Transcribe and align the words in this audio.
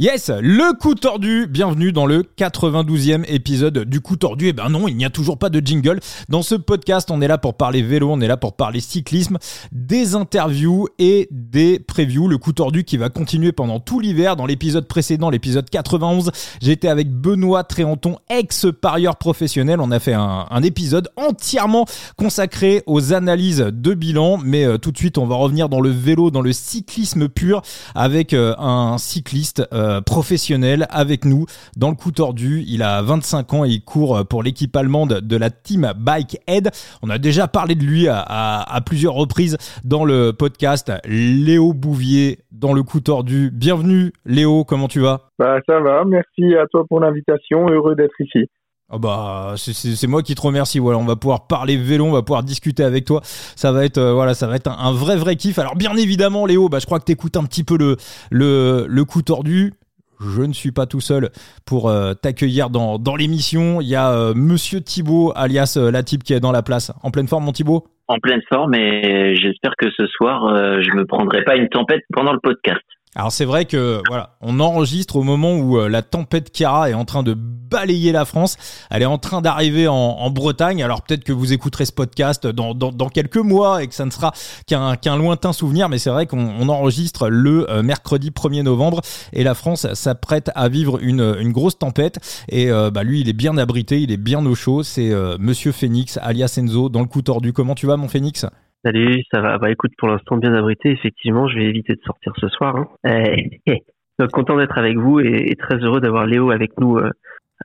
Yes, 0.00 0.30
le 0.30 0.78
coup 0.78 0.94
tordu. 0.94 1.48
Bienvenue 1.48 1.90
dans 1.90 2.06
le 2.06 2.22
92e 2.22 3.24
épisode 3.26 3.78
du 3.78 4.00
coup 4.00 4.14
tordu. 4.14 4.46
Eh 4.46 4.52
ben 4.52 4.68
non, 4.68 4.86
il 4.86 4.96
n'y 4.96 5.04
a 5.04 5.10
toujours 5.10 5.38
pas 5.38 5.48
de 5.48 5.58
jingle. 5.58 5.98
Dans 6.28 6.42
ce 6.42 6.54
podcast, 6.54 7.10
on 7.10 7.20
est 7.20 7.26
là 7.26 7.36
pour 7.36 7.54
parler 7.54 7.82
vélo, 7.82 8.08
on 8.12 8.20
est 8.20 8.28
là 8.28 8.36
pour 8.36 8.52
parler 8.52 8.78
cyclisme, 8.78 9.38
des 9.72 10.14
interviews 10.14 10.86
et 11.00 11.26
des 11.32 11.80
previews. 11.80 12.28
Le 12.28 12.38
coup 12.38 12.52
tordu 12.52 12.84
qui 12.84 12.96
va 12.96 13.08
continuer 13.08 13.50
pendant 13.50 13.80
tout 13.80 13.98
l'hiver. 13.98 14.36
Dans 14.36 14.46
l'épisode 14.46 14.86
précédent, 14.86 15.30
l'épisode 15.30 15.68
91, 15.68 16.30
j'étais 16.62 16.86
avec 16.86 17.10
Benoît 17.10 17.64
Tréanton, 17.64 18.18
ex-parieur 18.30 19.16
professionnel. 19.16 19.80
On 19.80 19.90
a 19.90 19.98
fait 19.98 20.14
un, 20.14 20.62
épisode 20.62 21.08
entièrement 21.16 21.86
consacré 22.16 22.84
aux 22.86 23.14
analyses 23.14 23.66
de 23.72 23.94
bilan. 23.94 24.38
Mais 24.44 24.64
euh, 24.64 24.78
tout 24.78 24.92
de 24.92 24.98
suite, 24.98 25.18
on 25.18 25.26
va 25.26 25.34
revenir 25.34 25.68
dans 25.68 25.80
le 25.80 25.90
vélo, 25.90 26.30
dans 26.30 26.40
le 26.40 26.52
cyclisme 26.52 27.28
pur 27.28 27.62
avec 27.96 28.32
euh, 28.32 28.54
un 28.58 28.96
cycliste. 28.98 29.64
Euh, 29.72 29.87
euh, 29.88 30.00
professionnel 30.00 30.86
avec 30.90 31.24
nous 31.24 31.46
dans 31.76 31.90
le 31.90 31.96
coup 31.96 32.12
tordu. 32.12 32.62
Il 32.66 32.82
a 32.82 33.02
25 33.02 33.54
ans 33.54 33.64
et 33.64 33.70
il 33.70 33.84
court 33.84 34.26
pour 34.28 34.42
l'équipe 34.42 34.74
allemande 34.76 35.20
de 35.20 35.36
la 35.36 35.50
team 35.50 35.92
Bike 35.96 36.38
Head. 36.46 36.70
On 37.02 37.10
a 37.10 37.18
déjà 37.18 37.48
parlé 37.48 37.74
de 37.74 37.84
lui 37.84 38.06
à, 38.08 38.80
plusieurs 38.84 39.14
reprises 39.14 39.56
dans 39.84 40.04
le 40.04 40.32
podcast. 40.32 40.92
Léo 41.06 41.72
Bouvier 41.72 42.40
dans 42.52 42.72
le 42.72 42.82
coup 42.82 43.00
tordu. 43.00 43.50
Bienvenue 43.52 44.12
Léo, 44.26 44.64
comment 44.64 44.88
tu 44.88 45.00
vas? 45.00 45.30
Bah 45.38 45.58
ça 45.66 45.80
va, 45.80 46.04
merci 46.04 46.54
à 46.56 46.66
toi 46.66 46.84
pour 46.88 47.00
l'invitation, 47.00 47.68
heureux 47.68 47.94
d'être 47.94 48.20
ici. 48.20 48.48
Oh 48.90 48.98
bah 48.98 49.52
c'est 49.58 50.06
moi 50.06 50.22
qui 50.22 50.34
te 50.34 50.40
remercie. 50.40 50.78
Voilà, 50.78 50.98
on 50.98 51.04
va 51.04 51.14
pouvoir 51.14 51.46
parler 51.46 51.76
vélo, 51.76 52.06
on 52.06 52.12
va 52.12 52.22
pouvoir 52.22 52.42
discuter 52.42 52.82
avec 52.82 53.04
toi. 53.04 53.20
Ça 53.22 53.70
va 53.70 53.84
être 53.84 53.98
euh, 53.98 54.14
voilà, 54.14 54.32
ça 54.32 54.46
va 54.46 54.56
être 54.56 54.70
un, 54.70 54.92
vrai 54.92 55.16
vrai 55.16 55.36
kiff. 55.36 55.58
Alors 55.58 55.76
bien 55.76 55.94
évidemment, 55.94 56.46
Léo, 56.46 56.70
bah 56.70 56.78
je 56.78 56.86
crois 56.86 56.98
que 56.98 57.04
tu 57.04 57.12
écoutes 57.12 57.36
un 57.36 57.44
petit 57.44 57.64
peu 57.64 57.76
le 57.76 57.96
le 58.30 58.86
le 58.88 59.04
coup 59.04 59.20
tordu 59.20 59.74
je 60.20 60.42
ne 60.42 60.52
suis 60.52 60.72
pas 60.72 60.86
tout 60.86 61.00
seul 61.00 61.28
pour 61.64 61.88
euh, 61.88 62.12
t'accueillir 62.12 62.70
dans, 62.70 62.98
dans 62.98 63.14
l'émission. 63.14 63.80
Il 63.80 63.86
y 63.86 63.94
a 63.94 64.10
euh, 64.10 64.32
Monsieur 64.34 64.80
Thibaut, 64.80 65.32
alias 65.36 65.78
la 65.80 66.02
type 66.02 66.24
qui 66.24 66.32
est 66.32 66.40
dans 66.40 66.50
la 66.50 66.62
place. 66.62 66.90
En 67.04 67.12
pleine 67.12 67.28
forme, 67.28 67.44
mon 67.44 67.52
Thibaut? 67.52 67.84
En 68.08 68.18
pleine 68.18 68.40
forme, 68.48 68.74
et 68.74 69.36
j'espère 69.36 69.74
que 69.78 69.90
ce 69.92 70.08
soir, 70.08 70.80
je 70.82 70.90
me 70.96 71.04
prendrai 71.04 71.44
pas 71.44 71.54
une 71.54 71.68
tempête 71.68 72.02
pendant 72.12 72.32
le 72.32 72.40
podcast. 72.40 72.82
Alors 73.14 73.32
c'est 73.32 73.46
vrai 73.46 73.64
que 73.64 74.02
voilà, 74.08 74.36
on 74.40 74.60
enregistre 74.60 75.16
au 75.16 75.22
moment 75.22 75.54
où 75.54 75.78
euh, 75.78 75.88
la 75.88 76.02
tempête 76.02 76.54
Chiara 76.54 76.90
est 76.90 76.94
en 76.94 77.04
train 77.04 77.22
de 77.22 77.34
balayer 77.34 78.12
la 78.12 78.24
France. 78.24 78.56
Elle 78.90 79.02
est 79.02 79.06
en 79.06 79.18
train 79.18 79.40
d'arriver 79.40 79.88
en, 79.88 80.28
Bretagne. 80.30 80.82
Alors 80.82 81.02
peut-être 81.02 81.24
que 81.24 81.32
vous 81.32 81.52
écouterez 81.52 81.86
ce 81.86 81.92
podcast 81.92 82.46
dans, 82.46 82.74
dans, 82.74 83.08
quelques 83.08 83.38
mois 83.38 83.82
et 83.82 83.88
que 83.88 83.94
ça 83.94 84.04
ne 84.04 84.10
sera 84.10 84.32
qu'un 84.66 84.96
qu'un 84.96 85.16
lointain 85.16 85.52
souvenir, 85.52 85.88
mais 85.88 85.98
c'est 85.98 86.10
vrai 86.10 86.26
qu'on 86.26 86.68
enregistre 86.68 87.28
le 87.28 87.68
euh, 87.70 87.82
mercredi 87.82 88.30
1er 88.30 88.62
novembre 88.62 89.00
et 89.32 89.42
la 89.42 89.54
France 89.54 89.92
s'apprête 89.94 90.50
à 90.54 90.68
vivre 90.68 91.02
une, 91.02 91.36
une 91.40 91.52
grosse 91.52 91.78
tempête. 91.78 92.18
Et 92.48 92.70
euh, 92.70 92.90
bah, 92.90 93.04
lui, 93.04 93.20
il 93.22 93.28
est 93.28 93.34
bien 93.34 93.56
abrité, 93.56 94.00
il 94.02 94.12
est 94.12 94.18
bien 94.18 94.44
au 94.44 94.54
chaud. 94.54 94.82
C'est 94.82 95.10
Monsieur 95.38 95.72
Phoenix, 95.72 96.18
alias 96.22 96.54
Enzo, 96.58 96.88
dans 96.88 97.00
le 97.00 97.06
coup 97.06 97.22
tordu. 97.22 97.52
Comment 97.52 97.74
tu 97.74 97.86
vas, 97.86 97.96
mon 97.96 98.08
Phoenix 98.08 98.44
Salut, 98.84 99.22
ça 99.32 99.40
va? 99.40 99.58
Bah 99.58 99.70
écoute, 99.70 99.90
pour 99.98 100.08
l'instant 100.08 100.36
bien 100.36 100.54
abrité. 100.54 100.90
Effectivement, 100.90 101.48
je 101.48 101.56
vais 101.58 101.64
éviter 101.64 101.94
de 101.94 102.00
sortir 102.02 102.32
ce 102.38 102.48
soir. 102.48 102.76
Hein. 102.76 102.88
Eh, 103.04 103.60
donc 104.18 104.30
content 104.30 104.56
d'être 104.56 104.78
avec 104.78 104.96
vous 104.96 105.18
et, 105.18 105.56
très 105.58 105.76
heureux 105.76 106.00
d'avoir 106.00 106.26
Léo 106.26 106.50
avec 106.50 106.78
nous 106.78 106.96
euh, 106.96 107.10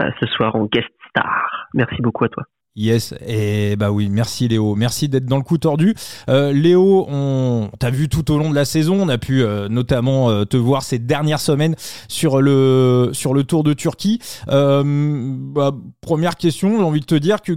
euh, 0.02 0.10
ce 0.20 0.26
soir 0.28 0.56
en 0.56 0.66
guest 0.66 0.90
star. 1.10 1.68
Merci 1.76 2.02
beaucoup 2.02 2.24
à 2.26 2.30
toi. 2.30 2.44
Yes, 2.76 3.14
et 3.24 3.76
bah 3.76 3.92
oui, 3.92 4.10
merci 4.10 4.48
Léo, 4.48 4.74
merci 4.74 5.08
d'être 5.08 5.28
dans 5.28 5.38
le 5.38 5.44
coup 5.44 5.60
tordu. 5.60 5.94
Euh, 6.28 6.52
Léo, 6.52 7.06
on 7.08 7.70
t'a 7.78 7.92
vu 7.92 8.10
tout 8.10 8.32
au 8.32 8.40
long 8.40 8.50
de 8.50 8.56
la 8.56 8.66
saison, 8.66 8.98
on 9.00 9.10
a 9.10 9.20
pu 9.20 9.44
euh, 9.44 9.70
notamment 9.70 10.32
euh, 10.32 10.44
te 10.44 10.58
voir 10.58 10.82
ces 10.82 10.98
dernières 10.98 11.40
semaines 11.40 11.76
sur 12.08 12.42
le 12.42 13.12
sur 13.14 13.36
le 13.36 13.44
Tour 13.44 13.64
de 13.64 13.74
Turquie. 13.74 14.20
Bah, 14.48 15.72
première 16.02 16.36
question, 16.36 16.78
j'ai 16.80 16.84
envie 16.84 17.02
de 17.02 17.06
te 17.06 17.14
dire 17.14 17.44
que 17.44 17.54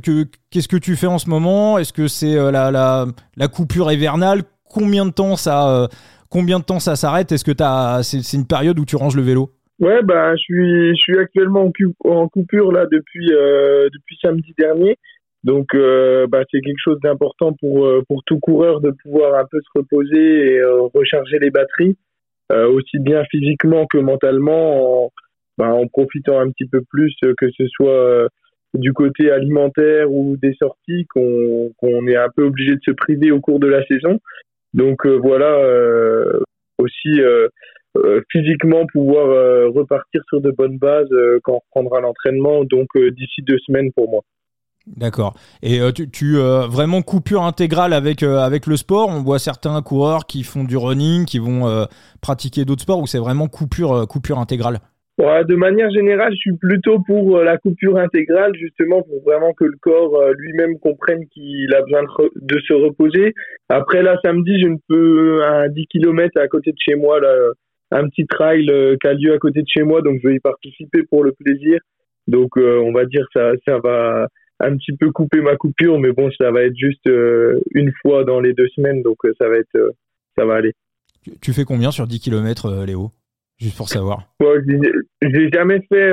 qu'est-ce 0.50 0.68
que 0.68 0.76
tu 0.76 0.96
fais 0.96 1.06
en 1.06 1.18
ce 1.18 1.30
moment? 1.30 1.78
Est-ce 1.78 1.94
que 1.94 2.08
c'est 2.08 2.34
la, 2.34 2.70
la, 2.70 3.06
la 3.38 3.48
coupure 3.48 3.90
hivernale? 3.90 4.42
Combien 4.68 5.06
de 5.06 5.12
temps 5.12 5.36
ça 5.36 5.88
combien 6.28 6.58
de 6.58 6.64
temps 6.64 6.80
ça 6.80 6.94
s'arrête? 6.94 7.32
Est-ce 7.32 7.44
que 7.44 7.52
t'as 7.52 8.02
c'est 8.02 8.34
une 8.34 8.46
période 8.46 8.78
où 8.78 8.84
tu 8.84 8.96
ranges 8.96 9.16
le 9.16 9.22
vélo? 9.22 9.55
Ouais, 9.78 10.02
bah, 10.02 10.34
je 10.36 10.40
suis, 10.40 10.88
je 10.96 11.00
suis 11.00 11.18
actuellement 11.18 11.70
en, 12.04 12.28
coupure 12.28 12.72
là 12.72 12.86
depuis, 12.90 13.30
euh, 13.32 13.88
depuis 13.92 14.16
samedi 14.22 14.54
dernier. 14.58 14.96
Donc, 15.44 15.74
euh, 15.74 16.26
bah, 16.26 16.44
c'est 16.50 16.60
quelque 16.60 16.80
chose 16.82 16.98
d'important 17.02 17.52
pour, 17.52 17.86
euh, 17.86 18.02
pour 18.08 18.22
tout 18.24 18.38
coureur 18.40 18.80
de 18.80 18.90
pouvoir 19.02 19.34
un 19.38 19.44
peu 19.50 19.60
se 19.60 19.78
reposer 19.78 20.54
et 20.54 20.62
recharger 20.94 21.38
les 21.38 21.50
batteries, 21.50 21.96
aussi 22.50 22.98
bien 23.00 23.22
physiquement 23.30 23.86
que 23.86 23.98
mentalement, 23.98 25.04
en, 25.04 25.12
bah, 25.58 25.72
en 25.74 25.86
profitant 25.88 26.40
un 26.40 26.50
petit 26.50 26.66
peu 26.66 26.80
plus, 26.90 27.14
que 27.36 27.50
ce 27.56 27.66
soit 27.68 28.28
du 28.74 28.92
côté 28.92 29.30
alimentaire 29.30 30.10
ou 30.10 30.36
des 30.36 30.54
sorties, 30.54 31.06
qu'on 31.14 31.70
qu'on 31.78 32.06
est 32.06 32.16
un 32.16 32.28
peu 32.34 32.44
obligé 32.44 32.74
de 32.74 32.80
se 32.82 32.92
priver 32.92 33.30
au 33.30 33.40
cours 33.40 33.60
de 33.60 33.66
la 33.66 33.84
saison. 33.86 34.20
Donc 34.74 35.06
voilà, 35.06 35.58
aussi 36.78 37.20
euh, 37.20 37.48
physiquement 38.30 38.86
pouvoir 38.92 39.28
euh, 39.28 39.68
repartir 39.68 40.20
sur 40.28 40.40
de 40.40 40.50
bonnes 40.50 40.78
bases 40.78 41.10
euh, 41.12 41.38
quand 41.42 41.54
on 41.54 41.60
reprendra 41.66 42.00
l'entraînement, 42.00 42.64
donc 42.64 42.88
d'ici 42.96 43.42
deux 43.42 43.58
semaines 43.66 43.92
pour 43.92 44.10
moi. 44.10 44.22
D'accord. 44.86 45.34
Et 45.64 45.80
tu, 45.92 46.08
tu 46.08 46.36
vraiment 46.36 47.02
coupure 47.02 47.42
intégrale 47.42 47.92
avec 47.92 48.22
avec 48.22 48.66
le 48.68 48.76
sport? 48.76 49.08
On 49.08 49.20
voit 49.20 49.40
certains 49.40 49.82
coureurs 49.82 50.26
qui 50.26 50.44
font 50.44 50.62
du 50.62 50.76
running, 50.76 51.24
qui 51.24 51.40
vont 51.40 51.88
pratiquer 52.20 52.64
d'autres 52.64 52.82
sports, 52.82 53.00
ou 53.00 53.06
c'est 53.08 53.18
vraiment 53.18 53.48
coupure 53.48 54.06
coupure 54.06 54.38
intégrale? 54.38 54.78
Ouais, 55.18 55.44
de 55.44 55.56
manière 55.56 55.90
générale, 55.90 56.30
je 56.34 56.36
suis 56.36 56.56
plutôt 56.56 57.00
pour 57.00 57.38
la 57.38 57.58
coupure 57.58 57.98
intégrale, 57.98 58.52
justement 58.54 59.02
pour 59.02 59.24
vraiment 59.24 59.52
que 59.54 59.64
le 59.64 59.76
corps 59.80 60.22
lui-même 60.38 60.78
comprenne 60.78 61.26
qu'il 61.34 61.74
a 61.74 61.82
besoin 61.82 62.02
de, 62.04 62.30
de, 62.36 62.60
se 62.60 62.72
reposer. 62.72 63.34
Après 63.68 64.04
là, 64.04 64.16
samedi, 64.24 64.60
je 64.62 64.68
ne 64.68 64.76
peux 64.88 65.42
à 65.42 65.68
10 65.68 65.86
km 65.88 66.40
à 66.40 66.46
côté 66.46 66.70
de 66.70 66.78
chez 66.78 66.94
moi 66.94 67.18
là 67.18 67.34
un 67.90 68.08
petit 68.08 68.26
trail 68.26 68.68
euh, 68.70 68.96
qui 69.00 69.06
a 69.06 69.14
lieu 69.14 69.32
à 69.32 69.38
côté 69.38 69.60
de 69.60 69.68
chez 69.68 69.82
moi, 69.82 70.02
donc 70.02 70.18
je 70.22 70.28
vais 70.28 70.36
y 70.36 70.40
participer 70.40 71.02
pour 71.04 71.24
le 71.24 71.32
plaisir. 71.32 71.78
Donc 72.26 72.56
euh, 72.56 72.80
on 72.80 72.92
va 72.92 73.04
dire 73.04 73.26
ça, 73.32 73.52
ça 73.66 73.78
va 73.78 74.28
un 74.58 74.76
petit 74.76 74.96
peu 74.96 75.10
couper 75.12 75.40
ma 75.40 75.56
coupure, 75.56 75.98
mais 75.98 76.12
bon, 76.12 76.30
ça 76.38 76.50
va 76.50 76.62
être 76.62 76.76
juste 76.76 77.06
euh, 77.06 77.60
une 77.74 77.92
fois 78.02 78.24
dans 78.24 78.40
les 78.40 78.54
deux 78.54 78.68
semaines, 78.74 79.02
donc 79.02 79.18
ça 79.38 79.48
va 79.48 79.56
être, 79.56 79.94
ça 80.36 80.44
va 80.44 80.54
aller. 80.56 80.72
Tu 81.40 81.52
fais 81.52 81.64
combien 81.64 81.90
sur 81.90 82.06
10 82.06 82.20
km, 82.20 82.84
Léo? 82.84 83.10
Juste 83.58 83.76
pour 83.76 83.88
savoir. 83.88 84.28
j'ai 85.22 85.50
jamais 85.52 85.80
fait, 85.90 86.12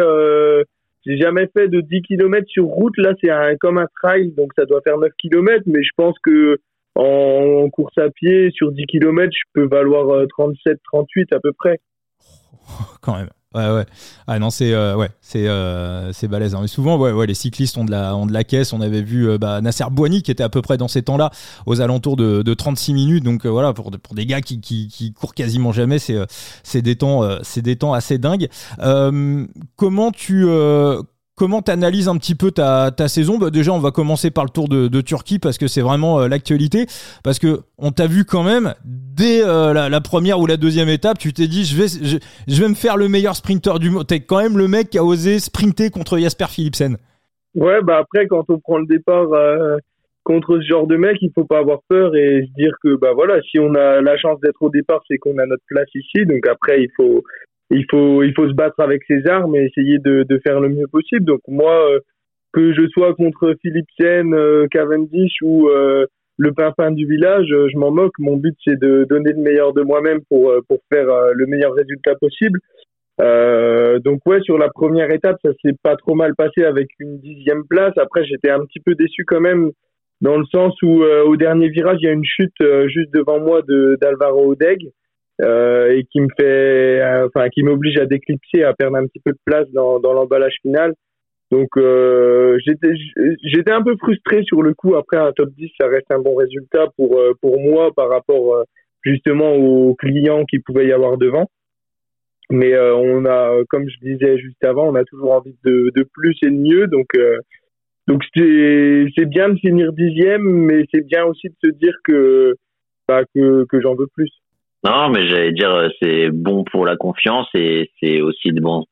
j'ai 1.06 1.18
jamais 1.18 1.48
fait 1.56 1.68
de 1.68 1.82
10 1.82 2.02
km 2.02 2.48
sur 2.48 2.66
route. 2.66 2.98
Là, 2.98 3.14
c'est 3.22 3.30
comme 3.60 3.78
un 3.78 3.88
trail, 4.02 4.32
donc 4.32 4.52
ça 4.58 4.66
doit 4.66 4.82
faire 4.82 4.98
9 4.98 5.12
km, 5.20 5.64
mais 5.68 5.84
je 5.84 5.92
pense 5.96 6.16
que 6.24 6.58
en 6.96 7.70
course 7.70 7.98
à 7.98 8.10
pied, 8.10 8.52
sur 8.54 8.72
10 8.72 8.86
km, 8.86 9.32
je 9.32 9.52
peux 9.54 9.68
valoir 9.68 10.28
37, 10.30 10.74
euh, 10.74 10.76
38 10.92 11.34
à 11.34 11.40
peu 11.40 11.54
près. 11.54 11.80
Quand 13.02 13.16
même. 13.16 13.30
Ouais, 13.56 13.70
ouais. 13.70 13.86
Ah 14.26 14.40
non, 14.40 14.50
c'est 14.50 14.74
euh, 14.74 14.96
ouais, 14.96 15.10
c'est 15.22 15.48
euh, 15.48 16.12
balèze. 16.28 16.56
Hein. 16.56 16.60
Mais 16.62 16.68
souvent, 16.68 16.98
ouais, 16.98 17.12
ouais, 17.12 17.28
les 17.28 17.36
cyclistes 17.36 17.78
ont 17.78 17.86
de 17.86 17.92
la 17.92 18.16
ont 18.16 18.26
de 18.26 18.34
la 18.34 18.44
caisse. 18.44 18.74
On 18.74 18.82
avait 18.82 19.04
vu 19.04 19.38
bah, 19.38 19.62
Nasser 19.62 19.84
Boigny 19.92 20.24
qui 20.24 20.32
était 20.32 20.42
à 20.42 20.50
peu 20.50 20.64
près 20.64 20.78
dans 20.78 20.88
ces 20.88 21.04
temps-là, 21.04 21.30
aux 21.68 21.80
alentours 21.80 22.16
de, 22.16 22.42
de 22.42 22.54
36 22.56 22.96
minutes. 22.96 23.24
Donc 23.24 23.46
voilà, 23.46 23.72
pour 23.74 23.92
pour 23.92 24.16
des 24.16 24.26
gars 24.26 24.42
qui, 24.42 24.60
qui, 24.60 24.88
qui 24.88 25.14
courent 25.14 25.36
quasiment 25.36 25.72
jamais, 25.72 26.00
c'est 26.00 26.18
c'est 26.64 26.82
des 26.82 26.96
temps 26.96 27.22
c'est 27.44 27.62
des 27.62 27.76
temps 27.76 27.94
assez 27.94 28.18
dingues. 28.18 28.48
comment 29.76 30.10
tu 30.10 30.48
Comment 31.36 31.64
tu 31.64 31.72
un 31.72 32.18
petit 32.18 32.36
peu 32.36 32.52
ta, 32.52 32.92
saison? 33.08 33.40
Bah 33.40 33.50
Déjà, 33.50 33.72
on 33.72 33.80
va 33.80 33.90
commencer 33.90 34.30
par 34.30 34.44
le 34.44 34.52
Tour 34.52 34.70
de, 34.70 35.02
Turquie 35.02 35.40
parce 35.40 35.58
que 35.58 35.66
c'est 35.66 35.82
vraiment 35.82 36.22
euh, 36.22 36.28
l'actualité. 36.28 36.86
Parce 37.24 37.40
que 37.40 37.62
on 37.80 37.92
t'a 37.92 38.06
vu 38.06 38.24
quand 38.24 38.44
même 38.44 38.76
dès 38.86 39.44
euh, 39.44 39.74
la, 39.74 40.02
première 40.02 40.40
ou 40.40 40.46
la 40.46 40.58
deuxième 40.58 40.90
étape, 40.90 41.18
tu 41.18 41.34
t'es 41.34 41.48
dit 41.48 41.66
je 41.66 41.76
vais 41.76 41.88
je, 42.48 42.62
vais 42.62 42.70
me 42.70 42.76
faire 42.76 42.98
le 42.98 43.10
meilleur 43.10 43.36
sprinter 43.36 43.80
du 43.80 43.90
monde. 43.90 44.06
T'es 44.06 44.20
quand 44.20 44.42
même 44.42 44.60
le 44.60 44.68
mec 44.68 44.92
qui 44.92 45.00
a 45.00 45.04
osé 45.04 45.40
sprinter 45.40 45.90
contre 45.90 46.20
Jasper 46.20 46.46
Philipsen. 46.50 46.98
Ouais, 47.56 47.82
bah 47.82 47.98
après 47.98 48.28
quand 48.28 48.46
on 48.50 48.60
prend 48.60 48.78
le 48.78 48.86
départ 48.86 49.34
euh, 49.34 49.78
contre 50.24 50.60
ce 50.60 50.68
genre 50.68 50.86
de 50.86 50.98
mec, 50.98 51.18
il 51.22 51.32
faut 51.34 51.46
pas 51.46 51.60
avoir 51.60 51.80
peur 51.90 52.16
et 52.16 52.46
se 52.48 52.54
dire 52.54 52.74
que 52.84 52.96
bah 52.96 53.14
voilà, 53.14 53.42
si 53.42 53.58
on 53.58 53.74
a 53.74 54.02
la 54.02 54.18
chance 54.18 54.40
d'être 54.42 54.62
au 54.62 54.70
départ, 54.70 55.02
c'est 55.08 55.18
qu'on 55.18 55.38
a 55.40 55.46
notre 55.48 55.64
place 55.68 55.90
ici. 55.96 56.26
Donc 56.28 56.46
après, 56.48 56.84
il 56.84 56.90
faut 56.96 57.24
il 57.74 57.86
faut 57.90 58.24
il 58.24 58.34
faut 58.34 58.48
se 58.48 58.54
battre 58.54 58.80
avec 58.80 59.04
ses 59.08 59.28
armes 59.28 59.56
et 59.56 59.66
essayer 59.66 60.00
de, 60.00 60.26
faire 60.44 60.60
le 60.60 60.70
mieux 60.70 60.88
possible. 60.88 61.26
Donc 61.26 61.42
moi, 61.48 61.92
euh, 61.92 62.00
que 62.54 62.74
je 62.74 62.88
sois 62.90 63.14
contre 63.16 63.56
Philipsen, 63.62 64.34
euh, 64.34 64.68
Cavendish 64.72 65.34
ou 65.42 65.68
euh, 65.70 66.06
le 66.38 66.54
pimpin 66.54 66.92
du 66.92 67.06
village, 67.08 67.48
je 67.48 67.78
m'en 67.78 67.92
moque. 67.92 68.14
Mon 68.20 68.38
but 68.38 68.56
c'est 68.64 68.80
de 68.80 69.06
donner 69.10 69.32
le 69.34 69.42
meilleur 69.42 69.74
de 69.74 69.82
moi-même 69.82 70.20
pour 70.30 70.54
pour 70.68 70.80
faire 70.92 71.08
le 71.34 71.46
meilleur 71.46 71.74
résultat 71.74 72.16
possible. 72.16 72.60
donc 73.20 74.20
ouais, 74.26 74.42
sur 74.42 74.58
la 74.58 74.70
première 74.70 75.12
étape, 75.12 75.38
ça 75.44 75.52
s'est 75.62 75.76
pas 75.82 75.96
trop 75.96 76.16
mal 76.16 76.36
passé 76.36 76.64
avec 76.64 76.88
une 77.00 77.20
dixième 77.20 77.64
place. 77.70 77.94
Après, 77.98 78.26
j'étais 78.26 78.50
un 78.50 78.66
petit 78.66 78.80
peu 78.80 78.96
déçu 78.96 79.26
quand 79.26 79.42
même 79.42 79.72
dans 80.22 80.38
le 80.38 80.46
sens 80.46 80.74
où 80.82 81.04
au 81.04 81.36
dernier 81.36 81.70
virage, 81.70 81.98
il 82.02 82.06
y 82.06 82.10
a 82.10 82.14
une 82.14 82.26
chute 82.26 82.62
juste 82.88 83.14
devant 83.14 83.40
moi 83.40 83.62
de 83.62 83.98
d'Alvaro 84.02 84.52
Odeg 84.52 84.90
et 85.42 86.06
qui 86.12 86.22
me 86.22 86.28
fait, 86.40 87.02
enfin, 87.26 87.50
qui 87.50 87.64
m'oblige 87.64 87.98
à 87.98 88.06
déclipser, 88.06 88.64
à 88.64 88.74
perdre 88.74 88.98
un 88.98 89.06
petit 89.08 89.20
peu 89.24 89.32
de 89.32 89.40
place 89.46 89.68
dans, 89.72 90.00
dans 90.00 90.14
l'emballage 90.14 90.58
final. 90.62 90.94
Donc 91.52 91.70
j'étais 91.76 92.94
j'étais 93.44 93.72
un 93.72 93.84
peu 93.84 93.96
frustré 93.98 94.44
sur 94.44 94.62
le 94.62 94.74
coup. 94.74 94.96
Après 94.96 95.18
un 95.18 95.32
top 95.34 95.50
10, 95.58 95.70
ça 95.80 95.88
reste 95.88 96.10
un 96.12 96.20
bon 96.20 96.36
résultat 96.36 96.88
pour 96.98 97.20
pour 97.42 97.60
moi 97.60 97.92
par 97.96 98.10
rapport 98.10 98.64
justement 99.04 99.54
aux 99.56 99.96
clients 99.96 100.46
qui 100.46 100.60
pouvait 100.60 100.88
y 100.88 100.92
avoir 100.92 101.18
devant. 101.18 101.48
Mais 102.50 102.74
euh, 102.74 102.96
on 102.96 103.26
a, 103.26 103.64
comme 103.70 103.88
je 103.90 103.98
disais 104.02 104.38
juste 104.38 104.64
avant, 104.64 104.88
on 104.88 104.96
a 104.96 105.04
toujours 105.06 105.32
envie 105.32 105.56
de, 105.64 105.92
de 105.96 106.08
plus 106.14 106.38
et 106.44 106.50
de 106.50 106.56
mieux. 106.56 106.88
Donc, 106.88 107.08
euh, 107.18 107.38
donc 108.08 108.22
c'est 108.36 109.06
c'est 109.18 109.26
bien 109.26 109.50
de 109.50 109.58
finir 109.58 109.94
dixième, 109.94 110.44
mais 110.44 110.84
c'est 110.94 111.06
bien 111.06 111.26
aussi 111.26 111.48
de 111.48 111.56
se 111.64 111.72
dire 111.72 111.96
que 112.04 112.56
bah, 113.08 113.24
que, 113.34 113.66
que 113.66 113.82
j'en 113.82 113.96
veux 113.96 114.08
plus. 114.14 114.30
Non, 114.84 115.10
mais 115.10 115.28
j'allais 115.28 115.52
dire 115.54 115.72
euh, 115.72 115.90
c'est 116.02 116.30
bon 116.30 116.64
pour 116.64 116.86
la 116.86 116.98
confiance 116.98 117.48
et 117.54 117.90
c'est 118.02 118.22
aussi 118.22 118.52
de 118.52 118.62
bons 118.62 118.86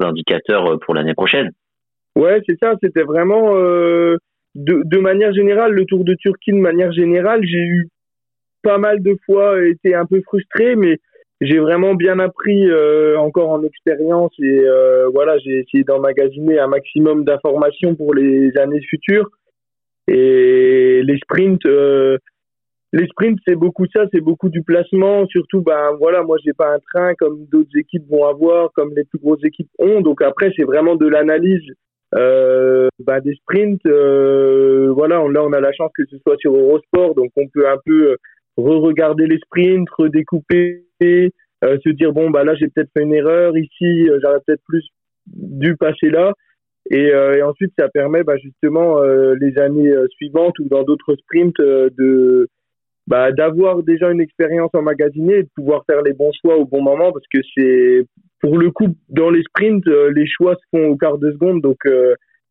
indicateurs 0.00 0.78
pour 0.80 0.94
l'année 0.94 1.14
prochaine. 1.14 1.50
Ouais, 2.16 2.42
c'est 2.46 2.58
ça. 2.60 2.74
C'était 2.82 3.02
vraiment 3.02 3.56
euh, 3.56 4.16
de, 4.54 4.98
manière 4.98 5.32
générale 5.32 5.72
le 5.72 5.84
Tour 5.84 6.04
de 6.04 6.14
Turquie 6.14 6.52
de 6.52 6.58
manière 6.58 6.92
générale. 6.92 7.40
J'ai 7.44 7.58
eu 7.58 7.88
pas 8.62 8.78
mal 8.78 9.02
de 9.02 9.16
fois 9.24 9.64
été 9.64 9.94
un 9.94 10.04
peu 10.04 10.20
frustré, 10.22 10.74
mais 10.74 10.98
j'ai 11.40 11.58
vraiment 11.58 11.94
bien 11.94 12.18
appris 12.18 12.68
euh, 12.68 13.16
encore 13.18 13.50
en 13.50 13.62
expérience 13.62 14.32
et 14.40 14.60
euh, 14.60 15.08
voilà 15.14 15.38
j'ai 15.38 15.60
essayé 15.60 15.84
d'emmagasiner 15.84 16.58
un 16.58 16.66
maximum 16.66 17.24
d'informations 17.24 17.94
pour 17.94 18.12
les 18.12 18.56
années 18.58 18.82
futures 18.82 19.30
et 20.08 21.00
les 21.04 21.18
sprints 21.18 21.64
euh, 21.66 22.18
les 22.92 23.06
sprints 23.06 23.38
c'est 23.46 23.54
beaucoup 23.54 23.86
ça 23.94 24.06
c'est 24.12 24.20
beaucoup 24.20 24.48
du 24.48 24.62
placement 24.62 25.26
surtout 25.26 25.60
ben 25.60 25.92
voilà 25.98 26.22
moi 26.22 26.36
j'ai 26.44 26.52
pas 26.52 26.74
un 26.74 26.78
train 26.92 27.14
comme 27.14 27.44
d'autres 27.46 27.76
équipes 27.76 28.08
vont 28.08 28.26
avoir 28.26 28.72
comme 28.72 28.92
les 28.96 29.04
plus 29.04 29.18
grosses 29.18 29.44
équipes 29.44 29.70
ont 29.78 30.00
donc 30.00 30.22
après 30.22 30.50
c'est 30.56 30.64
vraiment 30.64 30.96
de 30.96 31.06
l'analyse 31.06 31.62
euh, 32.14 32.88
ben, 33.04 33.20
des 33.20 33.34
sprints 33.34 33.84
voilà 33.84 35.20
on, 35.22 35.28
là 35.28 35.44
on 35.44 35.52
a 35.52 35.60
la 35.60 35.72
chance 35.72 35.90
que 35.94 36.04
ce 36.10 36.16
soit 36.18 36.38
sur 36.38 36.56
Eurosport 36.56 37.14
donc 37.14 37.30
on 37.36 37.46
peut 37.48 37.68
un 37.68 37.76
peu 37.84 38.16
re-regarder 38.58 39.26
les 39.26 39.38
sprints, 39.38 39.88
redécouper, 39.90 40.84
euh, 41.02 41.78
se 41.84 41.90
dire 41.90 42.12
bon 42.12 42.30
bah 42.30 42.44
là 42.44 42.54
j'ai 42.56 42.68
peut-être 42.68 42.90
fait 42.92 43.02
une 43.02 43.14
erreur 43.14 43.56
ici, 43.56 44.08
euh, 44.08 44.18
j'aurais 44.22 44.40
peut-être 44.46 44.62
plus 44.66 44.84
dû 45.26 45.76
passer 45.76 46.10
là. 46.10 46.32
Et, 46.90 47.12
euh, 47.12 47.36
et 47.36 47.42
ensuite 47.42 47.72
ça 47.78 47.88
permet 47.88 48.24
bah, 48.24 48.36
justement 48.38 49.02
euh, 49.02 49.34
les 49.40 49.58
années 49.58 49.92
suivantes 50.10 50.58
ou 50.58 50.68
dans 50.68 50.82
d'autres 50.82 51.14
sprints 51.16 51.58
de 51.58 52.48
bah, 53.08 53.32
d'avoir 53.32 53.82
déjà 53.82 54.10
une 54.10 54.20
expérience 54.20 54.70
emmagasinée 54.74 55.38
et 55.38 55.42
de 55.42 55.48
pouvoir 55.56 55.84
faire 55.86 56.02
les 56.02 56.12
bons 56.12 56.30
choix 56.40 56.56
au 56.56 56.64
bon 56.64 56.82
moment 56.82 57.12
parce 57.12 57.26
que 57.32 57.40
c'est 57.56 58.06
pour 58.40 58.58
le 58.58 58.70
coup 58.70 58.94
dans 59.08 59.30
les 59.30 59.42
sprints 59.42 59.86
les 59.86 60.26
choix 60.26 60.54
se 60.54 60.76
font 60.76 60.88
au 60.88 60.96
quart 60.96 61.18
de 61.18 61.32
seconde 61.32 61.60
donc 61.60 61.78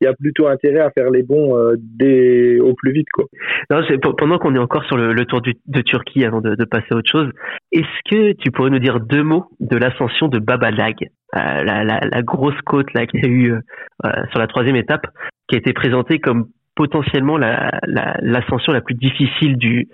il 0.02 0.06
y 0.06 0.08
a 0.08 0.14
plutôt 0.14 0.48
intérêt 0.48 0.80
à 0.80 0.92
faire 0.92 1.10
les 1.10 1.24
bons 1.24 1.58
euh, 1.58 1.76
dès, 1.78 2.60
au 2.60 2.74
plus 2.74 2.92
vite. 2.92 3.08
Quoi. 3.14 3.26
Non, 3.70 3.82
pendant 4.18 4.38
qu'on 4.38 4.56
est 4.56 4.60
encore 4.60 4.86
sur 4.86 4.98
le, 4.98 5.26
tour 5.26 5.42
du, 5.42 5.56
de 5.66 5.82
Turquie, 5.82 6.26
avant 6.26 6.42
de, 6.42 6.56
de, 6.56 6.66
passer 6.66 6.88
à 6.92 6.96
autre 6.96 7.10
chose, 7.12 7.32
est-ce 7.72 8.10
que 8.10 8.34
tu 8.34 8.52
pourrais 8.52 8.70
nous 8.70 8.80
dire 8.80 9.00
deux 9.00 9.24
mots 9.24 9.46
de 9.60 9.78
l'ascension 9.78 10.28
de 10.28 10.40
Babalag, 10.40 10.96
euh, 11.36 11.64
la, 11.64 11.84
la, 11.84 12.00
la, 12.02 12.22
grosse 12.22 12.60
côte 12.66 12.94
là 12.94 13.06
qu'il 13.06 13.24
y 13.24 13.28
a 13.28 13.30
eu 13.30 13.52
euh, 13.54 14.10
sur 14.30 14.40
la 14.40 14.48
troisième 14.48 14.76
étape, 14.76 15.08
qui 15.48 15.56
a 15.56 15.60
été 15.60 15.74
présentée 15.74 16.20
comme 16.20 16.48
potentiellement 16.76 17.38
l'ascension 17.38 18.72
la, 18.72 18.78
la, 18.78 18.82
plus 18.82 18.96
difficile 18.96 19.58
du, 19.58 19.88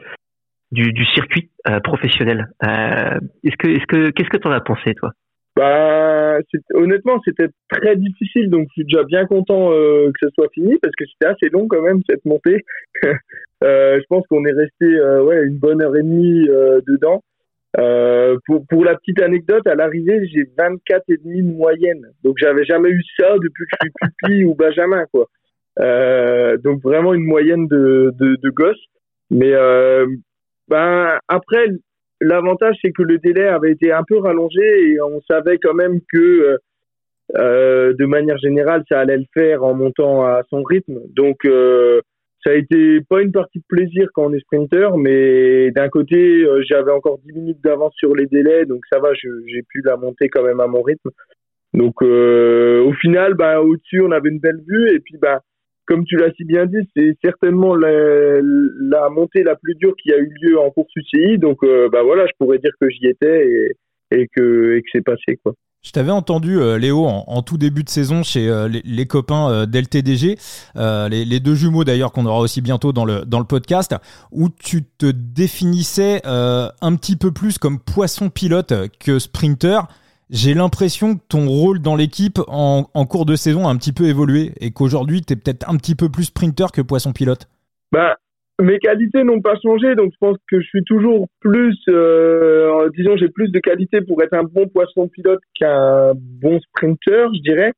du, 0.73 1.05
circuit 1.13 1.49
euh, 1.69 1.79
professionnel. 1.79 2.47
Euh, 2.63 3.19
est-ce 3.43 3.55
que, 3.57 3.67
est-ce 3.69 3.85
que, 3.87 4.09
qu'est-ce 4.11 4.29
que 4.29 4.37
tu 4.37 4.47
en 4.47 4.51
as 4.51 4.61
pensé, 4.61 4.93
toi? 4.95 5.11
Bah, 5.55 6.39
honnêtement, 6.73 7.21
c'était 7.23 7.49
très 7.69 7.95
difficile, 7.95 8.49
donc 8.49 8.67
je 8.69 8.73
suis 8.73 8.85
déjà 8.85 9.03
bien 9.03 9.25
content 9.27 9.71
euh, 9.71 10.07
que 10.07 10.27
ce 10.27 10.33
soit 10.33 10.49
fini 10.51 10.79
parce 10.81 10.95
que 10.95 11.05
c'était 11.05 11.27
assez 11.31 11.49
long 11.51 11.67
quand 11.67 11.81
même 11.83 12.01
cette 12.09 12.25
montée. 12.25 12.65
je 13.61 14.03
pense 14.09 14.25
qu'on 14.27 14.43
est 14.45 14.51
resté 14.51 14.99
ouais 15.21 15.43
une 15.45 15.59
bonne 15.59 15.81
heure 15.81 15.95
et 15.95 16.01
demie 16.01 16.47
dedans. 16.87 17.21
Pour, 18.47 18.65
pour 18.67 18.83
la 18.83 18.95
petite 18.95 19.21
anecdote, 19.21 19.67
à 19.67 19.75
l'arrivée, 19.75 20.27
j'ai 20.27 20.49
24 20.57 21.03
et 21.09 21.17
demi 21.17 21.43
de 21.43 21.55
moyenne, 21.55 22.01
donc 22.23 22.35
j'avais 22.39 22.65
jamais 22.65 22.89
eu 22.89 23.03
ça 23.19 23.35
depuis 23.35 23.65
que 23.65 23.69
je 23.71 23.85
suis 23.85 23.93
pupi 24.01 24.45
ou 24.45 24.55
Benjamin 24.55 25.05
quoi. 25.11 25.27
donc 26.63 26.81
vraiment 26.81 27.13
une 27.13 27.25
moyenne 27.25 27.67
de 27.67 28.11
de, 28.19 28.37
de 28.41 28.49
gosse. 28.49 28.83
Mais 29.29 29.53
ben 30.67 31.19
après 31.27 31.67
L'avantage, 32.23 32.77
c'est 32.81 32.91
que 32.91 33.03
le 33.03 33.17
délai 33.17 33.47
avait 33.47 33.71
été 33.71 33.91
un 33.91 34.03
peu 34.03 34.17
rallongé 34.17 34.61
et 34.61 35.01
on 35.01 35.21
savait 35.29 35.57
quand 35.57 35.73
même 35.73 35.99
que 36.11 36.17
euh, 36.17 36.57
euh, 37.37 37.93
de 37.93 38.05
manière 38.05 38.37
générale, 38.37 38.83
ça 38.89 38.99
allait 38.99 39.17
le 39.17 39.25
faire 39.33 39.63
en 39.63 39.73
montant 39.73 40.23
à 40.23 40.41
son 40.49 40.63
rythme. 40.63 41.01
Donc, 41.15 41.43
euh, 41.45 41.99
ça 42.45 42.51
a 42.51 42.53
été 42.53 43.01
pas 43.01 43.21
une 43.21 43.33
partie 43.33 43.59
de 43.59 43.65
plaisir 43.67 44.07
quand 44.13 44.27
on 44.27 44.33
est 44.33 44.39
sprinter, 44.39 44.97
mais 44.97 45.71
d'un 45.71 45.89
côté, 45.89 46.45
j'avais 46.67 46.91
encore 46.91 47.19
10 47.25 47.33
minutes 47.33 47.63
d'avance 47.63 47.93
sur 47.95 48.15
les 48.15 48.25
délais, 48.25 48.65
donc 48.65 48.83
ça 48.91 48.99
va, 48.99 49.13
j'ai 49.13 49.63
pu 49.63 49.81
la 49.83 49.95
monter 49.95 50.27
quand 50.27 50.43
même 50.43 50.59
à 50.59 50.67
mon 50.67 50.81
rythme. 50.81 51.09
Donc, 51.73 52.01
au 52.01 52.93
final, 53.01 53.33
bah, 53.35 53.61
au-dessus, 53.61 54.01
on 54.01 54.11
avait 54.11 54.29
une 54.29 54.39
belle 54.39 54.61
vue 54.67 54.93
et 54.93 54.99
puis, 54.99 55.17
bah, 55.17 55.39
comme 55.85 56.05
tu 56.05 56.15
l'as 56.17 56.31
si 56.37 56.45
bien 56.45 56.65
dit, 56.65 56.87
c'est 56.95 57.17
certainement 57.23 57.75
la, 57.75 59.09
montée 59.09 59.43
la 59.43 59.55
plus 59.55 59.75
dure 59.75 59.93
qui 60.01 60.11
a 60.13 60.17
eu 60.17 60.33
lieu 60.41 60.59
en 60.59 60.69
course 60.71 60.91
UCI. 60.95 61.37
Donc, 61.37 61.63
euh, 61.63 61.89
bah 61.89 62.03
voilà, 62.03 62.25
je 62.25 62.31
pourrais 62.39 62.59
dire 62.59 62.71
que 62.79 62.89
j'y 62.89 63.07
étais 63.07 63.75
et, 64.11 64.27
que, 64.35 64.79
c'est 64.91 65.03
passé, 65.03 65.39
quoi. 65.43 65.53
Je 65.83 65.91
t'avais 65.91 66.11
entendu, 66.11 66.59
euh, 66.59 66.77
Léo, 66.77 67.05
en, 67.05 67.41
tout 67.41 67.57
début 67.57 67.83
de 67.83 67.89
saison 67.89 68.23
chez 68.23 68.47
euh, 68.47 68.69
les, 68.69 69.05
copains 69.05 69.65
d'LTDG, 69.65 70.37
les, 70.75 71.25
les, 71.25 71.39
deux 71.41 71.55
jumeaux 71.55 71.83
d'ailleurs 71.83 72.13
qu'on 72.13 72.25
aura 72.25 72.39
aussi 72.39 72.61
bientôt 72.61 72.93
dans 72.93 73.03
le, 73.03 73.25
dans 73.25 73.39
le 73.39 73.45
podcast, 73.45 73.93
où 74.31 74.47
tu 74.47 74.85
te 74.85 75.11
définissais 75.11 76.21
un 76.25 76.95
petit 76.95 77.17
peu 77.17 77.33
plus 77.33 77.57
comme 77.57 77.79
poisson 77.79 78.29
pilote 78.29 78.73
que 78.97 79.19
sprinter 79.19 79.81
j'ai 80.29 80.53
l'impression 80.53 81.15
que 81.15 81.21
ton 81.27 81.47
rôle 81.47 81.79
dans 81.79 81.95
l'équipe 81.95 82.39
en, 82.47 82.83
cours 83.05 83.25
de 83.25 83.35
saison 83.35 83.67
a 83.67 83.71
un 83.71 83.77
petit 83.77 83.93
peu 83.93 84.05
évolué 84.05 84.53
et 84.59 84.71
qu'aujourd'hui, 84.71 85.21
tu 85.21 85.33
es 85.33 85.35
peut-être 85.35 85.69
un 85.69 85.77
petit 85.77 85.95
peu 85.95 86.09
plus 86.09 86.25
sprinter 86.25 86.71
que 86.73 86.81
poisson 86.81 87.13
pilote. 87.13 87.47
Bah, 87.91 88.17
mes 88.61 88.79
qualités 88.79 89.23
n'ont 89.23 89.41
pas 89.41 89.55
changé, 89.61 89.95
donc 89.95 90.11
je 90.13 90.17
pense 90.19 90.37
que 90.49 90.59
je 90.59 90.65
suis 90.65 90.83
toujours 90.83 91.27
plus, 91.41 91.75
euh, 91.89 92.89
disons, 92.97 93.17
j'ai 93.17 93.29
plus 93.29 93.51
de 93.51 93.59
qualités 93.59 94.01
pour 94.01 94.21
être 94.23 94.33
un 94.33 94.43
bon 94.43 94.67
poisson 94.67 95.07
pilote 95.07 95.41
qu'un 95.59 96.13
bon 96.15 96.59
sprinter, 96.59 97.27
je 97.35 97.41
dirais. 97.41 97.73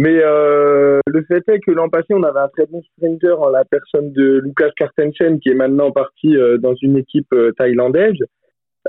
Mais 0.00 0.20
euh, 0.22 1.00
le 1.06 1.24
fait 1.24 1.42
est 1.48 1.58
que 1.58 1.72
l'an 1.72 1.88
passé, 1.88 2.06
on 2.10 2.22
avait 2.22 2.38
un 2.38 2.48
très 2.48 2.66
bon 2.66 2.82
sprinter 2.82 3.36
en 3.40 3.48
la 3.48 3.64
personne 3.64 4.12
de 4.12 4.40
Lucas 4.44 4.70
Cartensen, 4.76 5.40
qui 5.40 5.48
est 5.48 5.54
maintenant 5.54 5.90
parti 5.90 6.36
euh, 6.36 6.56
dans 6.58 6.74
une 6.82 6.96
équipe 6.96 7.34
thaïlandaise. 7.56 8.18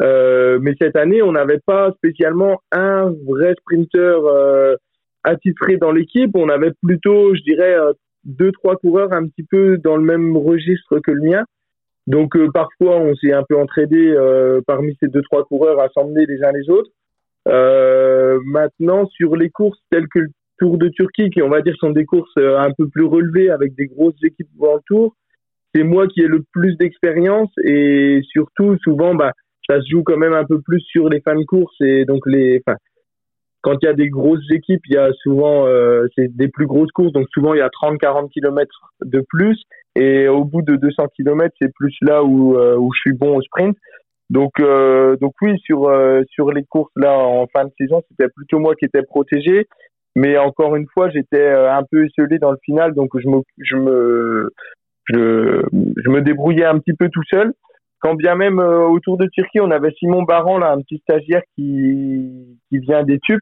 Euh, 0.01 0.59
mais 0.61 0.75
cette 0.79 0.95
année, 0.95 1.21
on 1.21 1.33
n'avait 1.33 1.59
pas 1.65 1.91
spécialement 1.97 2.61
un 2.71 3.13
vrai 3.27 3.53
sprinter 3.59 4.25
euh, 4.25 4.75
attitré 5.23 5.77
dans 5.77 5.91
l'équipe. 5.91 6.31
On 6.35 6.49
avait 6.49 6.71
plutôt, 6.81 7.35
je 7.35 7.41
dirais, 7.41 7.75
euh, 7.75 7.93
deux 8.23 8.51
trois 8.51 8.75
coureurs 8.77 9.11
un 9.11 9.27
petit 9.27 9.43
peu 9.43 9.77
dans 9.77 9.97
le 9.97 10.03
même 10.03 10.37
registre 10.37 10.99
que 10.99 11.11
le 11.11 11.21
mien. 11.21 11.43
Donc 12.07 12.35
euh, 12.35 12.49
parfois, 12.53 12.97
on 12.97 13.15
s'est 13.15 13.33
un 13.33 13.43
peu 13.47 13.57
entraidé 13.57 14.15
parmi 14.65 14.97
ces 15.01 15.09
deux 15.09 15.21
trois 15.21 15.43
coureurs 15.45 15.79
à 15.79 15.89
s'emmener 15.89 16.25
les 16.25 16.43
uns 16.43 16.51
les 16.51 16.69
autres. 16.69 16.91
maintenant, 18.45 19.05
sur 19.07 19.35
les 19.35 19.49
courses 19.49 19.79
telles 19.91 20.07
que 20.07 20.19
le 20.19 20.29
Tour 20.59 20.77
de 20.77 20.89
Turquie, 20.89 21.29
qui 21.29 21.41
on 21.41 21.49
va 21.49 21.61
dire 21.61 21.75
sont 21.77 21.91
des 21.91 22.05
courses 22.05 22.35
un 22.37 22.71
peu 22.77 22.87
plus 22.89 23.05
relevées 23.05 23.49
avec 23.49 23.75
des 23.75 23.87
grosses 23.87 24.21
équipes 24.23 24.49
dans 24.59 24.79
Tour, 24.87 25.15
c'est 25.73 25.83
moi 25.83 26.07
qui 26.07 26.21
ai 26.21 26.27
le 26.27 26.43
plus 26.51 26.75
d'expérience 26.77 27.51
et 27.63 28.21
surtout 28.31 28.77
souvent, 28.83 29.13
bah 29.13 29.33
ça 29.69 29.81
se 29.81 29.87
joue 29.89 30.03
quand 30.03 30.17
même 30.17 30.33
un 30.33 30.45
peu 30.45 30.59
plus 30.61 30.81
sur 30.81 31.09
les 31.09 31.21
fins 31.21 31.35
de 31.35 31.45
course 31.45 31.75
et 31.81 32.05
donc 32.05 32.21
les, 32.25 32.61
enfin, 32.65 32.77
quand 33.61 33.75
il 33.81 33.85
y 33.85 33.89
a 33.89 33.93
des 33.93 34.09
grosses 34.09 34.49
équipes, 34.51 34.81
il 34.87 34.93
y 34.93 34.97
a 34.97 35.11
souvent 35.21 35.67
euh, 35.67 36.07
c'est 36.15 36.35
des 36.35 36.47
plus 36.47 36.65
grosses 36.65 36.91
courses, 36.91 37.11
donc 37.11 37.27
souvent 37.33 37.53
il 37.53 37.57
y 37.57 37.61
a 37.61 37.69
30-40 37.69 38.29
km 38.29 38.93
de 39.05 39.23
plus 39.27 39.61
et 39.95 40.27
au 40.27 40.45
bout 40.45 40.61
de 40.61 40.75
200 40.75 41.07
km, 41.15 41.53
c'est 41.61 41.73
plus 41.73 41.95
là 42.01 42.23
où 42.23 42.55
euh, 42.55 42.77
où 42.77 42.91
je 42.93 42.99
suis 43.01 43.13
bon 43.13 43.37
au 43.37 43.41
sprint. 43.41 43.77
Donc 44.29 44.59
euh, 44.59 45.17
donc 45.17 45.33
oui, 45.41 45.57
sur 45.59 45.89
euh, 45.89 46.21
sur 46.29 46.51
les 46.51 46.63
courses 46.63 46.91
là 46.95 47.17
en 47.17 47.47
fin 47.47 47.65
de 47.65 47.71
saison, 47.77 48.01
c'était 48.09 48.29
plutôt 48.29 48.59
moi 48.59 48.75
qui 48.75 48.85
étais 48.85 49.03
protégé, 49.03 49.67
mais 50.15 50.37
encore 50.37 50.75
une 50.75 50.87
fois, 50.93 51.09
j'étais 51.09 51.47
un 51.47 51.83
peu 51.91 52.05
esselé 52.05 52.37
dans 52.39 52.51
le 52.51 52.57
final, 52.63 52.93
donc 52.93 53.09
je 53.19 53.27
me 53.27 53.41
je 53.57 53.75
me 53.75 54.49
je 55.11 56.09
me 56.09 56.21
débrouillais 56.21 56.65
un 56.65 56.77
petit 56.79 56.93
peu 56.93 57.09
tout 57.09 57.23
seul 57.29 57.53
quand 57.99 58.15
bien 58.15 58.35
même 58.35 58.59
euh, 58.59 58.87
autour 58.87 59.17
de 59.17 59.27
Turquie, 59.27 59.59
on 59.59 59.71
avait 59.71 59.91
Simon 59.91 60.23
Baran, 60.23 60.57
là, 60.57 60.71
un 60.71 60.81
petit 60.81 60.99
stagiaire 60.99 61.41
qui, 61.55 62.57
qui 62.69 62.79
vient 62.79 63.03
des 63.03 63.19
Tupes, 63.19 63.41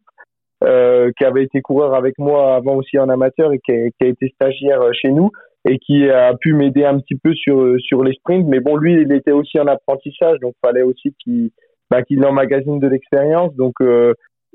euh, 0.63 1.11
qui 1.17 1.25
avait 1.25 1.43
été 1.43 1.61
coureur 1.61 1.93
avec 1.93 2.17
moi 2.17 2.55
avant 2.55 2.75
aussi 2.75 2.97
en 2.97 3.09
amateur 3.09 3.53
et 3.53 3.59
qui 3.59 3.71
a, 3.71 3.89
qui 3.89 4.03
a 4.03 4.07
été 4.07 4.29
stagiaire 4.29 4.81
euh, 4.81 4.91
chez 4.93 5.09
nous 5.09 5.29
et 5.69 5.77
qui 5.79 6.09
a 6.09 6.33
pu 6.33 6.53
m'aider 6.53 6.85
un 6.85 6.99
petit 6.99 7.17
peu 7.21 7.33
sur 7.33 7.75
sur 7.79 8.03
les 8.03 8.13
sprints. 8.13 8.47
Mais 8.47 8.59
bon, 8.59 8.77
lui, 8.77 9.01
il 9.01 9.11
était 9.11 9.31
aussi 9.31 9.59
en 9.59 9.67
apprentissage, 9.67 10.39
donc 10.39 10.53
fallait 10.65 10.83
aussi 10.83 11.13
qu'il 11.21 11.51
bah, 11.91 12.03
qu'il 12.03 12.23
emmagasine 12.25 12.79
de 12.79 12.87
l'expérience. 12.87 13.53
Donc 13.55 13.73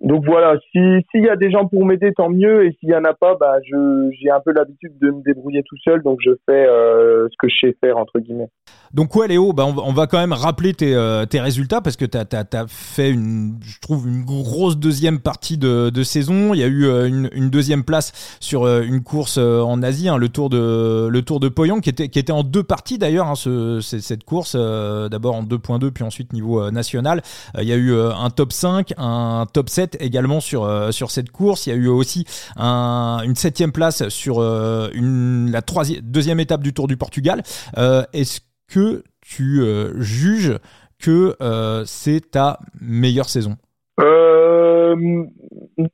donc 0.02 0.24
voilà, 0.26 0.58
si 0.72 0.80
s'il 1.10 1.24
y 1.24 1.28
a 1.28 1.36
des 1.36 1.52
gens 1.52 1.68
pour 1.68 1.84
m'aider, 1.84 2.12
tant 2.12 2.28
mieux. 2.28 2.66
Et 2.66 2.76
s'il 2.80 2.88
y 2.88 2.94
en 2.94 3.04
a 3.04 3.14
pas, 3.14 3.36
bah 3.38 3.58
je 3.64 4.10
j'ai 4.20 4.30
un 4.30 4.40
peu 4.40 4.52
l'habitude 4.52 4.98
de 5.00 5.10
me 5.12 5.22
débrouiller 5.22 5.62
tout 5.62 5.76
seul, 5.84 6.02
donc 6.02 6.18
je 6.24 6.32
fais 6.44 6.66
euh, 6.66 7.28
ce 7.30 7.34
que 7.38 7.48
je 7.48 7.54
sais 7.68 7.76
faire 7.80 7.98
entre 7.98 8.18
guillemets. 8.18 8.48
Donc 8.92 9.14
ouais, 9.14 9.28
Léo, 9.28 9.52
bah 9.52 9.64
on, 9.64 9.92
va 9.92 10.08
quand 10.08 10.18
même 10.18 10.32
rappeler 10.32 10.74
tes, 10.74 10.94
euh, 10.94 11.24
tes 11.24 11.40
résultats 11.40 11.80
parce 11.80 11.96
que 11.96 12.04
tu 12.04 12.18
as, 12.18 12.66
fait 12.66 13.10
une, 13.10 13.54
je 13.62 13.78
trouve 13.80 14.08
une 14.08 14.24
grosse 14.24 14.76
deuxième 14.76 15.20
partie 15.20 15.56
de, 15.56 15.88
de 15.88 16.02
saison. 16.02 16.52
Il 16.52 16.58
y 16.58 16.64
a 16.64 16.66
eu 16.66 16.84
euh, 16.84 17.06
une, 17.06 17.48
deuxième 17.48 17.84
place 17.84 18.36
sur 18.40 18.66
une 18.66 19.02
course 19.02 19.38
en 19.38 19.82
Asie, 19.82 20.08
hein, 20.08 20.16
le 20.16 20.28
tour 20.28 20.50
de 20.50 21.08
le 21.08 21.22
tour 21.22 21.38
de 21.38 21.48
qui 21.80 21.90
était 21.90 22.08
qui 22.08 22.18
était 22.18 22.32
en 22.32 22.42
deux 22.42 22.64
parties 22.64 22.98
d'ailleurs. 22.98 23.28
Hein, 23.28 23.34
ce, 23.36 23.80
cette 23.80 24.24
course, 24.24 24.56
d'abord 24.56 25.36
en 25.36 25.44
2.2 25.44 25.90
puis 25.92 26.02
ensuite 26.02 26.32
niveau 26.32 26.70
national. 26.72 27.22
Il 27.58 27.68
y 27.68 27.72
a 27.72 27.76
eu 27.76 27.94
un 27.94 28.30
top 28.30 28.52
5, 28.52 28.94
un 28.98 29.46
top 29.52 29.68
7 29.68 29.91
également 30.00 30.40
sur, 30.40 30.64
euh, 30.64 30.90
sur 30.90 31.10
cette 31.10 31.30
course. 31.30 31.66
Il 31.66 31.70
y 31.70 31.72
a 31.72 31.76
eu 31.76 31.88
aussi 31.88 32.24
un, 32.56 33.20
une 33.24 33.34
septième 33.34 33.72
place 33.72 34.08
sur 34.08 34.40
euh, 34.40 34.88
la 34.94 35.62
troisième, 35.62 36.00
deuxième 36.02 36.40
étape 36.40 36.62
du 36.62 36.72
Tour 36.72 36.88
du 36.88 36.96
Portugal. 36.96 37.42
Euh, 37.78 38.02
est-ce 38.12 38.40
que 38.68 39.02
tu 39.20 39.62
juges 39.98 40.58
que 40.98 41.36
c'est 41.84 42.30
ta 42.30 42.58
meilleure 42.80 43.28
saison? 43.28 43.56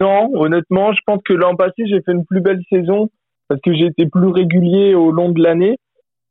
Non, 0.00 0.30
honnêtement, 0.34 0.92
je 0.92 1.00
pense 1.06 1.20
que 1.24 1.32
l'an 1.34 1.56
passé, 1.56 1.86
j'ai 1.86 2.00
fait 2.02 2.12
une 2.12 2.24
plus 2.24 2.40
belle 2.40 2.62
saison 2.70 3.10
parce 3.48 3.60
que 3.60 3.74
j'ai 3.74 3.86
été 3.86 4.06
plus 4.06 4.28
régulier 4.28 4.94
au 4.94 5.10
long 5.10 5.30
de 5.30 5.42
l'année. 5.42 5.76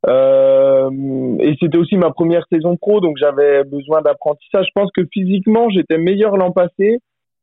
et 0.06 1.56
c'était 1.60 1.78
aussi 1.78 1.96
ma 1.96 2.10
première 2.10 2.46
saison 2.50 2.76
pro, 2.76 3.00
donc 3.00 3.16
j'avais 3.18 3.64
besoin 3.64 4.00
d'apprentissage. 4.02 4.66
Je 4.66 4.72
pense 4.74 4.90
que 4.96 5.02
physiquement, 5.12 5.68
j'étais 5.70 5.98
meilleur 5.98 6.36
l'an 6.36 6.50
passé. 6.50 7.00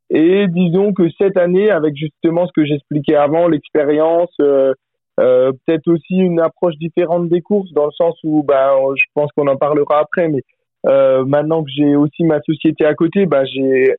Et 0.09 0.47
disons 0.47 0.93
que 0.93 1.09
cette 1.19 1.37
année, 1.37 1.69
avec 1.71 1.95
justement 1.95 2.45
ce 2.47 2.51
que 2.55 2.65
j'expliquais 2.65 3.15
avant, 3.15 3.47
l'expérience, 3.47 4.33
euh, 4.39 4.73
euh, 5.19 5.51
peut-être 5.65 5.87
aussi 5.87 6.15
une 6.15 6.39
approche 6.39 6.75
différente 6.75 7.29
des 7.29 7.41
courses, 7.41 7.71
dans 7.73 7.85
le 7.85 7.91
sens 7.91 8.15
où, 8.23 8.43
bah, 8.43 8.75
je 8.95 9.03
pense 9.13 9.31
qu'on 9.35 9.47
en 9.47 9.55
parlera 9.55 9.99
après, 9.99 10.27
mais 10.27 10.41
euh, 10.87 11.25
maintenant 11.25 11.63
que 11.63 11.71
j'ai 11.75 11.95
aussi 11.95 12.23
ma 12.23 12.39
société 12.41 12.85
à 12.85 12.93
côté, 12.93 13.25
bah, 13.25 13.45
j'ai, 13.45 13.95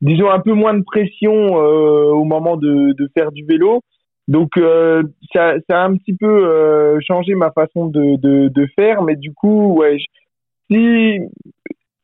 disons, 0.00 0.30
un 0.30 0.40
peu 0.40 0.52
moins 0.52 0.74
de 0.74 0.84
pression 0.84 1.54
au 1.54 2.24
moment 2.24 2.56
de, 2.56 2.94
faire 3.16 3.32
du 3.32 3.44
vélo. 3.44 3.80
Donc, 4.28 4.50
ça, 5.34 5.54
a 5.70 5.84
un 5.84 5.96
petit 5.96 6.14
peu 6.14 7.00
changé 7.00 7.34
ma 7.34 7.50
façon 7.50 7.86
de, 7.86 8.66
faire, 8.78 9.02
mais 9.02 9.16
du 9.16 9.32
coup, 9.32 9.74
ouais, 9.78 9.98
si 10.70 11.18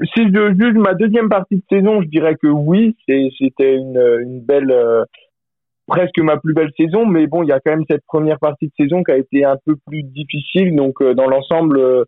si 0.05 0.23
je 0.25 0.55
juge 0.59 0.75
ma 0.75 0.95
deuxième 0.95 1.29
partie 1.29 1.57
de 1.57 1.63
saison, 1.71 2.03
je 2.03 2.09
dirais 2.09 2.37
que 2.37 2.49
oui, 2.49 2.97
c'était 3.07 3.77
une, 3.77 3.99
une 4.23 4.41
belle, 4.41 4.71
euh, 4.71 5.05
presque 5.87 6.19
ma 6.19 6.37
plus 6.37 6.53
belle 6.53 6.71
saison. 6.77 7.07
Mais 7.07 7.27
bon, 7.27 7.43
il 7.43 7.49
y 7.49 7.53
a 7.53 7.61
quand 7.61 7.71
même 7.71 7.85
cette 7.89 8.05
première 8.07 8.39
partie 8.39 8.67
de 8.67 8.73
saison 8.79 9.03
qui 9.03 9.13
a 9.13 9.17
été 9.17 9.45
un 9.45 9.57
peu 9.65 9.77
plus 9.87 10.03
difficile. 10.03 10.77
Donc, 10.77 11.01
euh, 11.01 11.15
dans 11.15 11.27
l'ensemble, 11.27 11.79
euh, 11.79 12.05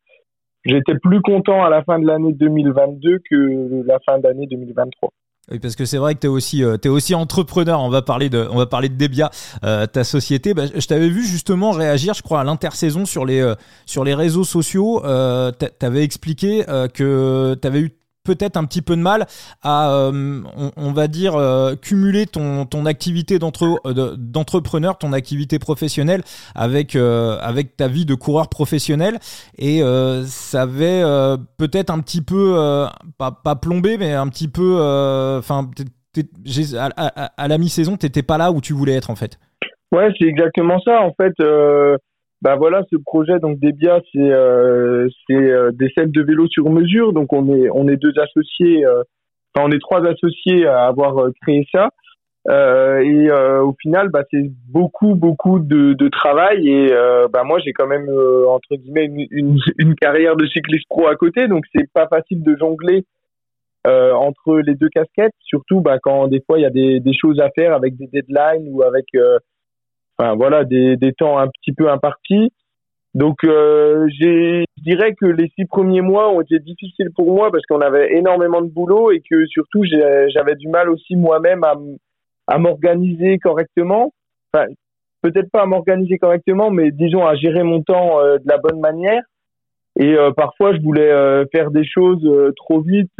j'étais 0.65 0.97
plus 1.03 1.23
content 1.23 1.65
à 1.65 1.71
la 1.71 1.83
fin 1.83 1.99
de 1.99 2.07
l'année 2.07 2.33
2022 2.33 3.21
que 3.31 3.87
la 3.87 3.99
fin 4.01 4.19
d'année 4.19 4.47
2023. 4.47 5.11
Oui, 5.51 5.59
parce 5.59 5.77
que 5.77 5.87
c'est 5.87 5.97
vrai 5.97 6.15
que 6.15 6.21
tu 6.21 6.27
es 6.27 6.31
aussi, 6.31 6.63
euh, 6.63 6.77
aussi 6.87 7.15
entrepreneur. 7.15 7.81
On 7.81 7.89
va 7.89 8.03
parler 8.03 8.29
de, 8.29 8.47
on 8.51 8.57
va 8.57 8.67
parler 8.67 8.89
de 8.91 8.97
Debia, 8.97 9.31
euh, 9.65 9.87
ta 9.87 10.05
société. 10.05 10.53
Bah, 10.53 10.65
je 10.75 10.87
t'avais 10.87 11.09
vu 11.09 11.25
justement 11.27 11.71
réagir, 11.71 12.13
je 12.13 12.23
crois, 12.23 12.41
à 12.41 12.45
l'intersaison 12.45 13.07
sur 13.07 13.25
les, 13.25 13.41
euh, 13.41 13.55
sur 13.87 14.05
les 14.05 14.15
réseaux 14.15 14.45
sociaux. 14.45 15.05
Euh, 15.05 15.51
tu 15.59 15.87
avais 15.87 16.05
expliqué 16.05 16.65
que 16.93 17.57
tu 17.61 17.67
avais 17.67 17.81
eu 17.81 17.99
peut-être 18.29 18.59
un 18.59 18.65
petit 18.67 18.83
peu 18.83 18.95
de 18.95 19.01
mal 19.01 19.27
à, 19.63 19.91
euh, 19.91 20.43
on, 20.77 20.93
va 20.93 21.09
dire, 21.09 21.35
euh, 21.35 21.77
cumuler 21.77 22.27
ton, 22.27 22.67
ton 22.67 22.85
activité 22.85 23.39
euh, 23.43 24.17
d'entrepreneur, 24.19 24.99
ton 24.99 25.15
activité 25.15 25.59
professionnelle 25.59 26.21
avec, 26.55 26.95
avec 26.95 27.77
ta 27.77 27.89
vie 27.89 28.05
de 28.05 28.15
coureur 28.15 28.49
professionnel. 28.49 29.19
Et 29.57 29.81
ça 30.27 30.63
avait 30.63 31.03
peut-être 31.57 31.91
un 31.91 32.01
petit 32.01 32.21
peu, 32.21 32.87
pas, 33.17 33.57
plombé, 33.57 33.97
mais 33.97 34.13
un 34.13 34.29
petit 34.29 34.49
peu, 34.49 34.77
enfin, 35.39 35.71
à, 36.77 37.43
à, 37.43 37.49
la 37.49 37.59
mi-saison, 37.59 37.97
t'étais 37.97 38.23
pas 38.23 38.37
là 38.37 38.53
où 38.53 38.61
tu 38.61 38.75
voulais 38.75 38.95
être 38.95 39.11
en 39.11 39.17
fait. 39.17 39.39
Ouais, 39.91 40.13
c'est 40.19 40.27
exactement 40.27 40.79
ça. 40.81 41.01
En 41.01 41.15
fait, 41.15 41.33
bah 42.41 42.55
voilà, 42.57 42.83
ce 42.91 42.97
projet 42.97 43.41
donc 43.41 43.59
Debia, 43.59 44.01
c'est 44.13 44.21
euh, 44.21 45.09
c'est 45.27 45.35
euh, 45.35 45.73
des 45.73 45.91
selles 45.97 46.13
de 46.13 46.23
vélo 46.23 46.47
sur 46.49 46.71
mesure. 46.71 47.13
Donc 47.13 47.33
on 47.33 47.53
est 47.53 47.69
on 47.71 47.89
est 47.89 47.97
deux 47.97 48.13
associés, 48.17 48.85
euh, 48.87 49.03
enfin 49.55 49.67
on 49.69 49.73
est 49.73 49.81
trois 49.81 50.07
associés 50.07 50.67
à 50.67 50.87
avoir 50.87 51.19
euh, 51.19 51.33
créé 51.43 51.67
ça. 51.73 51.91
et 52.49 53.31
au 53.61 53.75
final, 53.83 54.09
bah 54.11 54.23
c'est 54.31 54.45
beaucoup 54.71 55.15
beaucoup 55.17 55.59
de, 55.59 55.95
de 55.95 56.09
travail. 56.09 56.69
Et 56.69 56.93
bah 57.33 57.43
moi 57.45 57.59
j'ai 57.65 57.73
quand 57.73 57.89
même 57.89 58.09
entre 58.49 58.77
guillemets 58.77 59.07
une, 59.07 59.27
une, 59.31 59.59
une, 59.79 59.95
carrière 59.97 60.37
de 60.37 60.47
cycliste 60.47 60.87
pro 60.89 61.09
à 61.09 61.17
côté, 61.17 61.49
donc 61.49 61.65
c'est 61.75 61.91
pas 61.93 62.07
facile 62.07 62.43
de 62.45 62.57
jongler. 62.57 63.05
entre 63.85 64.59
les 64.61 64.77
deux 64.77 64.89
casquettes, 64.91 65.35
surtout 65.43 65.81
bah, 65.81 65.99
quand 66.01 66.29
des 66.29 66.41
fois 66.47 66.59
il 66.59 66.63
y 66.63 66.67
a 66.67 66.71
des, 66.71 67.01
des 67.01 67.15
choses 67.15 67.41
à 67.41 67.51
faire 67.51 67.75
avec 67.75 67.97
des 67.97 68.07
deadlines 68.07 68.69
ou 68.71 68.83
avec 68.83 69.07
enfin 70.19 70.35
voilà 70.35 70.65
des, 70.65 70.97
des 70.97 71.13
temps 71.13 71.39
un 71.39 71.49
petit 71.49 71.73
peu 71.73 71.91
impartis. 71.91 72.53
Donc 73.15 73.43
euh, 73.45 74.09
je 74.21 74.65
dirais 74.83 75.15
que 75.15 75.27
les 75.27 75.51
six 75.59 75.65
premiers 75.65 76.03
mois 76.03 76.31
ont 76.33 76.41
été 76.41 76.59
difficiles 76.59 77.11
pour 77.17 77.33
moi 77.33 77.51
parce 77.51 77.65
qu'on 77.67 77.81
avait 77.81 78.15
énormément 78.17 78.61
de 78.61 78.69
boulot 78.69 79.11
et 79.11 79.23
que 79.29 79.47
surtout 79.47 79.83
j'avais 79.85 80.55
du 80.57 80.69
mal 80.69 80.91
aussi 80.91 81.17
moi-même 81.17 81.65
à, 81.65 81.75
à 82.47 82.59
m'organiser 82.59 83.39
correctement. 83.39 84.13
Enfin, 84.53 84.67
peut-être 85.23 85.51
pas 85.51 85.63
à 85.63 85.67
m'organiser 85.67 86.19
correctement, 86.19 86.71
mais 86.71 86.91
disons 86.91 87.27
à 87.27 87.35
gérer 87.35 87.63
mon 87.63 87.83
temps 87.83 88.21
euh, 88.21 88.39
de 88.39 88.49
la 88.49 88.59
bonne 88.59 88.81
manière. 88.81 89.23
Et 89.99 90.15
euh, 90.15 90.31
parfois, 90.31 90.75
je 90.75 90.81
voulais 90.81 91.11
euh, 91.11 91.45
faire 91.51 91.71
des 91.71 91.85
choses 91.85 92.25
trop 92.57 92.81
vite, 92.81 93.11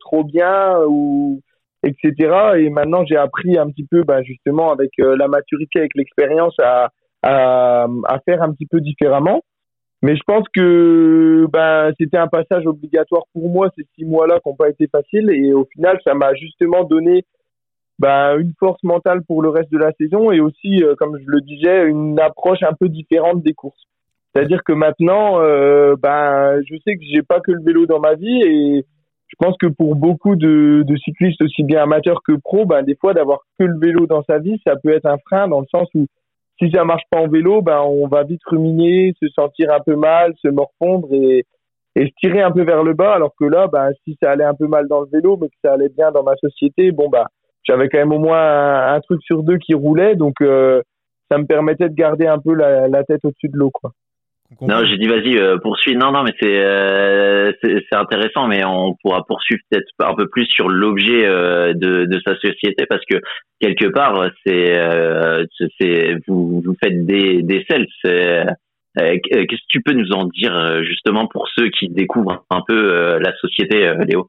trop 0.00 0.24
bien, 0.24 0.80
ou 0.86 1.40
etc. 1.86 2.56
Et 2.58 2.70
maintenant, 2.70 3.04
j'ai 3.04 3.16
appris 3.16 3.56
un 3.58 3.68
petit 3.70 3.86
peu, 3.86 4.02
ben, 4.02 4.22
justement, 4.22 4.72
avec 4.72 4.90
euh, 4.98 5.16
la 5.16 5.28
maturité, 5.28 5.80
avec 5.80 5.94
l'expérience, 5.94 6.54
à, 6.58 6.90
à, 7.22 7.86
faire 8.24 8.42
un 8.42 8.52
petit 8.52 8.66
peu 8.66 8.80
différemment. 8.80 9.42
Mais 10.02 10.16
je 10.16 10.22
pense 10.26 10.44
que 10.54 11.46
ben, 11.52 11.92
c'était 11.98 12.18
un 12.18 12.28
passage 12.28 12.66
obligatoire 12.66 13.24
pour 13.32 13.48
moi, 13.48 13.70
ces 13.76 13.84
six 13.94 14.04
mois-là 14.04 14.40
qui 14.40 14.48
n'ont 14.48 14.56
pas 14.56 14.68
été 14.68 14.86
faciles. 14.88 15.30
Et 15.30 15.52
au 15.52 15.64
final, 15.72 15.98
ça 16.04 16.14
m'a 16.14 16.34
justement 16.34 16.84
donné 16.84 17.24
ben, 17.98 18.38
une 18.38 18.52
force 18.58 18.82
mentale 18.82 19.22
pour 19.26 19.42
le 19.42 19.48
reste 19.48 19.72
de 19.72 19.78
la 19.78 19.92
saison 19.92 20.30
et 20.30 20.40
aussi, 20.40 20.82
euh, 20.82 20.94
comme 20.96 21.18
je 21.18 21.24
le 21.26 21.40
disais, 21.40 21.86
une 21.86 22.20
approche 22.20 22.62
un 22.62 22.74
peu 22.78 22.88
différente 22.88 23.42
des 23.42 23.54
courses. 23.54 23.82
C'est-à-dire 24.34 24.62
que 24.64 24.74
maintenant, 24.74 25.38
ben, 25.96 26.60
je 26.68 26.76
sais 26.84 26.96
que 26.96 27.02
j'ai 27.10 27.22
pas 27.22 27.40
que 27.40 27.52
le 27.52 27.62
vélo 27.62 27.86
dans 27.86 28.00
ma 28.00 28.16
vie 28.16 28.42
et 28.42 28.84
je 29.28 29.34
pense 29.38 29.56
que 29.58 29.66
pour 29.66 29.96
beaucoup 29.96 30.36
de, 30.36 30.84
cyclistes 31.04 31.42
aussi 31.42 31.62
bien 31.64 31.82
amateurs 31.82 32.20
que 32.26 32.32
pro, 32.32 32.64
ben 32.64 32.82
des 32.82 32.96
fois 32.96 33.12
d'avoir 33.12 33.40
que 33.58 33.64
le 33.64 33.78
vélo 33.78 34.06
dans 34.06 34.22
sa 34.24 34.38
vie, 34.38 34.60
ça 34.66 34.76
peut 34.76 34.92
être 34.92 35.06
un 35.06 35.18
frein 35.26 35.48
dans 35.48 35.60
le 35.60 35.66
sens 35.70 35.88
où 35.94 36.06
si 36.58 36.70
ça 36.70 36.84
marche 36.84 37.02
pas 37.10 37.20
en 37.20 37.28
vélo, 37.28 37.60
ben 37.60 37.80
on 37.80 38.06
va 38.06 38.22
vite 38.22 38.40
ruminer, 38.46 39.14
se 39.20 39.28
sentir 39.28 39.72
un 39.72 39.80
peu 39.80 39.96
mal, 39.96 40.32
se 40.40 40.48
morfondre 40.48 41.08
et, 41.12 41.44
et 41.96 42.06
se 42.06 42.12
tirer 42.20 42.40
un 42.40 42.52
peu 42.52 42.62
vers 42.62 42.82
le 42.82 42.94
bas. 42.94 43.14
Alors 43.14 43.34
que 43.38 43.44
là, 43.44 43.66
ben 43.66 43.90
si 44.04 44.16
ça 44.22 44.30
allait 44.30 44.44
un 44.44 44.54
peu 44.54 44.68
mal 44.68 44.86
dans 44.88 45.00
le 45.00 45.08
vélo, 45.12 45.36
mais 45.40 45.48
que 45.48 45.56
ça 45.62 45.72
allait 45.72 45.90
bien 45.90 46.12
dans 46.12 46.22
ma 46.22 46.36
société, 46.36 46.92
bon 46.92 47.08
ben 47.08 47.26
j'avais 47.64 47.88
quand 47.88 47.98
même 47.98 48.12
au 48.12 48.18
moins 48.18 48.94
un, 48.94 49.00
truc 49.00 49.20
sur 49.22 49.42
deux 49.42 49.58
qui 49.58 49.74
roulait, 49.74 50.14
donc 50.14 50.40
euh, 50.40 50.80
ça 51.30 51.38
me 51.38 51.46
permettait 51.46 51.88
de 51.88 51.94
garder 51.94 52.26
un 52.26 52.38
peu 52.38 52.54
la, 52.54 52.86
la 52.86 53.02
tête 53.02 53.24
au-dessus 53.24 53.48
de 53.48 53.56
l'eau, 53.56 53.70
quoi. 53.70 53.90
Non, 54.60 54.84
j'ai 54.84 54.96
dit 54.96 55.06
vas-y 55.06 55.36
euh, 55.36 55.58
poursuis. 55.58 55.96
Non, 55.96 56.12
non, 56.12 56.22
mais 56.22 56.32
euh, 56.42 57.52
c'est 57.62 57.84
c'est 57.88 57.96
intéressant, 57.96 58.46
mais 58.46 58.64
on 58.64 58.94
pourra 59.02 59.24
poursuivre 59.24 59.60
peut-être 59.70 59.88
un 59.98 60.14
peu 60.14 60.28
plus 60.28 60.46
sur 60.46 60.68
l'objet 60.68 61.26
euh, 61.26 61.72
de, 61.74 62.04
de 62.04 62.20
sa 62.24 62.36
société 62.36 62.86
parce 62.88 63.04
que 63.10 63.16
quelque 63.60 63.86
part 63.86 64.30
c'est 64.44 64.78
euh, 64.78 65.44
c'est 65.80 66.16
vous 66.26 66.62
vous 66.64 66.76
faites 66.82 67.04
des 67.04 67.42
des 67.42 67.64
sales. 67.68 67.86
Qu'est-ce 68.96 69.46
que 69.46 69.68
tu 69.68 69.82
peux 69.82 69.92
nous 69.92 70.12
en 70.12 70.24
dire 70.26 70.82
justement 70.84 71.26
pour 71.26 71.48
ceux 71.54 71.68
qui 71.68 71.88
découvrent 71.88 72.44
un 72.50 72.62
peu 72.66 73.18
la 73.18 73.36
société, 73.36 73.92
Léo? 74.06 74.28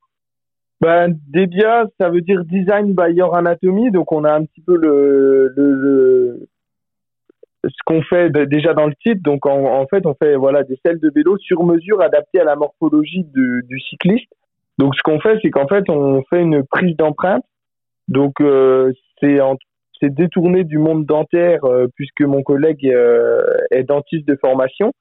Ben, 0.81 1.15
Debia, 1.29 1.85
ça 1.99 2.09
veut 2.09 2.21
dire 2.21 2.43
Design 2.43 2.93
by 2.93 3.13
Your 3.13 3.33
Anatomy, 3.35 3.91
donc 3.91 4.11
on 4.11 4.25
a 4.25 4.33
un 4.33 4.45
petit 4.45 4.61
peu 4.61 4.75
le, 4.75 5.53
le, 5.55 5.73
le 5.73 6.47
ce 7.67 7.83
qu'on 7.85 8.01
fait 8.01 8.29
déjà 8.47 8.73
dans 8.73 8.85
le 8.85 8.95
titre. 8.95 9.21
Donc 9.23 9.45
en, 9.45 9.85
fait, 9.87 10.05
on 10.05 10.13
fait 10.15 10.35
voilà 10.35 10.63
des 10.63 10.79
selles 10.85 10.99
de 10.99 11.11
vélo 11.13 11.37
sur 11.37 11.63
mesure 11.63 12.01
adaptées 12.01 12.39
à 12.39 12.43
la 12.43 12.55
morphologie 12.55 13.25
du, 13.33 13.79
cycliste. 13.89 14.31
Donc 14.77 14.95
ce 14.95 15.01
qu'on 15.03 15.19
fait, 15.19 15.37
c'est 15.41 15.49
qu'en 15.49 15.67
fait, 15.67 15.89
on 15.89 16.23
fait 16.29 16.41
une 16.41 16.63
prise 16.63 16.95
d'empreinte. 16.95 17.43
Donc 18.07 18.39
euh, 18.41 18.91
c'est 19.21 20.13
détourné 20.13 20.63
du 20.63 20.77
monde 20.77 21.05
dentaire 21.05 21.65
euh, 21.65 21.87
puisque 21.95 22.21
mon 22.21 22.43
collègue 22.43 22.87
euh, 22.87 23.41
est 23.71 23.83
dentiste 23.83 24.27
de 24.27 24.37
formation. 24.39 24.93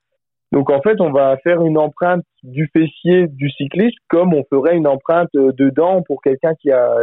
Donc 0.53 0.71
en 0.71 0.81
fait, 0.81 1.01
on 1.01 1.13
va 1.13 1.37
faire 1.39 1.63
une 1.63 1.77
empreinte 1.77 2.25
du 2.43 2.71
fessier 2.73 3.27
du 3.29 3.51
cycliste 3.51 3.99
comme 4.09 4.33
on 4.33 4.45
ferait 4.49 4.77
une 4.77 4.87
empreinte 4.87 5.29
de 5.35 5.71
dent 5.71 6.03
pour 6.03 6.23
quelqu'un 6.23 6.55
qui 6.55 6.71
a 6.71 6.97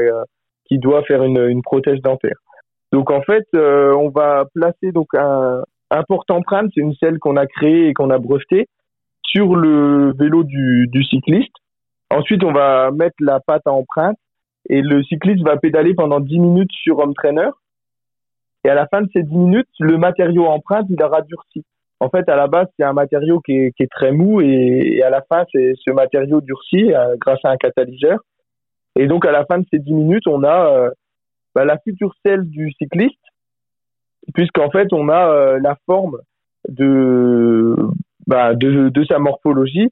qui 0.65 0.79
doit 0.79 1.03
faire 1.03 1.24
une 1.24 1.62
prothèse 1.62 2.00
dentaire. 2.01 2.38
Donc 2.94 3.12
en 3.12 3.22
fait, 3.22 3.46
on 3.54 4.10
va 4.10 4.46
placer 4.54 4.94
donc 4.94 5.08
un, 5.14 5.64
un 5.90 6.04
porte-empreinte, 6.04 6.72
c'est 6.74 6.82
une 6.82 6.96
selle 6.96 7.20
qu'on 7.20 7.38
a 7.38 7.46
créée 7.46 7.88
et 7.88 7.94
qu'on 7.94 8.10
a 8.10 8.18
brevetée 8.18 8.68
sur 9.24 9.56
le 9.56 10.14
vélo 10.18 10.44
du, 10.44 10.88
du 10.92 11.04
cycliste. 11.04 11.54
Ensuite, 12.12 12.44
on 12.44 12.52
va 12.52 12.92
mettre 12.92 13.16
la 13.20 13.40
patte 13.40 13.64
à 13.66 13.72
empreinte 13.72 14.18
et 14.70 14.82
le 14.82 15.04
cycliste 15.04 15.44
va 15.44 15.58
pédaler 15.58 15.94
pendant 15.94 16.20
10 16.20 16.40
minutes 16.40 16.72
sur 16.72 17.00
home 17.00 17.14
trainer. 17.14 17.50
Et 18.64 18.70
à 18.70 18.76
la 18.76 18.88
fin 18.88 19.02
de 19.02 19.10
ces 19.14 19.24
10 19.24 19.36
minutes, 19.36 19.68
le 19.80 19.98
matériau 19.98 20.46
empreinte, 20.46 20.86
il 20.90 21.02
aura 21.04 21.22
durci. 21.22 21.66
En 22.00 22.10
fait, 22.10 22.28
à 22.30 22.36
la 22.36 22.48
base, 22.48 22.68
c'est 22.78 22.86
un 22.86 22.94
matériau 22.94 23.40
qui 23.40 23.54
est, 23.54 23.72
qui 23.76 23.84
est 23.84 23.92
très 23.92 24.12
mou 24.12 24.42
et, 24.42 25.02
à 25.04 25.10
la 25.10 25.22
fin, 25.22 25.44
c'est 25.52 25.74
ce 25.76 25.92
matériau 25.92 26.42
durci 26.42 26.94
euh, 26.94 27.16
grâce 27.20 27.40
à 27.44 27.50
un 27.50 27.58
catalyseur. 27.58 28.20
Et 28.96 29.08
donc, 29.08 29.26
à 29.26 29.32
la 29.32 29.46
fin 29.46 29.60
de 29.60 29.66
ces 29.72 29.80
10 29.80 29.94
minutes, 29.94 30.28
on 30.28 30.44
a 30.44 30.68
euh, 30.68 30.90
bah, 31.56 31.66
la 31.66 31.78
future 31.80 32.14
selle 32.26 32.44
du 32.44 32.72
cycliste, 32.74 33.20
puisqu'en 34.34 34.70
fait, 34.70 34.88
on 34.92 35.10
a 35.10 35.30
euh, 35.30 35.60
la 35.62 35.78
forme 35.86 36.20
de, 36.68 37.76
bah, 38.28 38.56
de, 38.56 38.90
de 38.90 39.06
sa 39.06 39.20
morphologie 39.20 39.90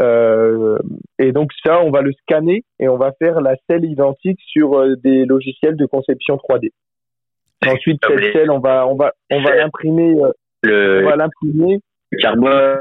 euh, 0.00 0.78
et 1.18 1.32
donc 1.32 1.50
ça, 1.64 1.80
on 1.82 1.90
va 1.90 2.02
le 2.02 2.12
scanner 2.12 2.64
et 2.78 2.88
on 2.88 2.96
va 2.96 3.12
faire 3.18 3.40
la 3.40 3.56
selle 3.68 3.84
identique 3.84 4.38
sur 4.46 4.78
euh, 4.78 4.94
des 4.96 5.24
logiciels 5.24 5.76
de 5.76 5.86
conception 5.86 6.36
3D. 6.36 6.70
Ensuite, 7.66 8.00
cette 8.06 8.32
selle, 8.32 8.50
on 8.50 8.60
va, 8.60 8.86
on 8.86 8.94
va, 8.94 9.12
on 9.30 9.42
va 9.42 9.56
l'imprimer. 9.56 10.14
Le 10.62 11.02
on 11.04 11.08
va 11.08 11.16
l'imprimer. 11.16 11.80
Carbone. 12.20 12.78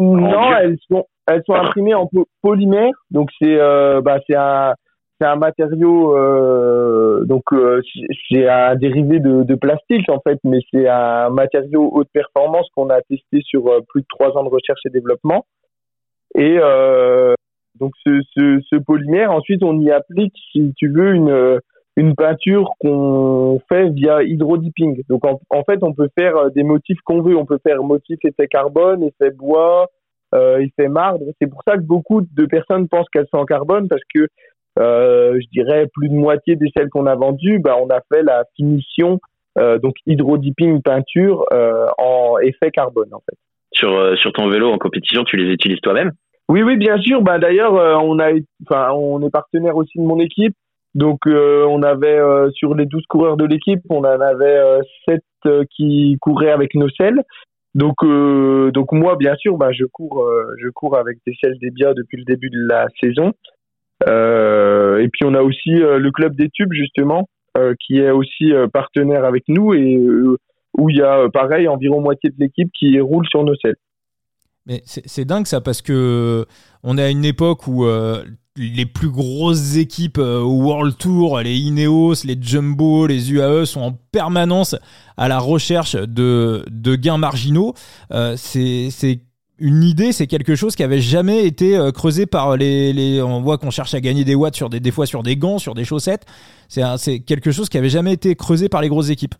non, 0.00 0.56
elles 0.56 0.78
sont, 0.88 1.06
elles 1.26 1.42
sont 1.44 1.54
imprimées 1.54 1.94
en 1.94 2.08
polymère. 2.40 2.92
Donc 3.10 3.30
c'est, 3.38 3.58
bah, 4.02 4.20
c'est 4.26 4.36
un, 4.36 4.74
c'est 5.18 5.26
un 5.26 5.36
matériau 5.36 6.16
euh, 6.16 7.24
donc 7.24 7.44
euh, 7.52 7.80
c'est 8.30 8.48
un 8.48 8.74
dérivé 8.74 9.20
de, 9.20 9.42
de, 9.44 9.54
plastique 9.54 10.08
en 10.08 10.20
fait 10.20 10.38
mais 10.44 10.58
c'est 10.72 10.88
un 10.88 11.30
matériau 11.30 11.90
haute 11.92 12.08
performance 12.12 12.68
qu'on 12.74 12.90
a 12.90 13.00
testé 13.02 13.40
sur 13.42 13.68
euh, 13.68 13.80
plus 13.88 14.02
de 14.02 14.06
trois 14.08 14.36
ans 14.36 14.44
de 14.44 14.48
recherche 14.48 14.80
et 14.86 14.90
développement. 14.90 15.46
Et 16.36 16.58
euh, 16.58 17.34
donc 17.78 17.92
ce, 18.04 18.20
ce, 18.36 18.60
ce, 18.68 18.76
polymère 18.76 19.30
ensuite 19.30 19.62
on 19.62 19.78
y 19.80 19.90
applique 19.90 20.34
si 20.52 20.72
tu 20.76 20.88
veux 20.88 21.14
une 21.14 21.60
une 21.96 22.16
peinture 22.16 22.70
qu'on 22.80 23.60
fait 23.68 23.88
via 23.90 24.24
hydrodipping. 24.24 25.02
Donc 25.08 25.24
en, 25.24 25.40
en, 25.50 25.62
fait 25.62 25.78
on 25.82 25.92
peut 25.92 26.08
faire 26.18 26.50
des 26.50 26.64
motifs 26.64 26.98
qu'on 27.04 27.22
veut. 27.22 27.36
On 27.36 27.46
peut 27.46 27.60
faire 27.64 27.84
motif 27.84 28.18
effet 28.24 28.48
carbone 28.48 29.04
effet 29.04 29.30
bois 29.30 29.88
effet 30.58 30.88
marbre. 30.88 31.26
C'est 31.40 31.46
pour 31.46 31.62
ça 31.64 31.76
que 31.76 31.82
beaucoup 31.82 32.20
de 32.20 32.46
personnes 32.46 32.88
pensent 32.88 33.08
qu'elles 33.12 33.28
sont 33.30 33.38
en 33.38 33.44
carbone 33.44 33.86
parce 33.86 34.02
que 34.12 34.26
euh, 34.78 35.38
je 35.40 35.46
dirais 35.52 35.86
plus 35.92 36.08
de 36.08 36.14
moitié 36.14 36.56
des 36.56 36.70
celles 36.76 36.88
qu'on 36.88 37.06
a 37.06 37.14
vendues, 37.14 37.58
bah, 37.58 37.76
on 37.80 37.88
a 37.90 38.00
fait 38.12 38.22
la 38.22 38.44
finition, 38.56 39.20
euh, 39.56 39.78
donc 39.78 39.94
hydrodipping 40.06 40.82
peinture 40.82 41.44
euh, 41.52 41.86
en 41.98 42.38
effet 42.38 42.70
carbone 42.70 43.12
en 43.12 43.20
fait. 43.20 43.36
Sur, 43.72 43.92
euh, 43.92 44.16
sur 44.16 44.32
ton 44.32 44.48
vélo 44.48 44.70
en 44.70 44.78
compétition, 44.78 45.24
tu 45.24 45.36
les 45.36 45.52
utilises 45.52 45.80
toi-même? 45.80 46.12
Oui, 46.48 46.62
oui, 46.62 46.76
bien 46.76 46.98
sûr. 46.98 47.22
Bah, 47.22 47.38
D'ailleurs, 47.38 47.74
euh, 47.74 47.96
on, 47.96 48.18
a, 48.18 48.30
enfin, 48.68 48.92
on 48.92 49.22
est 49.22 49.30
partenaire 49.30 49.76
aussi 49.76 49.98
de 49.98 50.04
mon 50.04 50.18
équipe. 50.20 50.54
Donc, 50.94 51.26
on 51.26 51.82
avait 51.82 52.20
sur 52.52 52.76
les 52.76 52.86
12 52.86 53.02
coureurs 53.08 53.36
de 53.36 53.44
l'équipe, 53.44 53.80
on 53.90 54.04
en 54.04 54.20
avait 54.20 54.78
7 55.08 55.20
qui 55.74 56.16
couraient 56.20 56.52
avec 56.52 56.76
nos 56.76 56.88
selles. 56.90 57.20
Donc, 57.74 57.96
donc 58.04 58.92
moi, 58.92 59.16
bien 59.16 59.34
sûr, 59.34 59.56
bah, 59.56 59.72
je 59.72 59.86
cours, 59.86 60.24
je 60.62 60.68
cours 60.68 60.96
avec 60.96 61.18
des 61.26 61.34
selles 61.42 61.58
Debia 61.60 61.94
depuis 61.94 62.18
le 62.18 62.24
début 62.24 62.48
de 62.48 62.68
la 62.68 62.86
saison. 63.00 63.32
Euh, 64.08 64.98
et 64.98 65.08
puis 65.08 65.24
on 65.24 65.34
a 65.34 65.42
aussi 65.42 65.70
euh, 65.74 65.98
le 65.98 66.10
club 66.10 66.34
des 66.36 66.50
tubes 66.50 66.72
justement, 66.72 67.28
euh, 67.56 67.74
qui 67.84 67.98
est 67.98 68.10
aussi 68.10 68.52
partenaire 68.72 69.24
avec 69.24 69.44
nous 69.48 69.74
et 69.74 69.96
où 70.76 70.90
il 70.90 70.96
y 70.96 71.02
a 71.02 71.28
pareil 71.30 71.68
environ 71.68 72.00
moitié 72.00 72.30
de 72.30 72.36
l'équipe 72.38 72.70
qui 72.72 72.98
roule 73.00 73.26
sur 73.28 73.44
nos 73.44 73.54
selles. 73.56 73.76
Mais 74.66 74.80
c'est 74.84 75.26
dingue 75.26 75.46
ça 75.46 75.60
parce 75.60 75.82
que 75.82 76.46
on 76.82 76.96
est 76.96 77.02
à 77.02 77.10
une 77.10 77.24
époque 77.24 77.66
où 77.66 77.86
les 78.56 78.86
plus 78.86 79.10
grosses 79.10 79.76
équipes 79.76 80.18
au 80.18 80.62
World 80.62 80.96
Tour, 80.96 81.40
les 81.40 81.54
Ineos, 81.54 82.24
les 82.24 82.36
Jumbo, 82.40 83.06
les 83.06 83.30
UAE 83.30 83.66
sont 83.66 83.82
en 83.82 83.92
permanence 84.10 84.74
à 85.16 85.28
la 85.28 85.38
recherche 85.38 85.96
de, 85.96 86.64
de 86.70 86.96
gains 86.96 87.18
marginaux. 87.18 87.74
c'est 88.36 89.20
une 89.58 89.82
idée, 89.82 90.12
c'est 90.12 90.26
quelque 90.26 90.54
chose 90.54 90.74
qui 90.76 90.82
avait 90.82 91.00
jamais 91.00 91.46
été 91.46 91.76
euh, 91.76 91.92
creusé 91.92 92.26
par 92.26 92.56
les, 92.56 92.92
les 92.92 93.22
on 93.22 93.40
voit 93.40 93.58
qu'on 93.58 93.70
cherche 93.70 93.94
à 93.94 94.00
gagner 94.00 94.24
des 94.24 94.34
watts 94.34 94.56
sur 94.56 94.68
des, 94.68 94.80
des 94.80 94.90
fois 94.90 95.06
sur 95.06 95.22
des 95.22 95.36
gants, 95.36 95.58
sur 95.58 95.74
des 95.74 95.84
chaussettes. 95.84 96.26
C'est 96.68 96.82
c'est 96.96 97.20
quelque 97.20 97.50
chose 97.50 97.68
qui 97.68 97.78
avait 97.78 97.88
jamais 97.88 98.12
été 98.12 98.34
creusé 98.34 98.68
par 98.68 98.82
les 98.82 98.88
grosses 98.88 99.10
équipes. 99.10 99.34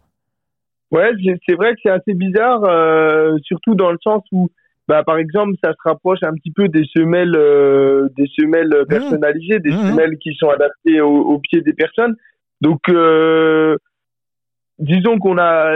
Ouais, 0.90 1.10
c'est 1.48 1.56
vrai 1.56 1.74
que 1.74 1.80
c'est 1.82 1.90
assez 1.90 2.14
bizarre, 2.14 2.62
euh, 2.64 3.36
surtout 3.42 3.74
dans 3.74 3.90
le 3.90 3.98
sens 4.00 4.22
où, 4.30 4.48
bah, 4.86 5.02
par 5.02 5.18
exemple, 5.18 5.54
ça 5.64 5.72
se 5.72 5.88
rapproche 5.88 6.22
un 6.22 6.34
petit 6.34 6.52
peu 6.52 6.68
des 6.68 6.84
semelles, 6.96 7.34
euh, 7.34 8.08
des 8.16 8.28
semelles 8.38 8.68
mmh. 8.68 8.86
personnalisées, 8.86 9.58
des 9.58 9.72
mmh. 9.72 9.90
semelles 9.90 10.18
qui 10.18 10.34
sont 10.38 10.50
adaptées 10.50 11.00
au, 11.00 11.16
au 11.16 11.38
pied 11.40 11.62
des 11.62 11.72
personnes. 11.72 12.14
Donc, 12.60 12.80
disons 14.78 15.18
qu'on 15.18 15.38
a 15.38 15.72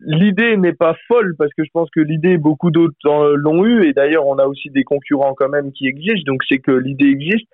l'idée 0.00 0.56
n'est 0.56 0.72
pas 0.72 0.96
folle 1.08 1.34
parce 1.38 1.52
que 1.54 1.64
je 1.64 1.70
pense 1.72 1.88
que 1.90 2.00
l'idée 2.00 2.36
beaucoup 2.36 2.70
d'autres 2.70 2.96
l'ont 3.36 3.64
eu 3.64 3.86
et 3.86 3.92
d'ailleurs 3.92 4.26
on 4.26 4.38
a 4.38 4.46
aussi 4.46 4.70
des 4.70 4.84
concurrents 4.84 5.34
quand 5.34 5.48
même 5.48 5.72
qui 5.72 5.86
existent 5.86 6.32
donc 6.32 6.42
c'est 6.48 6.58
que 6.58 6.72
l'idée 6.72 7.08
existe. 7.08 7.46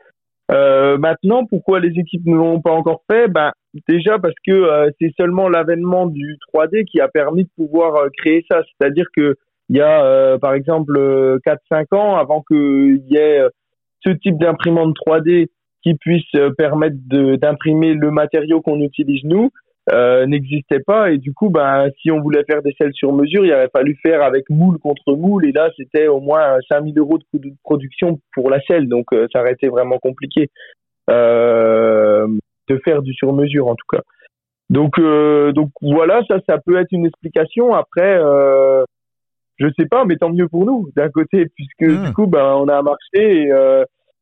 Euh, 0.50 0.98
maintenant 0.98 1.44
pourquoi 1.44 1.80
les 1.80 1.98
équipes 1.98 2.26
ne 2.26 2.34
l'ont 2.34 2.60
pas 2.60 2.72
encore 2.72 3.02
fait? 3.10 3.28
Ben 3.28 3.52
déjà 3.88 4.18
parce 4.18 4.34
que 4.46 4.52
euh, 4.52 4.90
c'est 5.00 5.12
seulement 5.16 5.48
l'avènement 5.48 6.06
du 6.06 6.38
3D 6.52 6.84
qui 6.84 7.00
a 7.00 7.08
permis 7.08 7.44
de 7.44 7.50
pouvoir 7.56 7.96
euh, 7.96 8.08
créer 8.16 8.44
ça. 8.50 8.62
C'est-à-dire 8.62 9.06
que 9.16 9.36
il 9.68 9.76
y 9.76 9.80
a 9.80 10.04
euh, 10.04 10.38
par 10.38 10.54
exemple 10.54 10.98
4-5 11.46 11.94
ans 11.94 12.16
avant 12.16 12.42
qu'il 12.42 13.02
y 13.08 13.16
ait 13.16 13.40
ce 14.04 14.10
type 14.10 14.38
d'imprimante 14.38 14.96
3D 15.06 15.48
qui 15.82 15.94
puisse 15.94 16.30
permettre 16.58 16.96
d'imprimer 17.08 17.94
le 17.94 18.10
matériau 18.10 18.60
qu'on 18.60 18.80
utilise 18.80 19.22
nous 19.24 19.50
euh, 19.92 20.26
n'existait 20.26 20.80
pas. 20.80 21.10
Et 21.10 21.18
du 21.18 21.32
coup 21.32 21.50
ben 21.50 21.88
si 22.00 22.10
on 22.10 22.20
voulait 22.20 22.44
faire 22.44 22.62
des 22.62 22.74
selles 22.78 22.92
sur 22.94 23.12
mesure 23.12 23.44
il 23.44 23.52
aurait 23.52 23.70
fallu 23.72 23.96
faire 24.02 24.22
avec 24.22 24.48
moule 24.50 24.78
contre 24.78 25.14
moule. 25.14 25.46
Et 25.46 25.52
là 25.52 25.70
c'était 25.76 26.06
au 26.06 26.20
moins 26.20 26.58
5000 26.68 26.98
euros 26.98 27.18
de 27.18 27.24
coût 27.30 27.38
de 27.38 27.52
production 27.62 28.20
pour 28.34 28.50
la 28.50 28.60
selle. 28.62 28.88
Donc 28.88 29.06
euh, 29.12 29.26
ça 29.32 29.40
aurait 29.40 29.52
été 29.52 29.68
vraiment 29.68 29.98
compliqué 29.98 30.48
euh, 31.10 32.26
de 32.68 32.80
faire 32.84 33.02
du 33.02 33.12
sur 33.14 33.32
mesure 33.32 33.68
en 33.68 33.74
tout 33.74 33.86
cas. 33.90 34.02
Donc 34.68 34.98
euh, 34.98 35.52
donc 35.52 35.70
voilà 35.80 36.22
ça 36.28 36.38
ça 36.48 36.58
peut 36.64 36.78
être 36.78 36.92
une 36.92 37.06
explication. 37.06 37.74
Après 37.74 38.18
euh, 38.18 38.84
je 39.58 39.66
sais 39.78 39.86
pas 39.86 40.04
mais 40.04 40.16
tant 40.16 40.30
mieux 40.30 40.48
pour 40.48 40.66
nous 40.66 40.90
d'un 40.96 41.08
côté 41.08 41.46
puisque 41.54 41.90
mmh. 41.92 42.06
du 42.06 42.12
coup 42.12 42.26
ben 42.26 42.54
on 42.56 42.68
a 42.68 42.78
un 42.78 42.82
marché 42.82 43.48
et, 43.48 43.50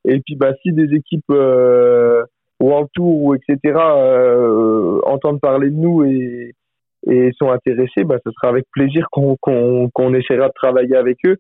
et 0.05 0.21
puis 0.21 0.37
bah 0.37 0.53
si 0.63 0.73
des 0.73 0.95
équipes 0.95 1.33
ou 2.61 2.73
en 2.73 2.87
tour, 2.93 3.35
etc., 3.37 3.79
euh, 3.79 5.01
entendent 5.07 5.41
parler 5.41 5.71
de 5.71 5.77
nous 5.77 6.05
et, 6.05 6.55
et 7.07 7.31
sont 7.39 7.51
intéressés, 7.51 8.05
bah, 8.05 8.17
ce 8.25 8.31
sera 8.33 8.49
avec 8.49 8.65
plaisir 8.73 9.07
qu'on 9.11 9.37
qu'on 9.41 9.89
qu'on 9.93 10.15
essaiera 10.15 10.49
de 10.49 10.55
travailler 10.55 10.97
avec 10.97 11.19
eux. 11.27 11.37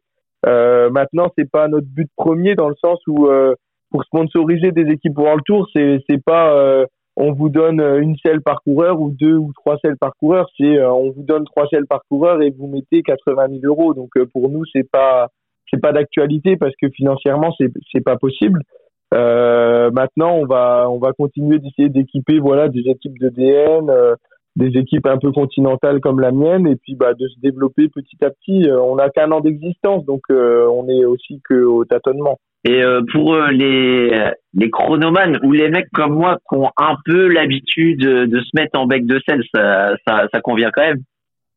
Euh, 0.46 0.90
maintenant, 0.90 1.32
c'est 1.36 1.50
pas 1.50 1.68
notre 1.68 1.88
but 1.88 2.08
premier 2.16 2.54
dans 2.54 2.68
le 2.68 2.76
sens 2.76 3.00
où 3.06 3.26
euh, 3.26 3.54
pour 3.90 4.04
sponsoriser 4.04 4.70
des 4.70 4.90
équipes 4.92 5.18
World 5.18 5.42
Tour, 5.44 5.68
c'est 5.74 5.98
c'est 6.08 6.22
pas 6.22 6.54
euh, 6.54 6.86
on 7.16 7.32
vous 7.32 7.48
donne 7.48 7.80
une 7.80 8.16
selle 8.24 8.40
par 8.40 8.62
coureur 8.62 9.00
ou 9.00 9.10
deux 9.10 9.34
ou 9.34 9.52
trois 9.52 9.76
selles 9.82 9.96
par 9.96 10.12
coureur, 10.20 10.48
c'est 10.56 10.78
euh, 10.78 10.92
on 10.92 11.10
vous 11.10 11.24
donne 11.24 11.44
trois 11.44 11.66
selles 11.68 11.86
par 11.86 12.02
coureur 12.08 12.40
et 12.42 12.50
vous 12.50 12.68
mettez 12.68 13.02
80 13.02 13.48
000 13.60 13.60
euros. 13.64 13.94
Donc 13.94 14.10
pour 14.32 14.48
nous, 14.48 14.64
c'est 14.72 14.88
pas 14.88 15.28
c'est 15.70 15.80
pas 15.80 15.92
d'actualité 15.92 16.56
parce 16.56 16.74
que 16.80 16.88
financièrement 16.90 17.52
c'est 17.58 17.72
c'est 17.92 18.04
pas 18.04 18.16
possible. 18.16 18.62
Euh, 19.14 19.90
maintenant, 19.90 20.34
on 20.34 20.46
va 20.46 20.86
on 20.90 20.98
va 20.98 21.12
continuer 21.12 21.58
d'essayer 21.58 21.88
d'équiper 21.88 22.38
voilà 22.38 22.68
des 22.68 22.82
équipes 22.88 23.18
de 23.18 23.30
DN, 23.30 23.88
euh, 23.88 24.14
des 24.56 24.78
équipes 24.78 25.06
un 25.06 25.18
peu 25.18 25.32
continentales 25.32 26.00
comme 26.00 26.20
la 26.20 26.30
mienne, 26.30 26.66
et 26.66 26.76
puis 26.76 26.94
bah 26.94 27.14
de 27.14 27.26
se 27.26 27.40
développer 27.40 27.88
petit 27.88 28.22
à 28.22 28.30
petit. 28.30 28.68
Euh, 28.68 28.80
on 28.80 28.96
n'a 28.96 29.08
qu'un 29.08 29.32
an 29.32 29.40
d'existence, 29.40 30.04
donc 30.04 30.22
on 30.30 30.88
est 30.88 31.04
aussi 31.04 31.40
que 31.48 31.64
au 31.64 31.84
tâtonnement. 31.84 32.38
Et 32.64 32.82
pour 33.12 33.36
les 33.36 34.30
les 34.52 34.70
chronomanes 34.70 35.38
ou 35.44 35.52
les 35.52 35.70
mecs 35.70 35.88
comme 35.94 36.14
moi 36.14 36.36
qui 36.48 36.58
ont 36.58 36.70
un 36.76 36.96
peu 37.04 37.28
l'habitude 37.28 38.00
de 38.00 38.40
se 38.40 38.50
mettre 38.54 38.78
en 38.78 38.86
bec 38.86 39.06
de 39.06 39.20
sel, 39.26 39.42
ça 39.54 39.94
ça, 40.06 40.26
ça 40.32 40.40
convient 40.40 40.70
quand 40.72 40.82
même. 40.82 41.02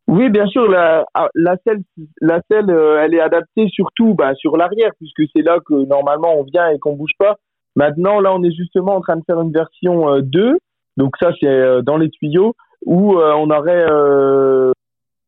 Oui, 0.07 0.29
bien 0.29 0.47
sûr, 0.47 0.69
la, 0.69 1.05
ah, 1.13 1.29
la 1.35 1.55
selle, 1.65 1.81
la 2.21 2.41
selle 2.49 2.69
euh, 2.69 3.01
elle 3.01 3.13
est 3.13 3.21
adaptée 3.21 3.67
surtout 3.69 4.13
bah, 4.13 4.33
sur 4.35 4.57
l'arrière, 4.57 4.91
puisque 4.97 5.23
c'est 5.33 5.41
là 5.41 5.59
que 5.65 5.85
normalement 5.85 6.35
on 6.37 6.43
vient 6.43 6.69
et 6.69 6.79
qu'on 6.79 6.95
bouge 6.95 7.13
pas. 7.17 7.37
Maintenant, 7.75 8.19
là, 8.19 8.33
on 8.33 8.43
est 8.43 8.51
justement 8.51 8.95
en 8.95 9.01
train 9.01 9.15
de 9.15 9.23
faire 9.25 9.39
une 9.39 9.53
version 9.53 10.19
2, 10.19 10.39
euh, 10.39 10.57
donc 10.97 11.15
ça, 11.17 11.31
c'est 11.39 11.47
euh, 11.47 11.81
dans 11.81 11.97
les 11.97 12.09
tuyaux, 12.09 12.55
où 12.85 13.15
on 13.15 13.49
aurait 13.51 13.85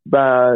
bah, 0.08 0.54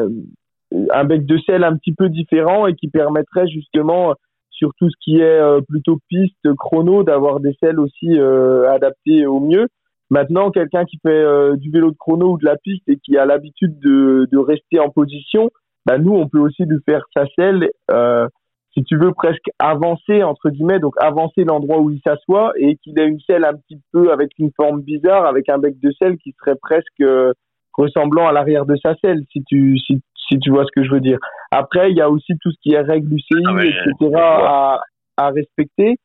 un 0.91 1.03
bec 1.03 1.25
de 1.25 1.37
sel 1.45 1.63
un 1.63 1.77
petit 1.77 1.93
peu 1.93 2.09
différent 2.09 2.65
et 2.65 2.73
qui 2.73 2.89
permettrait 2.89 3.47
justement 3.47 4.15
sur 4.49 4.71
tout 4.79 4.89
ce 4.89 4.95
qui 5.01 5.19
est 5.19 5.61
plutôt 5.69 5.99
piste, 6.09 6.53
chrono, 6.57 7.03
d'avoir 7.03 7.39
des 7.39 7.55
selles 7.61 7.79
aussi 7.79 8.19
adaptés 8.19 9.27
au 9.27 9.39
mieux. 9.39 9.67
Maintenant, 10.09 10.51
quelqu'un 10.51 10.85
qui 10.85 10.97
fait 11.05 11.57
du 11.57 11.69
vélo 11.69 11.91
de 11.91 11.97
chrono 11.97 12.33
ou 12.33 12.37
de 12.37 12.45
la 12.45 12.55
piste 12.55 12.87
et 12.87 12.97
qui 12.97 13.17
a 13.17 13.25
l'habitude 13.25 13.77
de, 13.79 14.27
de 14.31 14.37
rester 14.37 14.79
en 14.79 14.89
position, 14.89 15.49
bah 15.87 15.97
nous, 15.97 16.13
on 16.13 16.27
peut 16.27 16.39
aussi 16.39 16.65
lui 16.65 16.79
faire 16.85 17.05
sa 17.15 17.25
selle, 17.37 17.69
euh, 17.91 18.27
si 18.73 18.83
tu 18.83 18.97
veux, 18.97 19.13
presque 19.13 19.49
avancer, 19.57 20.21
entre 20.21 20.49
guillemets, 20.49 20.79
donc 20.79 20.93
avancer 20.99 21.45
l'endroit 21.45 21.79
où 21.79 21.89
il 21.89 22.01
s'assoit 22.05 22.51
et 22.57 22.75
qu'il 22.75 22.99
ait 22.99 23.07
une 23.07 23.21
selle 23.21 23.45
un 23.45 23.53
petit 23.53 23.79
peu 23.93 24.11
avec 24.11 24.31
une 24.37 24.51
forme 24.57 24.81
bizarre, 24.81 25.25
avec 25.25 25.47
un 25.47 25.57
bec 25.57 25.79
de 25.79 25.91
selle 25.93 26.17
qui 26.17 26.35
serait 26.37 26.57
presque 26.61 26.99
euh, 26.99 27.31
ressemblant 27.71 28.27
à 28.27 28.33
l'arrière 28.33 28.65
de 28.65 28.75
sa 28.75 28.95
selle, 28.95 29.23
si 29.31 29.43
tu, 29.45 29.77
si, 29.79 30.01
si 30.27 30.37
tu 30.39 30.51
vois 30.51 30.65
ce 30.65 30.71
que 30.75 30.85
je 30.85 30.91
veux 30.91 30.99
dire. 30.99 31.19
Après, 31.51 31.89
il 31.89 31.95
y 31.95 32.01
a 32.01 32.09
aussi 32.09 32.33
tout 32.41 32.51
ce 32.51 32.57
qui 32.61 32.73
est 32.73 32.81
règles 32.81 33.13
UCI, 33.13 33.43
ah 33.47 33.63
etc. 33.63 34.11
à, 34.19 34.81
à 35.15 35.29
respecter. 35.29 35.95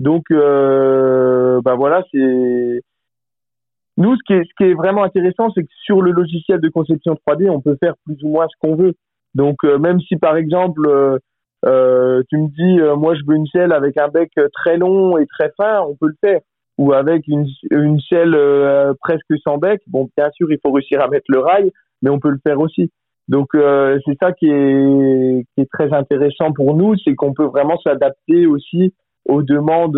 Donc, 0.00 0.24
euh, 0.30 1.62
bah 1.64 1.76
voilà, 1.76 2.02
c'est 2.12 2.82
nous, 3.96 4.16
ce 4.16 4.20
qui, 4.26 4.32
est, 4.32 4.42
ce 4.44 4.50
qui 4.56 4.70
est 4.70 4.74
vraiment 4.74 5.04
intéressant, 5.04 5.50
c'est 5.54 5.62
que 5.62 5.72
sur 5.84 6.02
le 6.02 6.10
logiciel 6.10 6.60
de 6.60 6.68
conception 6.68 7.16
3D, 7.26 7.48
on 7.48 7.60
peut 7.60 7.76
faire 7.80 7.94
plus 8.04 8.16
ou 8.22 8.28
moins 8.28 8.46
ce 8.48 8.56
qu'on 8.60 8.74
veut. 8.74 8.94
Donc 9.34 9.56
euh, 9.64 9.78
même 9.78 10.00
si 10.00 10.16
par 10.16 10.36
exemple 10.36 10.80
euh, 10.86 11.18
euh, 11.66 12.22
tu 12.28 12.38
me 12.38 12.48
dis 12.48 12.98
moi 12.98 13.14
je 13.14 13.22
veux 13.26 13.36
une 13.36 13.46
selle 13.46 13.72
avec 13.72 13.96
un 13.96 14.08
bec 14.08 14.30
très 14.52 14.76
long 14.76 15.18
et 15.18 15.26
très 15.26 15.50
fin, 15.56 15.80
on 15.82 15.94
peut 15.96 16.08
le 16.08 16.16
faire. 16.20 16.40
Ou 16.76 16.92
avec 16.92 17.28
une, 17.28 17.46
une 17.70 18.00
selle 18.00 18.36
presque 19.00 19.32
sans 19.44 19.58
bec, 19.58 19.80
bon 19.86 20.08
bien 20.16 20.28
sûr 20.34 20.50
il 20.50 20.58
faut 20.60 20.72
réussir 20.72 21.00
à 21.00 21.08
mettre 21.08 21.26
le 21.28 21.38
rail, 21.38 21.70
mais 22.02 22.10
on 22.10 22.18
peut 22.18 22.30
le 22.30 22.40
faire 22.44 22.58
aussi. 22.58 22.90
Donc 23.28 23.50
c'est 23.52 24.18
ça 24.20 24.32
qui 24.32 24.46
est, 24.46 25.46
qui 25.54 25.62
est 25.62 25.70
très 25.72 25.92
intéressant 25.92 26.52
pour 26.52 26.76
nous, 26.76 26.96
c'est 27.04 27.14
qu'on 27.14 27.32
peut 27.32 27.46
vraiment 27.46 27.78
s'adapter 27.78 28.46
aussi 28.46 28.92
aux 29.28 29.42
demandes 29.42 29.96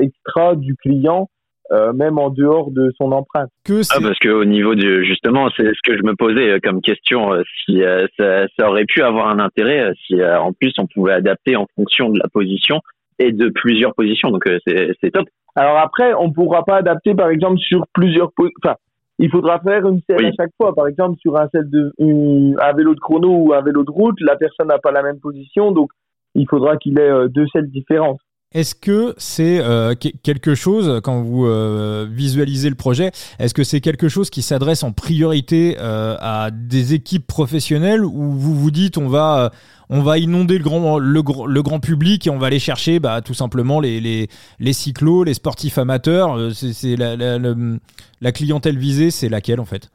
extra 0.00 0.54
du 0.54 0.76
client 0.76 1.28
euh, 1.72 1.92
même 1.92 2.16
en 2.18 2.30
dehors 2.30 2.70
de 2.70 2.92
son 2.96 3.10
empreinte. 3.10 3.50
Que 3.64 3.80
ah, 3.90 3.98
parce 4.00 4.18
qu'au 4.20 4.44
niveau 4.44 4.76
du 4.76 5.04
justement, 5.04 5.48
c'est 5.56 5.66
ce 5.66 5.80
que 5.84 5.96
je 5.96 6.02
me 6.04 6.14
posais 6.14 6.50
euh, 6.50 6.58
comme 6.62 6.80
question, 6.80 7.32
euh, 7.32 7.42
si 7.64 7.82
ça, 8.16 8.46
ça, 8.56 8.70
aurait 8.70 8.84
pu 8.84 9.02
avoir 9.02 9.28
un 9.28 9.40
intérêt 9.40 9.92
si 10.06 10.14
en 10.22 10.52
plus 10.52 10.72
on 10.78 10.86
pouvait 10.86 11.14
adapter 11.14 11.56
en 11.56 11.66
fonction 11.74 12.10
de 12.10 12.20
la 12.20 12.28
position 12.28 12.80
et 13.18 13.32
de 13.32 13.48
plusieurs 13.48 13.94
positions. 13.94 14.30
Donc 14.30 14.48
c'est 14.66 15.10
top. 15.12 15.26
Alors 15.56 15.78
après, 15.78 16.14
on 16.14 16.30
pourra 16.30 16.64
pas 16.64 16.76
adapter 16.76 17.14
par 17.14 17.30
exemple 17.30 17.58
sur 17.58 17.84
plusieurs 17.92 18.30
enfin 18.62 18.76
il 19.18 19.30
faudra 19.30 19.58
faire 19.58 19.88
une 19.88 20.00
selle 20.08 20.26
à 20.26 20.32
chaque 20.38 20.52
fois. 20.56 20.72
Par 20.72 20.86
exemple, 20.86 21.18
sur 21.20 21.36
un, 21.36 21.48
de, 21.52 21.92
un 21.98 22.72
vélo 22.74 22.94
de 22.94 23.00
chrono 23.00 23.28
ou 23.28 23.54
un 23.54 23.62
vélo 23.62 23.82
de 23.82 23.90
route, 23.90 24.20
la 24.20 24.36
personne 24.36 24.68
n'a 24.68 24.78
pas 24.78 24.92
la 24.92 25.02
même 25.02 25.18
position, 25.18 25.72
donc 25.72 25.90
il 26.36 26.46
faudra 26.48 26.76
qu'il 26.76 26.98
ait 27.00 27.28
deux 27.28 27.46
selles 27.48 27.70
différentes. 27.70 28.20
Est-ce 28.52 28.76
que 28.76 29.12
c'est 29.18 29.58
euh, 29.60 29.94
quelque 29.94 30.54
chose, 30.54 31.00
quand 31.02 31.20
vous 31.20 31.46
euh, 31.46 32.06
visualisez 32.08 32.70
le 32.70 32.76
projet, 32.76 33.10
est-ce 33.40 33.52
que 33.52 33.64
c'est 33.64 33.80
quelque 33.80 34.08
chose 34.08 34.30
qui 34.30 34.40
s'adresse 34.40 34.84
en 34.84 34.92
priorité 34.92 35.76
euh, 35.80 36.14
à 36.20 36.52
des 36.52 36.94
équipes 36.94 37.26
professionnelles 37.26 38.04
ou 38.04 38.30
vous 38.30 38.54
vous 38.54 38.70
dites 38.70 38.98
on 38.98 39.08
va, 39.08 39.50
on 39.90 40.00
va 40.00 40.18
inonder 40.18 40.58
le 40.58 40.64
grand, 40.64 40.98
le, 40.98 41.22
le, 41.48 41.62
grand 41.62 41.80
public 41.80 42.28
et 42.28 42.30
on 42.30 42.38
va 42.38 42.46
aller 42.46 42.60
chercher 42.60 43.00
bah, 43.00 43.20
tout 43.20 43.34
simplement 43.34 43.80
les, 43.80 44.00
les, 44.00 44.28
les 44.60 44.72
cyclos, 44.72 45.24
les 45.24 45.34
sportifs 45.34 45.76
amateurs 45.76 46.52
C'est 46.52 46.94
la, 46.94 47.16
la, 47.16 47.38
la, 47.38 48.32
clientèle 48.32 48.78
visée, 48.78 49.10
c'est 49.10 49.28
laquelle 49.28 49.58
en 49.58 49.64
fait? 49.64 49.90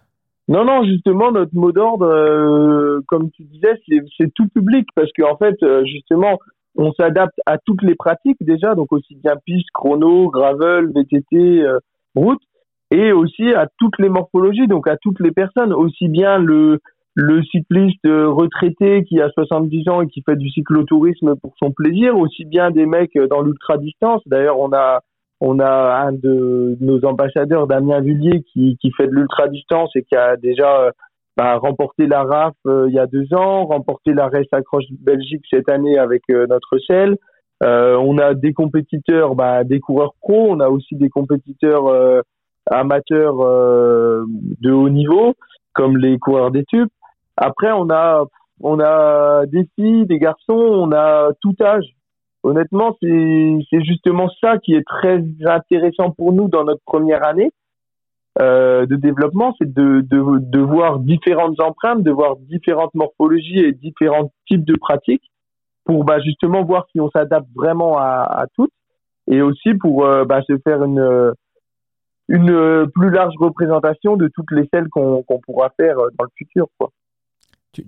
Non, 0.49 0.65
non, 0.65 0.83
justement, 0.83 1.31
notre 1.31 1.55
mot 1.55 1.71
d'ordre, 1.71 3.01
comme 3.07 3.31
tu 3.31 3.43
disais, 3.45 3.79
c'est 4.17 4.33
tout 4.33 4.49
public 4.49 4.85
parce 4.93 5.09
qu'en 5.17 5.31
en 5.31 5.37
fait, 5.37 5.55
justement, 5.85 6.37
on 6.75 6.91
s'adapte 6.93 7.39
à 7.45 7.57
toutes 7.57 7.81
les 7.83 7.95
pratiques 7.95 8.41
déjà, 8.41 8.75
donc 8.75 8.91
aussi 8.91 9.15
bien 9.15 9.35
piste, 9.45 9.67
chrono, 9.73 10.29
gravel, 10.29 10.91
VTT, 10.95 11.63
euh, 11.63 11.79
route, 12.15 12.41
et 12.91 13.11
aussi 13.11 13.53
à 13.53 13.67
toutes 13.77 13.97
les 13.99 14.09
morphologies, 14.09 14.67
donc 14.67 14.87
à 14.87 14.97
toutes 14.97 15.19
les 15.19 15.31
personnes, 15.31 15.73
aussi 15.73 16.07
bien 16.07 16.37
le 16.37 16.79
le 17.13 17.43
cycliste 17.43 18.05
euh, 18.05 18.29
retraité 18.29 19.03
qui 19.03 19.19
a 19.19 19.29
70 19.31 19.89
ans 19.89 20.01
et 20.01 20.07
qui 20.07 20.21
fait 20.21 20.37
du 20.37 20.49
cyclotourisme 20.49 21.35
pour 21.35 21.53
son 21.61 21.71
plaisir, 21.71 22.17
aussi 22.17 22.45
bien 22.45 22.71
des 22.71 22.85
mecs 22.85 23.17
dans 23.29 23.41
l'ultra 23.41 23.77
distance. 23.77 24.21
D'ailleurs, 24.25 24.59
on 24.59 24.71
a 24.71 25.01
on 25.41 25.59
a 25.59 26.05
un 26.05 26.13
de 26.13 26.77
nos 26.79 27.03
ambassadeurs, 27.03 27.65
Damien 27.65 27.99
Villiers, 27.99 28.43
qui, 28.53 28.77
qui 28.79 28.91
fait 28.91 29.07
de 29.07 29.11
l'ultra 29.11 29.47
distance 29.47 29.89
et 29.95 30.03
qui 30.03 30.15
a 30.15 30.37
déjà 30.37 30.81
euh, 30.81 30.91
bah, 31.37 31.57
remporté 31.57 32.07
la 32.07 32.23
RAF 32.23 32.53
euh, 32.65 32.85
il 32.89 32.93
y 32.93 32.99
a 32.99 33.07
deux 33.07 33.33
ans, 33.33 33.65
remporté 33.65 34.13
la 34.13 34.27
Race 34.27 34.51
Accroche 34.51 34.85
Belgique 34.91 35.45
cette 35.49 35.69
année 35.69 35.97
avec 35.97 36.23
euh, 36.29 36.45
notre 36.47 36.77
selle. 36.85 37.17
Euh, 37.63 37.95
on 37.97 38.17
a 38.17 38.33
des 38.33 38.53
compétiteurs, 38.53 39.35
bah, 39.35 39.63
des 39.63 39.79
coureurs 39.79 40.13
pro, 40.19 40.47
on 40.49 40.59
a 40.59 40.67
aussi 40.67 40.95
des 40.95 41.09
compétiteurs 41.09 42.23
amateurs 42.69 43.35
de 43.37 44.71
haut 44.71 44.89
niveau, 44.89 45.35
comme 45.73 45.97
les 45.97 46.17
coureurs 46.17 46.51
des 46.51 46.65
tubes. 46.65 46.89
Après, 47.37 47.71
on 47.71 47.89
a 47.91 48.25
on 48.63 48.79
a 48.79 49.45
des 49.45 49.67
filles, 49.75 50.05
des 50.05 50.19
garçons, 50.19 50.53
on 50.53 50.91
a 50.91 51.31
tout 51.41 51.55
âge. 51.61 51.85
Honnêtement, 52.43 52.97
c'est 52.99 53.83
justement 53.83 54.27
ça 54.41 54.57
qui 54.57 54.73
est 54.73 54.85
très 54.85 55.23
intéressant 55.45 56.11
pour 56.11 56.33
nous 56.33 56.47
dans 56.47 56.63
notre 56.63 56.81
première 56.85 57.23
année, 57.23 57.51
euh, 58.39 58.85
de 58.85 58.95
développement, 58.95 59.53
c'est 59.59 59.71
de, 59.71 60.01
de, 60.01 60.39
de, 60.39 60.59
voir 60.59 60.99
différentes 60.99 61.59
empreintes, 61.59 62.03
de 62.03 62.11
voir 62.11 62.37
différentes 62.37 62.93
morphologies 62.93 63.59
et 63.59 63.73
différents 63.73 64.31
types 64.47 64.63
de 64.63 64.77
pratiques 64.77 65.29
pour 65.83 66.05
bah, 66.05 66.19
justement 66.21 66.63
voir 66.63 66.85
si 66.91 66.99
on 67.01 67.09
s'adapte 67.09 67.49
vraiment 67.53 67.97
à, 67.97 68.21
à, 68.21 68.45
toutes 68.55 68.71
et 69.29 69.41
aussi 69.41 69.73
pour 69.73 70.05
euh, 70.05 70.23
bah, 70.23 70.41
se 70.47 70.57
faire 70.59 70.83
une, 70.83 71.33
une 72.29 72.89
plus 72.95 73.09
large 73.09 73.33
représentation 73.37 74.15
de 74.15 74.29
toutes 74.33 74.51
les 74.51 74.67
celles 74.73 74.87
qu'on 74.87 75.23
qu'on 75.23 75.39
pourra 75.39 75.69
faire 75.77 75.97
dans 75.97 76.23
le 76.23 76.31
futur. 76.37 76.67
Quoi. 76.77 76.89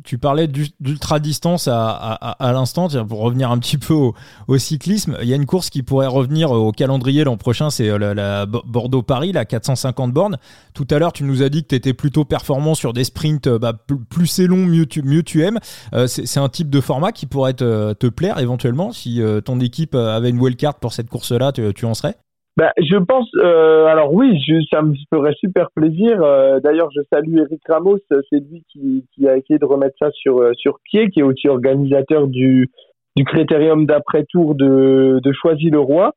Tu, 0.06 0.18
parlais 0.18 0.48
d'ultra 0.48 1.20
distance 1.20 1.68
à, 1.68 1.90
à, 1.92 2.54
l'instant, 2.54 2.88
pour 3.06 3.20
revenir 3.20 3.52
un 3.52 3.58
petit 3.58 3.78
peu 3.78 3.94
au, 3.94 4.58
cyclisme. 4.58 5.18
Il 5.22 5.28
y 5.28 5.34
a 5.34 5.36
une 5.36 5.46
course 5.46 5.70
qui 5.70 5.84
pourrait 5.84 6.08
revenir 6.08 6.52
au 6.52 6.72
calendrier 6.72 7.26
l'an 7.26 7.36
prochain, 7.36 7.70
c'est 7.70 7.90
euh, 7.90 8.14
la, 8.14 8.46
Bordeaux-Paris, 8.46 9.34
la 9.34 9.44
450 9.44 10.14
bornes. 10.14 10.38
Tout 10.74 10.88
à 10.90 11.00
l'heure, 11.00 11.12
tu 11.12 11.26
nous 11.26 11.44
as 11.44 11.50
dit 11.50 11.64
que 11.64 11.68
tu 11.68 11.76
étais 11.76 11.94
plutôt 11.94 12.24
performant 12.24 12.76
sur 12.76 12.94
des 12.94 13.04
sprints, 13.04 13.48
euh, 13.48 13.60
bah, 13.60 13.74
plus 14.10 14.28
c'est 14.28 14.48
long, 14.48 14.66
mieux 14.66 14.86
tu, 14.86 15.04
mieux 15.04 15.22
tu 15.22 15.44
aimes. 15.44 15.60
Euh, 15.94 16.08
c'est 16.08 16.40
un 16.40 16.48
type 16.48 16.70
de 16.70 16.80
format 16.80 17.12
qui 17.12 17.26
pourrait 17.26 17.54
te, 17.54 17.92
te 17.92 18.08
plaire 18.08 18.40
éventuellement 18.40 18.94
si 18.94 19.22
ton 19.44 19.60
équipe 19.60 19.96
avait 19.96 20.30
une 20.30 20.40
wildcard 20.40 20.76
pour 20.76 20.94
cette 20.94 21.10
course-là, 21.10 21.52
tu 21.52 21.86
en 21.86 21.94
serais? 21.94 22.16
Bah, 22.56 22.72
je 22.78 22.98
pense, 22.98 23.28
euh, 23.38 23.86
alors 23.86 24.14
oui, 24.14 24.40
je, 24.48 24.64
ça 24.72 24.84
me 24.84 24.94
ferait 25.12 25.34
super 25.40 25.72
plaisir. 25.72 26.22
Euh, 26.22 26.60
d'ailleurs, 26.60 26.90
je 26.96 27.02
salue 27.12 27.38
Eric 27.40 27.62
Ramos, 27.68 27.98
c'est 28.10 28.40
lui 28.40 28.64
qui, 28.72 29.06
qui, 29.14 29.28
a 29.28 29.38
essayé 29.38 29.58
de 29.58 29.66
remettre 29.66 29.96
ça 30.00 30.12
sur, 30.12 30.40
euh, 30.40 30.52
sur 30.54 30.78
pied, 30.84 31.10
qui 31.10 31.22
est 31.22 31.24
aussi 31.24 31.48
organisateur 31.48 32.28
du, 32.28 32.70
du 33.16 33.26
critérium 33.26 33.88
d'après-tour 33.88 34.54
de, 34.54 35.20
de 35.24 35.32
Choisy-le-Roi. 35.32 36.14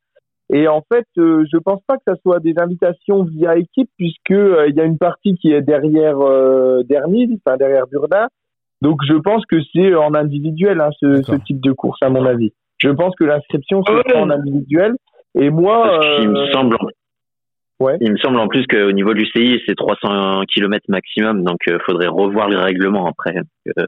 Et 0.52 0.68
en 0.68 0.82
fait, 0.92 1.06
euh, 1.16 1.44
je 1.50 1.56
pense 1.56 1.80
pas 1.86 1.96
que 1.96 2.02
ça 2.06 2.16
soit 2.22 2.38
des 2.40 2.54
invitations 2.58 3.24
via 3.24 3.56
équipe, 3.56 3.90
puisque 3.96 4.30
il 4.30 4.74
y 4.76 4.80
a 4.80 4.84
une 4.84 4.98
partie 4.98 5.36
qui 5.36 5.52
est 5.52 5.62
derrière 5.62 6.20
euh, 6.20 6.82
Dernier, 6.82 7.28
enfin 7.46 7.56
derrière 7.56 7.86
Burdin. 7.86 8.28
Donc, 8.82 9.00
je 9.08 9.14
pense 9.14 9.44
que 9.46 9.56
c'est 9.72 9.94
en 9.94 10.14
individuel 10.14 10.82
hein, 10.82 10.90
ce, 11.00 11.22
ce 11.22 11.34
type 11.46 11.62
de 11.62 11.72
course, 11.72 11.98
à 12.02 12.10
mon 12.10 12.26
avis. 12.26 12.52
Je 12.78 12.90
pense 12.90 13.16
que 13.16 13.24
l'inscription 13.24 13.82
c'est 13.86 14.14
en 14.14 14.28
individuel. 14.28 14.96
Et 15.38 15.50
moi, 15.50 16.00
il 16.20 16.30
me 16.30 16.38
euh, 16.38 16.52
semble, 16.52 16.76
ouais. 17.80 17.96
il 18.00 18.12
me 18.12 18.16
semble 18.16 18.38
en 18.38 18.48
plus 18.48 18.66
qu'au 18.66 18.92
niveau 18.92 19.12
de 19.12 19.18
l'UCI, 19.18 19.60
c'est 19.66 19.74
300 19.74 20.42
km 20.52 20.84
maximum, 20.88 21.44
donc 21.44 21.58
il 21.66 21.74
euh, 21.74 21.78
faudrait 21.84 22.08
revoir 22.08 22.48
les 22.48 22.56
règlements 22.56 23.06
après. 23.06 23.36
Euh, 23.78 23.86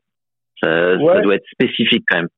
ça, 0.63 0.99
ça, 0.99 1.21
doit 1.21 1.37
être 1.37 1.49
spécifique 1.51 2.05
quand 2.09 2.19
même. 2.19 2.29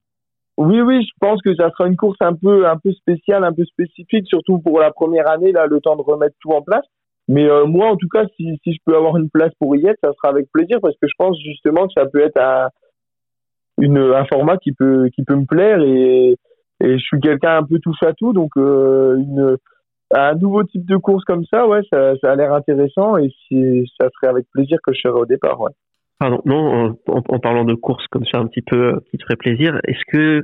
Oui, 0.56 0.80
oui, 0.80 1.02
je 1.02 1.10
pense 1.20 1.40
que 1.42 1.54
ça 1.56 1.70
sera 1.70 1.88
une 1.88 1.96
course 1.96 2.18
un 2.20 2.34
peu, 2.34 2.68
un 2.68 2.76
peu 2.76 2.92
spéciale, 2.92 3.44
un 3.44 3.52
peu 3.52 3.64
spécifique, 3.64 4.26
surtout 4.28 4.58
pour 4.58 4.78
la 4.78 4.92
première 4.92 5.28
année, 5.28 5.52
là, 5.52 5.66
le 5.66 5.80
temps 5.80 5.96
de 5.96 6.02
remettre 6.02 6.36
tout 6.40 6.50
en 6.50 6.62
place. 6.62 6.84
Mais 7.28 7.46
moi, 7.66 7.86
en 7.86 7.96
tout 7.96 8.08
cas, 8.08 8.24
si, 8.36 8.58
si 8.62 8.74
je 8.74 8.78
peux 8.84 8.94
avoir 8.94 9.16
une 9.16 9.30
place 9.30 9.52
pour 9.58 9.74
y 9.76 9.86
être, 9.86 9.98
ça 10.02 10.12
sera 10.12 10.28
avec 10.28 10.50
plaisir 10.52 10.78
parce 10.82 10.94
que 11.00 11.08
je 11.08 11.14
pense 11.16 11.38
justement 11.42 11.86
que 11.86 11.92
ça 11.96 12.04
peut 12.06 12.20
être 12.20 12.38
un, 12.38 12.68
une, 13.78 13.98
un 13.98 14.24
format 14.26 14.58
qui 14.58 14.72
peut, 14.72 15.08
qui 15.14 15.22
peut 15.22 15.36
me 15.36 15.46
plaire 15.46 15.80
et, 15.80 16.36
et 16.80 16.98
je 16.98 17.04
suis 17.04 17.20
quelqu'un 17.20 17.58
un 17.58 17.62
peu 17.64 17.78
touche 17.78 18.02
à 18.02 18.12
tout, 18.12 18.32
donc 18.32 18.50
euh, 18.56 19.16
une, 19.16 19.56
un 20.12 20.34
nouveau 20.34 20.64
type 20.64 20.86
de 20.86 20.96
course 20.96 21.24
comme 21.24 21.44
ça, 21.44 21.66
ouais, 21.66 21.82
ça, 21.90 22.14
ça 22.20 22.32
a 22.32 22.36
l'air 22.36 22.52
intéressant 22.52 23.16
et 23.16 23.30
si, 23.46 23.90
ça 24.00 24.08
serait 24.14 24.30
avec 24.30 24.46
plaisir 24.52 24.78
que 24.84 24.92
je 24.92 25.00
serais 25.00 25.20
au 25.20 25.26
départ, 25.26 25.60
ouais. 25.60 25.72
Pardon, 26.18 26.42
non, 26.44 26.96
en, 27.06 27.22
en, 27.28 27.38
parlant 27.38 27.64
de 27.64 27.74
course 27.74 28.06
comme 28.08 28.26
ça 28.26 28.38
un 28.38 28.46
petit 28.46 28.62
peu 28.62 29.00
qui 29.10 29.16
te 29.16 29.22
ferait 29.22 29.36
plaisir, 29.36 29.80
est-ce 29.84 30.04
que 30.12 30.42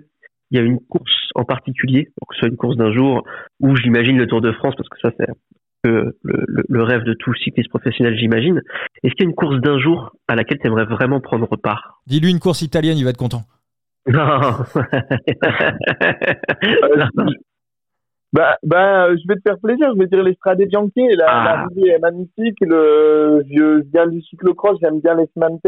il 0.51 0.59
y 0.59 0.61
a 0.61 0.65
une 0.65 0.79
course 0.79 1.31
en 1.35 1.45
particulier, 1.45 2.05
que 2.05 2.35
ce 2.35 2.39
soit 2.39 2.49
une 2.49 2.57
course 2.57 2.77
d'un 2.77 2.93
jour, 2.93 3.25
ou 3.61 3.75
j'imagine 3.75 4.17
le 4.17 4.29
Tour 4.29 4.41
de 4.41 4.53
France, 4.53 4.75
parce 4.77 4.89
que 4.89 4.99
ça 5.03 5.11
c'est 5.19 5.27
peu 5.83 6.13
le, 6.23 6.83
rêve 6.83 7.05
de 7.05 7.15
tout 7.15 7.35
cycliste 7.35 7.69
professionnel, 7.69 8.17
j'imagine. 8.19 8.63
Est-ce 9.03 9.15
qu'il 9.15 9.25
y 9.25 9.27
a 9.27 9.31
une 9.31 9.35
course 9.35 9.61
d'un 9.61 9.79
jour 9.79 10.13
à 10.29 10.35
laquelle 10.35 10.59
tu 10.59 10.67
aimerais 10.67 10.85
vraiment 10.85 11.21
prendre 11.21 11.49
part? 11.57 12.01
Dis-lui 12.07 12.31
une 12.31 12.41
course 12.41 12.63
italienne, 12.63 12.99
il 12.99 13.05
va 13.05 13.11
être 13.11 13.17
content. 13.17 13.43
Non. 14.07 14.17
bah, 18.33 18.57
bah, 18.63 19.17
je 19.17 19.29
vais 19.29 19.35
te 19.37 19.43
faire 19.47 19.59
plaisir. 19.63 19.93
Je 19.95 19.99
vais 19.99 20.07
dire 20.07 20.23
l'Estrade 20.23 20.63
Bianchi. 20.63 21.07
La, 21.17 21.27
ah. 21.29 21.67
la 21.75 21.95
est 21.95 21.99
magnifique. 21.99 22.57
Le, 22.61 23.43
je 23.51 23.83
viens 23.93 24.07
du 24.07 24.23
cyclocross. 24.23 24.79
J'aime 24.81 25.01
bien 25.01 25.15
les 25.15 25.27
semaines 25.35 25.59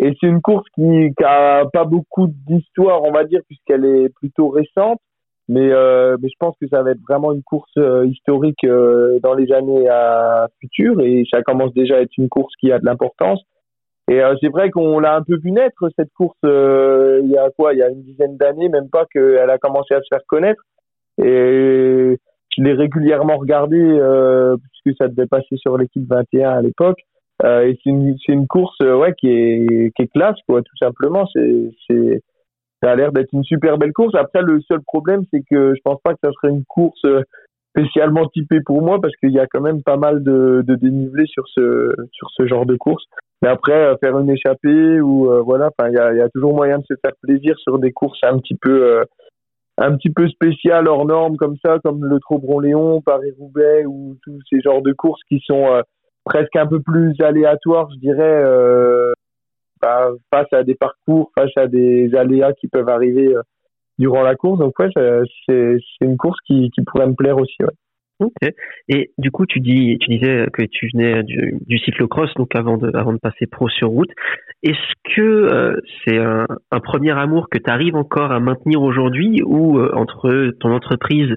Et 0.00 0.16
c'est 0.20 0.28
une 0.28 0.40
course 0.40 0.66
qui, 0.74 1.12
qui 1.16 1.24
a 1.24 1.64
pas 1.72 1.84
beaucoup 1.84 2.28
d'histoire, 2.28 3.02
on 3.02 3.12
va 3.12 3.24
dire, 3.24 3.40
puisqu'elle 3.48 3.84
est 3.84 4.08
plutôt 4.10 4.48
récente. 4.48 5.00
Mais, 5.48 5.72
euh, 5.72 6.16
mais 6.20 6.28
je 6.28 6.34
pense 6.40 6.56
que 6.60 6.66
ça 6.68 6.82
va 6.82 6.90
être 6.90 7.02
vraiment 7.08 7.32
une 7.32 7.42
course 7.42 7.70
euh, 7.78 8.06
historique 8.06 8.64
euh, 8.64 9.20
dans 9.22 9.34
les 9.34 9.52
années 9.52 9.88
à 9.88 10.48
futures 10.60 11.00
et 11.00 11.24
ça 11.32 11.42
commence 11.42 11.72
déjà 11.72 11.96
à 11.96 12.00
être 12.00 12.16
une 12.18 12.28
course 12.28 12.52
qui 12.58 12.72
a 12.72 12.80
de 12.80 12.84
l'importance. 12.84 13.40
Et 14.08 14.22
euh, 14.22 14.34
c'est 14.40 14.48
vrai 14.48 14.70
qu'on 14.70 15.00
l'a 15.00 15.16
un 15.16 15.22
peu 15.22 15.36
vu 15.36 15.50
naître 15.50 15.88
cette 15.96 16.12
course 16.12 16.38
il 16.44 17.30
y 17.30 17.36
a 17.36 17.50
quoi 17.56 17.74
Il 17.74 17.78
y 17.78 17.82
a 17.82 17.88
une 17.88 18.02
dizaine 18.02 18.36
d'années, 18.36 18.68
même 18.68 18.88
pas 18.88 19.06
qu'elle 19.12 19.50
a 19.50 19.58
commencé 19.58 19.94
à 19.94 20.00
se 20.00 20.08
faire 20.08 20.24
connaître. 20.26 20.62
Et 21.18 22.18
je 22.56 22.62
l'ai 22.62 22.72
régulièrement 22.74 23.36
regardé 23.36 23.78
puisque 24.82 24.96
ça 24.98 25.08
devait 25.08 25.26
passer 25.26 25.56
sur 25.56 25.76
l'équipe 25.76 26.06
21 26.08 26.50
à 26.50 26.62
l'époque. 26.62 27.00
et 27.42 27.78
c'est 27.82 27.90
une, 27.90 28.16
c'est 28.24 28.32
une 28.32 28.46
course 28.46 28.78
ouais 28.80 29.12
qui 29.18 29.28
est 29.28 29.92
qui 29.96 30.02
est 30.02 30.12
classe 30.12 30.38
quoi, 30.46 30.62
tout 30.62 30.76
simplement. 30.78 31.26
C'est 31.32 31.70
c'est 31.88 32.22
ça 32.82 32.92
a 32.92 32.96
l'air 32.96 33.12
d'être 33.12 33.32
une 33.32 33.44
super 33.44 33.78
belle 33.78 33.92
course. 33.92 34.14
Après, 34.14 34.42
le 34.42 34.60
seul 34.62 34.80
problème, 34.82 35.22
c'est 35.32 35.42
que 35.50 35.74
je 35.74 35.80
pense 35.82 36.00
pas 36.02 36.12
que 36.12 36.20
ça 36.22 36.30
serait 36.32 36.52
une 36.52 36.64
course 36.64 37.00
euh, 37.06 37.22
spécialement 37.70 38.26
typée 38.28 38.60
pour 38.64 38.82
moi 38.82 39.00
parce 39.00 39.14
qu'il 39.16 39.30
y 39.30 39.38
a 39.38 39.46
quand 39.46 39.60
même 39.60 39.82
pas 39.82 39.96
mal 39.96 40.22
de, 40.22 40.62
de 40.66 40.74
dénivelé 40.74 41.26
sur 41.26 41.46
ce 41.48 41.94
sur 42.12 42.28
ce 42.30 42.46
genre 42.46 42.66
de 42.66 42.76
course. 42.76 43.04
Mais 43.42 43.48
après, 43.48 43.72
euh, 43.72 43.96
faire 43.98 44.18
une 44.18 44.30
échappée 44.30 45.00
ou 45.00 45.30
euh, 45.30 45.42
voilà, 45.42 45.70
enfin, 45.78 45.90
il 45.90 45.94
y 45.94 45.98
a, 45.98 46.14
y 46.14 46.20
a, 46.20 46.28
toujours 46.30 46.54
moyen 46.54 46.78
de 46.78 46.84
se 46.84 46.94
faire 47.04 47.14
plaisir 47.22 47.58
sur 47.58 47.78
des 47.78 47.92
courses 47.92 48.18
un 48.22 48.38
petit 48.38 48.56
peu 48.56 49.04
un 49.78 49.94
petit 49.94 50.08
peu 50.08 50.26
spéciales 50.28 50.88
hors 50.88 51.04
normes 51.04 51.36
comme 51.36 51.56
ça, 51.62 51.78
comme 51.84 52.02
le 52.04 52.18
Trobron-Léon, 52.18 53.02
Paris-Roubaix 53.02 53.84
ou 53.84 54.16
tous 54.22 54.38
ces 54.50 54.60
genres 54.62 54.80
de 54.80 54.92
courses 54.92 55.20
qui 55.28 55.42
sont 55.46 55.82
presque 56.24 56.56
un 56.56 56.66
peu 56.66 56.80
plus 56.80 57.14
aléatoires, 57.20 57.88
je 57.92 57.98
dirais 57.98 58.42
face 60.32 60.52
à 60.52 60.62
des 60.62 60.74
parcours, 60.74 61.30
face 61.36 61.50
à 61.56 61.66
des 61.66 62.14
aléas 62.14 62.52
qui 62.54 62.68
peuvent 62.68 62.88
arriver 62.88 63.34
euh, 63.34 63.42
durant 63.98 64.22
la 64.22 64.34
course. 64.34 64.58
Donc 64.58 64.78
ouais, 64.78 64.88
c'est 65.46 65.78
une 66.00 66.16
course 66.16 66.38
qui, 66.46 66.70
qui 66.70 66.82
pourrait 66.84 67.06
me 67.06 67.14
plaire 67.14 67.38
aussi. 67.38 67.56
Ouais. 67.60 67.68
Ok. 68.18 68.50
Et 68.88 69.10
du 69.18 69.30
coup, 69.30 69.44
tu 69.44 69.60
dis, 69.60 69.98
tu 70.00 70.16
disais 70.16 70.46
que 70.52 70.62
tu 70.62 70.88
venais 70.92 71.22
du, 71.22 71.58
du 71.66 71.78
cyclocross, 71.78 72.32
donc 72.34 72.54
avant 72.54 72.78
de, 72.78 72.90
avant 72.96 73.12
de 73.12 73.18
passer 73.18 73.46
pro 73.46 73.68
sur 73.68 73.88
route. 73.88 74.10
Est-ce 74.62 75.14
que 75.14 75.20
euh, 75.20 75.76
c'est 76.04 76.16
un, 76.16 76.46
un, 76.70 76.80
premier 76.80 77.12
amour 77.12 77.48
que 77.50 77.58
tu 77.58 77.70
arrives 77.70 77.94
encore 77.94 78.32
à 78.32 78.40
maintenir 78.40 78.80
aujourd'hui, 78.80 79.42
ou 79.44 79.78
euh, 79.78 79.90
entre 79.94 80.52
ton 80.60 80.72
entreprise 80.72 81.34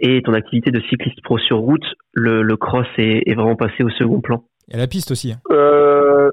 et 0.00 0.20
ton 0.22 0.32
activité 0.32 0.72
de 0.72 0.80
cycliste 0.80 1.22
pro 1.22 1.38
sur 1.38 1.58
route, 1.58 1.86
le, 2.12 2.42
le 2.42 2.56
cross 2.56 2.88
est, 2.98 3.22
est, 3.28 3.34
vraiment 3.34 3.54
passé 3.54 3.84
au 3.84 3.90
second 3.90 4.20
plan? 4.20 4.42
A 4.72 4.78
la 4.78 4.88
piste 4.88 5.12
aussi. 5.12 5.32
Hein. 5.32 5.40
Euh, 5.52 6.28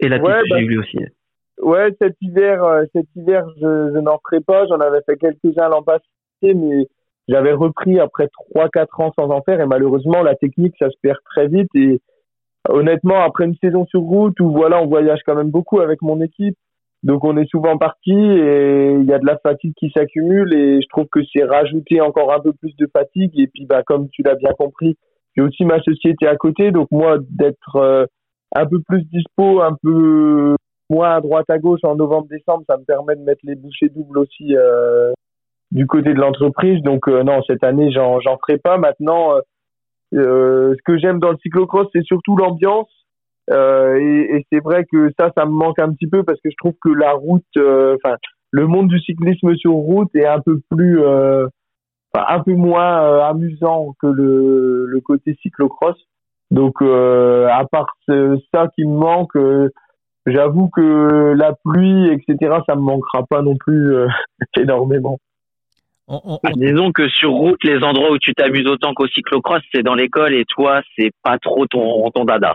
et 0.00 0.08
la 0.08 0.18
ouais, 0.18 0.42
bah, 0.50 0.56
j'ai 0.58 0.76
aussi. 0.76 0.98
Ouais, 1.62 1.94
cet 2.00 2.14
hiver, 2.20 2.62
cet 2.92 3.06
hiver, 3.16 3.44
je, 3.56 3.92
je 3.94 3.98
n'en 4.00 4.18
ferai 4.28 4.42
pas. 4.42 4.66
J'en 4.66 4.78
avais 4.80 5.00
fait 5.06 5.16
quelques-uns 5.16 5.70
l'an 5.70 5.82
passé, 5.82 6.02
mais 6.42 6.86
j'avais 7.28 7.52
repris 7.52 8.00
après 8.00 8.28
trois, 8.28 8.68
quatre 8.68 9.00
ans 9.00 9.12
sans 9.18 9.30
en 9.30 9.42
faire. 9.42 9.60
Et 9.60 9.66
malheureusement, 9.66 10.22
la 10.22 10.34
technique, 10.34 10.74
ça 10.78 10.90
se 10.90 10.96
perd 11.02 11.18
très 11.24 11.46
vite. 11.46 11.68
Et 11.74 12.00
honnêtement, 12.68 13.20
après 13.22 13.44
une 13.44 13.56
saison 13.62 13.86
sur 13.86 14.00
route 14.00 14.38
où 14.40 14.50
voilà, 14.50 14.82
on 14.82 14.86
voyage 14.86 15.20
quand 15.26 15.34
même 15.34 15.50
beaucoup 15.50 15.80
avec 15.80 16.02
mon 16.02 16.20
équipe. 16.22 16.56
Donc 17.04 17.24
on 17.24 17.36
est 17.36 17.48
souvent 17.48 17.78
parti 17.78 18.10
et 18.10 18.90
il 18.90 19.04
y 19.04 19.12
a 19.12 19.20
de 19.20 19.26
la 19.26 19.38
fatigue 19.38 19.72
qui 19.78 19.90
s'accumule 19.96 20.52
et 20.52 20.80
je 20.82 20.88
trouve 20.88 21.06
que 21.06 21.20
c'est 21.32 21.44
rajouter 21.44 22.00
encore 22.00 22.32
un 22.32 22.40
peu 22.40 22.52
plus 22.52 22.74
de 22.76 22.88
fatigue. 22.92 23.38
Et 23.38 23.46
puis 23.46 23.66
bah 23.66 23.84
comme 23.84 24.08
tu 24.08 24.22
l'as 24.22 24.34
bien 24.34 24.50
compris, 24.58 24.96
j'ai 25.36 25.42
aussi 25.42 25.64
ma 25.64 25.80
société 25.80 26.26
à 26.26 26.34
côté. 26.34 26.72
Donc 26.72 26.88
moi 26.90 27.18
d'être 27.30 27.76
euh, 27.76 28.04
un 28.56 28.66
peu 28.66 28.80
plus 28.80 29.04
dispo, 29.04 29.60
un 29.60 29.76
peu 29.80 30.56
moins 30.90 31.16
à 31.16 31.20
droite 31.20 31.48
à 31.50 31.58
gauche 31.58 31.84
en 31.84 31.94
novembre-décembre, 31.94 32.64
ça 32.68 32.76
me 32.76 32.84
permet 32.84 33.14
de 33.14 33.22
mettre 33.22 33.42
les 33.44 33.54
bouchées 33.54 33.90
doubles 33.90 34.18
aussi 34.18 34.56
euh, 34.56 35.12
du 35.70 35.86
côté 35.86 36.14
de 36.14 36.20
l'entreprise. 36.20 36.82
Donc 36.82 37.08
euh, 37.08 37.22
non, 37.22 37.42
cette 37.46 37.64
année, 37.64 37.90
j'en 37.92 38.20
j'en 38.20 38.38
ferai 38.38 38.58
pas. 38.58 38.78
Maintenant, 38.78 39.34
euh, 39.34 39.40
euh 40.14 40.74
ce 40.74 40.82
que 40.84 40.98
j'aime 40.98 41.18
dans 41.18 41.30
le 41.30 41.38
cyclocross, 41.42 41.88
c'est 41.92 42.04
surtout 42.04 42.36
l'ambiance. 42.36 42.90
Euh, 43.50 43.98
et, 43.98 44.36
et 44.36 44.46
c'est 44.52 44.62
vrai 44.62 44.84
que 44.90 45.10
ça, 45.18 45.30
ça 45.36 45.46
me 45.46 45.52
manque 45.52 45.78
un 45.78 45.92
petit 45.92 46.06
peu 46.06 46.22
parce 46.22 46.38
que 46.40 46.50
je 46.50 46.56
trouve 46.58 46.74
que 46.82 46.90
la 46.90 47.12
route, 47.12 47.44
enfin, 47.56 48.16
le 48.50 48.66
monde 48.66 48.88
du 48.88 48.98
cyclisme 49.00 49.54
sur 49.56 49.72
route 49.72 50.14
est 50.14 50.26
un 50.26 50.40
peu 50.40 50.60
plus, 50.70 51.02
un 51.04 52.40
peu 52.40 52.52
moins 52.52 53.20
amusant 53.26 53.94
que 54.00 54.06
le, 54.06 54.86
le 54.86 55.00
côté 55.00 55.36
cyclocross. 55.42 55.96
Donc, 56.50 56.82
à 56.82 57.64
part 57.70 57.96
ça 58.52 58.68
qui 58.74 58.84
me 58.84 58.96
manque, 58.96 59.36
j'avoue 60.32 60.68
que 60.68 61.34
la 61.36 61.54
pluie, 61.64 62.10
etc., 62.10 62.58
ça 62.66 62.76
me 62.76 62.82
manquera 62.82 63.24
pas 63.28 63.42
non 63.42 63.56
plus 63.56 63.94
euh, 63.94 64.08
énormément. 64.58 65.18
Disons 66.56 66.92
que 66.92 67.08
sur 67.08 67.32
route, 67.32 67.62
les 67.64 67.82
endroits 67.84 68.10
où 68.12 68.18
tu 68.18 68.32
t'amuses 68.32 68.66
autant 68.66 68.94
qu'au 68.94 69.06
cyclocross, 69.08 69.62
c'est 69.72 69.82
dans 69.82 69.94
l'école 69.94 70.34
et 70.34 70.44
toi, 70.48 70.80
c'est 70.96 71.10
pas 71.22 71.38
trop 71.38 71.66
ton, 71.66 72.10
ton 72.10 72.24
dada. 72.24 72.54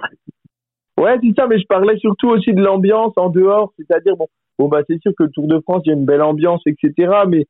Ouais, 0.97 1.17
c'est 1.21 1.33
ça, 1.35 1.47
mais 1.47 1.59
je 1.59 1.65
parlais 1.67 1.97
surtout 1.97 2.29
aussi 2.29 2.53
de 2.53 2.61
l'ambiance 2.61 3.13
en 3.15 3.29
dehors, 3.29 3.71
c'est-à-dire, 3.77 4.15
bon, 4.15 4.27
bon 4.57 4.67
bah, 4.67 4.81
c'est 4.87 5.01
sûr 5.01 5.11
que 5.17 5.23
le 5.23 5.31
Tour 5.31 5.47
de 5.47 5.59
France, 5.59 5.81
il 5.85 5.89
y 5.89 5.91
a 5.91 5.95
une 5.95 6.05
belle 6.05 6.21
ambiance, 6.21 6.61
etc., 6.65 7.11
mais 7.27 7.45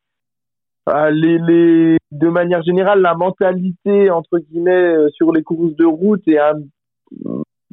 euh, 0.89 1.09
les, 1.11 1.37
les, 1.39 1.97
de 2.11 2.27
manière 2.27 2.61
générale, 2.63 3.01
la 3.01 3.15
mentalité 3.15 4.09
entre 4.09 4.39
guillemets 4.39 4.71
euh, 4.71 5.09
sur 5.13 5.31
les 5.31 5.41
courses 5.41 5.75
de 5.77 5.85
route 5.85 6.23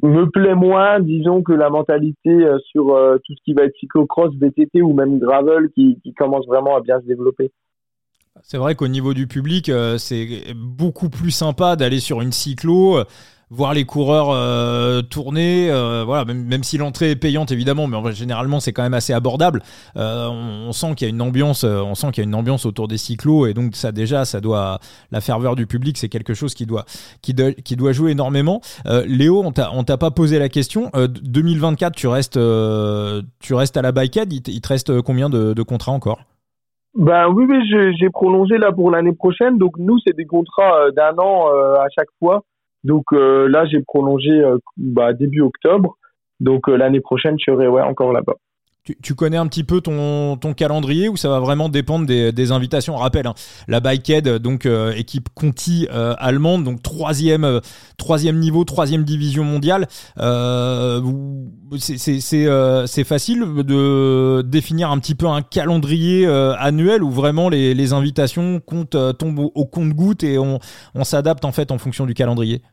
me 0.03 0.25
plaît 0.29 0.55
moins, 0.55 0.99
disons, 0.99 1.43
que 1.43 1.51
la 1.51 1.69
mentalité 1.69 2.29
euh, 2.29 2.57
sur 2.59 2.97
tout 3.25 3.33
ce 3.35 3.43
qui 3.43 3.53
va 3.53 3.63
être 3.63 3.75
cyclocross, 3.79 4.33
VTT 4.35 4.81
ou 4.81 4.93
même 4.93 5.19
gravel 5.19 5.69
qui, 5.75 5.99
qui 6.01 6.13
commence 6.13 6.47
vraiment 6.47 6.75
à 6.75 6.81
bien 6.81 6.99
se 7.01 7.05
développer. 7.05 7.51
C'est 8.43 8.57
vrai 8.57 8.75
qu'au 8.75 8.87
niveau 8.87 9.13
du 9.13 9.27
public, 9.27 9.71
c'est 9.97 10.53
beaucoup 10.55 11.09
plus 11.09 11.31
sympa 11.31 11.75
d'aller 11.75 11.99
sur 11.99 12.21
une 12.21 12.31
cyclo 12.31 13.03
voir 13.51 13.73
les 13.73 13.83
coureurs 13.85 14.29
euh, 14.31 15.01
tourner. 15.01 15.69
Euh, 15.69 16.25
même, 16.25 16.63
si 16.63 16.77
l'entrée 16.77 17.11
est 17.11 17.15
payante 17.15 17.51
évidemment, 17.51 17.85
mais 17.85 18.13
généralement 18.13 18.59
c'est 18.59 18.73
quand 18.73 18.81
même 18.81 18.93
assez 18.93 19.13
abordable. 19.13 19.61
Euh, 19.97 20.27
on, 20.27 20.71
sent 20.71 20.95
qu'il 20.95 21.07
y 21.07 21.11
a 21.11 21.13
une 21.13 21.21
ambiance, 21.21 21.63
on 21.65 21.93
sent 21.93 22.07
qu'il 22.11 22.23
y 22.23 22.25
a 22.25 22.27
une 22.27 22.35
ambiance 22.35 22.65
autour 22.65 22.87
des 22.87 22.97
cyclos 22.97 23.45
et 23.45 23.53
donc 23.53 23.75
ça 23.75 23.91
déjà, 23.91 24.25
ça 24.25 24.39
doit 24.39 24.79
la 25.11 25.21
ferveur 25.21 25.55
du 25.55 25.67
public, 25.67 25.97
c'est 25.97 26.09
quelque 26.09 26.33
chose 26.33 26.55
qui 26.55 26.65
doit 26.65 27.91
jouer 27.91 28.11
énormément. 28.11 28.61
Léo, 29.05 29.43
on 29.43 29.51
t'a 29.51 29.69
t'a 29.85 29.97
pas 29.97 30.11
posé 30.11 30.39
la 30.39 30.47
question. 30.47 30.89
2024, 30.93 31.93
tu 31.93 32.07
restes 32.07 32.39
tu 33.39 33.53
restes 33.53 33.77
à 33.77 33.81
la 33.81 33.91
Bikehead. 33.91 34.31
Il, 34.31 34.61
te 34.61 34.67
reste 34.67 35.01
combien 35.01 35.29
de 35.29 35.63
contrats 35.63 35.91
encore? 35.91 36.19
Ben 36.93 37.29
oui, 37.29 37.45
oui, 37.47 37.95
j'ai 37.97 38.09
prolongé 38.09 38.57
là 38.57 38.71
pour 38.71 38.91
l'année 38.91 39.13
prochaine. 39.13 39.57
Donc 39.57 39.77
nous, 39.77 39.97
c'est 39.99 40.15
des 40.15 40.25
contrats 40.25 40.91
d'un 40.91 41.17
an 41.17 41.47
à 41.47 41.87
chaque 41.95 42.09
fois. 42.19 42.43
Donc 42.83 43.05
euh, 43.13 43.47
là, 43.47 43.65
j'ai 43.65 43.81
prolongé 43.81 44.31
euh, 44.31 44.57
bah, 44.77 45.13
début 45.13 45.41
octobre. 45.41 45.97
Donc 46.39 46.67
euh, 46.67 46.75
l'année 46.75 47.01
prochaine, 47.01 47.37
je 47.39 47.51
serai 47.51 47.67
ouais, 47.67 47.81
encore 47.81 48.11
là-bas. 48.11 48.35
Tu, 48.83 48.97
tu, 48.99 49.13
connais 49.13 49.37
un 49.37 49.45
petit 49.45 49.63
peu 49.63 49.79
ton, 49.79 50.37
calendrier 50.55 51.07
ou 51.07 51.15
ça 51.15 51.29
va 51.29 51.39
vraiment 51.39 51.69
dépendre 51.69 52.07
des, 52.07 52.51
invitations? 52.51 52.95
Rappel, 52.95 53.27
hein, 53.27 53.35
la 53.67 53.79
Bikehead, 53.79 54.27
donc 54.39 54.67
équipe 54.95 55.29
Conti 55.35 55.87
allemande, 55.91 56.63
donc 56.63 56.81
troisième, 56.81 57.61
troisième 57.97 58.39
niveau, 58.39 58.63
troisième 58.63 59.03
division 59.03 59.43
mondiale. 59.43 59.87
Euh, 60.17 60.99
c'est 61.77 63.03
facile 63.03 63.41
de 63.63 64.41
définir 64.41 64.89
un 64.89 64.97
petit 64.97 65.15
peu 65.15 65.27
un 65.27 65.43
calendrier 65.43 66.25
annuel 66.25 67.03
où 67.03 67.11
vraiment 67.11 67.49
les, 67.49 67.93
invitations 67.93 68.59
comptent, 68.59 68.97
tombent 69.19 69.51
au, 69.53 69.65
compte-goutte 69.65 70.23
et 70.23 70.39
on 70.39 70.59
s'adapte 71.03 71.45
en 71.45 71.51
fait 71.51 71.71
en 71.71 71.77
fonction 71.77 72.07
du 72.07 72.15
calendrier? 72.15 72.63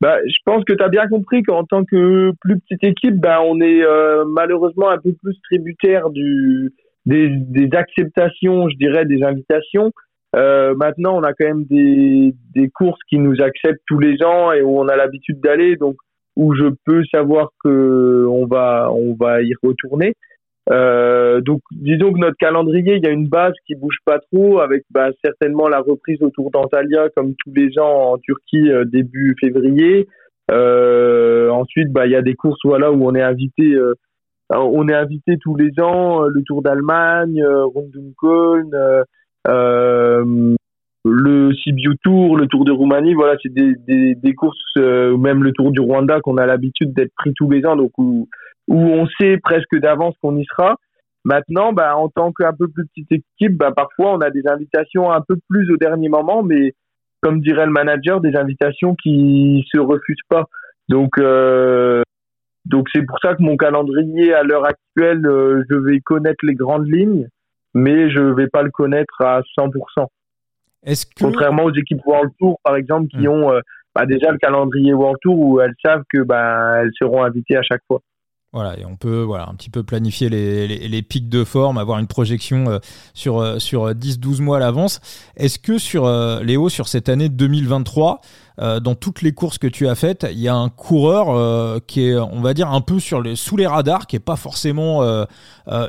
Bah, 0.00 0.18
je 0.24 0.36
pense 0.44 0.64
que 0.64 0.72
tu 0.72 0.82
as 0.82 0.88
bien 0.88 1.08
compris 1.08 1.42
qu'en 1.42 1.64
tant 1.64 1.84
que 1.84 2.32
plus 2.40 2.60
petite 2.60 2.84
équipe, 2.84 3.16
bah, 3.16 3.40
on 3.42 3.60
est 3.60 3.82
euh, 3.82 4.24
malheureusement 4.26 4.90
un 4.90 4.98
peu 4.98 5.12
plus 5.12 5.36
tributaire 5.42 6.10
du, 6.10 6.72
des, 7.04 7.28
des, 7.28 7.68
acceptations, 7.76 8.68
je 8.68 8.76
dirais, 8.76 9.06
des 9.06 9.24
invitations. 9.24 9.90
Euh, 10.36 10.74
maintenant, 10.76 11.16
on 11.18 11.22
a 11.24 11.32
quand 11.32 11.46
même 11.46 11.64
des, 11.64 12.32
des 12.54 12.68
courses 12.70 13.00
qui 13.08 13.18
nous 13.18 13.40
acceptent 13.40 13.82
tous 13.86 13.98
les 13.98 14.22
ans 14.22 14.52
et 14.52 14.62
où 14.62 14.78
on 14.78 14.86
a 14.86 14.94
l'habitude 14.94 15.40
d'aller, 15.40 15.74
donc 15.76 15.96
où 16.36 16.54
je 16.54 16.66
peux 16.84 17.02
savoir 17.06 17.50
que 17.64 18.24
on 18.30 18.46
va 18.46 18.90
on 18.92 19.14
va 19.14 19.42
y 19.42 19.52
retourner. 19.62 20.14
Euh, 20.70 21.40
donc, 21.40 21.60
disons 21.72 22.12
que 22.12 22.18
notre 22.18 22.36
calendrier, 22.36 22.96
il 22.96 23.02
y 23.02 23.06
a 23.06 23.10
une 23.10 23.28
base 23.28 23.54
qui 23.66 23.74
bouge 23.74 23.98
pas 24.04 24.18
trop, 24.18 24.60
avec 24.60 24.84
bah, 24.90 25.08
certainement 25.24 25.68
la 25.68 25.80
reprise 25.80 26.22
autour 26.22 26.50
d'Antalya, 26.50 27.08
comme 27.16 27.34
tous 27.42 27.52
les 27.54 27.78
ans 27.78 28.12
en 28.12 28.18
Turquie 28.18 28.70
euh, 28.70 28.84
début 28.84 29.34
février. 29.40 30.06
Euh, 30.50 31.48
ensuite, 31.50 31.90
bah, 31.90 32.06
il 32.06 32.12
y 32.12 32.16
a 32.16 32.22
des 32.22 32.34
courses 32.34 32.60
voilà 32.64 32.90
où 32.92 33.06
on 33.06 33.14
est 33.14 33.22
invité, 33.22 33.74
euh, 33.74 33.94
on 34.50 34.88
est 34.88 34.94
invité 34.94 35.36
tous 35.40 35.56
les 35.56 35.70
ans, 35.80 36.22
le 36.22 36.42
Tour 36.42 36.62
d'Allemagne, 36.62 37.42
Rundumköln, 37.44 38.70
le 41.04 41.54
Sibiu 41.54 41.96
Tour, 42.02 42.36
le 42.36 42.46
Tour 42.46 42.64
de 42.64 42.72
Roumanie. 42.72 43.14
Voilà, 43.14 43.36
c'est 43.42 43.52
des, 43.52 43.74
des, 43.86 44.14
des 44.14 44.34
courses, 44.34 44.76
même 44.76 45.44
le 45.44 45.52
Tour 45.52 45.70
du 45.70 45.80
Rwanda 45.80 46.20
qu'on 46.20 46.38
a 46.38 46.46
l'habitude 46.46 46.94
d'être 46.94 47.12
pris 47.14 47.32
tous 47.34 47.50
les 47.50 47.64
ans, 47.66 47.76
donc 47.76 47.92
où 47.98 48.28
où 48.68 48.78
on 48.78 49.06
sait 49.18 49.38
presque 49.38 49.76
d'avance 49.78 50.14
qu'on 50.22 50.36
y 50.36 50.44
sera. 50.44 50.76
Maintenant, 51.24 51.72
bah, 51.72 51.96
en 51.96 52.08
tant 52.08 52.32
qu'un 52.32 52.52
peu 52.52 52.68
plus 52.68 52.86
petite 52.86 53.12
équipe, 53.12 53.56
bah, 53.56 53.72
parfois 53.74 54.12
on 54.12 54.20
a 54.20 54.30
des 54.30 54.46
invitations 54.46 55.10
un 55.10 55.20
peu 55.20 55.36
plus 55.48 55.70
au 55.70 55.76
dernier 55.76 56.08
moment, 56.08 56.42
mais 56.42 56.74
comme 57.20 57.40
dirait 57.40 57.66
le 57.66 57.72
manager, 57.72 58.20
des 58.20 58.36
invitations 58.36 58.94
qui 58.94 59.66
se 59.72 59.78
refusent 59.78 60.16
pas. 60.28 60.44
Donc, 60.88 61.18
euh, 61.18 62.02
donc 62.64 62.86
c'est 62.94 63.04
pour 63.04 63.18
ça 63.20 63.34
que 63.34 63.42
mon 63.42 63.56
calendrier 63.56 64.32
à 64.32 64.42
l'heure 64.42 64.64
actuelle, 64.64 65.26
euh, 65.26 65.64
je 65.68 65.74
vais 65.74 66.00
connaître 66.00 66.44
les 66.44 66.54
grandes 66.54 66.86
lignes, 66.86 67.28
mais 67.74 68.10
je 68.10 68.20
vais 68.20 68.48
pas 68.48 68.62
le 68.62 68.70
connaître 68.70 69.20
à 69.20 69.42
100%. 69.58 70.06
Est-ce 70.84 71.06
que... 71.06 71.24
Contrairement 71.24 71.64
aux 71.64 71.74
équipes 71.74 72.04
World 72.06 72.30
Tour, 72.38 72.58
par 72.62 72.76
exemple, 72.76 73.08
qui 73.08 73.26
hmm. 73.26 73.30
ont 73.30 73.52
euh, 73.52 73.60
bah, 73.94 74.06
déjà 74.06 74.30
le 74.30 74.38
calendrier 74.38 74.92
World 74.94 75.18
Tour 75.20 75.38
où 75.38 75.60
elles 75.60 75.74
savent 75.84 76.04
que 76.12 76.22
bah, 76.22 76.82
elles 76.82 76.92
seront 76.96 77.24
invitées 77.24 77.56
à 77.56 77.62
chaque 77.62 77.82
fois. 77.86 78.00
Voilà, 78.54 78.78
et 78.80 78.86
on 78.86 78.96
peut 78.96 79.20
voilà, 79.20 79.46
un 79.46 79.54
petit 79.54 79.68
peu 79.68 79.82
planifier 79.82 80.30
les, 80.30 80.66
les, 80.66 81.02
pics 81.02 81.28
de 81.28 81.44
forme, 81.44 81.76
avoir 81.76 81.98
une 81.98 82.06
projection 82.06 82.64
euh, 82.66 82.78
sur, 83.12 83.40
euh, 83.40 83.58
sur 83.58 83.90
10-12 83.90 84.40
mois 84.40 84.56
à 84.56 84.60
l'avance. 84.60 85.00
Est-ce 85.36 85.58
que 85.58 85.76
sur 85.76 86.06
euh, 86.06 86.42
Léo, 86.42 86.70
sur 86.70 86.88
cette 86.88 87.10
année 87.10 87.28
2023, 87.28 88.22
dans 88.82 88.96
toutes 88.96 89.22
les 89.22 89.30
courses 89.30 89.56
que 89.56 89.68
tu 89.68 89.86
as 89.86 89.94
faites, 89.94 90.26
il 90.32 90.40
y 90.40 90.48
a 90.48 90.54
un 90.56 90.68
coureur 90.68 91.80
qui 91.86 92.08
est, 92.08 92.16
on 92.18 92.40
va 92.40 92.54
dire, 92.54 92.72
un 92.72 92.80
peu 92.80 92.98
sur 92.98 93.22
les, 93.22 93.36
sous 93.36 93.56
les 93.56 93.68
radars, 93.68 94.08
qui 94.08 94.16
est 94.16 94.18
pas 94.18 94.34
forcément 94.34 95.00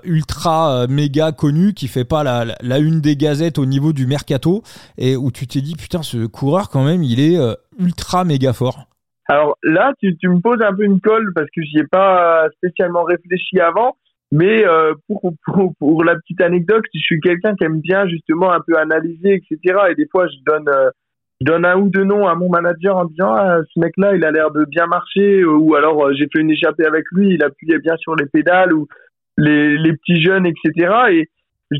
ultra 0.04 0.86
méga 0.86 1.32
connu, 1.32 1.74
qui 1.74 1.88
fait 1.88 2.06
pas 2.06 2.22
la, 2.24 2.46
la, 2.62 2.78
une 2.78 3.02
des 3.02 3.18
gazettes 3.18 3.58
au 3.58 3.66
niveau 3.66 3.92
du 3.92 4.06
mercato, 4.06 4.62
et 5.00 5.16
où 5.16 5.32
tu 5.32 5.48
t'es 5.48 5.62
dit, 5.62 5.74
putain, 5.74 6.04
ce 6.04 6.28
coureur, 6.28 6.70
quand 6.70 6.84
même, 6.84 7.02
il 7.02 7.20
est 7.20 7.40
ultra 7.80 8.24
méga 8.24 8.54
fort 8.54 8.89
alors 9.30 9.58
là, 9.64 9.94
tu, 10.00 10.18
tu, 10.18 10.28
me 10.28 10.42
poses 10.42 10.62
un 10.62 10.74
peu 10.74 10.84
une 10.84 11.00
colle 11.00 11.32
parce 11.36 11.48
que 11.56 11.62
j'y 11.62 11.78
ai 11.78 11.88
pas 11.88 12.50
spécialement 12.58 13.04
réfléchi 13.04 13.60
avant. 13.60 13.96
Mais 14.32 14.66
euh, 14.66 14.94
pour, 15.08 15.34
pour, 15.46 15.74
pour, 15.80 16.04
la 16.04 16.16
petite 16.16 16.42
anecdote, 16.42 16.84
je 16.94 17.00
suis 17.00 17.20
quelqu'un 17.20 17.56
qui 17.56 17.64
aime 17.64 17.80
bien 17.80 18.08
justement 18.08 18.52
un 18.52 18.60
peu 18.60 18.78
analyser, 18.78 19.36
etc. 19.36 19.80
Et 19.92 19.96
des 19.96 20.08
fois, 20.12 20.28
je 20.28 20.36
donne, 20.46 20.68
euh, 20.68 20.90
je 21.42 21.46
donne 21.46 21.64
un 21.66 21.78
ou 21.78 21.90
deux 21.90 22.04
noms 22.04 22.28
à 22.28 22.36
mon 22.36 22.50
manager 22.50 22.98
en 22.98 23.06
disant 23.06 23.34
ah, 23.34 23.60
ce 23.72 23.80
mec-là, 23.80 24.16
il 24.16 24.26
a 24.26 24.32
l'air 24.32 24.52
de 24.52 24.66
bien 24.66 24.88
marcher. 24.88 25.46
Ou 25.46 25.76
alors, 25.76 26.08
euh, 26.08 26.14
j'ai 26.14 26.28
fait 26.34 26.42
une 26.42 26.52
échappée 26.52 26.86
avec 26.86 27.06
lui, 27.12 27.34
il 27.34 27.44
appuyait 27.44 27.80
bien 27.80 27.98
sur 27.98 28.16
les 28.16 28.26
pédales 28.26 28.74
ou 28.74 28.88
les, 29.38 29.78
les 29.78 29.94
petits 29.94 30.24
jeunes, 30.24 30.48
etc. 30.48 30.92
Et 31.12 31.30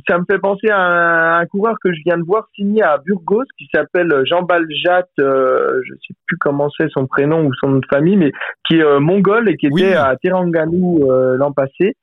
ça 0.08 0.18
me 0.18 0.24
fait 0.30 0.40
penser 0.40 0.70
à 0.70 1.38
un, 1.38 1.46
coureur 1.48 1.76
que 1.84 1.92
je 1.92 2.00
viens 2.06 2.18
de 2.18 2.24
voir 2.24 2.48
signé 2.56 2.84
à 2.84 2.98
Burgos 2.98 3.46
qui 3.58 3.68
s'appelle 3.74 4.14
Jean 4.26 4.44
Baljat, 4.44 5.08
euh, 5.20 5.82
je 5.84 5.94
sais 5.96 6.14
plus 6.28 6.38
comment 6.40 6.70
c'est 6.78 6.90
son 6.90 7.08
prénom 7.08 7.46
ou 7.46 7.54
son 7.56 7.70
nom 7.70 7.78
de 7.80 7.86
famille, 7.90 8.18
mais 8.18 8.32
qui 8.68 8.78
est 8.78 8.84
euh, 8.84 9.00
mongol 9.00 9.50
et 9.50 9.58
qui 9.58 9.68
était 9.68 9.96
à 9.96 10.16
Terengganu 10.22 11.04
euh, 11.04 11.38
l'an 11.38 11.52
passé 11.52 11.96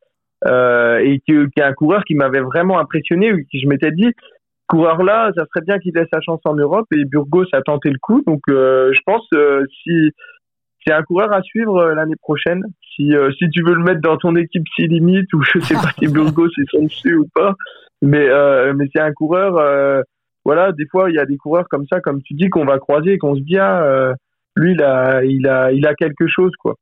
euh, 0.46 0.98
et 0.98 1.20
qui, 1.20 1.34
qui, 1.54 1.60
est 1.60 1.62
un 1.62 1.72
coureur 1.72 2.02
qui 2.04 2.14
m'avait 2.14 2.40
vraiment 2.40 2.78
impressionné, 2.78 3.32
qui 3.50 3.60
je 3.60 3.68
m'étais 3.68 3.92
dit 3.92 4.12
coureur 4.68 5.04
là, 5.04 5.30
ça 5.36 5.44
serait 5.46 5.64
bien 5.64 5.78
qu'il 5.78 5.96
ait 5.96 6.08
sa 6.12 6.20
chance 6.20 6.40
en 6.44 6.54
Europe 6.54 6.86
et 6.92 7.04
Burgos 7.04 7.46
a 7.52 7.62
tenté 7.62 7.88
le 7.88 7.98
coup, 8.02 8.24
donc 8.26 8.40
je 8.48 9.00
pense 9.06 9.24
si 9.84 10.10
c'est 10.86 10.94
un 10.94 11.02
coureur 11.02 11.32
à 11.32 11.42
suivre 11.42 11.76
euh, 11.78 11.94
l'année 11.94 12.16
prochaine. 12.16 12.62
Si, 12.96 13.14
euh, 13.14 13.30
si 13.38 13.48
tu 13.50 13.62
veux 13.62 13.74
le 13.74 13.82
mettre 13.82 14.00
dans 14.00 14.16
ton 14.16 14.34
équipe 14.36 14.64
si 14.74 14.86
limite 14.86 15.32
ou 15.34 15.42
je 15.42 15.60
sais 15.60 15.74
pas 15.74 15.90
si 15.98 16.08
Burgos 16.08 16.48
ils 16.56 16.64
sont 16.70 16.84
dessus 16.84 17.14
ou 17.14 17.28
pas, 17.34 17.54
mais 18.02 18.26
euh, 18.28 18.72
mais 18.74 18.86
c'est 18.94 19.02
un 19.02 19.12
coureur. 19.12 20.02
voilà, 20.44 20.72
des 20.72 20.86
fois 20.90 21.10
il 21.10 21.16
y 21.16 21.18
a 21.18 21.26
des 21.26 21.36
coureurs 21.36 21.68
comme 21.68 21.86
ça, 21.90 22.00
comme 22.00 22.22
tu 22.22 22.34
dis, 22.34 22.48
qu'on 22.48 22.64
va 22.64 22.78
croiser 22.78 23.14
et 23.14 23.18
qu'on 23.18 23.34
se 23.36 23.40
dit 23.40 23.58
ah, 23.58 24.14
lui 24.56 24.72
il 24.72 24.82
a 24.82 25.24
il 25.24 25.46
a 25.46 25.72
il 25.72 25.86
a 25.86 25.94
quelque 25.94 26.26
chose 26.26 26.52
quoi. 26.58 26.74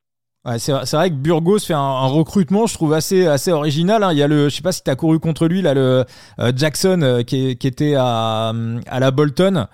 Ouais, 0.46 0.58
c'est 0.58 0.72
vrai 0.72 1.08
que 1.08 1.14
Burgos 1.14 1.60
fait 1.60 1.72
un, 1.72 2.06
recrutement, 2.06 2.66
je 2.66 2.74
trouve 2.74 2.92
assez 2.92 3.26
assez 3.26 3.50
original. 3.50 4.02
Hein. 4.02 4.12
Il 4.12 4.18
y 4.18 4.22
a 4.22 4.28
le, 4.28 4.50
je 4.50 4.56
sais 4.56 4.62
pas 4.62 4.72
si 4.72 4.82
tu 4.84 4.90
as 4.90 4.96
couru 4.96 5.18
contre 5.18 5.48
lui 5.48 5.62
là, 5.62 5.72
le 5.74 6.04
Jackson 6.54 7.22
qui, 7.26 7.56
qui, 7.56 7.66
était 7.66 7.94
à, 7.96 8.52
à 8.86 9.00
la 9.00 9.10
Bolton, 9.10 9.66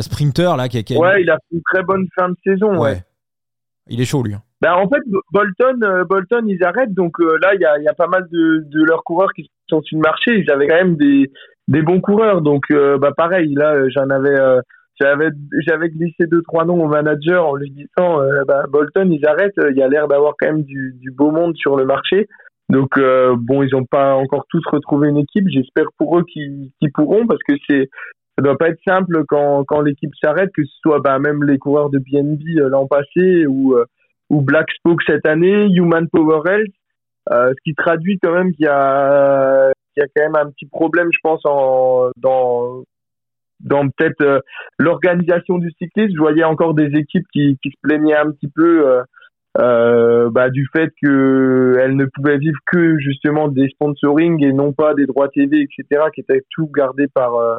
sprinter 0.00 0.56
là. 0.56 0.68
Qui, 0.68 0.84
qui 0.84 0.96
Ouais, 0.96 1.20
il 1.22 1.28
a 1.30 1.34
fait 1.34 1.56
une 1.56 1.62
très 1.72 1.82
bonne 1.82 2.06
fin 2.16 2.28
de 2.28 2.36
saison. 2.44 2.78
ouais. 2.78 3.02
Il 3.88 4.00
est 4.00 4.04
chaud, 4.04 4.22
lui. 4.22 4.34
Hein. 4.34 4.42
Ben, 4.60 4.72
en 4.72 4.88
fait, 4.88 5.02
Bolton, 5.32 5.80
euh, 5.82 6.04
Bolton, 6.04 6.44
ils 6.46 6.64
arrêtent. 6.64 6.94
Donc 6.94 7.20
euh, 7.20 7.38
là, 7.42 7.54
il 7.54 7.60
y 7.60 7.64
a, 7.64 7.78
y 7.78 7.88
a, 7.88 7.94
pas 7.94 8.08
mal 8.08 8.26
de, 8.30 8.64
de 8.66 8.84
leurs 8.84 9.04
coureurs 9.04 9.32
qui 9.32 9.50
sont 9.68 9.82
sur 9.82 9.96
le 9.96 10.02
marché. 10.02 10.38
Ils 10.38 10.50
avaient 10.50 10.66
quand 10.66 10.82
même 10.82 10.96
des, 10.96 11.30
des 11.68 11.82
bons 11.82 12.00
coureurs. 12.00 12.42
Donc, 12.42 12.64
euh, 12.70 12.98
bah, 12.98 13.12
pareil, 13.16 13.54
là, 13.54 13.88
j'en 13.88 14.10
avais, 14.10 14.36
j'avais, 15.00 15.28
j'avais 15.66 15.88
glissé 15.90 16.26
deux, 16.26 16.42
trois 16.42 16.64
noms 16.64 16.84
au 16.84 16.88
manager 16.88 17.46
en 17.46 17.54
lui 17.54 17.70
disant, 17.70 18.20
bah, 18.46 18.64
Bolton, 18.68 19.10
ils 19.10 19.26
arrêtent. 19.26 19.60
Il 19.70 19.76
y 19.76 19.82
a 19.82 19.88
l'air 19.88 20.08
d'avoir 20.08 20.34
quand 20.38 20.48
même 20.48 20.62
du, 20.62 20.94
du, 21.00 21.10
beau 21.12 21.30
monde 21.30 21.56
sur 21.56 21.76
le 21.76 21.84
marché. 21.84 22.26
Donc, 22.68 22.98
bon, 22.98 23.62
ils 23.62 23.70
n'ont 23.72 23.84
pas 23.84 24.14
encore 24.14 24.44
tous 24.50 24.62
retrouvé 24.66 25.08
une 25.08 25.18
équipe. 25.18 25.48
J'espère 25.48 25.86
pour 25.98 26.18
eux 26.18 26.24
qu'ils 26.24 26.70
pourront 26.94 27.26
parce 27.26 27.42
que 27.46 27.54
c'est, 27.68 27.88
ça 28.38 28.42
doit 28.42 28.56
pas 28.56 28.68
être 28.68 28.80
simple 28.86 29.24
quand, 29.26 29.64
quand 29.64 29.80
l'équipe 29.80 30.12
s'arrête, 30.22 30.50
que 30.54 30.64
ce 30.64 30.76
soit 30.80 31.00
bah, 31.00 31.18
même 31.18 31.42
les 31.42 31.58
coureurs 31.58 31.90
de 31.90 31.98
BNB 31.98 32.40
euh, 32.58 32.68
l'an 32.68 32.86
passé 32.86 33.46
ou, 33.46 33.74
euh, 33.74 33.84
ou 34.30 34.42
Black 34.42 34.70
Spoke 34.72 35.02
cette 35.06 35.26
année, 35.26 35.66
Human 35.70 36.08
Power 36.08 36.40
Health, 36.46 36.72
euh, 37.30 37.50
ce 37.50 37.62
qui 37.64 37.74
traduit 37.74 38.18
quand 38.22 38.32
même 38.32 38.52
qu'il 38.52 38.66
y 38.66 38.68
a, 38.68 39.72
qu'il 39.94 40.02
y 40.02 40.04
a 40.04 40.08
quand 40.14 40.22
même 40.22 40.46
un 40.46 40.50
petit 40.50 40.66
problème, 40.66 41.08
je 41.12 41.18
pense, 41.22 41.40
en, 41.44 42.10
dans, 42.16 42.82
dans 43.60 43.88
peut-être 43.88 44.42
l'organisation 44.78 45.58
du 45.58 45.70
cyclisme. 45.78 46.14
Je 46.14 46.20
voyais 46.20 46.44
encore 46.44 46.74
des 46.74 46.90
équipes 46.98 47.26
qui, 47.32 47.58
qui 47.62 47.70
se 47.70 47.76
plaignaient 47.82 48.16
un 48.16 48.30
petit 48.30 48.48
peu 48.48 49.02
euh, 49.58 50.30
bah, 50.30 50.50
du 50.50 50.68
fait 50.72 50.90
qu'elles 51.00 51.96
ne 51.96 52.04
pouvaient 52.06 52.38
vivre 52.38 52.58
que 52.66 52.98
justement 52.98 53.48
des 53.48 53.68
sponsoring 53.68 54.42
et 54.44 54.52
non 54.52 54.72
pas 54.72 54.94
des 54.94 55.06
droits 55.06 55.28
TV, 55.28 55.62
etc., 55.62 56.04
qui 56.14 56.20
étaient 56.20 56.44
tout 56.50 56.70
gardés 56.72 57.08
par 57.08 57.34
euh, 57.34 57.56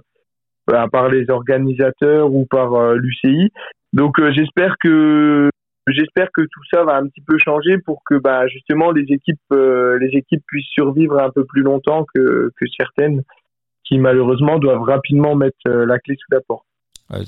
par 0.91 1.09
les 1.09 1.29
organisateurs 1.29 2.31
ou 2.31 2.45
par 2.45 2.73
euh, 2.75 2.95
l'UCI. 2.95 3.51
Donc 3.91 4.19
euh, 4.19 4.31
j'espère 4.31 4.75
que 4.79 5.49
j'espère 5.91 6.29
que 6.33 6.41
tout 6.41 6.63
ça 6.71 6.83
va 6.83 6.97
un 6.97 7.07
petit 7.07 7.21
peu 7.21 7.37
changer 7.37 7.77
pour 7.77 8.01
que 8.05 8.15
bah, 8.15 8.47
justement 8.47 8.91
les 8.91 9.05
équipes 9.09 9.39
les 9.51 10.09
équipes 10.13 10.43
puissent 10.47 10.69
survivre 10.69 11.19
un 11.19 11.29
peu 11.29 11.45
plus 11.45 11.61
longtemps 11.61 12.05
que, 12.13 12.51
que 12.55 12.65
certaines 12.77 13.23
qui 13.83 13.97
malheureusement 13.97 14.59
doivent 14.59 14.83
rapidement 14.83 15.35
mettre 15.35 15.57
la 15.65 15.99
clé 15.99 16.15
sous 16.15 16.33
la 16.33 16.41
porte. 16.41 16.65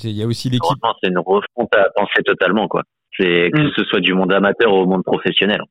Il 0.04 0.12
y 0.12 0.24
a 0.24 0.28
aussi 0.28 0.50
l'équipe. 0.50 0.78
C'est 1.02 1.10
une 1.10 1.18
refonte 1.18 1.74
à 1.76 1.90
penser 1.96 2.22
totalement 2.24 2.68
quoi. 2.68 2.84
C'est 3.18 3.50
que 3.52 3.62
mm. 3.62 3.72
ce 3.76 3.84
soit 3.86 4.00
du 4.00 4.14
monde 4.14 4.32
amateur 4.32 4.74
au 4.74 4.86
monde 4.86 5.04
professionnel. 5.04 5.62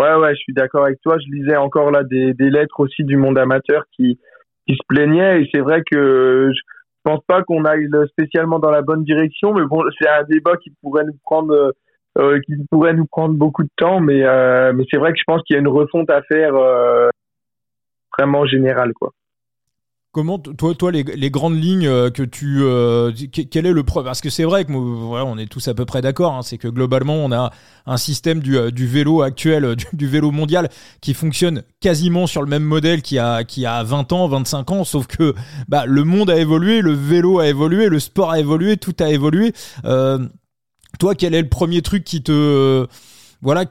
Ouais 0.00 0.14
ouais, 0.14 0.34
je 0.34 0.40
suis 0.40 0.54
d'accord 0.54 0.84
avec 0.84 1.00
toi. 1.02 1.16
Je 1.18 1.30
lisais 1.32 1.56
encore 1.56 1.90
là 1.90 2.04
des, 2.04 2.32
des 2.34 2.50
lettres 2.50 2.78
aussi 2.78 3.02
du 3.04 3.16
monde 3.16 3.38
amateur 3.38 3.84
qui 3.96 4.18
qui 4.66 4.74
se 4.74 4.86
plaignait 4.86 5.42
et 5.42 5.50
c'est 5.52 5.60
vrai 5.60 5.82
que 5.90 6.50
je 6.54 6.60
pense 7.08 7.24
pas 7.26 7.42
qu'on 7.42 7.64
aille 7.64 7.88
spécialement 8.08 8.58
dans 8.58 8.70
la 8.70 8.82
bonne 8.82 9.02
direction 9.04 9.54
mais 9.54 9.64
bon 9.64 9.82
c'est 9.98 10.08
un 10.08 10.24
débat 10.24 10.56
qui 10.56 10.70
pourrait 10.82 11.04
nous 11.04 11.16
prendre 11.24 11.72
euh, 12.18 12.40
pourrait 12.70 12.94
nous 12.94 13.06
prendre 13.06 13.34
beaucoup 13.34 13.62
de 13.62 13.70
temps 13.76 14.00
mais 14.00 14.22
euh, 14.24 14.72
mais 14.74 14.84
c'est 14.90 14.98
vrai 14.98 15.12
que 15.12 15.18
je 15.18 15.24
pense 15.26 15.42
qu'il 15.42 15.54
y 15.54 15.56
a 15.56 15.60
une 15.60 15.68
refonte 15.68 16.10
à 16.10 16.22
faire 16.22 16.54
euh, 16.54 17.08
vraiment 18.18 18.44
générale 18.44 18.92
quoi. 18.92 19.12
Comment 20.10 20.38
toi, 20.38 20.74
toi 20.74 20.90
les, 20.90 21.30
grandes 21.30 21.62
lignes 21.62 21.86
euh, 21.86 22.08
que 22.08 22.22
tu, 22.22 22.62
euh, 22.62 23.12
quel 23.30 23.66
est 23.66 23.72
le 23.72 23.82
parce 23.82 24.22
que 24.22 24.30
c'est 24.30 24.44
vrai 24.44 24.64
que 24.64 24.72
voilà, 24.72 25.26
on 25.26 25.36
est 25.36 25.46
tous 25.46 25.68
à 25.68 25.74
peu 25.74 25.84
près 25.84 26.00
d'accord, 26.00 26.32
hein, 26.32 26.40
c'est 26.42 26.56
que 26.56 26.66
globalement 26.66 27.16
on 27.16 27.30
a 27.30 27.52
un 27.84 27.96
système 27.98 28.40
du, 28.40 28.56
euh, 28.56 28.70
vélo 28.74 29.20
actuel, 29.20 29.76
du, 29.92 30.06
vélo 30.06 30.30
mondial 30.30 30.70
qui 31.02 31.12
fonctionne 31.12 31.62
quasiment 31.80 32.26
sur 32.26 32.40
le 32.40 32.48
même 32.48 32.62
modèle 32.62 33.02
qui 33.02 33.18
a 33.18 33.44
qui 33.44 33.66
a 33.66 33.82
20 33.82 34.12
ans, 34.12 34.28
25 34.28 34.70
ans, 34.70 34.84
sauf 34.84 35.06
que 35.06 35.34
bah, 35.68 35.84
le 35.84 36.04
monde 36.04 36.30
a 36.30 36.38
évolué, 36.38 36.80
le 36.80 36.92
vélo 36.92 37.38
a 37.38 37.46
évolué, 37.46 37.90
le 37.90 38.00
sport 38.00 38.30
a 38.30 38.40
évolué, 38.40 38.78
tout 38.78 38.96
a 39.00 39.10
évolué. 39.10 39.52
toi, 39.84 41.14
quel 41.18 41.34
est 41.34 41.42
le 41.42 41.50
premier 41.50 41.82
truc 41.82 42.04
qui 42.04 42.22
te 42.22 42.86
voilà, 43.42 43.66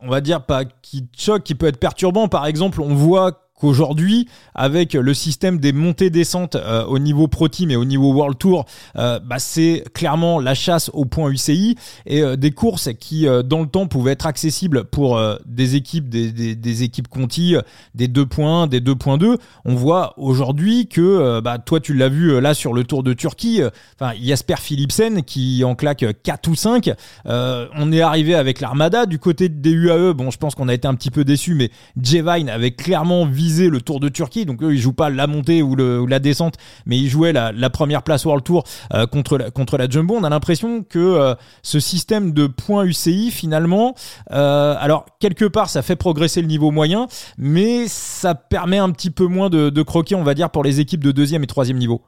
on 0.00 0.08
va 0.08 0.20
dire 0.20 0.44
pas 0.44 0.64
qui 0.64 1.06
te 1.06 1.22
choque, 1.22 1.44
qui 1.44 1.54
peut 1.54 1.66
être 1.66 1.78
perturbant? 1.78 2.26
Par 2.26 2.46
exemple, 2.46 2.80
on 2.80 2.94
voit 2.94 3.47
qu'aujourd'hui, 3.58 4.28
avec 4.54 4.94
le 4.94 5.14
système 5.14 5.58
des 5.58 5.72
montées-descentes 5.72 6.56
euh, 6.56 6.84
au 6.84 6.98
niveau 6.98 7.28
Pro 7.28 7.48
Team 7.48 7.70
et 7.70 7.76
au 7.76 7.84
niveau 7.84 8.12
World 8.12 8.38
Tour, 8.38 8.66
euh, 8.96 9.18
bah, 9.18 9.38
c'est 9.38 9.84
clairement 9.94 10.40
la 10.40 10.54
chasse 10.54 10.90
au 10.92 11.04
point 11.04 11.30
UCI 11.30 11.76
et 12.06 12.22
euh, 12.22 12.36
des 12.36 12.50
courses 12.50 12.90
qui, 12.98 13.26
dans 13.44 13.60
le 13.60 13.66
temps, 13.66 13.86
pouvaient 13.86 14.12
être 14.12 14.26
accessibles 14.26 14.84
pour 14.84 15.20
des 15.46 15.76
équipes, 15.76 16.08
des, 16.08 16.32
des, 16.32 16.54
des, 16.54 16.82
équipes 16.82 17.08
Conti, 17.08 17.56
des 17.94 18.08
2.1, 18.08 18.68
des 18.68 18.80
2.2. 18.80 19.36
On 19.64 19.74
voit 19.74 20.14
aujourd'hui 20.16 20.88
que, 20.88 21.40
bah, 21.40 21.58
toi, 21.58 21.80
tu 21.80 21.94
l'as 21.94 22.08
vu 22.08 22.40
là 22.40 22.54
sur 22.54 22.72
le 22.72 22.84
Tour 22.84 23.02
de 23.02 23.12
Turquie, 23.12 23.62
enfin, 23.98 24.12
Jasper 24.20 24.56
Philipsen 24.58 25.22
qui 25.22 25.64
en 25.64 25.74
claque 25.74 26.04
4 26.22 26.48
ou 26.48 26.54
5. 26.54 26.90
on 27.26 27.92
est 27.92 28.00
arrivé 28.00 28.34
avec 28.34 28.60
l'Armada 28.60 29.06
du 29.06 29.18
côté 29.18 29.48
des 29.48 29.70
UAE. 29.70 30.12
Bon, 30.14 30.30
je 30.30 30.38
pense 30.38 30.54
qu'on 30.54 30.68
a 30.68 30.74
été 30.74 30.88
un 30.88 30.94
petit 30.94 31.10
peu 31.10 31.24
déçus, 31.24 31.54
mais 31.54 31.70
Jevine 32.00 32.48
avait 32.48 32.72
clairement 32.72 33.26
le 33.48 33.80
Tour 33.80 34.00
de 34.00 34.08
Turquie. 34.08 34.44
Donc 34.44 34.62
eux, 34.62 34.72
ils 34.72 34.78
jouent 34.78 34.92
pas 34.92 35.10
la 35.10 35.26
montée 35.26 35.62
ou, 35.62 35.76
la 35.76 36.18
descente, 36.18 36.54
mais 36.86 36.96
ils 36.98 37.08
jouaient 37.08 37.32
la, 37.32 37.70
première 37.70 38.02
place 38.02 38.24
World 38.24 38.44
Tour 38.44 38.64
euh, 38.94 39.06
contre, 39.06 39.38
la, 39.38 39.50
contre 39.50 39.76
la 39.76 39.88
Jumbo. 39.88 40.14
On 40.14 40.24
a 40.24 40.30
l'impression 40.30 40.82
que 40.82 40.98
euh, 40.98 41.34
ce 41.62 41.80
système 41.80 42.32
de 42.32 42.46
points 42.46 42.84
UCI, 42.84 43.30
finalement, 43.30 43.94
euh, 44.32 44.74
alors 44.78 45.06
quelque 45.20 45.44
part, 45.44 45.68
ça 45.68 45.82
fait 45.82 45.96
progresser 45.96 46.40
le 46.40 46.48
niveau 46.48 46.70
moyen, 46.70 47.06
mais 47.38 47.86
ça 47.86 48.34
permet 48.34 48.78
un 48.78 48.90
petit 48.90 49.10
peu 49.10 49.26
moins 49.26 49.50
de, 49.50 49.70
de 49.70 49.82
croquer, 49.82 50.14
on 50.14 50.24
va 50.24 50.34
dire, 50.34 50.50
pour 50.50 50.64
les 50.64 50.80
équipes 50.80 51.04
de 51.04 51.12
deuxième 51.12 51.42
et 51.42 51.46
troisième 51.46 51.78
niveau. 51.78 52.02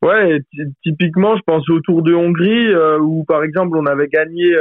Ouais, 0.00 0.40
typiquement, 0.84 1.36
je 1.36 1.42
pense 1.44 1.68
au 1.68 1.80
Tour 1.80 2.02
de 2.02 2.14
Hongrie 2.14 2.72
où 3.00 3.24
par 3.24 3.42
exemple 3.42 3.76
on 3.76 3.84
avait 3.86 4.06
gagné, 4.06 4.54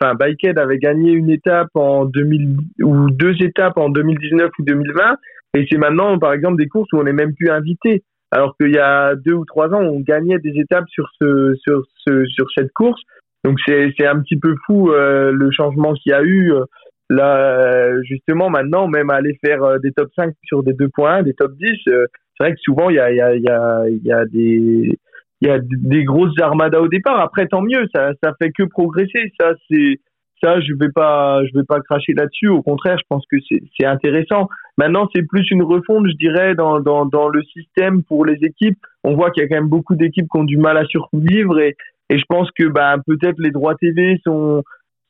enfin 0.00 0.14
Biked 0.14 0.56
avait 0.56 0.78
gagné 0.78 1.10
une 1.10 1.30
étape 1.30 1.66
en 1.74 2.04
2000 2.04 2.58
ou 2.84 3.10
deux 3.10 3.34
étapes 3.42 3.76
en 3.76 3.88
2019 3.88 4.50
ou 4.56 4.62
2020 4.62 5.16
et 5.54 5.66
c'est 5.70 5.78
maintenant, 5.78 6.18
par 6.18 6.32
exemple, 6.32 6.56
des 6.56 6.68
courses 6.68 6.92
où 6.92 6.98
on 6.98 7.04
n'est 7.04 7.12
même 7.12 7.34
plus 7.34 7.50
invité. 7.50 8.02
Alors 8.30 8.56
qu'il 8.60 8.74
y 8.74 8.78
a 8.78 9.14
deux 9.14 9.34
ou 9.34 9.44
trois 9.44 9.68
ans, 9.72 9.80
on 9.80 10.00
gagnait 10.00 10.38
des 10.38 10.58
étapes 10.58 10.88
sur 10.88 11.08
ce, 11.20 11.54
sur 11.62 11.82
ce, 12.04 12.26
sur 12.26 12.46
cette 12.56 12.72
course. 12.72 13.00
Donc 13.44 13.58
c'est, 13.66 14.06
un 14.06 14.20
petit 14.20 14.38
peu 14.38 14.56
fou 14.66 14.90
euh, 14.90 15.30
le 15.30 15.50
changement 15.52 15.94
qu'il 15.94 16.10
y 16.10 16.14
a 16.14 16.22
eu. 16.22 16.52
Euh, 16.52 16.64
là, 17.10 18.02
justement, 18.02 18.50
maintenant, 18.50 18.88
même 18.88 19.10
aller 19.10 19.38
faire 19.44 19.62
euh, 19.62 19.78
des 19.78 19.92
top 19.92 20.08
5 20.16 20.34
sur 20.44 20.64
des 20.64 20.72
2.1, 20.72 21.22
des 21.22 21.34
top 21.34 21.52
10, 21.54 21.68
c'est 21.84 21.92
vrai 22.40 22.52
que 22.52 22.60
souvent 22.60 22.90
il 22.90 22.96
y 22.96 22.98
a, 22.98 23.12
y 23.12 23.20
a, 23.20 23.36
y 23.36 23.48
a, 23.48 23.84
y 23.88 24.12
a 24.12 24.24
des 24.24 24.98
il 25.40 25.48
y 25.48 25.50
a 25.50 25.58
des 25.60 26.04
grosses 26.04 26.38
armadas 26.40 26.80
au 26.80 26.88
départ. 26.88 27.20
Après, 27.20 27.46
tant 27.46 27.60
mieux, 27.60 27.86
ça, 27.94 28.12
ça 28.22 28.32
fait 28.40 28.50
que 28.50 28.62
progresser. 28.62 29.30
Ça, 29.38 29.52
c'est 29.70 30.00
ça, 30.44 30.60
je 30.60 30.74
vais 30.78 30.90
pas, 30.90 31.40
je 31.46 31.58
vais 31.58 31.64
pas 31.64 31.80
cracher 31.80 32.12
là-dessus. 32.12 32.48
Au 32.48 32.62
contraire, 32.62 32.98
je 32.98 33.04
pense 33.08 33.24
que 33.30 33.36
c'est 33.78 33.86
intéressant. 33.86 34.48
Maintenant, 34.76 35.08
c'est 35.14 35.22
plus 35.22 35.50
une 35.50 35.62
refonte, 35.62 36.06
je 36.06 36.16
dirais, 36.16 36.54
dans, 36.54 36.78
le 36.78 37.42
système 37.44 38.02
pour 38.02 38.24
les 38.26 38.38
équipes. 38.42 38.78
On 39.04 39.14
voit 39.14 39.30
qu'il 39.30 39.42
y 39.42 39.46
a 39.46 39.48
quand 39.48 39.56
même 39.56 39.68
beaucoup 39.68 39.94
d'équipes 39.94 40.26
qui 40.30 40.38
ont 40.38 40.44
du 40.44 40.58
mal 40.58 40.76
à 40.76 40.84
survivre 40.84 41.60
et, 41.60 41.76
je 42.10 42.22
pense 42.28 42.48
que 42.52 42.68
bah, 42.68 42.96
peut-être 43.06 43.38
les 43.38 43.50
droits 43.50 43.74
TV 43.74 44.20
sont 44.24 44.62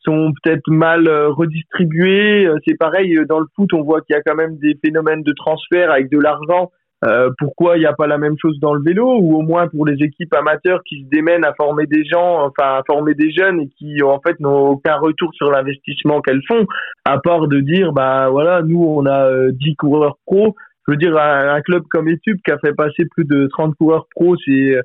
sont 0.07 0.33
peut-être 0.43 0.69
mal 0.69 1.09
euh, 1.09 1.31
redistribués. 1.31 2.47
Euh, 2.47 2.57
c'est 2.67 2.77
pareil 2.77 3.19
dans 3.29 3.41
le 3.41 3.47
foot, 3.57 3.73
on 3.73 3.83
voit 3.83 4.01
qu'il 4.03 4.15
y 4.15 4.19
a 4.19 4.23
quand 4.23 4.35
même 4.35 4.57
des 4.59 4.79
phénomènes 4.85 5.23
de 5.23 5.33
transfert 5.33 5.91
avec 5.91 6.11
de 6.11 6.19
l'argent 6.19 6.71
euh, 7.07 7.31
pourquoi 7.39 7.77
il 7.77 7.81
n'y 7.81 7.87
a 7.87 7.93
pas 7.93 8.07
la 8.07 8.17
même 8.17 8.37
chose 8.41 8.59
dans 8.61 8.73
le 8.73 8.83
vélo 8.83 9.19
ou 9.21 9.37
au 9.37 9.43
moins 9.43 9.69
pour 9.69 9.85
les 9.85 10.03
équipes 10.03 10.33
amateurs 10.35 10.83
qui 10.85 11.03
se 11.03 11.09
démènent 11.11 11.45
à 11.45 11.53
former 11.53 11.87
des 11.87 12.05
gens, 12.05 12.47
enfin 12.47 12.79
à 12.79 12.83
former 12.87 13.15
des 13.15 13.31
jeunes 13.31 13.61
et 13.61 13.69
qui 13.77 14.03
en 14.03 14.21
fait 14.21 14.41
n'ont 14.41 14.69
aucun 14.69 14.97
retour 14.97 15.35
sur 15.35 15.51
l'investissement 15.51 16.23
qu'elles 16.23 16.43
font, 16.49 16.67
à 17.05 17.19
part 17.19 17.47
de 17.49 17.61
dire 17.61 17.93
bah 17.93 18.29
voilà 18.31 18.63
nous 18.63 18.83
on 18.83 19.05
a 19.05 19.51
10 19.51 19.71
euh, 19.71 19.73
coureurs 19.79 20.17
pro. 20.25 20.55
Je 20.87 20.93
veux 20.93 20.99
dire 20.99 21.17
un, 21.17 21.61
club 21.63 21.83
comme 21.91 22.09
Etup 22.09 22.39
qui 22.45 22.51
a 22.51 22.59
fait 22.59 22.75
passer 22.75 23.05
plus 23.11 23.25
de 23.25 23.49
30 23.49 23.75
coureurs 23.75 24.07
pro 24.15 24.37
ces 24.37 24.79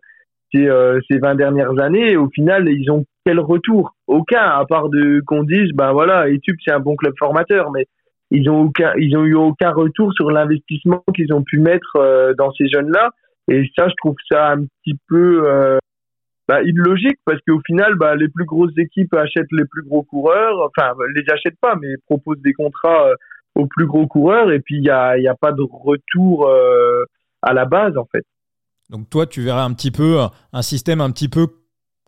ces, 0.54 0.68
euh, 0.68 1.00
ces 1.10 1.20
20 1.20 1.36
dernières 1.36 1.78
années 1.80 2.18
au 2.18 2.30
final 2.30 2.68
ils 2.70 2.92
ont 2.92 3.06
quel 3.26 3.40
retour? 3.40 3.94
Aucun 4.08 4.42
à 4.42 4.66
part 4.66 4.90
de 4.90 5.22
qu'on 5.26 5.44
dise 5.44 5.72
bah 5.74 5.94
voilà 5.94 6.28
Etup 6.30 6.58
c'est 6.66 6.72
un 6.72 6.80
bon 6.80 6.96
club 6.96 7.14
formateur 7.18 7.72
mais 7.72 7.86
ils 8.32 8.50
ont 8.50 8.72
eu 9.26 9.36
aucun 9.36 9.72
retour 9.72 10.14
sur 10.14 10.30
l'investissement 10.32 11.04
qu'ils 11.16 11.34
ont 11.34 11.44
pu 11.44 11.60
mettre 11.60 11.96
euh, 11.96 12.34
dans 12.38 12.52
ces 12.54 12.68
jeunes-là. 12.70 13.10
Et 13.48 13.70
ça, 13.78 13.88
je 13.90 13.94
trouve 13.98 14.16
ça 14.32 14.52
un 14.52 14.66
petit 14.66 14.98
peu 15.08 15.50
euh, 15.50 15.80
bah, 16.48 16.62
illogique 16.62 17.20
parce 17.26 17.40
qu'au 17.48 17.60
final, 17.66 17.96
bah, 17.96 18.16
les 18.16 18.28
plus 18.28 18.46
grosses 18.46 18.78
équipes 18.78 19.14
achètent 19.16 19.52
les 19.52 19.66
plus 19.66 19.84
gros 19.84 20.04
coureurs. 20.04 20.60
Enfin, 20.68 20.94
les 21.16 21.24
achètent 21.32 21.60
pas, 21.60 21.76
mais 21.76 21.96
proposent 22.06 22.42
des 22.42 22.54
contrats 22.54 23.08
euh, 23.08 23.16
aux 23.56 23.66
plus 23.66 23.88
gros 23.88 24.08
coureurs. 24.08 24.52
Et 24.52 24.60
puis, 24.60 24.78
il 24.78 24.84
y 24.84 24.92
a, 24.92 25.10
a 25.10 25.36
pas 25.36 25.52
de 25.52 25.64
retour 25.64 26.50
à 27.42 27.54
la 27.54 27.66
base, 27.66 27.98
en 27.98 28.06
fait. 28.06 28.24
Donc, 28.90 29.10
toi, 29.10 29.26
tu 29.26 29.42
verrais 29.42 29.62
un 29.62 29.74
petit 29.74 29.92
peu 29.92 30.20
un 30.54 30.62
système 30.62 31.02
un 31.02 31.10
petit 31.12 31.30
peu 31.30 31.48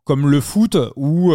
comme 0.06 0.30
le 0.30 0.40
foot 0.40 0.78
où 0.96 1.34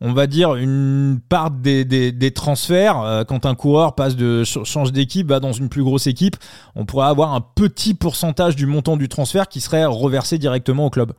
on 0.00 0.12
va 0.12 0.26
dire, 0.26 0.54
une 0.54 1.18
part 1.28 1.50
des, 1.50 1.84
des, 1.84 2.30
transferts. 2.30 3.00
Euh, 3.02 3.24
quand 3.24 3.44
un 3.44 3.54
coureur 3.54 3.94
passe 3.94 4.16
de 4.16 4.44
change 4.44 4.92
d'équipe, 4.92 5.28
va 5.28 5.40
dans 5.40 5.52
une 5.52 5.68
plus 5.68 5.82
grosse 5.82 6.06
équipe, 6.06 6.36
on 6.74 6.86
pourrait 6.86 7.08
avoir 7.08 7.34
un 7.34 7.40
petit 7.40 7.94
pourcentage 7.94 8.56
du 8.56 8.66
montant 8.66 8.96
du 8.96 9.08
transfert 9.08 9.46
qui 9.48 9.60
serait 9.60 9.84
reversé 9.84 10.38
directement 10.38 10.86
au 10.86 10.90
club. 10.90 11.12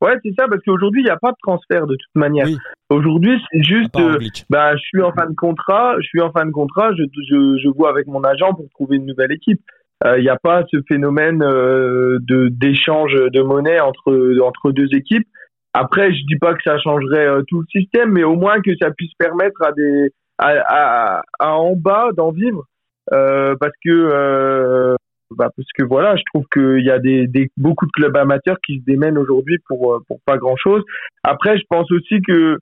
Ouais, 0.00 0.16
c'est 0.24 0.32
ça, 0.38 0.46
parce 0.48 0.60
qu'aujourd'hui, 0.64 1.02
il 1.02 1.04
n'y 1.04 1.10
a 1.10 1.18
pas 1.18 1.30
de 1.30 1.36
transfert 1.42 1.86
de 1.86 1.94
toute 1.94 2.14
manière. 2.14 2.46
Aujourd'hui, 2.90 3.40
c'est 3.50 3.62
juste, 3.62 3.96
euh, 3.96 4.18
bah, 4.50 4.76
je 4.76 4.82
suis 4.82 5.02
en 5.02 5.12
fin 5.12 5.26
de 5.26 5.34
contrat, 5.34 5.94
je 6.00 6.06
suis 6.06 6.20
en 6.20 6.32
fin 6.32 6.44
de 6.44 6.50
contrat, 6.50 6.90
je, 6.96 7.04
je, 7.04 7.58
je 7.62 7.68
vois 7.68 7.90
avec 7.90 8.06
mon 8.06 8.22
agent 8.22 8.52
pour 8.54 8.68
trouver 8.70 8.96
une 8.96 9.06
nouvelle 9.06 9.32
équipe. 9.32 9.60
Euh, 10.04 10.18
il 10.18 10.22
n'y 10.22 10.28
a 10.28 10.36
pas 10.36 10.64
ce 10.70 10.78
phénomène 10.88 11.38
de 11.38 12.48
d'échange 12.48 13.14
de 13.14 13.42
monnaie 13.42 13.78
entre 13.78 14.40
entre 14.42 14.72
deux 14.72 14.88
équipes. 14.92 15.28
Après, 15.74 16.12
je 16.12 16.26
dis 16.26 16.36
pas 16.36 16.54
que 16.54 16.62
ça 16.62 16.78
changerait 16.78 17.26
euh, 17.26 17.42
tout 17.48 17.60
le 17.60 17.66
système, 17.66 18.10
mais 18.10 18.24
au 18.24 18.36
moins 18.36 18.60
que 18.60 18.76
ça 18.80 18.90
puisse 18.90 19.14
permettre 19.14 19.62
à 19.62 19.72
des 19.72 20.10
à, 20.38 21.22
à, 21.38 21.54
en 21.54 21.76
bas 21.76 22.10
d'en 22.16 22.30
vivre, 22.30 22.64
euh, 23.12 23.54
parce 23.60 23.74
que 23.84 23.90
euh, 23.90 24.96
bah 25.30 25.50
parce 25.56 25.68
que 25.78 25.84
voilà, 25.84 26.16
je 26.16 26.22
trouve 26.32 26.44
qu'il 26.52 26.84
y 26.84 26.90
a 26.90 26.98
des, 26.98 27.26
des 27.26 27.50
beaucoup 27.56 27.86
de 27.86 27.92
clubs 27.92 28.16
amateurs 28.16 28.56
qui 28.66 28.80
se 28.80 28.84
démènent 28.84 29.18
aujourd'hui 29.18 29.58
pour 29.68 29.94
euh, 29.94 30.00
pour 30.08 30.20
pas 30.26 30.36
grand 30.36 30.56
chose. 30.56 30.82
Après, 31.22 31.56
je 31.58 31.64
pense 31.68 31.90
aussi 31.92 32.20
que 32.22 32.58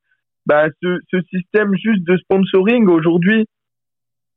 bah 0.46 0.66
ce, 0.82 0.98
ce 1.10 1.20
système 1.30 1.74
juste 1.74 2.04
de 2.04 2.16
sponsoring 2.18 2.86
aujourd'hui, 2.88 3.46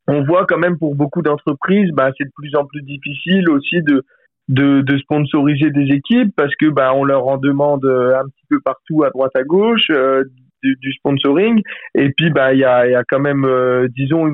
on 0.08 0.24
voit 0.24 0.46
quand 0.46 0.58
même 0.58 0.78
pour 0.78 0.96
beaucoup 0.96 1.22
d'entreprises, 1.22 1.92
bah 1.92 2.12
c'est 2.18 2.26
de 2.26 2.32
plus 2.36 2.56
en 2.56 2.66
plus 2.66 2.82
difficile 2.82 3.50
aussi 3.50 3.82
de 3.82 4.04
de, 4.50 4.98
sponsoriser 4.98 5.70
des 5.72 5.94
équipes 5.94 6.34
parce 6.36 6.54
que 6.56 6.68
bah 6.68 6.94
on 6.94 7.04
leur 7.04 7.28
en 7.28 7.38
demande 7.38 7.86
euh, 7.86 8.18
un 8.18 8.26
petit 8.26 8.46
peu 8.50 8.60
partout 8.62 9.04
à 9.04 9.10
droite 9.10 9.36
à 9.36 9.44
gauche 9.44 9.88
euh, 9.92 10.24
du, 10.62 10.94
sponsoring. 10.94 11.62
Et 11.96 12.10
puis 12.12 12.30
bah 12.30 12.54
il 12.54 12.60
y 12.60 12.66
a, 12.66 13.04
quand 13.08 13.20
même 13.20 13.46
euh, 13.46 13.88
disons 13.90 14.30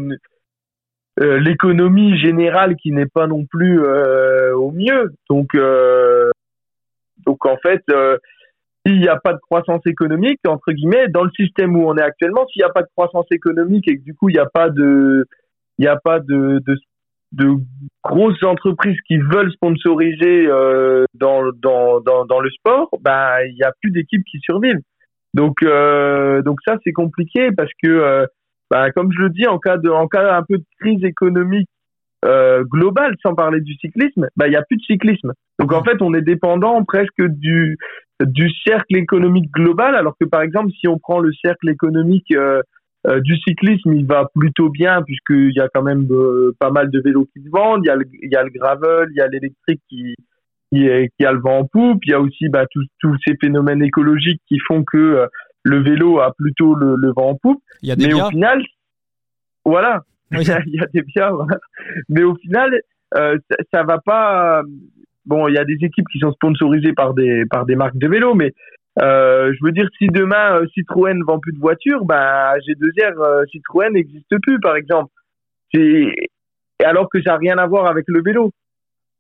l'économie 1.18 2.18
générale 2.18 2.78
qui 2.78 2.94
n'est 2.94 3.06
pas 3.06 3.28
non 3.28 3.46
plus 3.46 3.84
au 4.54 4.72
mieux. 4.72 5.14
Donc 5.30 5.50
donc 7.26 7.46
en 7.46 7.58
fait 7.58 7.84
s'il 8.86 9.02
n'y 9.02 9.10
a 9.10 9.18
pas 9.18 9.34
de 9.34 9.40
croissance 9.40 9.86
économique 9.86 10.40
entre 10.48 10.72
guillemets 10.72 11.10
dans 11.10 11.26
le 11.26 11.32
système 11.32 11.76
où 11.76 11.90
on 11.90 11.98
est 11.98 12.02
actuellement 12.02 12.48
s'il 12.48 12.62
n'y 12.62 12.70
a 12.70 12.72
pas 12.72 12.84
de 12.84 12.90
croissance 12.96 13.26
économique 13.32 13.90
et 13.90 13.98
que 13.98 14.04
du 14.04 14.16
coup 14.16 14.30
il 14.30 14.34
n'y 14.34 14.40
a 14.40 14.46
pas 14.46 14.70
de 14.70 15.28
il 15.78 15.88
a 15.90 15.98
pas 15.98 16.20
de 16.22 16.62
de 17.32 17.56
grosses 18.04 18.44
entreprises 18.44 18.98
qui 19.08 19.18
veulent 19.18 19.52
sponsoriser 19.52 20.48
euh, 20.48 21.06
dans, 21.14 21.44
dans, 21.62 22.00
dans, 22.02 22.26
dans, 22.26 22.40
le 22.40 22.50
sport, 22.50 22.90
bah 23.02 23.46
il 23.46 23.56
y 23.56 23.64
a 23.64 23.72
plus 23.82 23.92
d'équipes 23.92 24.24
qui 24.30 24.40
survivent. 24.40 24.82
Donc 25.34 25.62
euh, 25.62 26.42
donc 26.42 26.58
ça 26.66 26.78
c'est 26.84 26.92
compliqué 26.92 27.52
parce 27.56 27.70
que 27.84 27.88
euh, 27.88 28.26
bah, 28.72 28.92
comme 28.92 29.12
je 29.16 29.22
le 29.22 29.30
dis 29.30 29.48
en 29.48 29.60
cas 29.60 29.78
de 29.78 29.90
en 29.90 30.08
cas 30.08 30.36
un 30.36 30.44
peu 30.44 30.58
de 30.58 30.66
crise 30.80 31.04
économique 31.04 31.70
euh, 32.26 32.64
globale 32.64 33.16
sans 33.22 33.36
parler 33.36 33.62
du 33.62 33.76
cyclisme, 33.76 34.28
bah 34.36 34.48
il 34.48 34.54
y 34.54 34.58
a 34.58 34.64
plus 34.64 34.78
de 34.78 34.84
cyclisme. 34.84 35.34
Donc 35.60 35.72
en 35.72 35.84
fait 35.84 36.02
on 36.02 36.14
est 36.16 36.22
dépendant 36.22 36.84
presque 36.84 37.22
du 37.22 37.78
du 38.22 38.50
cercle 38.68 38.98
économique 38.98 39.52
global 39.52 39.96
alors 39.96 40.16
que 40.20 40.26
par 40.26 40.42
exemple 40.42 40.72
si 40.80 40.88
on 40.88 40.98
prend 40.98 41.20
le 41.20 41.32
cercle 41.44 41.70
économique 41.70 42.34
euh, 43.08 43.22
du 43.22 43.38
cyclisme, 43.38 43.94
il 43.94 44.06
va 44.06 44.28
plutôt 44.36 44.70
bien 44.70 45.02
puisqu'il 45.04 45.54
y 45.54 45.62
a 45.62 45.70
quand 45.74 45.84
même 45.84 46.06
euh, 46.12 46.54
pas 46.60 46.70
mal 46.70 46.92
de 46.92 47.00
vélos 47.00 47.30
qui 47.34 47.42
se 47.42 47.50
vendent. 47.50 47.82
Il 47.86 47.88
y 47.88 47.92
a 47.92 47.96
le, 47.96 48.06
il 48.22 48.30
y 48.30 48.36
a 48.36 48.44
le 48.44 48.50
gravel, 48.50 49.08
il 49.12 49.16
y 49.16 49.22
a 49.22 49.28
l'électrique 49.28 49.82
qui, 49.88 50.16
qui, 50.72 50.86
est, 50.86 51.10
qui 51.18 51.26
a 51.26 51.32
le 51.32 51.40
vent 51.40 51.60
en 51.60 51.66
poupe. 51.66 52.02
Il 52.04 52.12
y 52.12 52.14
a 52.14 52.20
aussi 52.20 52.50
bah, 52.50 52.66
tous 53.00 53.18
ces 53.26 53.36
phénomènes 53.40 53.82
écologiques 53.82 54.42
qui 54.48 54.60
font 54.60 54.84
que 54.84 54.98
euh, 54.98 55.28
le 55.64 55.82
vélo 55.82 56.20
a 56.20 56.34
plutôt 56.34 56.76
le, 56.76 56.96
le, 56.98 57.14
vent 57.16 57.30
en 57.30 57.36
poupe. 57.36 57.64
Il 57.84 57.90
y 57.90 57.92
a 57.94 57.96
des 57.96 58.08
Mais 58.08 58.14
au 58.14 58.30
final, 58.30 58.62
voilà, 59.64 60.04
il, 60.32 60.46
y 60.46 60.52
a, 60.52 60.62
il, 60.66 60.76
y 60.76 60.82
a, 60.82 60.88
des 60.94 61.02
biens. 61.02 61.30
Voilà. 61.30 61.58
Mais 62.10 62.24
au 62.24 62.36
final, 62.36 62.82
ça, 63.14 63.34
ça 63.74 63.84
va 63.84 64.00
pas. 64.00 64.62
Bon, 65.26 65.48
il 65.48 65.54
y 65.54 65.58
a 65.58 65.64
des 65.66 65.78
équipes 65.82 66.08
qui 66.12 66.20
sont 66.20 66.32
sponsorisées 66.34 66.94
par 66.94 67.14
des 67.14 67.46
par 67.46 67.66
des 67.66 67.76
marques 67.76 67.98
de 67.98 68.08
vélo, 68.08 68.34
mais 68.34 68.54
euh, 68.98 69.54
je 69.54 69.66
veux 69.66 69.72
dire, 69.72 69.88
si 69.98 70.08
demain 70.08 70.58
euh, 70.58 70.66
Citroën 70.74 71.22
vend 71.26 71.40
plus 71.40 71.54
de 71.54 71.60
voitures, 71.60 72.06
bah 72.06 72.58
G2R 72.58 73.14
euh, 73.20 73.46
Citroën 73.52 73.92
n'existe 73.92 74.36
plus, 74.42 74.60
par 74.60 74.76
exemple. 74.76 75.12
C'est 75.74 76.12
alors 76.84 77.10
que 77.10 77.22
ça 77.22 77.32
n'a 77.32 77.38
rien 77.38 77.58
à 77.58 77.68
voir 77.68 77.88
avec 77.88 78.06
le 78.08 78.22
vélo. 78.22 78.52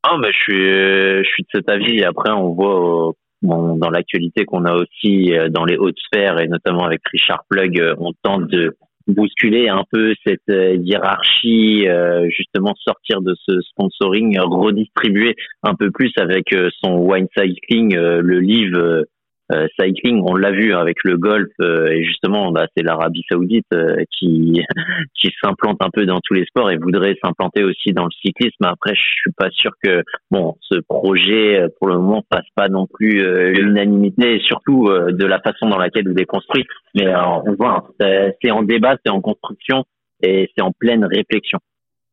Ah, 0.03 0.17
mais 0.19 0.31
je 0.31 1.23
suis, 1.23 1.43
de 1.43 1.47
cet 1.53 1.69
avis. 1.69 2.03
Après, 2.03 2.31
on 2.31 2.53
voit 2.53 3.13
dans 3.41 3.89
l'actualité 3.89 4.45
qu'on 4.45 4.65
a 4.65 4.73
aussi 4.73 5.33
dans 5.49 5.65
les 5.65 5.77
hautes 5.77 5.99
sphères 5.99 6.39
et 6.39 6.47
notamment 6.47 6.85
avec 6.85 7.01
Richard 7.11 7.43
Plug, 7.49 7.95
on 7.97 8.11
tente 8.23 8.47
de 8.47 8.75
bousculer 9.07 9.69
un 9.69 9.83
peu 9.91 10.13
cette 10.25 10.41
hiérarchie, 10.47 11.85
justement 12.29 12.73
sortir 12.75 13.21
de 13.21 13.35
ce 13.45 13.59
sponsoring, 13.61 14.39
redistribuer 14.39 15.35
un 15.63 15.75
peu 15.75 15.91
plus 15.91 16.11
avec 16.17 16.55
son 16.81 16.97
wine 16.97 17.27
cycling, 17.37 17.95
le 17.95 18.39
livre 18.39 19.05
euh, 19.51 19.67
cycling, 19.79 20.21
on 20.25 20.35
l'a 20.35 20.51
vu 20.51 20.73
avec 20.73 20.97
le 21.03 21.17
golf 21.17 21.49
euh, 21.61 21.87
et 21.87 22.03
justement, 22.03 22.51
bah, 22.51 22.67
c'est 22.75 22.83
l'Arabie 22.83 23.23
Saoudite 23.29 23.65
euh, 23.73 24.03
qui 24.11 24.61
qui 25.15 25.31
s'implante 25.41 25.77
un 25.81 25.89
peu 25.89 26.05
dans 26.05 26.19
tous 26.23 26.33
les 26.33 26.45
sports 26.45 26.69
et 26.69 26.77
voudrait 26.77 27.17
s'implanter 27.23 27.63
aussi 27.63 27.91
dans 27.93 28.05
le 28.05 28.11
cyclisme. 28.21 28.63
Après, 28.63 28.93
je 28.95 29.01
suis 29.01 29.31
pas 29.35 29.49
sûr 29.51 29.71
que 29.83 30.03
bon, 30.29 30.55
ce 30.61 30.79
projet 30.79 31.65
pour 31.79 31.87
le 31.87 31.95
moment 31.95 32.23
passe 32.29 32.47
pas 32.55 32.69
non 32.69 32.87
plus 32.87 33.23
l'unanimité 33.51 34.35
et 34.35 34.39
surtout 34.39 34.87
de 34.87 35.25
la 35.25 35.39
façon 35.39 35.67
dans 35.67 35.77
laquelle 35.77 36.05
il 36.09 36.21
est 36.21 36.25
construit. 36.25 36.65
Mais 36.95 37.07
on 37.15 37.55
voit, 37.55 37.85
hein, 37.99 38.31
c'est 38.41 38.51
en 38.51 38.63
débat, 38.63 38.97
c'est 39.03 39.11
en 39.11 39.21
construction 39.21 39.83
et 40.21 40.49
c'est 40.55 40.63
en 40.63 40.71
pleine 40.71 41.05
réflexion. 41.05 41.59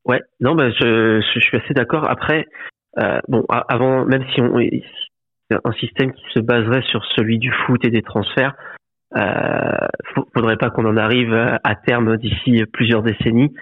Ouais, 0.04 0.20
non, 0.40 0.54
bah, 0.54 0.70
je, 0.70 1.20
je 1.20 1.40
suis 1.40 1.56
assez 1.56 1.74
d'accord. 1.74 2.08
Après, 2.08 2.46
euh, 2.98 3.20
bon, 3.28 3.44
avant, 3.48 4.04
même 4.06 4.24
si 4.32 4.40
on, 4.40 4.58
un 5.50 5.72
système 5.72 6.12
qui 6.12 6.24
se 6.34 6.40
baserait 6.40 6.82
sur 6.82 7.04
celui 7.14 7.38
du 7.38 7.52
foot 7.52 7.84
et 7.84 7.90
des 7.90 8.02
transferts. 8.02 8.54
Euh, 9.16 9.86
faudrait 10.34 10.56
pas 10.56 10.70
qu'on 10.70 10.84
en 10.84 10.96
arrive 10.96 11.32
à 11.32 11.74
terme 11.76 12.16
d'ici 12.16 12.64
plusieurs 12.72 13.02
décennies 13.02 13.54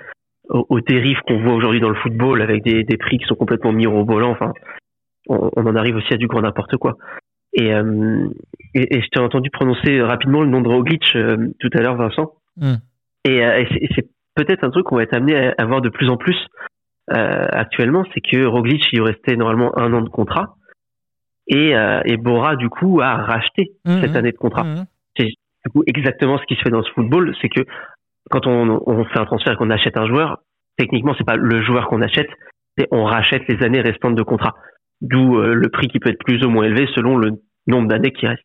aux, 0.49 0.81
dérives 0.81 1.21
qu'on 1.27 1.43
voit 1.43 1.55
aujourd'hui 1.55 1.81
dans 1.81 1.89
le 1.89 1.95
football 1.97 2.43
avec 2.43 2.63
des, 2.63 2.85
des, 2.85 2.97
prix 2.97 3.19
qui 3.19 3.27
sont 3.27 3.35
complètement 3.35 3.73
mirobolants. 3.73 4.31
Enfin, 4.31 4.53
on, 5.29 5.51
on, 5.57 5.67
en 5.67 5.77
arrive 5.77 5.97
aussi 5.97 6.13
à 6.13 6.17
du 6.17 6.27
grand 6.27 6.43
n'importe 6.43 6.77
quoi. 6.77 6.97
Et, 7.55 7.73
euh, 7.73 8.29
et, 8.75 9.01
je 9.01 9.09
t'ai 9.09 9.21
entendu 9.21 9.51
prononcer 9.51 10.03
rapidement 10.03 10.43
le 10.43 10.49
nom 10.49 10.61
de 10.61 10.69
Roglic 10.69 11.05
euh, 11.15 11.49
tout 11.61 11.71
à 11.73 11.81
l'heure, 11.81 11.97
Vincent. 11.97 12.33
Hmm. 12.57 12.75
Et, 13.25 13.45
euh, 13.45 13.65
et 13.81 13.89
c'est 13.95 14.09
peut-être 14.35 14.65
un 14.65 14.71
truc 14.71 14.87
qu'on 14.87 14.97
va 14.97 15.05
être 15.05 15.15
amené 15.15 15.53
à, 15.57 15.65
voir 15.65 15.81
de 15.81 15.89
plus 15.89 16.11
en 16.11 16.17
plus 16.17 16.37
actuellement, 17.07 18.03
c'est 18.15 18.23
que 18.23 18.47
Roglic 18.47 18.83
il 18.93 19.03
restait 19.03 19.37
normalement 19.37 19.79
un 19.79 19.93
an 19.93 20.01
de 20.01 20.09
contrat. 20.09 20.57
Et, 21.47 21.77
euh, 21.77 22.01
et 22.05 22.17
Bora, 22.17 22.57
du 22.57 22.69
coup, 22.69 23.01
a 23.01 23.17
racheté 23.17 23.73
mhm. 23.85 24.01
cette 24.01 24.17
année 24.17 24.33
de 24.33 24.37
contrat. 24.37 24.65
Mhm. 24.65 24.85
C'est 25.17 25.27
du 25.27 25.71
coup 25.73 25.83
exactement 25.87 26.39
ce 26.39 26.45
qui 26.45 26.55
se 26.55 26.63
fait 26.63 26.71
dans 26.71 26.83
ce 26.83 26.91
football, 26.93 27.35
c'est 27.41 27.49
que 27.49 27.61
quand 28.31 28.47
on, 28.47 28.83
on 28.87 29.05
fait 29.05 29.19
un 29.19 29.27
transfert 29.27 29.53
et 29.53 29.57
qu'on 29.57 29.71
achète 29.71 29.97
un 29.97 30.07
joueur, 30.07 30.39
techniquement, 30.79 31.15
c'est 31.17 31.27
pas 31.27 31.37
le 31.37 31.63
joueur 31.63 31.89
qu'on 31.89 32.03
achète, 32.03 32.29
c'est 32.77 32.89
on 32.91 33.05
rachète 33.05 33.43
les 33.49 33.63
années 33.65 33.81
restantes 33.81 34.15
de 34.15 34.23
contrat. 34.23 34.55
D'où 35.01 35.39
euh, 35.39 35.55
le 35.55 35.69
prix 35.69 35.89
qui 35.89 35.99
peut 35.99 36.11
être 36.11 36.25
plus 36.25 36.45
ou 36.45 36.51
moins 36.51 36.65
élevé 36.65 36.87
selon 36.95 37.17
le 37.17 37.33
nombre 37.67 37.89
d'années 37.89 38.13
qui 38.13 38.27
restent. 38.27 38.43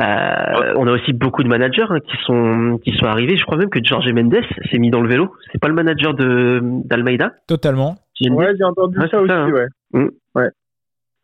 Euh, 0.00 0.74
on 0.76 0.88
a 0.88 0.90
aussi 0.90 1.12
beaucoup 1.12 1.44
de 1.44 1.48
managers 1.48 1.86
hein, 1.88 2.00
qui 2.00 2.16
sont 2.24 2.80
qui 2.84 2.92
sont 2.96 3.06
arrivés. 3.06 3.36
Je 3.36 3.44
crois 3.44 3.56
même 3.56 3.70
que 3.70 3.78
Jorge 3.82 4.12
Mendes 4.12 4.42
s'est 4.70 4.78
mis 4.78 4.90
dans 4.90 5.00
le 5.00 5.08
vélo. 5.08 5.32
C'est 5.52 5.60
pas 5.60 5.68
le 5.68 5.74
manager 5.74 6.14
de 6.14 6.60
d'Almeida? 6.84 7.32
Totalement. 7.46 7.96
Ouais, 8.28 8.52
j'ai 8.58 8.64
entendu 8.64 8.96
ça, 9.08 9.20
aussi. 9.20 9.32
Hein. 9.32 9.50
Ouais. 9.50 9.66
Mmh. 9.92 10.08
ouais 10.34 10.50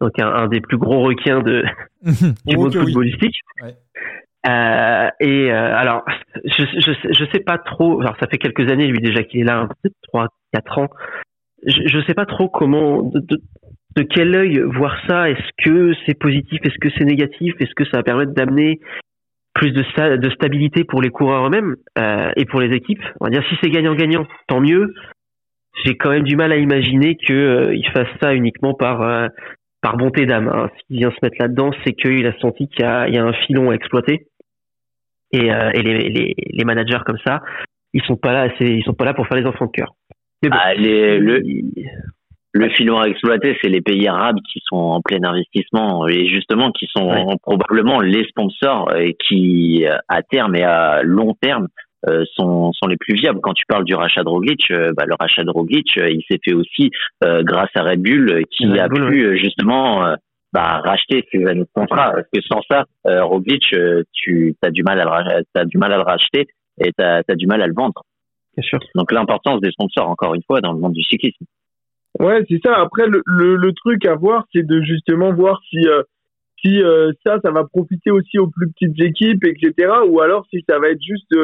donc 0.00 0.18
un, 0.18 0.46
des 0.48 0.60
plus 0.60 0.78
gros 0.78 1.00
requins 1.00 1.40
de 1.40 1.64
du 2.46 2.56
monde 2.56 2.74
footballistique. 2.74 3.36
Euh, 4.48 5.08
et 5.20 5.52
euh, 5.52 5.76
alors, 5.76 6.02
je, 6.44 6.64
je, 6.64 7.12
je 7.12 7.24
sais 7.30 7.40
pas 7.40 7.58
trop. 7.58 8.00
Alors, 8.00 8.16
ça 8.18 8.26
fait 8.26 8.38
quelques 8.38 8.70
années 8.70 8.86
lui 8.86 9.00
déjà 9.00 9.22
qu'il 9.22 9.40
est 9.40 9.44
là, 9.44 9.68
trois, 10.08 10.28
quatre 10.52 10.78
ans. 10.78 10.88
Je, 11.66 11.82
je 11.86 12.00
sais 12.06 12.14
pas 12.14 12.24
trop 12.24 12.48
comment, 12.48 13.02
de, 13.02 13.20
de, 13.96 14.02
quel 14.02 14.34
œil 14.34 14.60
voir 14.60 14.96
ça. 15.06 15.28
Est-ce 15.28 15.64
que 15.64 15.92
c'est 16.06 16.18
positif? 16.18 16.58
Est-ce 16.64 16.78
que 16.80 16.88
c'est 16.96 17.04
négatif? 17.04 17.54
Est-ce 17.60 17.74
que 17.74 17.84
ça 17.84 17.98
va 17.98 18.02
permettre 18.02 18.32
d'amener 18.32 18.80
plus 19.52 19.72
de, 19.72 20.16
de 20.16 20.30
stabilité 20.30 20.84
pour 20.84 21.02
les 21.02 21.10
coureurs 21.10 21.46
eux-mêmes 21.48 21.76
euh, 21.98 22.30
et 22.36 22.46
pour 22.46 22.60
les 22.60 22.74
équipes? 22.74 23.02
On 23.20 23.26
va 23.26 23.30
dire 23.30 23.44
si 23.50 23.56
c'est 23.62 23.68
gagnant-gagnant, 23.68 24.26
tant 24.46 24.60
mieux. 24.60 24.94
J'ai 25.84 25.96
quand 25.96 26.10
même 26.10 26.24
du 26.24 26.36
mal 26.36 26.50
à 26.50 26.56
imaginer 26.56 27.16
que 27.16 27.32
euh, 27.32 27.82
fasse 27.92 28.08
ça 28.22 28.34
uniquement 28.34 28.72
par 28.72 29.02
euh, 29.02 29.28
par 29.80 29.96
bonté 29.96 30.26
d'âme. 30.26 30.48
Hein. 30.48 30.70
S'il 30.86 30.98
vient 30.98 31.10
se 31.10 31.18
mettre 31.22 31.36
là-dedans, 31.38 31.70
c'est 31.84 31.92
qu'il 31.92 32.26
a 32.26 32.38
senti 32.40 32.68
qu'il 32.68 32.84
y, 32.84 33.12
y 33.12 33.18
a, 33.18 33.24
un 33.24 33.32
filon 33.32 33.70
à 33.70 33.74
exploiter. 33.74 34.26
Et, 35.32 35.52
euh, 35.52 35.70
et 35.74 35.82
les, 35.82 36.08
les, 36.08 36.34
les, 36.36 36.64
managers 36.64 36.98
comme 37.06 37.18
ça, 37.24 37.40
ils 37.92 38.02
sont 38.02 38.16
pas 38.16 38.32
là, 38.32 38.52
ils 38.58 38.82
sont 38.82 38.94
pas 38.94 39.04
là 39.04 39.14
pour 39.14 39.26
faire 39.28 39.38
les 39.38 39.46
enfants 39.46 39.66
de 39.66 39.70
cœur. 39.70 39.94
ah, 40.50 40.74
les, 40.74 41.18
le, 41.18 41.40
le 42.52 42.68
filon 42.70 42.98
à 42.98 43.06
exploiter, 43.06 43.56
c'est 43.62 43.68
les 43.68 43.80
pays 43.80 44.08
arabes 44.08 44.38
qui 44.52 44.60
sont 44.64 44.76
en 44.76 45.00
plein 45.00 45.22
investissement 45.22 46.08
et 46.08 46.26
justement 46.26 46.72
qui 46.72 46.88
sont 46.96 47.36
probablement 47.42 48.00
les 48.00 48.24
sponsors 48.24 48.92
qui, 49.28 49.86
à 50.08 50.22
terme 50.22 50.56
et 50.56 50.64
à 50.64 51.02
long 51.04 51.34
terme, 51.40 51.68
euh, 52.08 52.24
sont, 52.34 52.72
sont 52.72 52.86
les 52.86 52.96
plus 52.96 53.14
viables. 53.14 53.40
Quand 53.42 53.52
tu 53.52 53.64
parles 53.68 53.84
du 53.84 53.94
rachat 53.94 54.22
de 54.22 54.28
Roglic, 54.30 54.70
euh, 54.70 54.90
bah, 54.96 55.04
le 55.06 55.14
rachat 55.20 55.44
de 55.44 55.50
Roglic, 55.50 55.98
euh, 55.98 56.08
il 56.08 56.22
s'est 56.30 56.40
fait 56.42 56.54
aussi 56.54 56.90
grâce 57.22 57.68
à 57.74 57.82
Red 57.82 58.00
Bull 58.00 58.42
qui 58.50 58.66
a 58.78 58.88
pu 58.88 59.38
justement 59.38 60.14
bah, 60.52 60.80
racheter 60.82 61.26
ses 61.30 61.44
années 61.44 61.60
de 61.60 61.68
contrat. 61.74 62.12
Parce 62.12 62.26
que 62.32 62.40
sans 62.40 62.62
ça, 62.62 62.86
Roglic, 63.04 63.74
tu 64.12 64.56
as 64.62 64.70
du 64.70 64.82
mal 64.82 64.98
à 65.00 65.04
le, 65.04 65.44
as 65.54 65.64
du 65.66 65.76
mal 65.76 65.92
à 65.92 65.96
le 65.96 66.02
racheter 66.02 66.46
et 66.82 66.92
tu 66.96 67.04
as, 67.04 67.22
du 67.34 67.46
mal 67.46 67.60
à 67.60 67.66
le 67.66 67.74
vendre. 67.74 68.02
Bien 68.56 68.66
sûr. 68.66 68.78
Donc 68.94 69.12
l'importance 69.12 69.60
des 69.60 69.70
sponsors, 69.70 70.08
encore 70.08 70.34
une 70.34 70.42
fois, 70.42 70.60
dans 70.62 70.72
le 70.72 70.78
monde 70.78 70.94
du 70.94 71.02
cyclisme. 71.02 71.44
Ouais, 72.18 72.42
c'est 72.48 72.60
ça. 72.64 72.80
Après, 72.80 73.06
le, 73.06 73.22
le, 73.26 73.56
le, 73.56 73.72
truc 73.72 74.06
à 74.06 74.14
voir, 74.14 74.44
c'est 74.52 74.66
de 74.66 74.80
justement 74.80 75.32
voir 75.34 75.60
si 75.68 75.86
si 76.62 76.80
ça, 77.24 77.38
ça 77.42 77.50
va 77.50 77.64
profiter 77.64 78.10
aussi 78.10 78.38
aux 78.38 78.48
plus 78.48 78.70
petites 78.70 78.98
équipes, 79.00 79.44
etc. 79.44 79.92
Ou 80.08 80.20
alors 80.20 80.46
si 80.50 80.64
ça 80.66 80.78
va 80.78 80.88
être 80.88 81.02
juste 81.02 81.34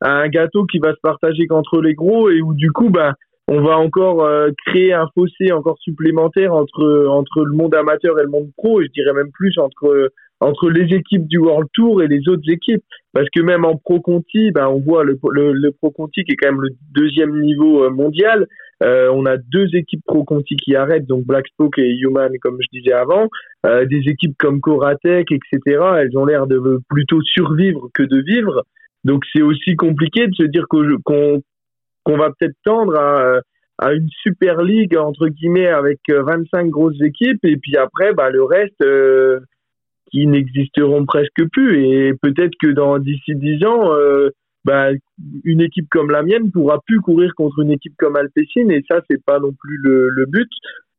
un 0.00 0.28
gâteau 0.28 0.64
qui 0.66 0.78
va 0.78 0.92
se 0.92 1.00
partager 1.02 1.46
qu'entre 1.46 1.80
les 1.80 1.94
gros 1.94 2.30
et 2.30 2.40
où 2.40 2.54
du 2.54 2.72
coup 2.72 2.90
ben 2.90 3.14
on 3.48 3.60
va 3.62 3.78
encore 3.78 4.24
euh, 4.24 4.50
créer 4.66 4.92
un 4.92 5.08
fossé 5.14 5.52
encore 5.52 5.78
supplémentaire 5.80 6.54
entre 6.54 7.06
entre 7.08 7.44
le 7.44 7.52
monde 7.52 7.74
amateur 7.74 8.18
et 8.18 8.22
le 8.22 8.30
monde 8.30 8.50
pro 8.56 8.80
et 8.80 8.86
je 8.86 8.92
dirais 8.92 9.12
même 9.12 9.30
plus 9.32 9.58
entre 9.58 10.10
entre 10.40 10.70
les 10.70 10.94
équipes 10.94 11.26
du 11.26 11.38
World 11.38 11.68
Tour 11.74 12.02
et 12.02 12.08
les 12.08 12.28
autres 12.28 12.50
équipes. 12.50 12.82
Parce 13.12 13.28
que 13.34 13.40
même 13.40 13.64
en 13.64 13.76
Pro 13.76 14.00
Conti 14.00 14.50
ben 14.52 14.68
on 14.68 14.80
voit 14.80 15.04
le, 15.04 15.18
le, 15.32 15.70
Pro 15.72 15.90
Conti 15.90 16.24
qui 16.24 16.32
est 16.32 16.36
quand 16.36 16.50
même 16.50 16.62
le 16.62 16.70
deuxième 16.92 17.40
niveau 17.40 17.84
euh, 17.84 17.90
mondial. 17.90 18.46
Euh, 18.82 19.10
on 19.12 19.26
a 19.26 19.36
deux 19.36 19.66
équipes 19.74 20.02
Pro 20.06 20.24
Conti 20.24 20.56
qui 20.56 20.74
arrêtent 20.74 21.06
donc 21.06 21.24
Black 21.26 21.46
Spoke 21.48 21.78
et 21.78 21.98
Human 21.98 22.32
comme 22.40 22.58
je 22.60 22.78
disais 22.78 22.92
avant. 22.94 23.28
Euh, 23.66 23.84
des 23.84 24.08
équipes 24.08 24.36
comme 24.38 24.60
Coratec 24.60 25.30
etc 25.30 25.60
elles 25.98 26.16
ont 26.16 26.24
l'air 26.24 26.46
de 26.46 26.80
plutôt 26.88 27.20
survivre 27.22 27.88
que 27.92 28.02
de 28.02 28.22
vivre 28.22 28.64
donc 29.04 29.24
c'est 29.32 29.42
aussi 29.42 29.76
compliqué 29.76 30.26
de 30.26 30.34
se 30.34 30.44
dire 30.44 30.66
qu'on 30.68 31.42
va 32.06 32.30
peut-être 32.30 32.56
tendre 32.64 32.96
à, 32.96 33.40
à 33.80 33.92
une 33.94 34.08
super 34.22 34.62
ligue 34.62 34.96
entre 34.96 35.28
guillemets 35.28 35.68
avec 35.68 36.00
25 36.08 36.66
euh, 36.66 36.68
grosses 36.68 37.00
équipes 37.00 37.44
et 37.44 37.56
puis 37.56 37.76
après 37.76 38.12
bah 38.12 38.30
le 38.30 38.44
reste 38.44 38.82
euh, 38.82 39.40
qui 40.10 40.26
n'existeront 40.26 41.06
presque 41.06 41.48
plus. 41.52 41.84
Et 41.84 42.12
peut-être 42.20 42.54
que 42.60 42.68
dans 42.68 42.98
d'ici 42.98 43.34
10 43.34 43.64
ans 43.64 43.94
euh, 43.94 44.30
bah, 44.64 44.90
une 45.44 45.62
équipe 45.62 45.88
comme 45.90 46.10
la 46.10 46.22
mienne 46.22 46.50
pourra 46.50 46.80
plus 46.86 47.00
courir 47.00 47.32
contre 47.34 47.60
une 47.60 47.70
équipe 47.70 47.94
comme 47.98 48.16
Alpecin 48.16 48.68
et 48.68 48.84
ça 48.88 49.00
c'est 49.08 49.24
pas 49.24 49.38
non 49.38 49.52
plus 49.52 49.78
le, 49.78 50.08
le 50.10 50.26
but. 50.26 50.50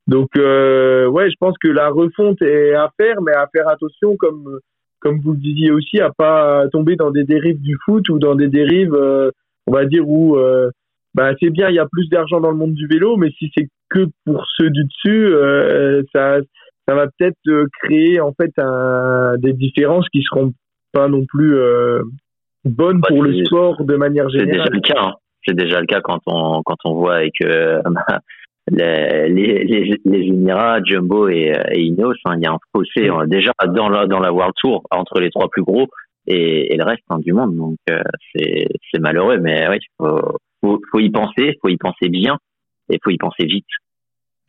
Donc 0.07 0.29
euh, 0.37 1.05
ouais 1.07 1.29
je 1.29 1.35
pense 1.39 1.55
que 1.59 1.67
la 1.67 1.89
refonte 1.89 2.41
est 2.41 2.73
à 2.73 2.89
faire 2.97 3.21
mais 3.21 3.33
à 3.33 3.47
faire 3.53 3.67
attention 3.67 4.15
comme 4.17 4.59
comme 5.01 5.19
vous 5.19 5.33
le 5.33 5.39
disiez 5.39 5.71
aussi, 5.71 5.99
à 5.99 6.11
pas 6.11 6.67
tomber 6.71 6.95
dans 6.95 7.11
des 7.11 7.23
dérives 7.23 7.59
du 7.61 7.77
foot 7.83 8.07
ou 8.09 8.19
dans 8.19 8.35
des 8.35 8.47
dérives, 8.47 8.93
euh, 8.93 9.31
on 9.67 9.73
va 9.73 9.85
dire, 9.85 10.07
où 10.07 10.37
euh, 10.37 10.69
bah, 11.13 11.31
c'est 11.41 11.49
bien, 11.49 11.69
il 11.69 11.75
y 11.75 11.79
a 11.79 11.87
plus 11.91 12.07
d'argent 12.07 12.39
dans 12.39 12.51
le 12.51 12.57
monde 12.57 12.73
du 12.73 12.87
vélo, 12.87 13.17
mais 13.17 13.31
si 13.37 13.51
c'est 13.55 13.67
que 13.89 14.07
pour 14.25 14.45
ceux 14.57 14.69
du 14.69 14.83
dessus, 14.85 15.25
euh, 15.25 16.03
ça, 16.13 16.37
ça 16.87 16.95
va 16.95 17.07
peut-être 17.07 17.65
créer 17.83 18.21
en 18.21 18.31
fait 18.33 18.51
un, 18.57 19.35
des 19.37 19.53
différences 19.53 20.07
qui 20.09 20.21
seront 20.21 20.53
pas 20.93 21.07
non 21.07 21.25
plus 21.25 21.55
bonnes 22.63 22.99
bah, 22.99 23.07
pour 23.09 23.23
le 23.23 23.43
sport 23.45 23.83
de 23.83 23.95
manière 23.95 24.29
générale. 24.29 24.49
C'est 24.49 24.57
déjà 24.57 24.69
le 24.71 24.79
cas. 24.81 25.01
Hein. 25.01 25.13
C'est 25.45 25.55
déjà 25.55 25.79
le 25.79 25.87
cas 25.87 26.01
quand 26.01 26.19
on 26.27 26.61
quand 26.63 26.77
on 26.85 26.93
voit 26.93 27.15
avec 27.15 27.33
les, 28.69 29.29
les, 29.29 29.99
les, 30.05 30.27
Émirats, 30.27 30.79
Jumbo 30.83 31.27
et, 31.29 31.53
et 31.71 31.81
Ineos, 31.81 32.13
hein, 32.25 32.35
il 32.37 32.43
y 32.43 32.45
a 32.45 32.51
un 32.51 32.59
fossé 32.75 33.09
euh, 33.09 33.25
déjà 33.25 33.51
dans 33.67 33.89
la, 33.89 34.05
dans 34.07 34.19
la 34.19 34.31
World 34.31 34.53
Tour 34.59 34.83
entre 34.91 35.19
les 35.19 35.29
trois 35.31 35.49
plus 35.49 35.63
gros 35.63 35.87
et, 36.27 36.73
et 36.73 36.77
le 36.77 36.83
reste 36.83 37.03
hein, 37.09 37.19
du 37.19 37.33
monde. 37.33 37.55
Donc 37.55 37.77
euh, 37.89 38.01
c'est 38.33 38.67
c'est 38.91 38.99
malheureux, 38.99 39.39
mais 39.39 39.67
oui, 39.69 39.77
faut, 39.97 40.37
faut, 40.61 40.81
faut 40.91 40.99
y 40.99 41.09
penser, 41.09 41.57
faut 41.61 41.69
y 41.69 41.77
penser 41.77 42.09
bien 42.09 42.37
et 42.89 42.99
faut 43.03 43.09
y 43.09 43.17
penser 43.17 43.45
vite. 43.45 43.65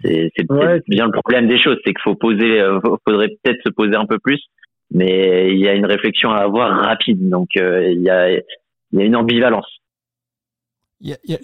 C'est 0.04 0.30
c'est 0.36 0.46
bien 0.88 1.06
le 1.06 1.12
problème 1.12 1.48
des 1.48 1.60
choses, 1.60 1.78
c'est 1.84 1.92
qu'il 1.92 2.02
faut 2.02 2.16
poser, 2.16 2.60
euh, 2.60 2.80
faudrait 3.06 3.28
peut-être 3.42 3.62
se 3.64 3.70
poser 3.70 3.94
un 3.94 4.06
peu 4.06 4.18
plus, 4.18 4.42
mais 4.90 5.52
il 5.52 5.58
y 5.58 5.68
a 5.68 5.74
une 5.74 5.86
réflexion 5.86 6.30
à 6.30 6.38
avoir 6.38 6.70
rapide. 6.70 7.28
Donc 7.28 7.48
il 7.54 8.02
y 8.02 8.10
a 8.10 8.30
il 8.30 8.98
y 8.98 9.00
a 9.00 9.04
une 9.04 9.16
ambivalence 9.16 9.81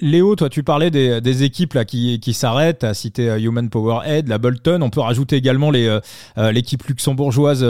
Léo, 0.01 0.37
toi, 0.37 0.49
tu 0.49 0.63
parlais 0.63 0.91
des, 0.91 1.43
équipes 1.43 1.75
là 1.75 1.85
qui, 1.85 2.21
qui 2.21 2.33
s'arrêtent. 2.33 2.81
Tu 2.81 2.87
as 2.87 2.95
cité 2.95 3.29
euh, 3.29 3.41
Human 3.41 3.69
Powerhead, 3.69 4.29
la 4.29 4.39
Bolton. 4.39 4.81
On 4.83 4.91
peut 4.91 5.01
rajouter 5.01 5.37
également 5.37 5.71
les 5.71 5.87
euh, 5.87 6.01
euh, 6.37 6.53
l'équipe 6.53 6.85
luxembourgeoise, 6.85 7.63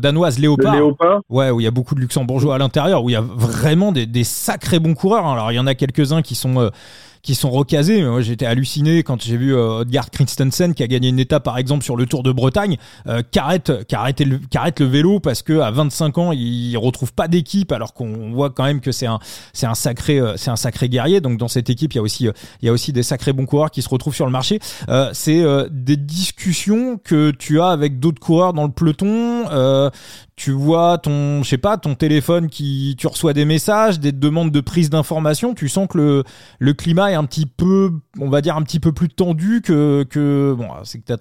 danoise 0.00 0.38
Léopard. 0.38 0.74
Léopard. 0.74 1.20
Ouais, 1.28 1.50
où 1.50 1.60
il 1.60 1.64
y 1.64 1.66
a 1.66 1.70
beaucoup 1.70 1.94
de 1.94 2.00
luxembourgeois 2.00 2.56
à 2.56 2.58
l'intérieur, 2.58 3.04
où 3.04 3.10
il 3.10 3.14
y 3.14 3.16
a 3.16 3.20
vraiment 3.22 3.92
des, 3.92 4.06
des 4.06 4.24
sacrés 4.24 4.78
bons 4.78 4.94
coureurs. 4.94 5.26
Alors, 5.26 5.50
il 5.52 5.54
y 5.54 5.58
en 5.58 5.66
a 5.66 5.74
quelques-uns 5.74 6.22
qui 6.22 6.34
sont 6.34 6.70
qui 7.22 7.34
sont 7.34 7.50
recasés. 7.50 8.02
Moi, 8.02 8.20
j'étais 8.20 8.46
halluciné 8.46 9.02
quand 9.02 9.22
j'ai 9.22 9.36
vu 9.36 9.54
euh, 9.54 9.80
Odgaard 9.80 10.10
Christensen 10.10 10.74
qui 10.74 10.82
a 10.82 10.86
gagné 10.86 11.08
une 11.08 11.18
étape, 11.18 11.44
par 11.44 11.58
exemple, 11.58 11.84
sur 11.84 11.96
le 11.96 12.06
Tour 12.06 12.22
de 12.22 12.32
Bretagne, 12.32 12.76
euh, 13.06 13.22
qui, 13.30 13.38
arrête, 13.38 13.70
le, 14.20 14.40
le 14.78 14.84
vélo 14.86 15.20
parce 15.20 15.42
que 15.42 15.60
à 15.60 15.70
25 15.70 16.18
ans, 16.18 16.32
il 16.32 16.76
retrouve 16.76 17.12
pas 17.12 17.28
d'équipe, 17.28 17.72
alors 17.72 17.94
qu'on 17.94 18.32
voit 18.32 18.50
quand 18.50 18.64
même 18.64 18.80
que 18.80 18.92
c'est 18.92 19.06
un, 19.06 19.18
c'est 19.52 19.66
un 19.66 19.74
sacré, 19.74 20.18
euh, 20.18 20.36
c'est 20.36 20.50
un 20.50 20.56
sacré 20.56 20.88
guerrier. 20.88 21.20
Donc 21.20 21.38
dans 21.38 21.48
cette 21.48 21.70
équipe, 21.70 21.92
il 21.92 21.96
y 21.96 22.00
a 22.00 22.02
aussi, 22.02 22.28
il 22.62 22.66
y 22.66 22.68
a 22.68 22.72
aussi 22.72 22.92
des 22.92 23.02
sacrés 23.02 23.32
bons 23.32 23.46
coureurs 23.46 23.70
qui 23.70 23.82
se 23.82 23.88
retrouvent 23.88 24.14
sur 24.14 24.26
le 24.26 24.32
marché. 24.32 24.58
c'est 25.12 25.44
des 25.70 25.96
discussions 25.96 26.98
que 27.02 27.30
tu 27.30 27.60
as 27.60 27.68
avec 27.68 28.00
d'autres 28.00 28.20
coureurs 28.20 28.52
dans 28.52 28.64
le 28.64 28.72
peloton 28.72 29.44
tu 30.40 30.52
vois 30.52 30.96
ton, 30.96 31.42
je 31.42 31.48
sais 31.50 31.58
pas, 31.58 31.76
ton 31.76 31.94
téléphone 31.94 32.48
qui, 32.48 32.96
tu 32.98 33.06
reçois 33.06 33.34
des 33.34 33.44
messages, 33.44 34.00
des 34.00 34.10
demandes 34.10 34.50
de 34.50 34.60
prise 34.62 34.88
d'information, 34.88 35.52
tu 35.52 35.68
sens 35.68 35.86
que 35.86 35.98
le, 35.98 36.22
le 36.58 36.72
climat 36.72 37.12
est 37.12 37.14
un 37.14 37.26
petit 37.26 37.44
peu, 37.44 37.90
on 38.18 38.30
va 38.30 38.40
dire 38.40 38.56
un 38.56 38.62
petit 38.62 38.80
peu 38.80 38.92
plus 38.92 39.10
tendu 39.10 39.60
que, 39.60 40.02
que 40.04 40.54
bon, 40.56 40.68
c'est 40.84 40.98
que 40.98 41.04
t'as, 41.04 41.18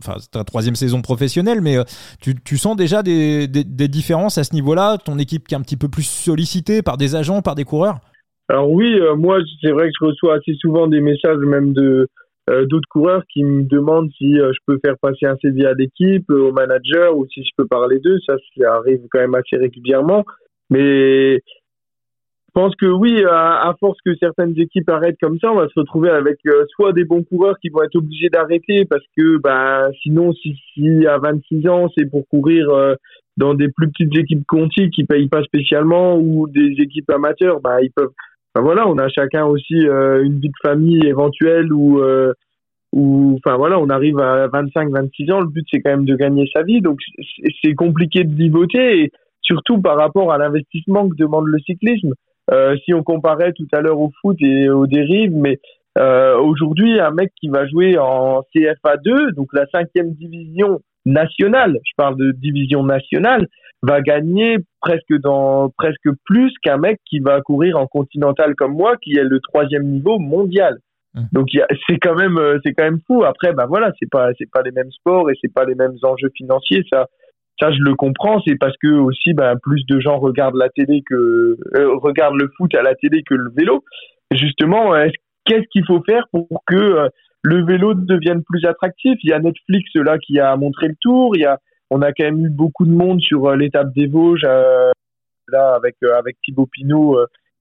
enfin, 0.00 0.16
ta 0.32 0.42
troisième 0.42 0.74
saison 0.74 1.00
professionnelle, 1.00 1.60
mais 1.60 1.76
euh, 1.76 1.84
tu, 2.20 2.34
tu 2.42 2.58
sens 2.58 2.74
déjà 2.74 3.04
des, 3.04 3.46
des, 3.46 3.86
différences 3.86 4.36
à 4.36 4.42
ce 4.42 4.52
niveau-là, 4.52 4.98
ton 4.98 5.16
équipe 5.20 5.46
qui 5.46 5.54
est 5.54 5.58
un 5.58 5.62
petit 5.62 5.76
peu 5.76 5.88
plus 5.88 6.02
sollicitée 6.02 6.82
par 6.82 6.96
des 6.96 7.14
agents, 7.14 7.42
par 7.42 7.54
des 7.54 7.64
coureurs? 7.64 8.00
Alors 8.48 8.68
oui, 8.68 8.98
euh, 8.98 9.14
moi 9.14 9.38
c'est 9.60 9.70
vrai 9.70 9.86
que 9.86 9.92
je 10.00 10.06
reçois 10.06 10.38
assez 10.38 10.54
souvent 10.60 10.88
des 10.88 11.00
messages 11.00 11.38
même 11.38 11.72
de 11.72 12.08
d'autres 12.48 12.88
coureurs 12.88 13.24
qui 13.32 13.42
me 13.42 13.62
demandent 13.62 14.10
si 14.16 14.38
euh, 14.38 14.52
je 14.52 14.58
peux 14.66 14.78
faire 14.84 14.96
passer 14.98 15.26
un 15.26 15.36
CV 15.36 15.66
à 15.66 15.74
l'équipe, 15.74 16.30
euh, 16.30 16.48
au 16.48 16.52
manager, 16.52 17.16
ou 17.16 17.26
si 17.26 17.42
je 17.42 17.50
peux 17.56 17.66
parler 17.66 17.98
d'eux. 17.98 18.18
Ça, 18.26 18.34
ça 18.56 18.74
arrive 18.74 19.00
quand 19.10 19.18
même 19.18 19.34
assez 19.34 19.56
régulièrement. 19.56 20.24
Mais 20.70 21.36
je 21.36 22.52
pense 22.54 22.74
que 22.76 22.86
oui, 22.86 23.22
à, 23.28 23.74
force 23.80 23.98
que 24.04 24.14
certaines 24.16 24.58
équipes 24.58 24.88
arrêtent 24.88 25.18
comme 25.20 25.38
ça, 25.40 25.52
on 25.52 25.56
va 25.56 25.68
se 25.68 25.78
retrouver 25.78 26.10
avec 26.10 26.38
soit 26.74 26.92
des 26.92 27.04
bons 27.04 27.22
coureurs 27.22 27.58
qui 27.60 27.68
vont 27.68 27.82
être 27.82 27.96
obligés 27.96 28.30
d'arrêter 28.30 28.86
parce 28.86 29.04
que 29.16 29.36
bah, 29.38 29.88
sinon, 30.02 30.32
si, 30.32 30.56
si 30.72 31.06
à 31.06 31.18
26 31.18 31.68
ans, 31.68 31.88
c'est 31.96 32.06
pour 32.06 32.26
courir 32.28 32.96
dans 33.36 33.54
des 33.54 33.68
plus 33.68 33.90
petites 33.90 34.16
équipes 34.16 34.46
Conti 34.48 34.90
qui 34.90 35.04
payent 35.04 35.28
pas 35.28 35.42
spécialement 35.42 36.16
ou 36.16 36.48
des 36.48 36.74
équipes 36.78 37.10
amateurs, 37.10 37.60
bah, 37.60 37.82
ils 37.82 37.92
peuvent 37.92 38.12
voilà, 38.60 38.88
on 38.88 38.98
a 38.98 39.08
chacun 39.08 39.44
aussi 39.44 39.86
euh, 39.86 40.24
une 40.24 40.40
vie 40.40 40.48
de 40.48 40.68
famille 40.68 41.06
éventuelle 41.06 41.72
ou 41.72 42.00
euh, 42.00 42.32
enfin 42.94 43.56
voilà, 43.56 43.78
on 43.78 43.88
arrive 43.88 44.18
à 44.18 44.48
25, 44.48 44.90
26 44.90 45.32
ans. 45.32 45.40
Le 45.40 45.48
but 45.48 45.66
c'est 45.70 45.80
quand 45.80 45.90
même 45.90 46.04
de 46.04 46.16
gagner 46.16 46.48
sa 46.52 46.62
vie, 46.62 46.80
donc 46.80 46.98
c'est 47.62 47.74
compliqué 47.74 48.24
de 48.24 48.34
vivoter 48.34 49.02
et 49.02 49.12
surtout 49.42 49.80
par 49.80 49.96
rapport 49.96 50.32
à 50.32 50.38
l'investissement 50.38 51.08
que 51.08 51.16
demande 51.16 51.46
le 51.46 51.58
cyclisme. 51.60 52.12
Euh, 52.52 52.76
si 52.84 52.94
on 52.94 53.02
comparait 53.02 53.52
tout 53.52 53.66
à 53.72 53.80
l'heure 53.80 54.00
au 54.00 54.12
foot 54.20 54.36
et 54.40 54.68
aux 54.68 54.86
dérives, 54.86 55.34
mais 55.34 55.58
aujourd'hui 55.98 57.00
un 57.00 57.10
mec 57.10 57.32
qui 57.40 57.48
va 57.48 57.66
jouer 57.66 57.96
en 57.98 58.42
CFA 58.54 58.98
2, 58.98 59.32
donc 59.32 59.48
la 59.54 59.66
cinquième 59.68 60.12
division 60.12 60.80
nationale, 61.06 61.78
je 61.84 61.92
parle 61.96 62.16
de 62.16 62.32
division 62.32 62.82
nationale, 62.82 63.46
va 63.82 64.00
gagner 64.00 64.58
presque 64.80 65.14
dans 65.22 65.70
presque 65.76 66.08
plus 66.24 66.52
qu'un 66.62 66.78
mec 66.78 66.98
qui 67.04 67.20
va 67.20 67.40
courir 67.40 67.76
en 67.76 67.86
continental 67.86 68.54
comme 68.54 68.74
moi, 68.74 68.96
qui 68.96 69.16
est 69.16 69.24
le 69.24 69.40
troisième 69.40 69.84
niveau 69.84 70.18
mondial. 70.18 70.78
Mmh. 71.14 71.22
Donc 71.32 71.48
c'est 71.88 71.98
quand 71.98 72.14
même 72.14 72.38
euh, 72.38 72.58
c'est 72.64 72.72
quand 72.72 72.84
même 72.84 73.00
fou. 73.06 73.24
Après 73.24 73.52
bah 73.52 73.66
voilà 73.66 73.92
c'est 73.98 74.10
pas 74.10 74.30
c'est 74.38 74.50
pas 74.50 74.62
les 74.62 74.72
mêmes 74.72 74.90
sports 74.90 75.30
et 75.30 75.34
c'est 75.40 75.52
pas 75.52 75.64
les 75.64 75.74
mêmes 75.74 75.96
enjeux 76.02 76.30
financiers. 76.36 76.84
Ça 76.92 77.06
ça 77.60 77.70
je 77.72 77.80
le 77.80 77.94
comprends. 77.94 78.40
C'est 78.46 78.56
parce 78.56 78.76
que 78.82 78.88
aussi 78.88 79.32
bah, 79.32 79.54
plus 79.62 79.84
de 79.86 79.98
gens 80.00 80.18
regardent 80.18 80.56
la 80.56 80.68
télé 80.68 81.02
que 81.08 81.56
euh, 81.76 81.96
regardent 81.96 82.38
le 82.38 82.50
foot 82.56 82.74
à 82.74 82.82
la 82.82 82.94
télé 82.94 83.22
que 83.22 83.34
le 83.34 83.50
vélo. 83.56 83.82
Justement 84.32 84.92
qu'est-ce 85.46 85.66
qu'il 85.70 85.86
faut 85.86 86.02
faire 86.02 86.26
pour 86.32 86.48
que 86.66 86.76
euh, 86.76 87.08
le 87.42 87.64
vélo 87.64 87.94
devienne 87.94 88.42
plus 88.42 88.64
attractif? 88.66 89.14
Il 89.22 89.30
y 89.30 89.32
a 89.32 89.38
Netflix 89.38 89.88
là 89.94 90.18
qui 90.18 90.38
a 90.38 90.54
montré 90.56 90.88
le 90.88 90.96
tour. 91.00 91.36
Il 91.36 91.42
y 91.42 91.46
a 91.46 91.58
on 91.90 92.02
a 92.02 92.12
quand 92.12 92.24
même 92.24 92.44
eu 92.44 92.50
beaucoup 92.50 92.84
de 92.84 92.92
monde 92.92 93.20
sur 93.20 93.46
euh, 93.46 93.56
l'étape 93.56 93.92
des 93.94 94.06
Vosges 94.06 94.44
euh, 94.44 94.90
là 95.48 95.74
avec 95.74 95.96
euh, 96.02 96.16
avec 96.18 96.36
Thibaut 96.44 96.66
Pinot 96.66 97.18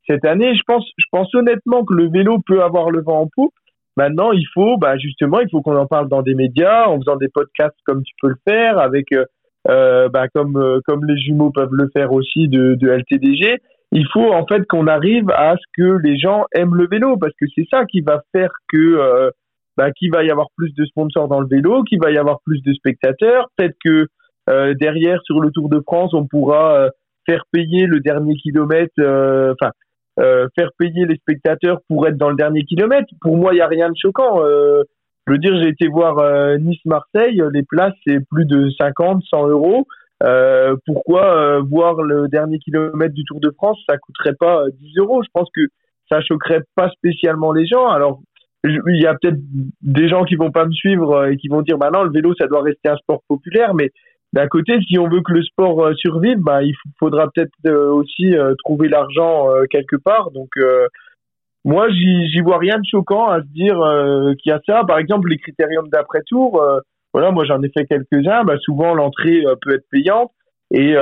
cette 0.08 0.26
année. 0.26 0.56
Je 0.56 0.62
pense 0.66 0.86
je 0.98 1.06
pense 1.12 1.34
honnêtement 1.36 1.84
que 1.86 1.94
le 1.94 2.10
vélo 2.10 2.40
peut 2.46 2.64
avoir 2.64 2.90
le 2.90 3.02
vent 3.02 3.22
en 3.22 3.28
poupe. 3.28 3.54
Maintenant, 3.98 4.32
il 4.34 4.46
faut 4.54 4.78
bah 4.78 4.98
justement, 4.98 5.40
il 5.40 5.50
faut 5.50 5.62
qu'on 5.62 5.78
en 5.78 5.88
parle 5.88 6.10
dans 6.10 6.22
des 6.22 6.36
médias, 6.36 6.88
en 6.88 7.00
faisant 7.00 7.16
des 7.16 7.30
podcasts 7.30 7.78
comme 7.86 8.04
tu 8.04 8.14
peux 8.22 8.30
le 8.30 8.38
faire, 8.48 8.78
avec 8.78 9.08
euh, 9.70 10.10
bah, 10.10 10.28
comme 10.34 10.82
comme 10.86 11.06
les 11.06 11.18
jumeaux 11.18 11.52
peuvent 11.52 11.74
le 11.74 11.90
faire 11.94 12.12
aussi 12.12 12.48
de, 12.48 12.76
de 12.76 12.90
LTDG. 12.90 13.58
Il 13.92 14.08
faut 14.12 14.34
en 14.34 14.46
fait 14.46 14.66
qu'on 14.68 14.88
arrive 14.88 15.30
à 15.30 15.56
ce 15.56 15.64
que 15.78 15.98
les 16.04 16.18
gens 16.18 16.46
aiment 16.54 16.76
le 16.76 16.88
vélo 16.88 17.16
parce 17.18 17.34
que 17.40 17.46
c'est 17.56 17.68
ça 17.72 17.86
qui 17.86 18.02
va 18.02 18.22
faire 18.34 18.50
que 18.68 19.32
bah, 19.78 19.92
qu'il 19.92 20.12
va 20.12 20.24
y 20.24 20.32
avoir 20.32 20.48
plus 20.56 20.74
de 20.74 20.86
sponsors 20.86 21.28
dans 21.28 21.42
le 21.42 21.48
vélo, 21.48 21.84
qu'il 21.84 22.00
va 22.00 22.12
y 22.12 22.18
avoir 22.18 22.40
plus 22.46 22.62
de 22.62 22.74
spectateurs. 22.74 23.50
Peut-être 23.58 23.76
que 23.84 23.90
euh, 23.90 24.08
derrière, 24.48 25.22
sur 25.24 25.40
le 25.40 25.52
Tour 25.52 25.70
de 25.70 25.80
France, 25.80 26.14
on 26.14 26.26
pourra 26.26 26.76
euh, 26.76 26.90
faire 27.26 27.44
payer 27.52 27.88
le 27.88 28.00
dernier 28.00 28.36
kilomètre, 28.36 28.94
euh, 29.00 29.54
enfin, 29.54 29.72
faire 30.56 30.70
payer 30.78 31.06
les 31.06 31.16
spectateurs 31.16 31.80
pour 31.90 32.08
être 32.08 32.18
dans 32.18 32.30
le 32.30 32.36
dernier 32.36 32.64
kilomètre. 32.64 33.08
Pour 33.22 33.36
moi, 33.36 33.54
il 33.54 33.58
n'y 33.58 33.62
a 33.62 33.68
rien 33.68 33.90
de 33.90 33.96
choquant. 33.98 34.38
je 34.38 35.32
veux 35.32 35.38
dire, 35.38 35.58
j'ai 35.62 35.70
été 35.70 35.88
voir 35.88 36.58
Nice-Marseille, 36.60 37.42
les 37.52 37.64
places, 37.64 37.96
c'est 38.08 38.20
plus 38.32 38.46
de 38.46 38.70
50, 38.80 39.24
100 39.30 39.48
euros. 39.48 39.86
Euh, 40.24 40.78
pourquoi 40.86 41.60
voir 41.60 42.02
le 42.02 42.28
dernier 42.30 42.60
kilomètre 42.60 43.14
du 43.14 43.26
Tour 43.26 43.42
de 43.42 43.52
France, 43.52 43.78
ça 43.90 43.98
coûterait 43.98 44.36
pas 44.40 44.64
10 44.80 44.98
euros? 45.00 45.22
Je 45.22 45.30
pense 45.34 45.50
que 45.54 45.62
ça 46.10 46.22
choquerait 46.22 46.64
pas 46.76 46.90
spécialement 46.92 47.52
les 47.52 47.66
gens. 47.66 47.88
Alors, 47.88 48.22
il 48.64 49.02
y 49.02 49.06
a 49.06 49.16
peut-être 49.16 49.40
des 49.82 50.08
gens 50.08 50.24
qui 50.24 50.36
vont 50.36 50.52
pas 50.52 50.66
me 50.66 50.72
suivre 50.72 51.28
et 51.28 51.38
qui 51.38 51.50
vont 51.50 51.62
dire, 51.62 51.78
bah 51.78 51.90
non, 51.94 52.04
le 52.04 52.12
vélo, 52.12 52.34
ça 52.36 52.48
doit 52.48 52.62
rester 52.62 52.90
un 52.90 52.96
sport 52.98 53.22
populaire, 53.28 53.74
mais 53.74 53.92
d'un 54.36 54.48
côté, 54.48 54.78
si 54.86 55.00
on 55.00 55.08
veut 55.08 55.22
que 55.22 55.32
le 55.32 55.44
sport 55.44 55.82
euh, 55.82 55.94
survive, 55.96 56.40
bah, 56.40 56.62
il 56.62 56.76
faudra 57.00 57.30
peut-être 57.32 57.54
euh, 57.68 57.90
aussi 57.90 58.36
euh, 58.36 58.54
trouver 58.60 58.90
l'argent 58.90 59.48
quelque 59.72 59.96
part. 59.96 60.32
Donc, 60.32 60.50
moi, 61.64 61.90
j'y 61.90 62.42
vois 62.42 62.58
rien 62.58 62.78
de 62.78 62.86
choquant 62.86 63.30
à 63.30 63.42
se 63.42 63.48
dire 63.48 63.78
qu'il 64.38 64.52
y 64.52 64.54
a 64.54 64.60
ça. 64.68 64.84
Par 64.86 65.00
exemple, 65.00 65.30
les 65.30 65.38
critériums 65.38 65.88
d'après-tour, 65.88 66.62
voilà, 67.14 67.32
moi 67.32 67.46
j'en 67.46 67.62
ai 67.64 67.70
fait 67.70 67.86
quelques-uns. 67.86 68.44
Bah, 68.44 68.58
souvent, 68.60 68.94
l'entrée 68.94 69.42
peut 69.62 69.74
être 69.74 69.88
payante. 69.90 70.32
Et, 70.72 70.96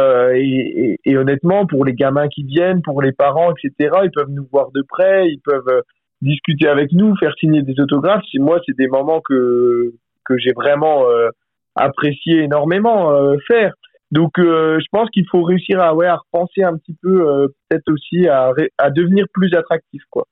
honnêtement, 1.17 1.65
pour 1.65 1.83
les 1.83 1.93
gamins 1.93 2.27
qui 2.27 2.43
viennent, 2.43 2.81
pour 2.81 3.01
les 3.01 3.11
parents, 3.11 3.51
etc., 3.51 3.97
ils 4.03 4.11
peuvent 4.11 4.29
nous 4.29 4.47
voir 4.51 4.71
de 4.71 4.83
près, 4.87 5.27
ils 5.27 5.41
peuvent 5.43 5.81
discuter 6.21 6.67
avec 6.67 6.93
nous, 6.93 7.15
faire 7.17 7.33
signer 7.39 7.63
des 7.63 7.79
autographes. 7.81 8.23
Moi, 8.35 8.59
c'est 8.65 8.77
des 8.77 8.87
moments 8.87 9.21
que 9.21 9.91
que 10.25 10.37
j'ai 10.37 10.53
vraiment 10.53 11.03
apprécié 11.75 12.43
énormément 12.43 13.11
euh, 13.11 13.35
faire. 13.47 13.73
Donc, 14.11 14.37
euh, 14.37 14.79
je 14.79 14.85
pense 14.91 15.09
qu'il 15.09 15.25
faut 15.29 15.41
réussir 15.41 15.81
à, 15.81 15.95
ouais, 15.95 16.05
à 16.05 16.17
repenser 16.17 16.63
un 16.63 16.77
petit 16.77 16.95
peu, 17.01 17.27
euh, 17.27 17.47
peut-être 17.69 17.91
aussi 17.91 18.27
à, 18.27 18.51
à 18.77 18.91
devenir 18.91 19.25
plus 19.33 19.53
attractif, 19.55 20.01
quoi. 20.09 20.27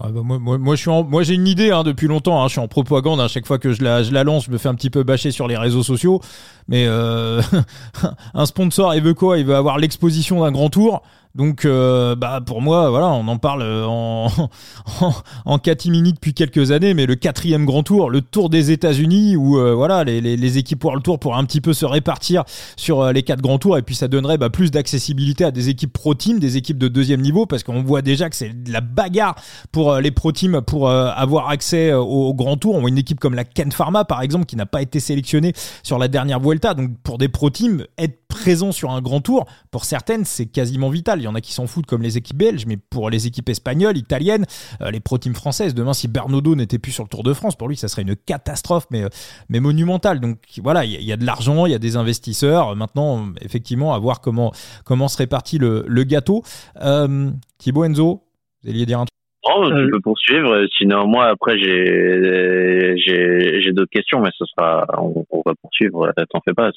Ah 0.00 0.08
bah 0.10 0.22
moi, 0.24 0.40
moi, 0.40 0.58
moi, 0.58 1.22
j'ai 1.22 1.34
une 1.34 1.46
idée 1.46 1.70
hein, 1.70 1.84
depuis 1.84 2.08
longtemps. 2.08 2.42
Hein, 2.42 2.48
je 2.48 2.54
suis 2.54 2.60
en 2.60 2.66
propagande. 2.66 3.20
À 3.20 3.28
chaque 3.28 3.46
fois 3.46 3.58
que 3.58 3.72
je 3.72 3.84
la, 3.84 4.02
je 4.02 4.12
la 4.12 4.24
lance, 4.24 4.46
je 4.46 4.50
me 4.50 4.58
fais 4.58 4.68
un 4.68 4.74
petit 4.74 4.90
peu 4.90 5.04
bâcher 5.04 5.30
sur 5.30 5.46
les 5.46 5.56
réseaux 5.56 5.84
sociaux. 5.84 6.20
Mais 6.66 6.84
un 8.34 8.44
sponsor, 8.44 8.92
il 8.96 9.02
veut 9.04 9.14
quoi? 9.14 9.38
Il 9.38 9.46
veut 9.46 9.54
avoir 9.54 9.78
l'exposition 9.78 10.40
d'un 10.40 10.50
grand 10.50 10.68
tour. 10.68 11.02
Donc, 11.34 11.64
euh, 11.64 12.14
bah 12.14 12.40
pour 12.44 12.62
moi, 12.62 12.90
voilà, 12.90 13.08
on 13.08 13.26
en 13.26 13.38
parle 13.38 13.62
euh, 13.62 13.86
en, 13.86 14.28
en, 15.00 15.12
en 15.44 15.58
catimini 15.58 16.12
depuis 16.12 16.32
quelques 16.32 16.70
années, 16.70 16.94
mais 16.94 17.06
le 17.06 17.16
quatrième 17.16 17.64
grand 17.64 17.82
tour, 17.82 18.08
le 18.08 18.20
Tour 18.20 18.50
des 18.50 18.70
États-Unis, 18.70 19.34
où 19.34 19.58
euh, 19.58 19.74
voilà, 19.74 20.04
les, 20.04 20.20
les, 20.20 20.36
les, 20.36 20.58
équipes 20.58 20.84
le 20.94 21.00
Tour 21.00 21.18
pourraient 21.18 21.38
un 21.38 21.44
petit 21.44 21.60
peu 21.60 21.72
se 21.72 21.86
répartir 21.86 22.44
sur 22.76 23.12
les 23.12 23.24
quatre 23.24 23.42
grands 23.42 23.58
tours, 23.58 23.76
et 23.76 23.82
puis 23.82 23.96
ça 23.96 24.06
donnerait 24.06 24.38
bah, 24.38 24.48
plus 24.48 24.70
d'accessibilité 24.70 25.44
à 25.44 25.50
des 25.50 25.70
équipes 25.70 25.92
pro 25.92 26.14
team, 26.14 26.38
des 26.38 26.56
équipes 26.56 26.78
de 26.78 26.86
deuxième 26.86 27.20
niveau, 27.20 27.46
parce 27.46 27.64
qu'on 27.64 27.82
voit 27.82 28.02
déjà 28.02 28.30
que 28.30 28.36
c'est 28.36 28.62
de 28.62 28.72
la 28.72 28.80
bagarre 28.80 29.34
pour 29.72 29.96
les 29.96 30.12
pro 30.12 30.30
teams 30.30 30.62
pour 30.62 30.88
avoir 30.88 31.48
accès 31.48 31.92
au, 31.92 32.04
au, 32.04 32.34
grand 32.34 32.56
tour. 32.56 32.76
On 32.76 32.80
voit 32.80 32.90
une 32.90 32.98
équipe 32.98 33.18
comme 33.18 33.34
la 33.34 33.44
Ken 33.44 33.72
Pharma, 33.72 34.04
par 34.04 34.22
exemple, 34.22 34.44
qui 34.46 34.54
n'a 34.54 34.66
pas 34.66 34.82
été 34.82 35.00
sélectionnée 35.00 35.52
sur 35.82 35.98
la 35.98 36.06
dernière 36.06 36.38
Vuelta. 36.38 36.74
Donc 36.74 36.92
pour 37.02 37.18
des 37.18 37.28
pro 37.28 37.50
teams, 37.50 37.84
être 37.98 38.23
présent 38.34 38.72
sur 38.72 38.90
un 38.90 39.00
grand 39.00 39.20
tour, 39.20 39.46
pour 39.70 39.84
certaines, 39.84 40.24
c'est 40.24 40.46
quasiment 40.46 40.90
vital. 40.90 41.20
Il 41.20 41.22
y 41.22 41.28
en 41.28 41.36
a 41.36 41.40
qui 41.40 41.52
s'en 41.52 41.68
foutent 41.68 41.86
comme 41.86 42.02
les 42.02 42.18
équipes 42.18 42.36
belges, 42.36 42.66
mais 42.66 42.76
pour 42.76 43.08
les 43.08 43.28
équipes 43.28 43.48
espagnoles, 43.48 43.96
italiennes, 43.96 44.44
euh, 44.82 44.90
les 44.90 44.98
pro 44.98 45.18
teams 45.18 45.34
françaises, 45.34 45.72
demain, 45.72 45.92
si 45.92 46.08
Bernardo 46.08 46.56
n'était 46.56 46.80
plus 46.80 46.90
sur 46.90 47.04
le 47.04 47.08
Tour 47.08 47.22
de 47.22 47.32
France, 47.32 47.54
pour 47.54 47.68
lui, 47.68 47.76
ça 47.76 47.86
serait 47.86 48.02
une 48.02 48.16
catastrophe, 48.16 48.86
mais, 48.90 49.04
euh, 49.04 49.08
mais 49.48 49.60
monumentale. 49.60 50.18
Donc 50.18 50.38
voilà, 50.62 50.84
il 50.84 51.00
y, 51.00 51.12
a 51.12 51.16
de 51.16 51.24
l'argent, 51.24 51.64
il 51.66 51.72
y 51.72 51.76
a 51.76 51.78
des 51.78 51.96
investisseurs. 51.96 52.74
Maintenant, 52.74 53.28
effectivement, 53.40 53.94
à 53.94 53.98
voir 54.00 54.20
comment, 54.20 54.52
comment 54.84 55.06
se 55.06 55.16
répartit 55.16 55.58
le, 55.58 55.84
le 55.86 56.02
gâteau. 56.02 56.42
Euh, 56.82 57.30
Thibaut 57.58 57.84
Enzo, 57.84 58.24
vous 58.62 58.70
alliez 58.70 58.84
dire 58.84 58.98
un 58.98 59.04
truc? 59.04 59.14
Oh, 59.46 59.68
tu 59.68 59.90
peux 59.90 60.00
poursuivre. 60.00 60.66
Sinon, 60.76 61.06
moi, 61.06 61.26
après, 61.26 61.58
j'ai 61.58 62.94
j'ai 62.96 63.72
d'autres 63.72 63.90
questions, 63.90 64.20
mais 64.20 64.30
ce 64.38 64.44
sera, 64.46 64.86
on, 64.98 65.24
on 65.30 65.42
va 65.44 65.54
poursuivre. 65.60 66.10
T'en 66.30 66.40
fais 66.44 66.54
pas. 66.54 66.70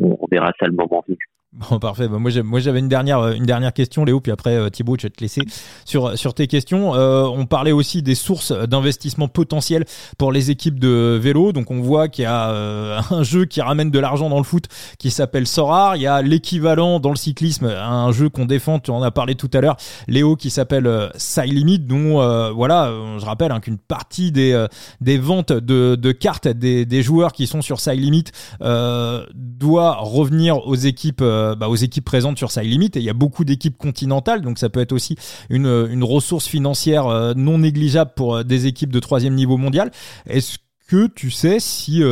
On 0.00 0.26
verra 0.30 0.52
ça 0.58 0.66
le 0.66 0.72
moment 0.72 1.04
venu. 1.06 1.18
Bon, 1.52 1.80
parfait. 1.80 2.06
Bah, 2.06 2.18
moi, 2.18 2.60
j'avais 2.60 2.78
une 2.78 2.88
dernière, 2.88 3.18
euh, 3.18 3.32
une 3.32 3.44
dernière 3.44 3.72
question, 3.72 4.04
Léo, 4.04 4.20
puis 4.20 4.30
après, 4.30 4.54
euh, 4.54 4.68
Thibaut, 4.68 4.94
je 4.96 5.08
vais 5.08 5.10
te 5.10 5.20
laisser 5.20 5.42
sur, 5.84 6.16
sur 6.16 6.32
tes 6.32 6.46
questions. 6.46 6.94
Euh, 6.94 7.24
on 7.24 7.44
parlait 7.44 7.72
aussi 7.72 8.02
des 8.02 8.14
sources 8.14 8.52
d'investissement 8.52 9.26
potentiel 9.26 9.84
pour 10.16 10.30
les 10.30 10.52
équipes 10.52 10.78
de 10.78 11.18
vélo. 11.20 11.50
Donc, 11.50 11.72
on 11.72 11.80
voit 11.80 12.06
qu'il 12.06 12.22
y 12.22 12.26
a 12.26 13.02
un 13.10 13.22
jeu 13.24 13.46
qui 13.46 13.60
ramène 13.60 13.90
de 13.90 13.98
l'argent 13.98 14.30
dans 14.30 14.38
le 14.38 14.44
foot 14.44 14.66
qui 14.98 15.10
s'appelle 15.10 15.44
Sorar. 15.48 15.96
Il 15.96 16.02
y 16.02 16.06
a 16.06 16.22
l'équivalent 16.22 17.00
dans 17.00 17.10
le 17.10 17.16
cyclisme, 17.16 17.66
un 17.66 18.12
jeu 18.12 18.28
qu'on 18.28 18.46
défend, 18.46 18.78
tu 18.78 18.92
en 18.92 19.02
as 19.02 19.10
parlé 19.10 19.34
tout 19.34 19.50
à 19.52 19.60
l'heure, 19.60 19.76
Léo, 20.06 20.36
qui 20.36 20.50
s'appelle 20.50 21.10
Side 21.16 21.52
Limit, 21.52 21.80
dont, 21.80 22.52
voilà, 22.54 22.92
je 23.18 23.24
rappelle 23.24 23.50
hein, 23.50 23.58
qu'une 23.58 23.78
partie 23.78 24.30
des, 24.30 24.66
des 25.00 25.18
ventes 25.18 25.52
de, 25.52 25.96
de 25.96 26.12
cartes 26.12 26.46
des, 26.46 26.86
des 26.86 27.02
joueurs 27.02 27.32
qui 27.32 27.48
sont 27.48 27.62
sur 27.62 27.80
Side 27.80 28.00
Limit 28.00 28.24
doit 28.60 29.96
revenir 29.96 30.66
aux 30.66 30.76
équipes 30.76 31.22
euh, 31.40 31.54
bah, 31.54 31.68
aux 31.68 31.76
équipes 31.76 32.04
présentes 32.04 32.38
sur 32.38 32.50
Limit. 32.60 32.90
Et 32.94 32.98
il 32.98 33.04
y 33.04 33.10
a 33.10 33.14
beaucoup 33.14 33.44
d'équipes 33.44 33.76
continentales, 33.76 34.42
donc 34.42 34.58
ça 34.58 34.68
peut 34.68 34.80
être 34.80 34.92
aussi 34.92 35.16
une, 35.48 35.88
une 35.90 36.04
ressource 36.04 36.46
financière 36.46 37.06
euh, 37.06 37.34
non 37.34 37.58
négligeable 37.58 38.12
pour 38.14 38.36
euh, 38.36 38.42
des 38.44 38.66
équipes 38.66 38.92
de 38.92 39.00
troisième 39.00 39.34
niveau 39.34 39.56
mondial. 39.56 39.90
Est-ce 40.26 40.58
que 40.86 41.06
tu 41.06 41.30
sais 41.30 41.60
si, 41.60 42.02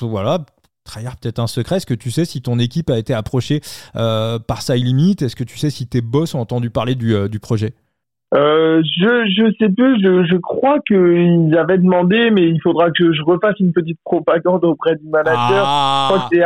voilà, 0.00 0.46
trahir 0.84 1.16
peut-être 1.16 1.40
un 1.40 1.48
secret. 1.48 1.78
Est-ce 1.78 1.86
que 1.86 1.94
tu 1.94 2.12
sais 2.12 2.24
si 2.24 2.42
ton 2.42 2.60
équipe 2.60 2.88
a 2.90 2.98
été 2.98 3.12
approchée 3.12 3.60
par 3.92 4.62
Limit? 4.68 5.16
Est-ce 5.20 5.34
que 5.34 5.42
tu 5.42 5.58
sais 5.58 5.70
si 5.70 5.88
tes 5.88 6.00
boss 6.00 6.34
ont 6.36 6.40
entendu 6.40 6.70
parler 6.70 6.94
du 6.94 7.40
projet? 7.40 7.74
Euh, 8.34 8.82
je 8.82 9.26
je 9.28 9.52
sais 9.60 9.68
plus, 9.68 10.02
je, 10.02 10.24
je 10.24 10.36
crois 10.38 10.80
qu'ils 10.80 11.56
avaient 11.56 11.78
demandé, 11.78 12.30
mais 12.30 12.48
il 12.48 12.60
faudra 12.60 12.90
que 12.90 13.12
je 13.12 13.22
refasse 13.22 13.60
une 13.60 13.72
petite 13.72 13.98
propagande 14.04 14.64
auprès 14.64 14.96
du 14.96 15.08
manager. 15.08 15.64
Je 15.64 16.14
crois 16.14 16.28
que 16.28 16.36
c'est 16.36 16.42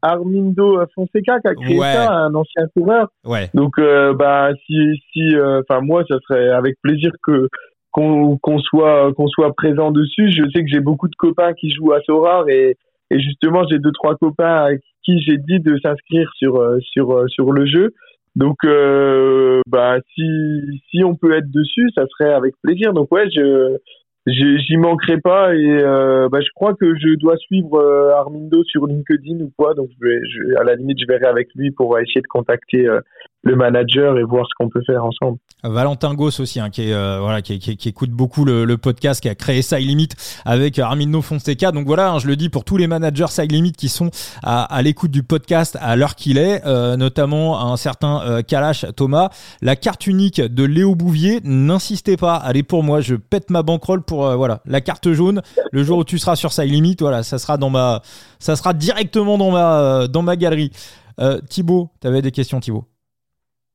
Armindo 0.00 0.80
Fonseca 0.94 1.38
qui 1.40 1.48
a 1.48 1.54
créé 1.54 1.78
ça, 1.78 2.12
un 2.12 2.34
ancien 2.34 2.66
coureur. 2.74 3.08
Ouais. 3.26 3.50
Donc 3.52 3.78
euh, 3.78 4.14
bah 4.14 4.50
si 4.66 4.74
si, 5.12 5.36
euh, 5.36 5.60
enfin 5.60 5.82
moi 5.82 6.02
ça 6.08 6.16
serait 6.26 6.48
avec 6.48 6.76
plaisir 6.82 7.10
que 7.22 7.48
qu'on 7.90 8.38
qu'on 8.38 8.58
soit 8.58 9.12
qu'on 9.12 9.28
soit 9.28 9.52
présent 9.54 9.90
dessus. 9.90 10.32
Je 10.32 10.44
sais 10.54 10.64
que 10.64 10.70
j'ai 10.72 10.80
beaucoup 10.80 11.08
de 11.08 11.16
copains 11.16 11.52
qui 11.52 11.70
jouent 11.74 11.92
à 11.92 12.00
Sorar 12.06 12.48
et 12.48 12.78
et 13.10 13.20
justement 13.20 13.64
j'ai 13.70 13.78
deux 13.78 13.92
trois 13.92 14.16
copains 14.16 14.64
à 14.64 14.70
qui 15.04 15.20
j'ai 15.20 15.36
dit 15.36 15.60
de 15.60 15.78
s'inscrire 15.82 16.30
sur 16.36 16.56
euh, 16.56 16.78
sur 16.80 17.24
sur 17.28 17.52
le 17.52 17.66
jeu. 17.66 17.92
Donc, 18.34 18.56
euh, 18.64 19.60
bah, 19.66 19.96
si, 20.14 20.22
si 20.90 21.04
on 21.04 21.14
peut 21.14 21.34
être 21.34 21.50
dessus, 21.50 21.90
ça 21.94 22.04
serait 22.06 22.32
avec 22.32 22.54
plaisir. 22.62 22.92
Donc, 22.92 23.12
ouais, 23.12 23.28
je, 23.30 23.76
j'y 24.26 24.76
manquerai 24.76 25.20
pas 25.20 25.54
et 25.54 25.82
euh, 25.82 26.28
bah, 26.30 26.40
je 26.40 26.48
crois 26.54 26.74
que 26.74 26.94
je 26.94 27.18
dois 27.18 27.36
suivre 27.36 27.74
euh, 27.74 28.14
Armindo 28.14 28.64
sur 28.64 28.86
LinkedIn 28.86 29.40
ou 29.40 29.52
quoi. 29.56 29.74
Donc, 29.74 29.90
je 30.00 30.06
vais, 30.06 30.20
je, 30.28 30.56
à 30.58 30.64
la 30.64 30.76
limite, 30.76 30.98
je 31.00 31.06
verrai 31.06 31.26
avec 31.26 31.48
lui 31.54 31.70
pour 31.72 31.98
essayer 31.98 32.22
de 32.22 32.26
contacter 32.26 32.86
euh, 32.88 33.00
le 33.42 33.56
manager 33.56 34.18
et 34.18 34.22
voir 34.22 34.46
ce 34.46 34.52
qu'on 34.56 34.68
peut 34.68 34.82
faire 34.86 35.04
ensemble. 35.04 35.38
Valentin 35.64 36.14
Goss 36.14 36.40
aussi, 36.40 36.60
hein, 36.60 36.70
qui, 36.70 36.88
est, 36.88 36.92
euh, 36.92 37.18
voilà, 37.20 37.42
qui, 37.42 37.58
qui, 37.58 37.76
qui, 37.76 37.88
écoute 37.88 38.10
beaucoup 38.10 38.44
le, 38.44 38.64
le, 38.64 38.78
podcast, 38.78 39.20
qui 39.20 39.28
a 39.28 39.34
créé 39.34 39.62
Side 39.62 39.78
Limit 39.78 40.08
avec 40.44 40.78
Armindo 40.78 41.22
Fonseca. 41.22 41.72
Donc 41.72 41.86
voilà, 41.86 42.12
hein, 42.12 42.18
je 42.18 42.28
le 42.28 42.36
dis 42.36 42.48
pour 42.48 42.64
tous 42.64 42.76
les 42.76 42.86
managers 42.86 43.28
Side 43.28 43.50
Limit 43.50 43.72
qui 43.72 43.88
sont 43.88 44.10
à, 44.42 44.62
à 44.62 44.82
l'écoute 44.82 45.10
du 45.10 45.22
podcast 45.22 45.76
à 45.80 45.96
l'heure 45.96 46.14
qu'il 46.14 46.38
est, 46.38 46.64
euh, 46.66 46.96
notamment 46.96 47.72
un 47.72 47.76
certain 47.76 48.22
euh, 48.22 48.42
Kalash 48.42 48.86
Thomas. 48.96 49.30
La 49.60 49.76
carte 49.76 50.06
unique 50.06 50.40
de 50.40 50.64
Léo 50.64 50.94
Bouvier, 50.94 51.40
n'insistez 51.44 52.16
pas, 52.16 52.36
allez 52.36 52.62
pour 52.62 52.82
moi, 52.82 53.00
je 53.00 53.16
pète 53.16 53.50
ma 53.50 53.62
bankroll 53.62 54.02
pour 54.02 54.26
euh, 54.26 54.36
voilà 54.36 54.60
la 54.66 54.80
carte 54.80 55.12
jaune. 55.12 55.42
Le 55.72 55.82
jour 55.82 55.98
où 55.98 56.04
tu 56.04 56.18
seras 56.18 56.36
sur 56.36 56.52
Side 56.52 56.70
Limit, 56.70 56.96
voilà, 57.00 57.22
ça 57.22 57.38
sera 57.38 57.56
dans 57.56 57.70
ma, 57.70 58.02
ça 58.38 58.54
sera 58.56 58.72
directement 58.72 59.36
dans 59.36 59.50
ma, 59.50 60.06
dans 60.08 60.22
ma 60.22 60.36
galerie. 60.36 60.70
Thibaut, 61.48 61.90
tu 62.00 62.08
avais 62.08 62.20
des 62.20 62.32
questions, 62.32 62.58
Thibaut? 62.58 62.91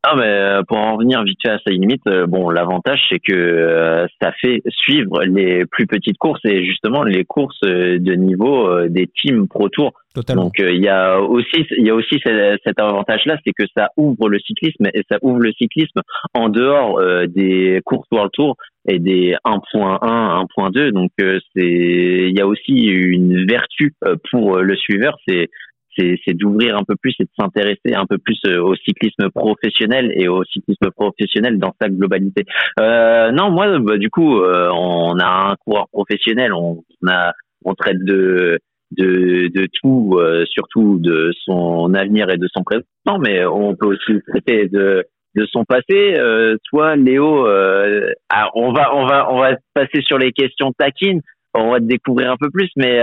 Ah 0.09 0.15
mais 0.15 0.23
euh, 0.23 0.63
pour 0.63 0.77
en 0.77 0.93
revenir 0.93 1.21
vite 1.23 1.39
fait 1.41 1.51
à 1.51 1.59
sa 1.59 1.71
limite, 1.71 2.05
euh, 2.07 2.27
bon 2.27 2.49
l'avantage 2.49 2.99
c'est 3.09 3.19
que 3.19 3.33
euh, 3.33 4.07
ça 4.21 4.31
fait 4.39 4.61
suivre 4.69 5.23
les 5.23 5.65
plus 5.65 5.85
petites 5.85 6.17
courses 6.17 6.39
et 6.45 6.65
justement 6.65 7.03
les 7.03 7.25
courses 7.25 7.59
de 7.61 8.13
niveau 8.13 8.87
des 8.87 9.07
teams 9.07 9.47
pro 9.47 9.67
tour. 9.69 9.91
Totalement. 10.13 10.45
Donc 10.45 10.53
il 10.59 10.81
y 10.81 10.87
a 10.87 11.19
aussi 11.19 11.65
il 11.77 11.85
y 11.85 11.89
a 11.89 11.95
aussi 11.95 12.19
cet, 12.23 12.79
avantage 12.79 13.25
là, 13.25 13.37
c'est 13.45 13.51
que 13.51 13.65
ça 13.75 13.89
ouvre 13.97 14.29
le 14.29 14.39
cyclisme 14.39 14.87
et 14.93 15.03
ça 15.09 15.17
ouvre 15.21 15.39
le 15.39 15.51
cyclisme 15.51 16.01
en 16.33 16.49
dehors 16.49 17.01
des 17.27 17.81
courses 17.85 18.07
World 18.11 18.31
Tour 18.31 18.55
et 18.87 18.99
des 18.99 19.35
1.1, 19.45 20.47
1.2. 20.57 20.91
Donc 20.91 21.11
c'est 21.17 21.41
il 21.55 22.37
y 22.37 22.41
a 22.41 22.47
aussi 22.47 22.73
une 22.73 23.45
vertu 23.45 23.93
pour 24.31 24.57
le 24.57 24.75
suiveur, 24.75 25.17
c'est 25.27 25.49
c'est 25.97 26.33
d'ouvrir 26.33 26.77
un 26.77 26.83
peu 26.83 26.95
plus 26.95 27.15
et 27.19 27.23
de 27.23 27.29
s'intéresser 27.39 27.93
un 27.93 28.05
peu 28.05 28.17
plus 28.17 28.39
euh, 28.47 28.61
au 28.61 28.75
cyclisme 28.75 29.29
professionnel 29.31 30.11
et 30.15 30.27
au 30.27 30.43
cyclisme 30.43 30.91
professionnel 30.95 31.57
dans 31.57 31.73
sa 31.81 31.89
globalité. 31.89 32.45
Euh, 32.79 33.31
non, 33.31 33.51
moi, 33.51 33.79
bah, 33.79 33.97
du 33.97 34.09
coup, 34.09 34.39
euh, 34.39 34.69
on 34.73 35.17
a 35.19 35.51
un 35.51 35.55
coureur 35.55 35.87
professionnel, 35.89 36.53
on, 36.53 36.83
a, 37.07 37.33
on 37.65 37.73
traite 37.73 38.03
de 38.03 38.59
de, 38.91 39.49
de 39.53 39.67
tout, 39.81 40.15
euh, 40.17 40.45
surtout 40.49 40.97
de 40.99 41.31
son 41.43 41.93
avenir 41.93 42.29
et 42.29 42.37
de 42.37 42.47
son 42.53 42.63
présent, 42.63 43.19
mais 43.19 43.45
on 43.45 43.75
peut 43.75 43.87
aussi 43.87 44.21
traiter 44.29 44.67
de 44.67 45.03
de 45.35 45.45
son 45.51 45.65
passé. 45.65 46.15
Euh, 46.17 46.55
toi, 46.69 46.95
Léo, 46.95 47.47
ah, 47.47 48.49
on 48.55 48.71
va 48.71 48.95
on 48.95 49.05
va 49.05 49.31
on 49.31 49.39
va 49.39 49.55
passer 49.73 50.01
sur 50.01 50.17
les 50.17 50.31
questions 50.31 50.71
taquines. 50.77 51.21
On 51.53 51.71
va 51.71 51.79
te 51.79 51.85
découvrir 51.85 52.31
un 52.31 52.37
peu 52.37 52.49
plus, 52.49 52.69
mais 52.75 53.01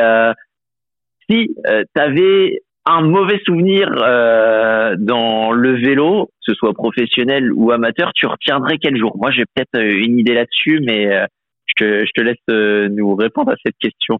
si 1.28 1.54
tu 1.94 2.00
avais 2.00 2.60
un 2.86 3.00
mauvais 3.02 3.40
souvenir 3.46 3.88
euh, 3.96 4.94
dans 4.98 5.52
le 5.52 5.76
vélo, 5.76 6.26
que 6.26 6.52
ce 6.52 6.54
soit 6.54 6.74
professionnel 6.74 7.52
ou 7.52 7.70
amateur, 7.70 8.12
tu 8.14 8.26
retiendrais 8.26 8.78
quel 8.78 8.96
jour? 8.96 9.16
Moi, 9.16 9.30
j'ai 9.30 9.44
peut-être 9.46 9.76
euh, 9.76 10.04
une 10.04 10.18
idée 10.18 10.34
là-dessus, 10.34 10.80
mais 10.84 11.12
euh, 11.12 11.26
je, 11.66 11.84
te, 11.84 12.04
je 12.04 12.10
te 12.14 12.20
laisse 12.20 12.36
euh, 12.50 12.88
nous 12.90 13.14
répondre 13.14 13.52
à 13.52 13.56
cette 13.64 13.78
question. 13.78 14.18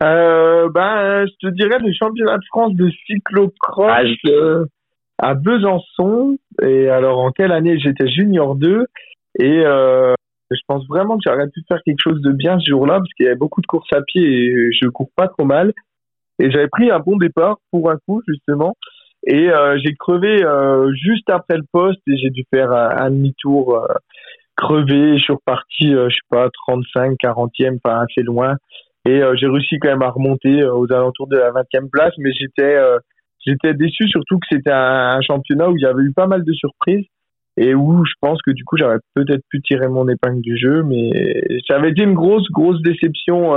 Ben, 0.00 1.26
je 1.26 1.48
te 1.48 1.52
dirais 1.52 1.78
le 1.78 1.92
championnat 1.92 2.36
de 2.36 2.44
France 2.48 2.74
de 2.74 2.90
cyclocross 3.06 3.92
ah, 3.92 4.02
à 5.18 5.34
Besançon. 5.34 6.38
Et 6.60 6.88
alors, 6.88 7.20
en 7.20 7.30
quelle 7.30 7.52
année? 7.52 7.78
J'étais 7.78 8.08
junior 8.08 8.56
2 8.56 8.84
et 9.38 9.62
je 9.62 10.60
pense 10.66 10.84
vraiment 10.88 11.18
que 11.18 11.22
j'aurais 11.24 11.48
pu 11.48 11.60
faire 11.68 11.80
quelque 11.84 12.00
chose 12.02 12.20
de 12.20 12.32
bien 12.32 12.58
ce 12.58 12.70
jour-là 12.70 12.94
parce 12.94 13.12
qu'il 13.12 13.26
y 13.26 13.28
avait 13.28 13.38
beaucoup 13.38 13.60
de 13.60 13.66
courses 13.66 13.92
à 13.92 14.02
pied 14.02 14.22
et 14.24 14.72
je 14.72 14.88
cours 14.88 15.10
pas 15.14 15.28
trop 15.28 15.44
mal. 15.44 15.72
Et 16.38 16.50
j'avais 16.50 16.68
pris 16.68 16.90
un 16.90 16.98
bon 16.98 17.16
départ 17.16 17.58
pour 17.70 17.90
un 17.90 17.96
coup, 18.06 18.22
justement. 18.26 18.74
Et 19.26 19.50
euh, 19.50 19.78
j'ai 19.82 19.94
crevé 19.94 20.42
euh, 20.44 20.92
juste 20.94 21.30
après 21.30 21.56
le 21.56 21.64
poste 21.70 22.00
et 22.08 22.16
j'ai 22.16 22.30
dû 22.30 22.44
faire 22.52 22.72
un, 22.72 23.10
demi-tour 23.10 23.76
euh, 23.76 23.86
crevé. 24.56 25.16
Je 25.18 25.22
suis 25.22 25.32
reparti, 25.32 25.92
je 25.92 26.08
sais 26.08 26.28
pas, 26.28 26.48
35, 26.66 27.16
40e, 27.22 27.78
enfin 27.84 28.00
assez 28.00 28.22
loin. 28.22 28.56
Et 29.04 29.20
j'ai 29.34 29.48
réussi 29.48 29.78
quand 29.80 29.88
même 29.88 30.02
à 30.02 30.10
remonter 30.10 30.64
aux 30.64 30.92
alentours 30.92 31.26
de 31.26 31.36
la 31.36 31.50
20e 31.50 31.90
place. 31.90 32.12
Mais 32.18 32.32
j'étais 32.32 32.76
j'étais 33.44 33.74
déçu 33.74 34.08
surtout 34.08 34.38
que 34.38 34.46
c'était 34.50 34.70
un, 34.70 35.20
championnat 35.22 35.68
où 35.70 35.76
il 35.76 35.82
y 35.82 35.86
avait 35.86 36.02
eu 36.02 36.12
pas 36.12 36.28
mal 36.28 36.44
de 36.44 36.52
surprises 36.52 37.06
et 37.56 37.74
où 37.74 38.04
je 38.04 38.12
pense 38.20 38.40
que 38.42 38.52
du 38.52 38.64
coup 38.64 38.76
j'aurais 38.76 39.00
peut-être 39.14 39.42
pu 39.50 39.60
tirer 39.60 39.88
mon 39.88 40.08
épingle 40.08 40.40
du 40.40 40.56
jeu. 40.56 40.84
Mais 40.84 41.10
ça 41.66 41.76
avait 41.76 41.90
été 41.90 42.04
une 42.04 42.14
grosse, 42.14 42.48
grosse 42.52 42.80
déception 42.82 43.54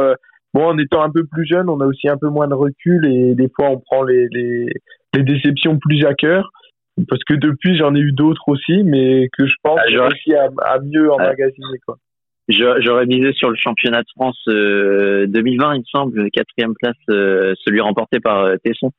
bon, 0.55 0.67
en 0.67 0.77
étant 0.77 1.03
un 1.03 1.11
peu 1.11 1.25
plus 1.25 1.45
jeune, 1.45 1.69
on 1.69 1.81
a 1.81 1.85
aussi 1.85 2.07
un 2.07 2.17
peu 2.17 2.29
moins 2.29 2.47
de 2.47 2.53
recul 2.53 3.05
et 3.05 3.35
des 3.35 3.49
fois 3.53 3.69
on 3.69 3.79
prend 3.79 4.03
les, 4.03 4.27
les, 4.31 4.69
les 5.13 5.23
déceptions 5.23 5.77
plus 5.77 6.05
à 6.05 6.13
cœur. 6.15 6.49
Parce 7.09 7.23
que 7.25 7.33
depuis, 7.33 7.77
j'en 7.77 7.93
ai 7.93 7.99
eu 7.99 8.13
d'autres 8.13 8.47
aussi, 8.47 8.83
mais 8.83 9.27
que 9.37 9.45
je 9.45 9.55
pense 9.61 9.81
ah, 9.83 10.07
aussi 10.07 10.33
à, 10.33 10.47
à, 10.63 10.79
mieux 10.79 11.11
emmagasiner. 11.11 11.77
Quoi. 11.85 11.97
J'aurais 12.47 13.05
misé 13.05 13.33
sur 13.33 13.49
le 13.49 13.57
championnat 13.57 14.01
de 14.01 14.07
France 14.15 14.41
2020, 14.47 14.53
euh, 14.53 15.75
il 15.75 15.79
me 15.79 15.83
semble, 15.91 16.31
quatrième 16.31 16.73
place, 16.81 16.95
euh, 17.09 17.53
celui 17.65 17.81
remporté 17.81 18.21
par 18.21 18.45
euh, 18.45 18.55
Tesson. 18.63 18.91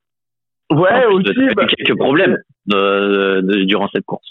Ouais, 0.71 1.07
aussi. 1.07 1.33
Bah, 1.55 1.65
quelques 1.67 1.97
problèmes 1.97 2.37
durant 2.67 3.89
cette 3.95 4.05
course. 4.05 4.31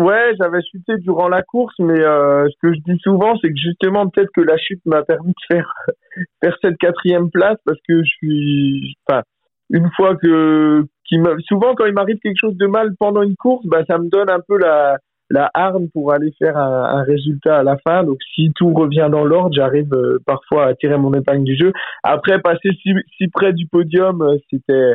Ouais, 0.00 0.32
j'avais 0.40 0.62
chuté 0.62 0.96
durant 0.98 1.28
la 1.28 1.42
course, 1.42 1.74
mais 1.78 2.00
euh, 2.00 2.48
ce 2.48 2.56
que 2.62 2.72
je 2.72 2.80
dis 2.86 2.98
souvent, 3.02 3.36
c'est 3.42 3.48
que 3.48 3.58
justement 3.62 4.08
peut-être 4.08 4.30
que 4.34 4.40
la 4.40 4.56
chute 4.56 4.80
m'a 4.86 5.02
permis 5.02 5.32
de 5.32 5.54
faire 5.54 5.74
faire 6.42 6.56
cette 6.62 6.78
quatrième 6.78 7.30
place 7.30 7.58
parce 7.66 7.78
que 7.86 8.02
je 8.02 8.08
suis, 8.08 8.96
enfin, 9.06 9.22
une 9.68 9.90
fois 9.96 10.16
que 10.16 10.84
souvent 11.48 11.74
quand 11.74 11.84
il 11.84 11.92
m'arrive 11.92 12.18
quelque 12.22 12.40
chose 12.40 12.56
de 12.56 12.66
mal 12.66 12.94
pendant 12.98 13.20
une 13.20 13.36
course, 13.36 13.66
bah 13.66 13.82
ça 13.88 13.98
me 13.98 14.08
donne 14.08 14.30
un 14.30 14.40
peu 14.40 14.58
la 14.58 14.96
la 15.28 15.50
harne 15.52 15.90
pour 15.92 16.14
aller 16.14 16.32
faire 16.38 16.56
un, 16.56 16.98
un 16.98 17.02
résultat 17.02 17.58
à 17.58 17.62
la 17.62 17.76
fin. 17.86 18.02
Donc 18.02 18.18
si 18.34 18.52
tout 18.56 18.72
revient 18.72 19.08
dans 19.10 19.24
l'ordre, 19.24 19.54
j'arrive 19.54 19.92
euh, 19.92 20.18
parfois 20.24 20.66
à 20.66 20.74
tirer 20.74 20.96
mon 20.96 21.12
épingle 21.12 21.44
du 21.44 21.56
jeu. 21.56 21.72
Après 22.02 22.40
passer 22.40 22.70
si, 22.82 22.94
si 23.18 23.28
près 23.28 23.52
du 23.52 23.66
podium, 23.66 24.22
euh, 24.22 24.38
c'était 24.50 24.94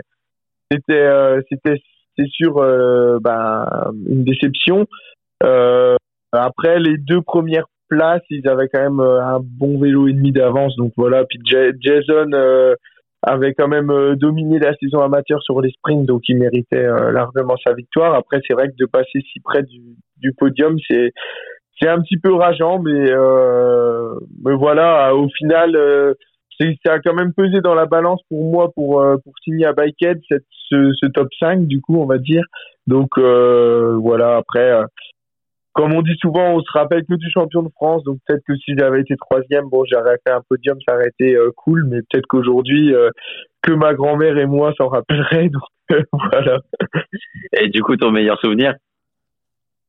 c'était 0.72 1.42
c'était 1.50 1.80
c'est 2.18 2.28
sûr 2.28 2.58
euh, 2.58 3.20
ben, 3.22 3.66
une 4.08 4.24
déception. 4.24 4.86
Euh, 5.44 5.96
après 6.32 6.80
les 6.80 6.98
deux 6.98 7.22
premières 7.22 7.68
places, 7.90 8.24
ils 8.30 8.48
avaient 8.48 8.68
quand 8.68 8.82
même 8.82 9.00
un 9.00 9.40
bon 9.42 9.80
vélo 9.80 10.08
et 10.08 10.14
demi 10.14 10.32
d'avance. 10.32 10.76
Donc 10.76 10.94
voilà. 10.98 11.24
Puis 11.26 11.40
Jason 11.46 12.32
avait 13.22 13.54
quand 13.54 13.68
même 13.68 14.16
dominé 14.16 14.60
la 14.60 14.76
saison 14.76 15.02
amateur 15.02 15.42
sur 15.42 15.62
les 15.62 15.72
sprints, 15.72 16.06
donc 16.06 16.22
il 16.28 16.38
méritait 16.38 16.88
largement 17.12 17.56
sa 17.64 17.74
victoire. 17.74 18.14
Après, 18.14 18.40
c'est 18.48 18.54
vrai 18.54 18.68
que 18.68 18.76
de 18.78 18.86
passer 18.86 19.22
si 19.32 19.40
près 19.40 19.64
du, 19.64 19.80
du 20.18 20.34
podium, 20.34 20.78
c'est 20.88 21.12
c'est 21.80 21.90
un 21.90 22.00
petit 22.02 22.18
peu 22.18 22.34
rageant, 22.34 22.80
mais 22.80 23.12
mais 24.44 24.56
voilà. 24.56 25.16
Au 25.16 25.30
final 25.30 26.16
ça 26.60 26.94
a 26.94 27.00
quand 27.00 27.14
même 27.14 27.34
pesé 27.34 27.62
dans 27.62 27.76
la 27.76 27.86
balance 27.86 28.22
pour 28.30 28.52
moi 28.52 28.72
pour 28.74 29.02
euh, 29.02 29.18
pour 29.24 29.34
signer 29.44 29.66
à 29.66 29.74
Bikehead 29.74 30.22
cette 30.30 30.46
ce, 30.70 30.94
ce, 30.94 31.06
top 31.08 31.28
5 31.40 31.68
du 31.68 31.82
coup 31.82 31.98
on 31.98 32.06
va 32.06 32.18
dire. 32.18 32.44
Donc 32.88 33.18
euh, 33.18 33.96
voilà 33.98 34.38
après 34.38 34.72
euh, 34.72 34.86
comme 35.74 35.94
on 35.94 36.02
dit 36.02 36.16
souvent 36.22 36.56
on 36.56 36.62
se 36.62 36.72
rappelle 36.72 37.04
que 37.06 37.16
du 37.16 37.30
champion 37.30 37.64
de 37.64 37.70
France. 37.76 38.04
Donc 38.04 38.20
peut-être 38.28 38.44
que 38.48 38.56
si 38.56 38.74
j'avais 38.78 39.02
été 39.02 39.16
troisième 39.18 39.70
bon 39.70 39.84
j'aurais 39.92 40.18
fait 40.26 40.34
un 40.34 40.42
podium 40.50 40.78
ça 40.88 40.96
aurait 40.96 41.10
été 41.10 41.38
cool. 41.58 41.86
Mais 41.90 42.00
peut-être 42.10 42.28
qu'aujourd'hui 42.28 42.94
que 43.62 43.72
ma 43.72 43.94
grand-mère 43.94 44.38
et 44.38 44.46
moi 44.46 44.74
s'en 44.78 44.88
rappelleraient. 44.88 45.50
Donc 45.90 46.06
voilà. 46.14 46.60
Et 47.60 47.70
du 47.70 47.82
coup 47.82 47.96
ton 47.96 48.12
meilleur 48.12 48.40
souvenir? 48.40 48.76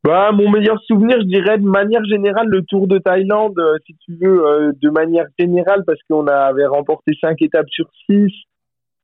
Bah, 0.06 0.30
mon 0.30 0.48
meilleur 0.50 0.80
souvenir, 0.84 1.18
je 1.18 1.26
dirais 1.26 1.58
de 1.58 1.66
manière 1.66 2.04
générale 2.04 2.46
le 2.46 2.62
Tour 2.62 2.86
de 2.86 2.98
Thaïlande, 2.98 3.58
euh, 3.58 3.76
si 3.84 3.96
tu 4.04 4.16
veux, 4.22 4.46
euh, 4.46 4.72
de 4.80 4.88
manière 4.88 5.26
générale, 5.36 5.82
parce 5.84 5.98
qu'on 6.08 6.28
avait 6.28 6.66
remporté 6.66 7.10
cinq 7.20 7.42
étapes 7.42 7.68
sur 7.68 7.90
six. 8.08 8.32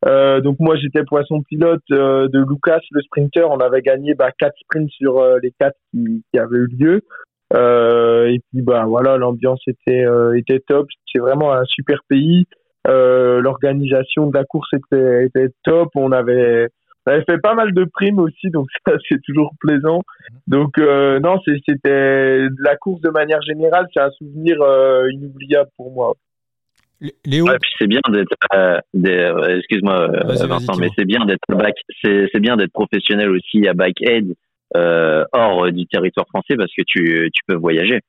Euh, 0.06 0.40
donc 0.40 0.60
moi 0.60 0.76
j'étais 0.76 1.02
poisson 1.02 1.42
pilote 1.42 1.82
de 1.90 2.48
Lucas, 2.48 2.78
le 2.92 3.00
sprinter. 3.02 3.50
On 3.50 3.58
avait 3.58 3.82
gagné 3.82 4.14
bah, 4.14 4.30
quatre 4.38 4.54
sprints 4.60 4.90
sur 4.90 5.24
les 5.42 5.52
quatre 5.58 5.76
qui, 5.90 6.22
qui, 6.32 6.38
avaient 6.38 6.58
eu 6.58 6.68
lieu. 6.68 7.02
et 7.52 8.38
puis 8.52 8.62
bah 8.62 8.84
voilà, 8.86 9.16
l'ambiance 9.16 9.62
était 9.66 10.04
était 10.36 10.60
top. 10.60 10.86
C'est 11.12 11.18
vraiment 11.18 11.52
un 11.52 11.64
super 11.64 11.98
pays. 12.08 12.46
L'organisation 12.86 14.28
de 14.28 14.34
la 14.36 14.44
course 14.44 14.72
était, 14.72 15.26
était 15.26 15.50
top. 15.64 15.88
On 15.96 16.12
avait 16.12 16.68
ça 17.04 17.14
avait 17.14 17.24
fait 17.24 17.38
pas 17.38 17.54
mal 17.54 17.72
de 17.72 17.84
primes 17.84 18.18
aussi, 18.18 18.50
donc 18.50 18.66
ça 18.86 18.94
c'est 19.08 19.20
toujours 19.22 19.52
plaisant. 19.60 20.02
Donc 20.46 20.78
euh, 20.78 21.20
non, 21.20 21.40
c'était 21.44 22.46
la 22.58 22.76
course 22.76 23.00
de 23.00 23.10
manière 23.10 23.42
générale, 23.42 23.86
c'est 23.92 24.00
un 24.00 24.10
souvenir 24.10 24.60
euh, 24.60 25.10
inoubliable 25.12 25.70
pour 25.76 25.92
moi. 25.92 26.14
Léo? 27.24 27.46
Ouais, 27.46 27.58
puis 27.60 27.72
c'est 27.78 27.88
bien 27.88 28.00
d'être, 28.10 28.36
euh, 28.54 28.78
euh 28.94 29.58
excuse-moi 29.58 30.06
Vincent, 30.24 30.76
mais 30.78 30.88
c'est 30.96 31.04
bien 31.04 31.24
d'être 31.24 31.40
back, 31.48 31.74
c'est 32.00 32.38
bien 32.38 32.56
d'être 32.56 32.72
professionnel 32.72 33.28
aussi 33.30 33.66
à 33.66 33.74
Bikehead 33.74 34.34
hors 34.74 35.70
du 35.72 35.86
territoire 35.86 36.28
français 36.28 36.56
parce 36.56 36.72
que 36.72 36.82
tu 36.86 37.28
tu 37.32 37.42
peux 37.48 37.56
voyager. 37.56 38.00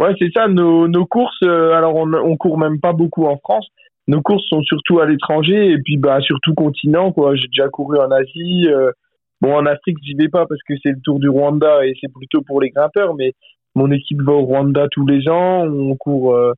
Ouais, 0.00 0.12
c'est 0.18 0.32
ça. 0.34 0.48
Nos 0.48 0.88
nos 0.88 1.06
courses, 1.06 1.40
alors 1.44 1.94
on 1.94 2.12
on 2.12 2.36
court 2.36 2.58
même 2.58 2.80
pas 2.80 2.92
beaucoup 2.92 3.26
en 3.26 3.36
France 3.36 3.68
nos 4.06 4.20
courses 4.20 4.46
sont 4.48 4.62
surtout 4.62 5.00
à 5.00 5.06
l'étranger 5.06 5.70
et 5.70 5.78
puis 5.78 5.96
bah 5.96 6.20
surtout 6.20 6.54
continent 6.54 7.12
quoi. 7.12 7.34
J'ai 7.34 7.48
déjà 7.48 7.68
couru 7.68 7.98
en 7.98 8.10
Asie. 8.10 8.68
Euh, 8.68 8.90
bon 9.40 9.54
en 9.54 9.66
Afrique 9.66 9.98
j'y 10.02 10.14
vais 10.14 10.28
pas 10.28 10.46
parce 10.46 10.62
que 10.68 10.74
c'est 10.82 10.90
le 10.90 11.00
Tour 11.02 11.20
du 11.20 11.28
Rwanda 11.28 11.86
et 11.86 11.94
c'est 12.00 12.12
plutôt 12.12 12.42
pour 12.42 12.60
les 12.60 12.70
grimpeurs. 12.70 13.14
Mais 13.14 13.32
mon 13.74 13.90
équipe 13.90 14.20
va 14.22 14.32
au 14.32 14.44
Rwanda 14.44 14.88
tous 14.90 15.06
les 15.06 15.28
ans. 15.28 15.66
On 15.66 15.96
court 15.96 16.34
euh, 16.34 16.52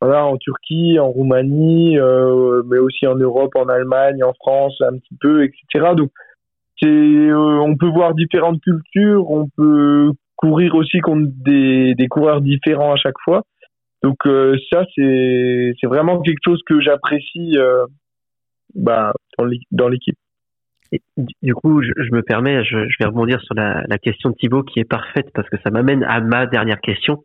voilà 0.00 0.26
en 0.26 0.36
Turquie, 0.36 0.98
en 0.98 1.08
Roumanie, 1.08 1.98
euh, 1.98 2.62
mais 2.66 2.78
aussi 2.78 3.06
en 3.06 3.14
Europe, 3.14 3.54
en 3.54 3.66
Allemagne, 3.66 4.24
en 4.24 4.32
France 4.34 4.74
un 4.80 4.98
petit 4.98 5.16
peu, 5.20 5.44
etc. 5.44 5.92
Donc 5.96 6.10
c'est 6.82 7.32
on 7.32 7.76
peut 7.76 7.90
voir 7.90 8.14
différentes 8.14 8.60
cultures. 8.60 9.30
On 9.30 9.48
peut 9.56 10.10
courir 10.34 10.74
aussi 10.74 10.98
contre 10.98 11.28
des, 11.44 11.94
des 11.94 12.08
coureurs 12.08 12.40
différents 12.40 12.92
à 12.92 12.96
chaque 12.96 13.18
fois. 13.24 13.44
Donc 14.02 14.26
euh, 14.26 14.56
ça, 14.72 14.84
c'est 14.96 15.86
vraiment 15.86 16.20
quelque 16.20 16.40
chose 16.44 16.60
que 16.66 16.80
j'apprécie 16.80 17.56
euh, 17.56 17.86
bah, 18.74 19.12
dans 19.70 19.88
l'équipe. 19.88 20.16
Du 21.42 21.54
coup, 21.54 21.82
je, 21.82 21.90
je 21.96 22.14
me 22.14 22.22
permets, 22.22 22.64
je, 22.64 22.88
je, 22.88 22.96
vais 23.00 23.06
rebondir 23.06 23.40
sur 23.40 23.54
la, 23.54 23.82
la, 23.88 23.98
question 23.98 24.30
de 24.30 24.34
Thibaut 24.34 24.62
qui 24.62 24.78
est 24.80 24.84
parfaite 24.84 25.30
parce 25.32 25.48
que 25.48 25.56
ça 25.64 25.70
m'amène 25.70 26.04
à 26.04 26.20
ma 26.20 26.46
dernière 26.46 26.80
question. 26.80 27.24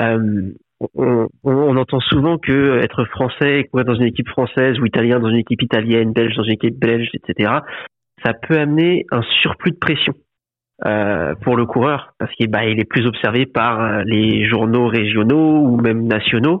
Euh, 0.00 0.52
on, 0.94 1.28
on, 1.44 1.76
entend 1.76 2.00
souvent 2.00 2.38
que 2.38 2.78
être 2.82 3.04
français, 3.06 3.64
courir 3.70 3.84
dans 3.84 3.94
une 3.94 4.06
équipe 4.06 4.28
française 4.28 4.78
ou 4.78 4.86
italien 4.86 5.18
dans 5.18 5.28
une 5.28 5.38
équipe 5.38 5.62
italienne, 5.62 6.12
belge 6.12 6.36
dans 6.36 6.42
une 6.44 6.52
équipe 6.52 6.78
belge, 6.78 7.08
etc., 7.12 7.52
ça 8.24 8.32
peut 8.32 8.58
amener 8.58 9.04
un 9.10 9.22
surplus 9.42 9.72
de 9.72 9.78
pression. 9.78 10.14
Euh, 10.84 11.34
pour 11.36 11.56
le 11.56 11.64
coureur 11.64 12.12
parce 12.18 12.30
qu'il 12.34 12.50
bah, 12.50 12.66
est 12.66 12.84
plus 12.84 13.06
observé 13.06 13.46
par 13.46 13.80
euh, 13.80 14.02
les 14.04 14.46
journaux 14.46 14.88
régionaux 14.88 15.62
ou 15.62 15.80
même 15.80 16.06
nationaux. 16.06 16.60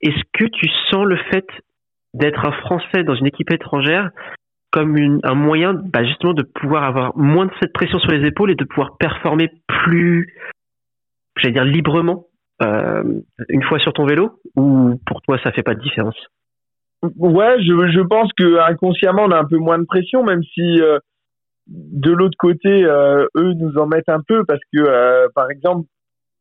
Est-ce 0.00 0.22
que 0.32 0.46
tu 0.46 0.68
sens 0.90 1.04
le 1.04 1.18
fait 1.30 1.44
d'être 2.14 2.46
un 2.46 2.52
Français 2.52 3.04
dans 3.04 3.14
une 3.14 3.26
équipe 3.26 3.52
étrangère 3.52 4.08
comme 4.70 4.96
un 5.22 5.34
moyen 5.34 5.74
bah, 5.74 6.02
justement 6.02 6.32
de 6.32 6.44
pouvoir 6.44 6.84
avoir 6.84 7.14
moins 7.14 7.44
de 7.44 7.50
cette 7.60 7.74
pression 7.74 7.98
sur 7.98 8.10
les 8.10 8.26
épaules 8.26 8.52
et 8.52 8.54
de 8.54 8.64
pouvoir 8.64 8.96
performer 8.96 9.50
plus, 9.66 10.34
j'allais 11.36 11.52
dire 11.52 11.64
librement 11.66 12.24
euh, 12.62 13.02
une 13.50 13.62
fois 13.64 13.78
sur 13.80 13.92
ton 13.92 14.06
vélo? 14.06 14.30
Ou 14.56 14.98
pour 15.06 15.20
toi 15.20 15.38
ça 15.44 15.52
fait 15.52 15.62
pas 15.62 15.74
de 15.74 15.82
différence? 15.82 16.16
Ouais, 17.02 17.60
je, 17.60 18.00
pense 18.00 18.32
que 18.32 18.60
inconsciemment 18.60 19.24
on 19.24 19.30
a 19.30 19.40
un 19.40 19.44
peu 19.44 19.58
moins 19.58 19.78
de 19.78 19.84
pression, 19.84 20.24
même 20.24 20.42
si 20.42 20.80
de 21.68 22.10
l'autre 22.10 22.36
côté, 22.38 22.84
euh, 22.84 23.26
eux 23.36 23.52
nous 23.54 23.78
en 23.78 23.86
mettent 23.86 24.08
un 24.08 24.20
peu 24.26 24.44
parce 24.44 24.60
que, 24.72 24.80
euh, 24.80 25.28
par 25.34 25.50
exemple, 25.50 25.86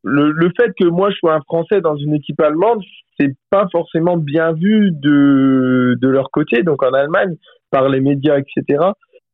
le, 0.03 0.31
le, 0.31 0.51
fait 0.59 0.71
que 0.79 0.85
moi 0.85 1.11
je 1.11 1.15
sois 1.17 1.35
un 1.35 1.41
Français 1.41 1.79
dans 1.79 1.95
une 1.95 2.15
équipe 2.15 2.41
allemande, 2.41 2.81
c'est 3.19 3.35
pas 3.51 3.67
forcément 3.71 4.17
bien 4.17 4.51
vu 4.53 4.91
de 4.91 5.95
de 6.01 6.07
leur 6.07 6.31
côté, 6.31 6.63
donc 6.63 6.81
en 6.83 6.91
Allemagne 6.93 7.35
par 7.69 7.87
les 7.87 8.01
médias, 8.01 8.39
etc. 8.39 8.83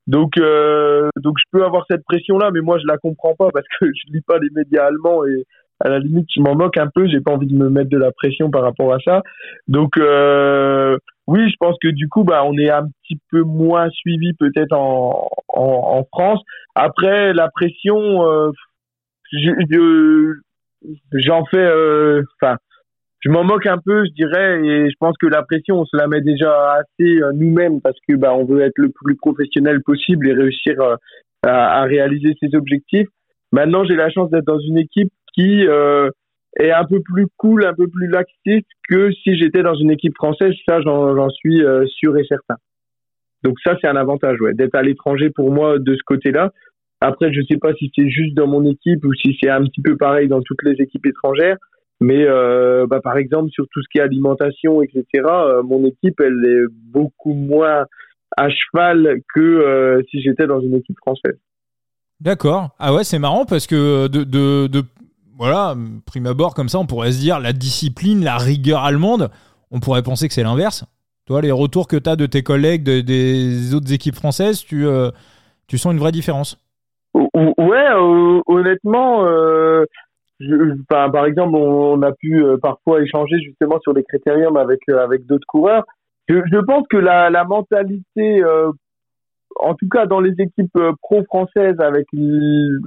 Donc 0.07 0.37
euh, 0.37 1.09
donc 1.17 1.35
je 1.37 1.43
peux 1.51 1.63
avoir 1.63 1.85
cette 1.89 2.03
pression 2.03 2.37
là, 2.37 2.49
mais 2.53 2.61
moi 2.61 2.77
je 2.79 2.87
la 2.87 2.97
comprends 2.97 3.35
pas 3.35 3.49
parce 3.53 3.65
que 3.79 3.85
je 3.93 4.13
lis 4.13 4.21
pas 4.21 4.39
les 4.39 4.49
médias 4.53 4.85
allemands 4.85 5.25
et 5.25 5.45
à 5.79 5.89
la 5.89 5.99
limite 5.99 6.27
je 6.35 6.41
m'en 6.41 6.55
moque 6.55 6.77
un 6.77 6.87
peu. 6.87 7.07
J'ai 7.07 7.21
pas 7.21 7.31
envie 7.31 7.47
de 7.47 7.55
me 7.55 7.69
mettre 7.69 7.89
de 7.89 7.97
la 7.97 8.11
pression 8.11 8.49
par 8.49 8.63
rapport 8.63 8.93
à 8.93 8.99
ça. 8.99 9.21
Donc 9.67 9.97
euh, 9.97 10.97
oui, 11.27 11.49
je 11.49 11.55
pense 11.59 11.75
que 11.81 11.89
du 11.89 12.07
coup, 12.07 12.23
bah, 12.23 12.43
on 12.45 12.57
est 12.57 12.69
un 12.69 12.85
petit 13.03 13.19
peu 13.29 13.41
moins 13.41 13.89
suivi 13.89 14.33
peut-être 14.33 14.71
en, 14.71 15.29
en, 15.49 16.03
France. 16.05 16.41
Après, 16.73 17.33
la 17.33 17.49
pression, 17.49 18.25
euh, 18.25 18.51
j'en 21.11 21.45
fais, 21.45 21.57
euh, 21.57 22.23
enfin, 22.41 22.55
je 23.19 23.29
m'en 23.29 23.43
moque 23.43 23.65
un 23.65 23.77
peu, 23.77 24.05
je 24.05 24.13
dirais, 24.13 24.65
et 24.65 24.89
je 24.89 24.95
pense 25.01 25.17
que 25.17 25.27
la 25.27 25.43
pression, 25.43 25.81
on 25.81 25.85
se 25.85 25.97
la 25.97 26.07
met 26.07 26.21
déjà 26.21 26.75
assez 26.75 27.21
euh, 27.21 27.33
nous-mêmes 27.33 27.81
parce 27.81 27.97
que 28.07 28.15
bah, 28.15 28.33
on 28.33 28.45
veut 28.45 28.61
être 28.61 28.77
le 28.77 28.89
plus 28.89 29.17
professionnel 29.17 29.81
possible 29.83 30.29
et 30.29 30.33
réussir 30.33 30.75
à, 31.43 31.81
à, 31.81 31.83
réaliser 31.83 32.35
ses 32.39 32.55
objectifs. 32.55 33.09
Maintenant, 33.51 33.83
j'ai 33.83 33.95
la 33.95 34.09
chance 34.09 34.29
d'être 34.29 34.45
dans 34.45 34.59
une 34.59 34.77
équipe 34.77 35.11
qui 35.33 35.65
est 36.59 36.71
un 36.71 36.85
peu 36.85 36.99
plus 37.01 37.27
cool, 37.37 37.65
un 37.65 37.73
peu 37.73 37.87
plus 37.87 38.07
laxiste 38.07 38.67
que 38.89 39.11
si 39.11 39.37
j'étais 39.37 39.63
dans 39.63 39.75
une 39.75 39.91
équipe 39.91 40.15
française. 40.15 40.53
Ça, 40.67 40.81
j'en 40.81 41.29
suis 41.29 41.63
euh, 41.63 41.85
sûr 41.87 42.17
et 42.17 42.25
certain. 42.25 42.55
Donc 43.43 43.55
ça, 43.63 43.75
c'est 43.79 43.87
un 43.87 43.95
avantage, 43.95 44.39
ouais, 44.41 44.53
d'être 44.53 44.75
à 44.75 44.81
l'étranger 44.81 45.29
pour 45.29 45.51
moi 45.51 45.77
de 45.79 45.95
ce 45.95 46.01
côté-là. 46.05 46.51
Après, 46.99 47.31
je 47.31 47.41
sais 47.47 47.57
pas 47.57 47.73
si 47.75 47.91
c'est 47.95 48.09
juste 48.09 48.35
dans 48.35 48.47
mon 48.47 48.65
équipe 48.65 49.05
ou 49.05 49.13
si 49.13 49.37
c'est 49.39 49.49
un 49.49 49.63
petit 49.63 49.81
peu 49.81 49.95
pareil 49.95 50.27
dans 50.27 50.41
toutes 50.41 50.63
les 50.63 50.73
équipes 50.81 51.05
étrangères. 51.05 51.57
Mais 51.99 52.25
euh, 52.27 52.87
bah, 52.87 53.01
par 53.03 53.17
exemple, 53.17 53.49
sur 53.51 53.65
tout 53.71 53.81
ce 53.81 53.87
qui 53.91 53.99
est 53.99 54.01
alimentation, 54.01 54.81
etc., 54.81 55.03
euh, 55.25 55.63
mon 55.63 55.85
équipe, 55.85 56.19
elle 56.19 56.43
est 56.45 56.65
beaucoup 56.91 57.33
moins 57.33 57.85
à 58.35 58.49
cheval 58.49 59.21
que 59.33 60.03
si 60.09 60.21
j'étais 60.21 60.47
dans 60.47 60.59
une 60.59 60.75
équipe 60.75 60.97
française. 60.97 61.37
D'accord. 62.19 62.69
Ah 62.79 62.93
ouais, 62.93 63.03
c'est 63.03 63.19
marrant 63.19 63.45
parce 63.45 63.67
que 63.67 64.07
de, 64.07 64.23
de 64.23 64.83
voilà, 65.37 65.75
prime 66.05 66.25
abord, 66.25 66.55
comme 66.55 66.69
ça, 66.69 66.79
on 66.79 66.87
pourrait 66.87 67.11
se 67.11 67.19
dire 67.19 67.39
la 67.39 67.53
discipline, 67.53 68.23
la 68.23 68.37
rigueur 68.37 68.83
allemande, 68.83 69.29
on 69.71 69.79
pourrait 69.79 70.01
penser 70.01 70.27
que 70.27 70.33
c'est 70.33 70.43
l'inverse. 70.43 70.85
Toi, 71.27 71.41
les 71.41 71.51
retours 71.51 71.87
que 71.87 71.97
tu 71.97 72.09
as 72.09 72.15
de 72.15 72.25
tes 72.25 72.41
collègues 72.41 72.83
des 72.83 73.75
autres 73.75 73.93
équipes 73.93 74.15
françaises, 74.15 74.63
tu, 74.63 74.87
euh, 74.87 75.11
sens 75.69 75.91
une 75.91 75.99
vraie 75.99 76.11
différence? 76.11 76.57
Ouais, 77.13 77.87
honnêtement, 78.47 79.25
euh, 79.25 79.85
par 80.89 81.25
exemple, 81.25 81.55
on, 81.55 82.01
a 82.01 82.13
pu 82.13 82.43
euh, 82.43 82.57
parfois 82.57 83.01
échanger 83.01 83.37
justement 83.39 83.79
sur 83.81 83.93
les 83.93 84.03
critériums 84.03 84.57
avec, 84.57 84.79
avec 84.89 85.25
d'autres 85.25 85.47
coureurs. 85.47 85.83
Je, 86.29 86.65
pense 86.65 86.85
que 86.89 86.97
la, 86.97 87.29
la 87.29 87.43
mentalité, 87.43 88.41
en 89.59 89.73
tout 89.75 89.87
cas 89.89 90.05
dans 90.05 90.19
les 90.19 90.33
équipes 90.39 90.77
pro-françaises 91.01 91.79
avec, 91.79 92.05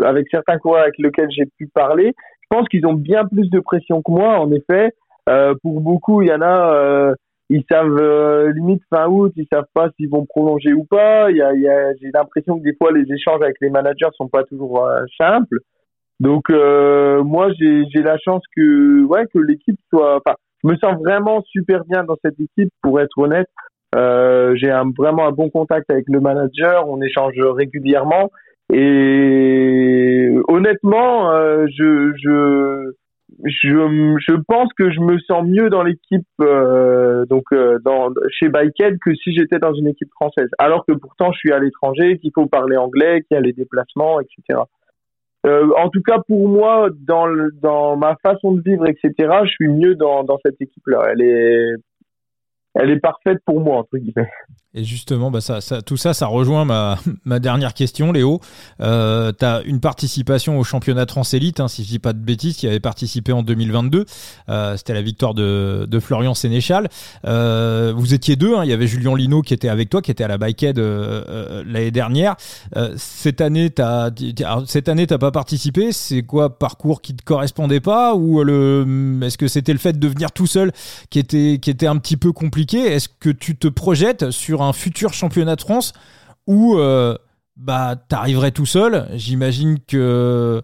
avec 0.05 0.27
certains 0.31 0.59
coureurs 0.59 0.83
avec 0.83 0.99
lesquels 0.99 1.31
j'ai 1.31 1.47
pu 1.57 1.67
parler, 1.67 2.15
pense 2.51 2.69
qu'ils 2.69 2.87
ont 2.87 2.95
bien 2.95 3.25
plus 3.27 3.49
de 3.49 3.61
pression 3.61 4.03
que 4.03 4.11
moi, 4.11 4.39
en 4.39 4.51
effet. 4.53 4.93
Euh, 5.29 5.55
pour 5.63 5.81
beaucoup, 5.81 6.23
il 6.23 6.29
y 6.29 6.33
en 6.33 6.41
a, 6.41 6.75
euh, 6.75 7.15
ils 7.51 7.65
savent 7.71 7.97
euh, 8.01 8.53
limite 8.53 8.83
fin 8.91 9.07
août, 9.07 9.33
ils 9.37 9.47
savent 9.53 9.69
pas 9.75 9.91
s'ils 9.97 10.11
vont 10.11 10.25
prolonger 10.25 10.73
ou 10.73 10.85
pas. 10.85 11.31
J'ai 11.31 12.11
l'impression 12.13 12.59
que 12.59 12.65
des 12.65 12.75
fois 12.75 12.93
les 12.93 13.13
échanges 13.13 13.43
avec 13.43 13.57
les 13.61 13.71
managers 13.71 14.09
sont 14.17 14.29
pas 14.29 14.45
toujours 14.45 14.85
simples. 15.19 15.59
Donc 16.21 16.51
moi 16.51 17.49
j'ai 17.59 18.03
la 18.03 18.19
chance 18.19 18.43
que 18.57 19.05
ouais 19.05 19.27
que 19.33 19.39
l'équipe 19.39 19.79
soit. 19.89 20.17
Enfin, 20.17 20.37
je 20.63 20.69
me 20.69 20.77
sens 20.77 20.95
vraiment 21.01 21.43
super 21.43 21.85
bien 21.85 22.05
dans 22.05 22.17
cette 22.25 22.39
équipe 22.39 22.73
pour 22.83 23.01
être 23.01 23.19
honnête. 23.19 23.49
j'ai 23.95 24.73
vraiment 24.97 25.27
un 25.27 25.33
bon 25.33 25.51
contact 25.51 25.91
avec 25.91 26.05
le 26.09 26.21
manager, 26.21 26.89
on 26.89 27.01
échange 27.03 27.35
régulièrement 27.39 28.31
et 28.73 30.00
honnêtement, 30.49 31.33
je, 31.67 32.13
je 32.17 32.93
je, 33.45 34.17
je 34.27 34.35
pense 34.47 34.73
que 34.75 34.91
je 34.91 35.01
me 35.01 35.19
sens 35.21 35.47
mieux 35.47 35.71
dans 35.71 35.83
l'équipe 35.83 36.27
euh, 36.41 37.25
donc 37.27 37.45
euh, 37.53 37.79
dans 37.85 38.13
chez 38.31 38.49
Biked 38.49 38.99
que 38.99 39.15
si 39.15 39.35
j'étais 39.35 39.59
dans 39.59 39.73
une 39.73 39.89
équipe 39.89 40.11
française. 40.11 40.49
Alors 40.59 40.85
que 40.87 40.93
pourtant 40.93 41.33
je 41.33 41.39
suis 41.39 41.53
à 41.53 41.59
l'étranger, 41.59 42.19
qu'il 42.19 42.33
faut 42.35 42.47
parler 42.47 42.77
anglais, 42.77 43.23
qu'il 43.23 43.37
y 43.37 43.39
a 43.39 43.41
les 43.41 43.53
déplacements, 43.53 44.21
etc. 44.21 44.61
Euh, 45.47 45.71
en 45.79 45.89
tout 45.89 46.03
cas 46.03 46.19
pour 46.27 46.49
moi, 46.49 46.89
dans 47.07 47.29
dans 47.63 47.97
ma 47.97 48.17
façon 48.23 48.53
de 48.53 48.63
vivre, 48.63 48.87
etc. 48.87 49.13
Je 49.45 49.51
suis 49.51 49.69
mieux 49.69 49.95
dans 49.95 50.25
dans 50.25 50.39
cette 50.45 50.61
équipe-là. 50.61 51.05
Elle 51.13 51.23
est 51.23 51.75
elle 52.75 52.91
est 52.91 53.01
parfaite 53.01 53.39
pour 53.45 53.61
moi 53.61 53.79
entre 53.79 53.97
guillemets. 53.97 54.31
Et 54.73 54.85
justement, 54.85 55.33
bah 55.33 55.41
ça, 55.41 55.61
ça, 55.61 55.83
tout 55.83 55.97
ça, 55.97 56.15
ça 56.15 56.27
rejoint 56.29 56.65
ma, 56.65 56.97
ma 57.25 57.41
dernière 57.41 57.75
question, 57.75 58.13
Léo. 58.13 58.41
Euh, 58.81 59.33
tu 59.37 59.45
as 59.45 59.63
une 59.65 59.81
participation 59.81 60.61
au 60.61 60.65
championnat 60.65 61.07
Transélite, 61.07 61.59
hein, 61.59 61.67
si 61.67 61.83
je 61.83 61.89
dis 61.89 61.99
pas 61.99 62.13
de 62.13 62.21
bêtises, 62.21 62.57
qui 62.57 62.69
avait 62.69 62.79
participé 62.79 63.33
en 63.33 63.43
2022. 63.43 64.05
Euh, 64.49 64.77
C'était 64.77 64.95
la 64.95 65.03
victoire 65.03 65.35
de, 65.35 65.89
de 65.91 66.01
Florian 66.01 66.35
Sénéchal. 66.35 66.89
Euh, 67.25 67.93
vous 67.97 68.15
étiez 68.15 68.37
deux, 68.37 68.55
hein, 68.55 68.63
il 68.63 68.71
y 68.71 68.73
avait 68.73 68.87
Julien 68.87 69.17
Lino 69.17 69.43
qui 69.43 69.55
était 69.55 69.69
avec 69.69 69.91
toi, 69.91 70.03
qui 70.03 70.13
était 70.13 70.23
à 70.23 70.29
la 70.29 70.39
Bikehead 70.39 70.79
euh, 70.79 71.25
euh, 71.29 71.65
l'année 71.67 71.91
dernière. 71.91 72.37
Euh, 72.77 72.95
cette 72.97 73.41
année, 73.41 73.71
t'as 73.71 74.11
cette 74.67 74.85
t'as 74.85 75.19
pas 75.19 75.33
participé. 75.33 75.91
C'est 75.91 76.23
quoi 76.23 76.59
parcours 76.59 77.03
qui 77.03 77.17
te 77.17 77.25
correspondait 77.25 77.81
pas? 77.81 78.15
Ou 78.15 78.45
le 78.45 79.19
est-ce 79.23 79.37
que 79.37 79.49
c'était 79.49 79.73
le 79.73 79.81
fait 79.81 79.99
de 79.99 80.07
venir 80.07 80.31
tout 80.31 80.47
seul 80.47 80.71
qui 81.11 81.19
était 81.19 81.59
qui 81.61 81.71
était 81.71 81.89
un 81.89 81.97
petit 81.97 82.17
peu 82.17 82.31
compliqué? 82.31 82.79
Est-ce 82.79 83.09
que 83.09 83.31
tu 83.31 83.57
te 83.57 83.67
projettes 83.67 84.31
sur 84.31 84.60
un 84.63 84.73
futur 84.73 85.13
championnat 85.13 85.57
de 85.57 85.61
France 85.61 85.93
où 86.47 86.77
euh, 86.77 87.17
bah 87.57 87.97
t'arriverais 87.97 88.51
tout 88.51 88.67
seul. 88.67 89.09
J'imagine 89.15 89.79
que 89.81 90.63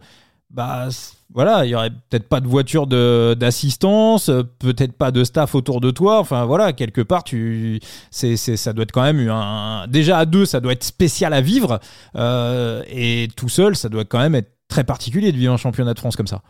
bah 0.51 0.88
voilà, 1.34 1.66
il 1.66 1.70
y 1.70 1.74
aurait 1.74 1.90
peut-être 1.90 2.28
pas 2.28 2.40
de 2.40 2.49
voiture 2.49 2.86
d'assistance, 2.86 4.30
peut-être 4.59 4.92
pas 4.92 5.11
de 5.11 5.22
staff 5.22 5.55
autour 5.55 5.80
de 5.80 5.90
toi. 5.90 6.18
Enfin 6.18 6.47
voilà, 6.47 6.72
quelque 6.72 7.03
part, 7.03 7.24
tu, 7.24 7.80
c'est, 8.11 8.36
ça 8.36 8.72
doit 8.72 8.84
être 8.84 8.92
quand 8.92 9.03
même 9.03 9.28
un, 9.28 9.86
déjà 9.88 10.18
à 10.18 10.24
deux, 10.24 10.47
ça 10.47 10.61
doit 10.61 10.72
être 10.72 10.84
spécial 10.84 11.34
à 11.34 11.42
vivre, 11.42 11.78
euh, 12.16 12.82
et 12.88 13.28
tout 13.36 13.51
seul, 13.51 13.76
ça 13.76 13.88
doit 13.88 14.05
quand 14.05 14.18
même 14.18 14.34
être 14.34 14.51
très 14.68 14.84
particulier 14.84 15.30
de 15.30 15.36
vivre 15.36 15.53
un 15.53 15.59
championnat 15.59 15.94
de 15.94 15.99
France 15.99 16.16
comme 16.16 16.26
ça. 16.26 16.42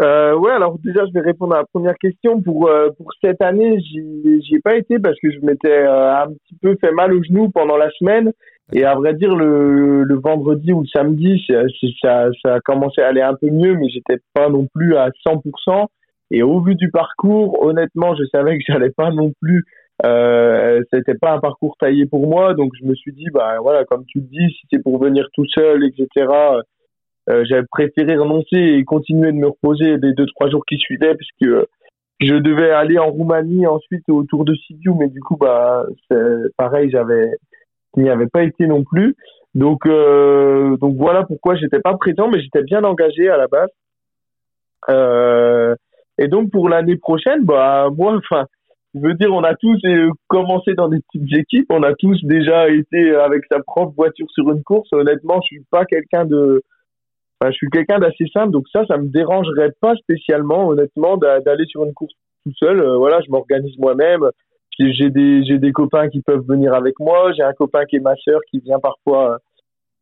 Euh, 0.00 0.34
ouais, 0.34 0.52
alors 0.52 0.78
déjà, 0.78 1.04
je 1.06 1.12
vais 1.12 1.20
répondre 1.20 1.54
à 1.54 1.58
la 1.58 1.64
première 1.64 1.96
question. 1.98 2.40
Pour 2.40 2.68
euh, 2.68 2.88
pour 2.96 3.12
cette 3.22 3.42
année, 3.42 3.80
j'y 3.80 4.54
ai 4.54 4.60
pas 4.60 4.76
été 4.76 4.98
parce 4.98 5.18
que 5.20 5.30
je 5.30 5.40
m'étais 5.40 5.68
euh, 5.70 6.22
un 6.22 6.28
petit 6.28 6.56
peu 6.60 6.76
fait 6.80 6.92
mal 6.92 7.12
au 7.12 7.22
genou 7.22 7.50
pendant 7.50 7.76
la 7.76 7.90
semaine. 7.98 8.32
Et 8.72 8.84
à 8.84 8.94
vrai 8.94 9.14
dire, 9.14 9.34
le, 9.34 10.04
le 10.04 10.14
vendredi 10.14 10.72
ou 10.72 10.82
le 10.82 10.86
samedi, 10.86 11.44
ça, 12.00 12.28
ça 12.42 12.54
a 12.54 12.60
commencé 12.60 13.02
à 13.02 13.08
aller 13.08 13.20
un 13.20 13.34
peu 13.34 13.50
mieux, 13.50 13.74
mais 13.74 13.88
j'étais 13.88 14.22
pas 14.32 14.48
non 14.48 14.66
plus 14.72 14.96
à 14.96 15.10
100%. 15.26 15.86
Et 16.30 16.44
au 16.44 16.60
vu 16.60 16.76
du 16.76 16.90
parcours, 16.90 17.60
honnêtement, 17.62 18.14
je 18.14 18.22
savais 18.32 18.56
que 18.56 18.64
j'allais 18.66 18.90
pas 18.90 19.10
non 19.10 19.32
plus. 19.42 19.64
Euh, 20.06 20.80
c'était 20.92 21.16
pas 21.16 21.32
un 21.32 21.40
parcours 21.40 21.76
taillé 21.78 22.06
pour 22.06 22.26
moi, 22.26 22.54
donc 22.54 22.72
je 22.80 22.86
me 22.86 22.94
suis 22.94 23.12
dit, 23.12 23.26
bah 23.34 23.56
voilà, 23.60 23.84
comme 23.84 24.04
tu 24.06 24.20
le 24.20 24.26
dis, 24.26 24.54
si 24.54 24.66
c'est 24.72 24.82
pour 24.82 24.98
venir 24.98 25.26
tout 25.34 25.44
seul, 25.52 25.84
etc 25.84 26.26
euh, 27.30 27.44
j'avais 27.48 27.66
préféré 27.70 28.16
renoncer 28.16 28.56
et 28.56 28.84
continuer 28.84 29.30
de 29.30 29.36
me 29.36 29.48
reposer 29.48 29.98
les 29.98 30.14
deux 30.14 30.26
trois 30.34 30.50
jours 30.50 30.64
qui 30.66 30.78
suivaient 30.78 31.14
puisque 31.14 31.42
euh, 31.42 31.66
je 32.18 32.34
devais 32.34 32.70
aller 32.70 32.98
en 32.98 33.10
Roumanie 33.10 33.66
ensuite 33.66 34.08
au 34.08 34.24
Tour 34.24 34.44
de 34.44 34.54
Sibiu 34.54 34.94
mais 34.98 35.08
du 35.08 35.20
coup 35.20 35.36
bah 35.36 35.86
pareil 36.56 36.90
j'avais 36.90 37.30
n'y 37.96 38.10
avait 38.10 38.26
pas 38.26 38.42
été 38.42 38.66
non 38.66 38.82
plus. 38.84 39.16
Donc 39.54 39.86
euh, 39.86 40.76
donc 40.78 40.96
voilà 40.96 41.24
pourquoi 41.24 41.54
j'étais 41.54 41.80
pas 41.80 41.96
présent 41.96 42.28
mais 42.28 42.40
j'étais 42.40 42.62
bien 42.62 42.82
engagé 42.84 43.28
à 43.28 43.36
la 43.36 43.46
base. 43.46 43.70
Et 46.18 46.28
donc 46.28 46.50
pour 46.50 46.68
l'année 46.68 46.96
prochaine 46.96 47.44
bah 47.44 47.88
moi 47.96 48.16
enfin 48.16 48.46
je 48.94 49.00
veux 49.00 49.14
dire 49.14 49.32
on 49.32 49.44
a 49.44 49.54
tous 49.54 49.80
commencé 50.26 50.74
dans 50.74 50.88
des 50.88 50.98
petites 51.00 51.32
équipes 51.38 51.66
on 51.70 51.84
a 51.84 51.94
tous 51.94 52.18
déjà 52.24 52.68
été 52.68 53.14
avec 53.14 53.44
sa 53.50 53.60
propre 53.60 53.94
voiture 53.94 54.26
sur 54.30 54.50
une 54.50 54.64
course. 54.64 54.88
Honnêtement 54.92 55.40
je 55.42 55.46
suis 55.46 55.64
pas 55.70 55.84
quelqu'un 55.84 56.24
de 56.24 56.62
je 57.46 57.52
suis 57.52 57.70
quelqu'un 57.70 57.98
d'assez 57.98 58.26
simple, 58.32 58.50
donc 58.50 58.66
ça, 58.70 58.84
ça 58.86 58.98
me 58.98 59.08
dérangerait 59.08 59.72
pas 59.80 59.94
spécialement, 59.96 60.68
honnêtement, 60.68 61.16
d'aller 61.16 61.64
sur 61.66 61.84
une 61.84 61.94
course 61.94 62.12
tout 62.44 62.52
seul. 62.58 62.80
Euh, 62.80 62.96
voilà, 62.96 63.20
je 63.22 63.30
m'organise 63.30 63.76
moi-même. 63.78 64.28
J'ai 64.78 65.10
des 65.10 65.44
j'ai 65.44 65.58
des 65.58 65.72
copains 65.72 66.08
qui 66.08 66.22
peuvent 66.22 66.44
venir 66.46 66.72
avec 66.72 66.98
moi. 67.00 67.32
J'ai 67.32 67.42
un 67.42 67.52
copain 67.52 67.84
qui 67.84 67.96
est 67.96 68.00
ma 68.00 68.16
sœur 68.16 68.40
qui 68.50 68.60
vient 68.60 68.78
parfois 68.78 69.38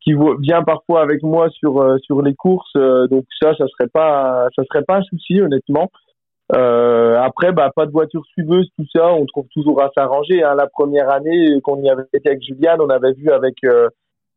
qui 0.01 0.15
vient 0.41 0.63
parfois 0.63 1.03
avec 1.03 1.23
moi 1.23 1.49
sur 1.51 1.81
euh, 1.81 1.97
sur 1.99 2.23
les 2.23 2.35
courses. 2.35 2.71
Euh, 2.77 3.09
donc 3.09 3.25
ça, 3.41 3.55
ça 3.57 3.67
serait 3.69 3.89
pas 3.89 4.49
ça 4.55 4.63
serait 4.71 4.85
pas 4.85 4.99
un 4.99 5.03
souci, 5.03 5.41
honnêtement. 5.41 5.91
après, 6.51 7.53
bah 7.53 7.71
pas 7.75 7.87
de 7.87 7.91
voiture 7.91 8.25
suiveuse, 8.27 8.69
tout 8.77 8.87
ça, 8.95 9.13
on 9.13 9.27
trouve 9.27 9.47
toujours 9.53 9.83
à 9.83 9.91
s'arranger. 9.97 10.45
Hein. 10.45 10.55
La 10.55 10.69
première 10.69 11.11
année 11.11 11.61
qu'on 11.63 11.83
y 11.83 11.91
avait 11.91 12.05
été 12.13 12.29
avec 12.31 12.43
Juliane, 12.43 12.81
on 12.81 12.89
avait 12.89 13.13
vu 13.13 13.31
avec 13.31 13.57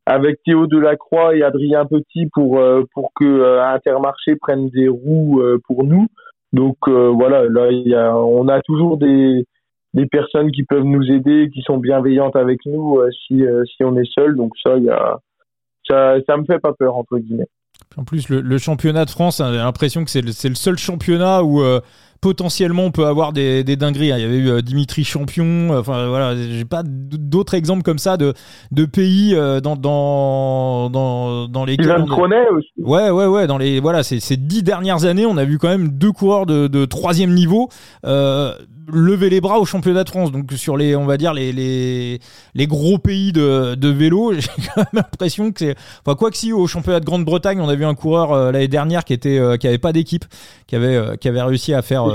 avec 0.06 0.42
Théo 0.44 0.68
Delacroix 0.68 1.36
et 1.36 1.44
Adrien 1.44 1.86
Petit 1.86 2.28
pour 2.34 2.60
euh, 2.60 2.84
pour 2.94 3.12
que 3.16 3.26
euh, 3.26 3.64
Intermarché 3.64 4.36
prenne 4.36 4.70
des 4.70 4.88
roues 4.88 5.42
euh, 5.42 5.60
pour 5.68 5.84
nous. 5.84 6.08
Donc 6.54 6.78
voilà, 6.88 7.46
là 7.48 7.70
a, 7.98 8.14
on 8.14 8.50
a 8.50 8.62
toujours 8.62 8.98
des 8.98 9.46
des 9.94 10.06
personnes 10.06 10.52
qui 10.52 10.64
peuvent 10.64 10.84
nous 10.84 11.10
aider, 11.10 11.50
qui 11.54 11.62
sont 11.62 11.78
bienveillantes 11.78 12.36
avec 12.36 12.60
nous 12.66 13.00
si 13.26 13.46
si 13.66 13.84
on 13.86 13.96
est 13.96 14.12
seul. 14.14 14.36
Donc 14.36 14.52
ça 14.62 14.78
y 14.78 14.90
a 14.90 15.20
ça 15.90 16.16
ça 16.28 16.36
me 16.36 16.44
fait 16.44 16.60
pas 16.60 16.74
peur 16.74 16.98
entre 16.98 17.20
guillemets. 17.20 17.48
En 17.98 18.04
plus, 18.04 18.30
le, 18.30 18.58
championnat 18.58 19.06
de 19.06 19.10
France, 19.10 19.42
hein, 19.42 19.52
j'ai 19.52 19.58
l'impression 19.58 20.04
que 20.04 20.12
c'est 20.12 20.22
le, 20.22 20.28
le, 20.28 20.56
seul 20.56 20.78
championnat 20.78 21.44
où 21.44 21.62
potentiellement 22.22 22.86
on 22.86 22.92
peut 22.92 23.08
avoir 23.08 23.34
des, 23.34 23.64
des 23.64 23.76
dingueries. 23.76 24.12
Hein. 24.12 24.18
Il 24.18 24.22
y 24.22 24.26
avait 24.26 24.38
eu 24.38 24.50
euh, 24.50 24.62
Dimitri 24.62 25.04
Champion. 25.04 25.74
Euh, 25.74 25.80
enfin 25.80 26.08
voilà, 26.08 26.36
j'ai 26.36 26.66
pas 26.66 26.84
d'autres 26.86 27.56
exemples 27.56 27.82
comme 27.82 27.98
ça 27.98 28.16
de 28.18 28.34
de 28.72 28.86
pays 28.86 29.36
euh, 29.36 29.60
dans 29.60 29.76
dans 29.76 30.90
dans 30.90 31.48
dans 31.48 31.66
lesquels. 31.66 31.92
On... 31.92 32.56
aussi. 32.56 32.70
Ouais 32.78 33.10
ouais 33.10 33.26
ouais. 33.26 33.48
Dans 33.48 33.58
les 33.58 33.80
voilà 33.80 34.04
ces, 34.04 34.20
ces 34.20 34.38
dix 34.38 34.64
dernières 34.64 35.06
années, 35.06 35.26
on 35.26 35.38
a 35.38 35.46
vu 35.46 35.58
quand 35.58 35.70
même 35.70 35.90
deux 35.90 36.12
coureurs 36.12 36.46
de, 36.46 36.68
de 36.68 36.86
troisième 36.86 37.34
niveau. 37.34 37.70
Euh, 38.06 38.54
lever 38.94 39.30
les 39.30 39.42
bras 39.42 39.60
au 39.60 39.66
championnat 39.66 40.04
de 40.04 40.10
France. 40.10 40.32
Donc 40.32 40.52
sur 40.54 40.78
les, 40.78 40.96
on 40.96 41.06
va 41.06 41.18
dire 41.18 41.34
les 41.34 41.52
les, 41.52 42.20
les 42.54 42.68
gros 42.68 42.98
pays 42.98 43.32
de, 43.32 43.76
de 43.76 43.90
vélo, 43.90 44.34
j'ai 44.38 44.50
quand 44.50 44.78
même 44.78 44.88
l'impression 44.94 45.52
que 45.52 45.60
c'est, 45.60 45.76
enfin 46.06 46.16
quoi 46.16 46.32
que 46.32 46.38
si 46.38 46.54
au 46.54 46.68
championnat 46.68 47.00
de 47.00 47.06
Grande-Bretagne, 47.06 47.60
on 47.60 47.70
a 47.70 47.76
vu 47.76 47.86
un 47.86 47.96
coureur 47.96 48.32
euh, 48.32 48.52
l'année 48.52 48.68
dernière 48.68 49.04
qui 49.04 49.14
était 49.14 49.40
euh, 49.40 49.58
qui 49.58 49.68
avait 49.68 49.78
pas 49.78 49.94
d'équipe, 49.94 50.26
qui 50.68 50.76
avait 50.76 50.96
euh, 50.96 51.16
qui 51.16 51.28
avait 51.28 51.42
réussi 51.42 51.74
à 51.74 51.82
faire. 51.82 52.06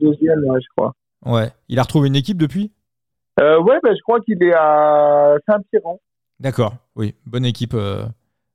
deuxième, 0.00 0.40
je 0.60 0.66
crois. 0.76 0.94
Ouais, 1.24 1.50
il 1.68 1.78
a 1.78 1.82
retrouvé 1.82 2.08
une 2.08 2.16
équipe 2.16 2.38
depuis? 2.38 2.72
ouais, 3.38 3.78
ben, 3.82 3.94
je 3.96 4.02
crois 4.02 4.20
qu'il 4.20 4.42
est 4.42 4.52
à 4.52 5.36
Saint-Piron. 5.48 5.98
D'accord, 6.40 6.74
oui, 6.96 7.14
bonne 7.26 7.44
équipe 7.46 7.74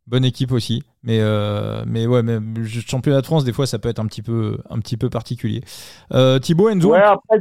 bonne 0.07 0.25
équipe 0.25 0.51
aussi. 0.51 0.83
Mais, 1.03 1.19
euh, 1.21 1.83
mais 1.87 2.07
ouais, 2.07 2.23
mais 2.23 2.39
championnat 2.65 3.21
de 3.21 3.25
France, 3.25 3.45
des 3.45 3.53
fois, 3.53 3.65
ça 3.65 3.79
peut 3.79 3.89
être 3.89 3.99
un 3.99 4.07
petit 4.07 4.21
peu, 4.21 4.57
un 4.69 4.79
petit 4.79 4.97
peu 4.97 5.09
particulier. 5.09 5.61
Euh, 6.13 6.39
Thibaut, 6.39 6.69
Enzo 6.69 6.91
Ouais, 6.91 6.99
après, 6.99 7.39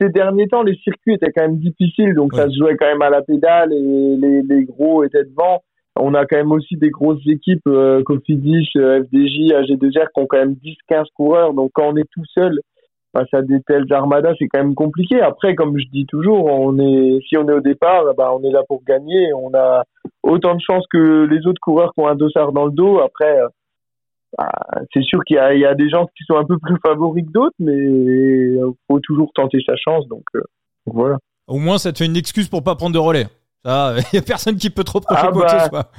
ces 0.00 0.08
derniers 0.08 0.48
temps, 0.48 0.62
les 0.62 0.76
circuits 0.76 1.14
étaient 1.14 1.30
quand 1.32 1.42
même 1.42 1.58
difficiles, 1.58 2.14
donc 2.14 2.34
ça 2.34 2.48
se 2.48 2.56
jouait 2.56 2.76
quand 2.76 2.86
même 2.86 3.02
à 3.02 3.10
la 3.10 3.22
pédale 3.22 3.72
et 3.72 4.16
les, 4.16 4.42
les 4.42 4.64
gros 4.64 5.04
étaient 5.04 5.24
devant. 5.24 5.62
On 5.96 6.14
a 6.14 6.24
quand 6.24 6.36
même 6.36 6.52
aussi 6.52 6.76
des 6.76 6.90
grosses 6.90 7.26
équipes, 7.26 7.66
euh, 7.66 8.02
Cofidis, 8.02 8.68
euh, 8.76 9.04
FDJ, 9.04 9.52
AG2R, 9.52 10.06
qui 10.14 10.20
ont 10.20 10.26
quand 10.26 10.38
même 10.38 10.54
10-15 10.54 11.04
coureurs. 11.14 11.52
Donc 11.52 11.72
quand 11.74 11.92
on 11.92 11.96
est 11.96 12.08
tout 12.12 12.24
seul, 12.32 12.60
face 13.12 13.32
à 13.32 13.42
des 13.42 13.60
telles 13.62 13.92
armadas, 13.92 14.34
c'est 14.38 14.48
quand 14.48 14.58
même 14.58 14.74
compliqué. 14.74 15.20
Après, 15.20 15.54
comme 15.54 15.78
je 15.78 15.86
dis 15.92 16.06
toujours, 16.06 16.46
on 16.46 16.78
est, 16.78 17.18
si 17.28 17.36
on 17.36 17.48
est 17.48 17.52
au 17.52 17.60
départ, 17.60 18.04
bah, 18.16 18.32
on 18.32 18.42
est 18.42 18.52
là 18.52 18.62
pour 18.68 18.82
gagner. 18.84 19.32
On 19.34 19.52
a 19.54 19.84
autant 20.22 20.54
de 20.54 20.60
chances 20.60 20.84
que 20.90 21.24
les 21.24 21.46
autres 21.46 21.60
coureurs 21.60 21.92
qui 21.94 22.00
ont 22.00 22.08
un 22.08 22.14
dossard 22.14 22.52
dans 22.52 22.66
le 22.66 22.72
dos. 22.72 23.00
Après, 23.00 23.38
bah, 24.38 24.50
c'est 24.92 25.02
sûr 25.02 25.20
qu'il 25.24 25.36
y, 25.36 25.58
y 25.58 25.64
a, 25.64 25.74
des 25.74 25.88
gens 25.88 26.06
qui 26.16 26.24
sont 26.24 26.36
un 26.36 26.44
peu 26.44 26.58
plus 26.58 26.76
favoris 26.84 27.24
que 27.26 27.32
d'autres, 27.32 27.56
mais 27.58 27.76
il 27.76 28.60
faut 28.88 29.00
toujours 29.00 29.32
tenter 29.34 29.58
sa 29.66 29.76
chance. 29.76 30.06
Donc, 30.08 30.24
euh, 30.36 30.42
voilà. 30.86 31.18
Au 31.48 31.58
moins, 31.58 31.78
ça 31.78 31.92
te 31.92 31.98
fait 31.98 32.06
une 32.06 32.16
excuse 32.16 32.48
pour 32.48 32.62
pas 32.62 32.76
prendre 32.76 32.94
de 32.94 32.98
relais. 32.98 33.26
il 33.64 33.70
y 34.12 34.18
a 34.18 34.22
personne 34.22 34.56
qui 34.56 34.70
peut 34.70 34.84
trop 34.84 35.00
reprocher 35.00 35.26
ah 35.26 35.32
quoi 35.32 35.44
que 35.44 35.50
ce 35.50 35.56
bah, 35.56 35.68
soit. 35.68 35.90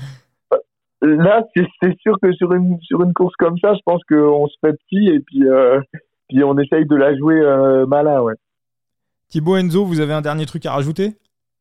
Là, 1.03 1.43
c'est 1.81 1.97
sûr 1.99 2.17
que 2.21 2.31
sur 2.33 2.53
une 2.53 2.79
sur 2.81 3.01
une 3.03 3.13
course 3.13 3.35
comme 3.37 3.57
ça, 3.57 3.73
je 3.73 3.79
pense 3.85 4.01
qu'on 4.07 4.47
se 4.47 4.55
fait 4.61 4.73
petit 4.73 5.09
et 5.09 5.19
puis 5.19 5.47
euh, 5.47 5.81
puis 6.31 6.43
on 6.43 6.57
essaye 6.57 6.85
de 6.85 6.95
la 6.95 7.15
jouer 7.17 7.39
euh, 7.39 7.85
malin, 7.85 8.21
ouais. 8.21 8.35
Thibaut 9.29 9.57
Enzo, 9.57 9.85
vous 9.85 9.99
avez 9.99 10.13
un 10.13 10.21
dernier 10.21 10.45
truc 10.45 10.65
à 10.65 10.73
rajouter? 10.73 11.13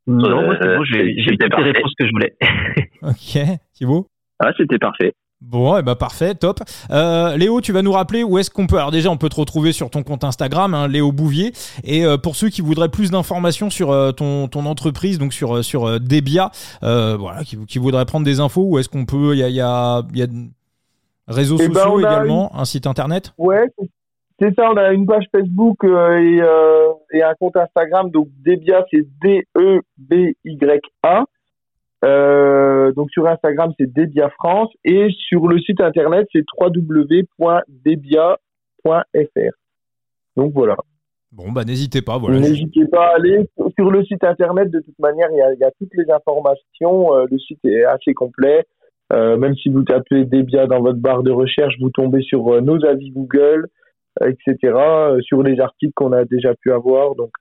Non, 0.07 0.43
moi 0.43 0.57
c'est 0.61 0.77
bon, 0.77 0.85
j'ai 0.85 1.37
toutes 1.39 1.59
les 1.59 1.73
réponses 1.73 1.93
que 1.99 2.07
je 2.07 2.11
voulais. 2.11 2.37
ok, 3.03 3.59
Thibaut? 3.75 4.09
Ah, 4.39 4.51
c'était 4.57 4.79
parfait. 4.79 5.13
Bon, 5.41 5.79
et 5.79 5.83
bah 5.83 5.95
parfait, 5.95 6.35
top. 6.35 6.61
Euh, 6.91 7.37
Léo, 7.37 7.63
tu 7.63 7.73
vas 7.73 7.81
nous 7.81 7.93
rappeler 7.93 8.23
où 8.23 8.39
est-ce 8.39 8.51
qu'on 8.51 8.67
peut. 8.67 8.77
Alors 8.77 8.91
déjà, 8.91 9.11
on 9.11 9.17
peut 9.17 9.31
te 9.31 9.37
retrouver 9.37 9.73
sur 9.73 9.89
ton 9.89 10.03
compte 10.03 10.23
Instagram, 10.23 10.75
hein, 10.75 10.87
Léo 10.87 11.13
Bouvier. 11.13 11.53
Et 11.83 12.05
euh, 12.05 12.19
pour 12.19 12.37
ceux 12.37 12.51
qui 12.51 12.61
voudraient 12.61 12.91
plus 12.91 13.11
d'informations 13.11 13.71
sur 13.71 13.91
euh, 13.91 14.13
ton, 14.13 14.49
ton 14.49 14.67
entreprise, 14.67 15.19
donc 15.19 15.33
sur 15.33 15.65
sur 15.65 15.99
Debia, 15.99 16.51
voilà, 16.83 17.43
qui, 17.45 17.57
qui 17.67 17.79
voudraient 17.79 18.05
prendre 18.05 18.27
des 18.27 18.41
infos, 18.41 18.65
où 18.65 18.79
est-ce 18.79 18.91
qu'on 18.91 19.07
peut 19.07 19.35
Il 19.35 19.39
y 19.39 19.43
a, 19.43 19.49
y 19.49 19.61
a, 19.61 20.03
y 20.13 20.23
a 20.23 20.27
réseaux 21.27 21.57
eh 21.59 21.69
ben, 21.69 21.75
sociaux 21.75 22.01
également, 22.01 22.55
un 22.55 22.67
site 22.67 22.87
internet? 22.87 23.33
Ouais, 23.39 23.67
c'est 24.41 24.55
ça. 24.55 24.71
On 24.73 24.77
a 24.77 24.93
une 24.93 25.07
page 25.07 25.27
Facebook 25.31 25.85
et, 25.85 26.41
et 27.13 27.23
un 27.23 27.35
compte 27.35 27.57
Instagram. 27.57 28.11
Donc 28.11 28.29
Debia, 28.45 28.85
c'est 28.91 29.07
D 29.23 29.47
E 29.57 29.81
B 29.99 30.33
Y 30.45 30.81
A. 31.03 31.25
Euh, 32.03 32.93
donc 32.93 33.11
sur 33.11 33.27
Instagram, 33.27 33.75
c'est 33.79 33.93
Debia 33.93 34.31
France 34.31 34.71
et 34.85 35.09
sur 35.29 35.47
le 35.49 35.59
site 35.59 35.83
internet, 35.83 36.27
c'est 36.33 36.45
www.debia.fr. 36.59 37.59
Donc 40.37 40.53
voilà. 40.55 40.77
Bon, 41.33 41.53
bah 41.53 41.65
n'hésitez 41.65 42.01
pas. 42.03 42.19
Voilà. 42.19 42.41
N'hésitez 42.41 42.87
pas 42.87 43.09
à 43.09 43.17
aller 43.17 43.47
sur 43.77 43.91
le 43.91 44.03
site 44.05 44.25
internet. 44.25 44.71
De 44.71 44.81
toute 44.81 44.99
manière, 44.99 45.29
il 45.31 45.39
y 45.39 45.43
a, 45.43 45.53
il 45.53 45.61
y 45.61 45.65
a 45.65 45.71
toutes 45.79 45.95
les 45.95 46.11
informations. 46.11 47.15
Euh, 47.15 47.27
le 47.31 47.39
site 47.39 47.65
est 47.65 47.85
assez 47.85 48.15
complet. 48.15 48.65
Euh, 49.13 49.37
même 49.37 49.55
si 49.57 49.69
vous 49.69 49.83
tapez 49.83 50.25
Debia 50.25 50.67
dans 50.67 50.81
votre 50.81 50.99
barre 50.99 51.23
de 51.23 51.31
recherche, 51.31 51.75
vous 51.81 51.91
tombez 51.91 52.23
sur 52.23 52.49
euh, 52.49 52.61
nos 52.61 52.85
avis 52.85 53.11
Google, 53.11 53.67
etc. 54.25 54.57
Euh, 54.65 55.21
sur 55.23 55.43
les 55.43 55.61
articles 55.61 55.93
qu'on 55.95 56.13
a 56.13 56.25
déjà 56.25 56.55
pu 56.55 56.73
avoir. 56.73 57.15
Donc 57.15 57.33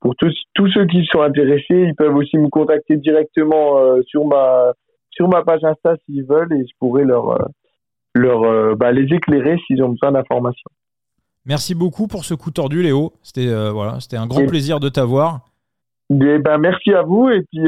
pour 0.00 0.16
tous, 0.16 0.34
tous 0.54 0.70
ceux 0.72 0.86
qui 0.86 1.04
sont 1.12 1.20
intéressés, 1.20 1.64
ils 1.88 1.94
peuvent 1.94 2.16
aussi 2.16 2.38
me 2.38 2.48
contacter 2.48 2.96
directement 2.96 3.78
euh, 3.78 4.00
sur 4.06 4.26
ma 4.26 4.72
sur 5.10 5.28
ma 5.28 5.42
page 5.42 5.62
Insta 5.62 5.96
s'ils 6.06 6.24
veulent 6.24 6.52
et 6.52 6.64
je 6.64 6.72
pourrai 6.78 7.04
leur 7.04 7.30
euh, 7.30 7.44
leur 8.14 8.42
euh, 8.44 8.74
bah, 8.74 8.92
les 8.92 9.14
éclairer 9.14 9.58
s'ils 9.66 9.82
ont 9.82 9.90
besoin 9.90 10.12
d'informations. 10.12 10.70
Merci 11.44 11.74
beaucoup 11.74 12.06
pour 12.06 12.24
ce 12.24 12.34
coup 12.34 12.50
tordu, 12.50 12.82
Léo. 12.82 13.12
C'était 13.22 13.52
voilà, 13.70 14.00
c'était 14.00 14.16
un 14.16 14.26
grand 14.26 14.46
plaisir 14.46 14.80
de 14.80 14.88
t'avoir. 14.88 15.40
Ben 16.08 16.58
merci 16.58 16.92
à 16.92 17.02
vous 17.02 17.28
et 17.28 17.42
puis 17.42 17.62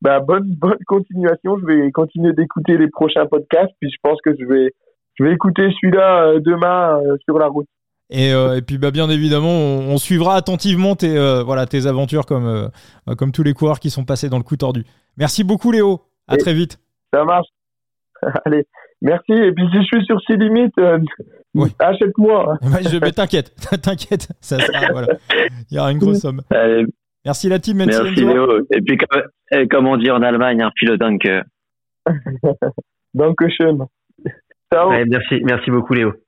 bah, 0.00 0.20
bonne 0.20 0.54
bonne 0.58 0.78
continuation. 0.86 1.58
Je 1.58 1.66
vais 1.66 1.90
continuer 1.92 2.32
d'écouter 2.32 2.76
les 2.76 2.88
prochains 2.88 3.26
podcasts 3.26 3.72
puis 3.80 3.90
je 3.90 3.96
pense 4.02 4.20
que 4.22 4.34
je 4.38 4.44
vais 4.44 4.72
je 5.14 5.24
vais 5.24 5.32
écouter 5.32 5.70
celui-là 5.80 6.38
demain 6.40 7.00
sur 7.26 7.38
la 7.38 7.46
route. 7.46 7.68
Euh, 8.14 8.56
et, 8.56 8.62
puis 8.62 8.78
bah, 8.78 8.90
bien 8.90 9.08
évidemment, 9.08 9.48
on, 9.48 9.96
suivra 9.98 10.36
attentivement 10.36 10.96
tes, 10.96 11.16
euh, 11.16 11.42
voilà, 11.42 11.66
tes 11.66 11.86
aventures 11.86 12.26
comme, 12.26 12.46
euh, 12.46 12.68
comme 13.16 13.32
tous 13.32 13.42
les 13.42 13.54
coureurs 13.54 13.80
qui 13.80 13.90
sont 13.90 14.04
passés 14.04 14.28
dans 14.28 14.36
le 14.36 14.42
coup 14.42 14.56
tordu. 14.56 14.84
Merci 15.16 15.44
beaucoup 15.44 15.72
Léo, 15.72 16.02
à 16.28 16.36
très 16.36 16.54
vite. 16.54 16.78
Ça 17.12 17.24
marche. 17.24 17.48
Allez, 18.44 18.66
merci. 19.00 19.32
Et 19.32 19.52
puis 19.52 19.64
si 19.72 19.78
je 19.78 19.84
suis 19.84 20.04
sur 20.04 20.20
ces 20.26 20.36
limites, 20.36 20.74
achète-moi. 21.78 22.58
je, 22.62 22.98
mais 23.00 23.12
t'inquiète, 23.12 23.54
t'inquiète, 23.82 24.28
ça 24.40 24.58
voilà. 24.92 25.08
Il 25.70 25.76
y 25.76 25.78
aura 25.78 25.92
une 25.92 25.98
grosse 25.98 26.20
somme. 26.20 26.42
merci 27.24 27.48
la 27.48 27.58
team. 27.58 27.78
Merci, 27.78 28.24
Léo. 28.24 28.60
Et 28.70 28.82
puis 28.82 28.98
comme, 29.70 29.86
on 29.86 29.96
dit 29.96 30.10
en 30.10 30.22
Allemagne, 30.22 30.62
un 30.62 30.70
filo 30.76 30.96
danke. 30.98 31.28
Merci, 35.08 35.42
merci 35.44 35.70
beaucoup 35.70 35.94
Léo. 35.94 36.12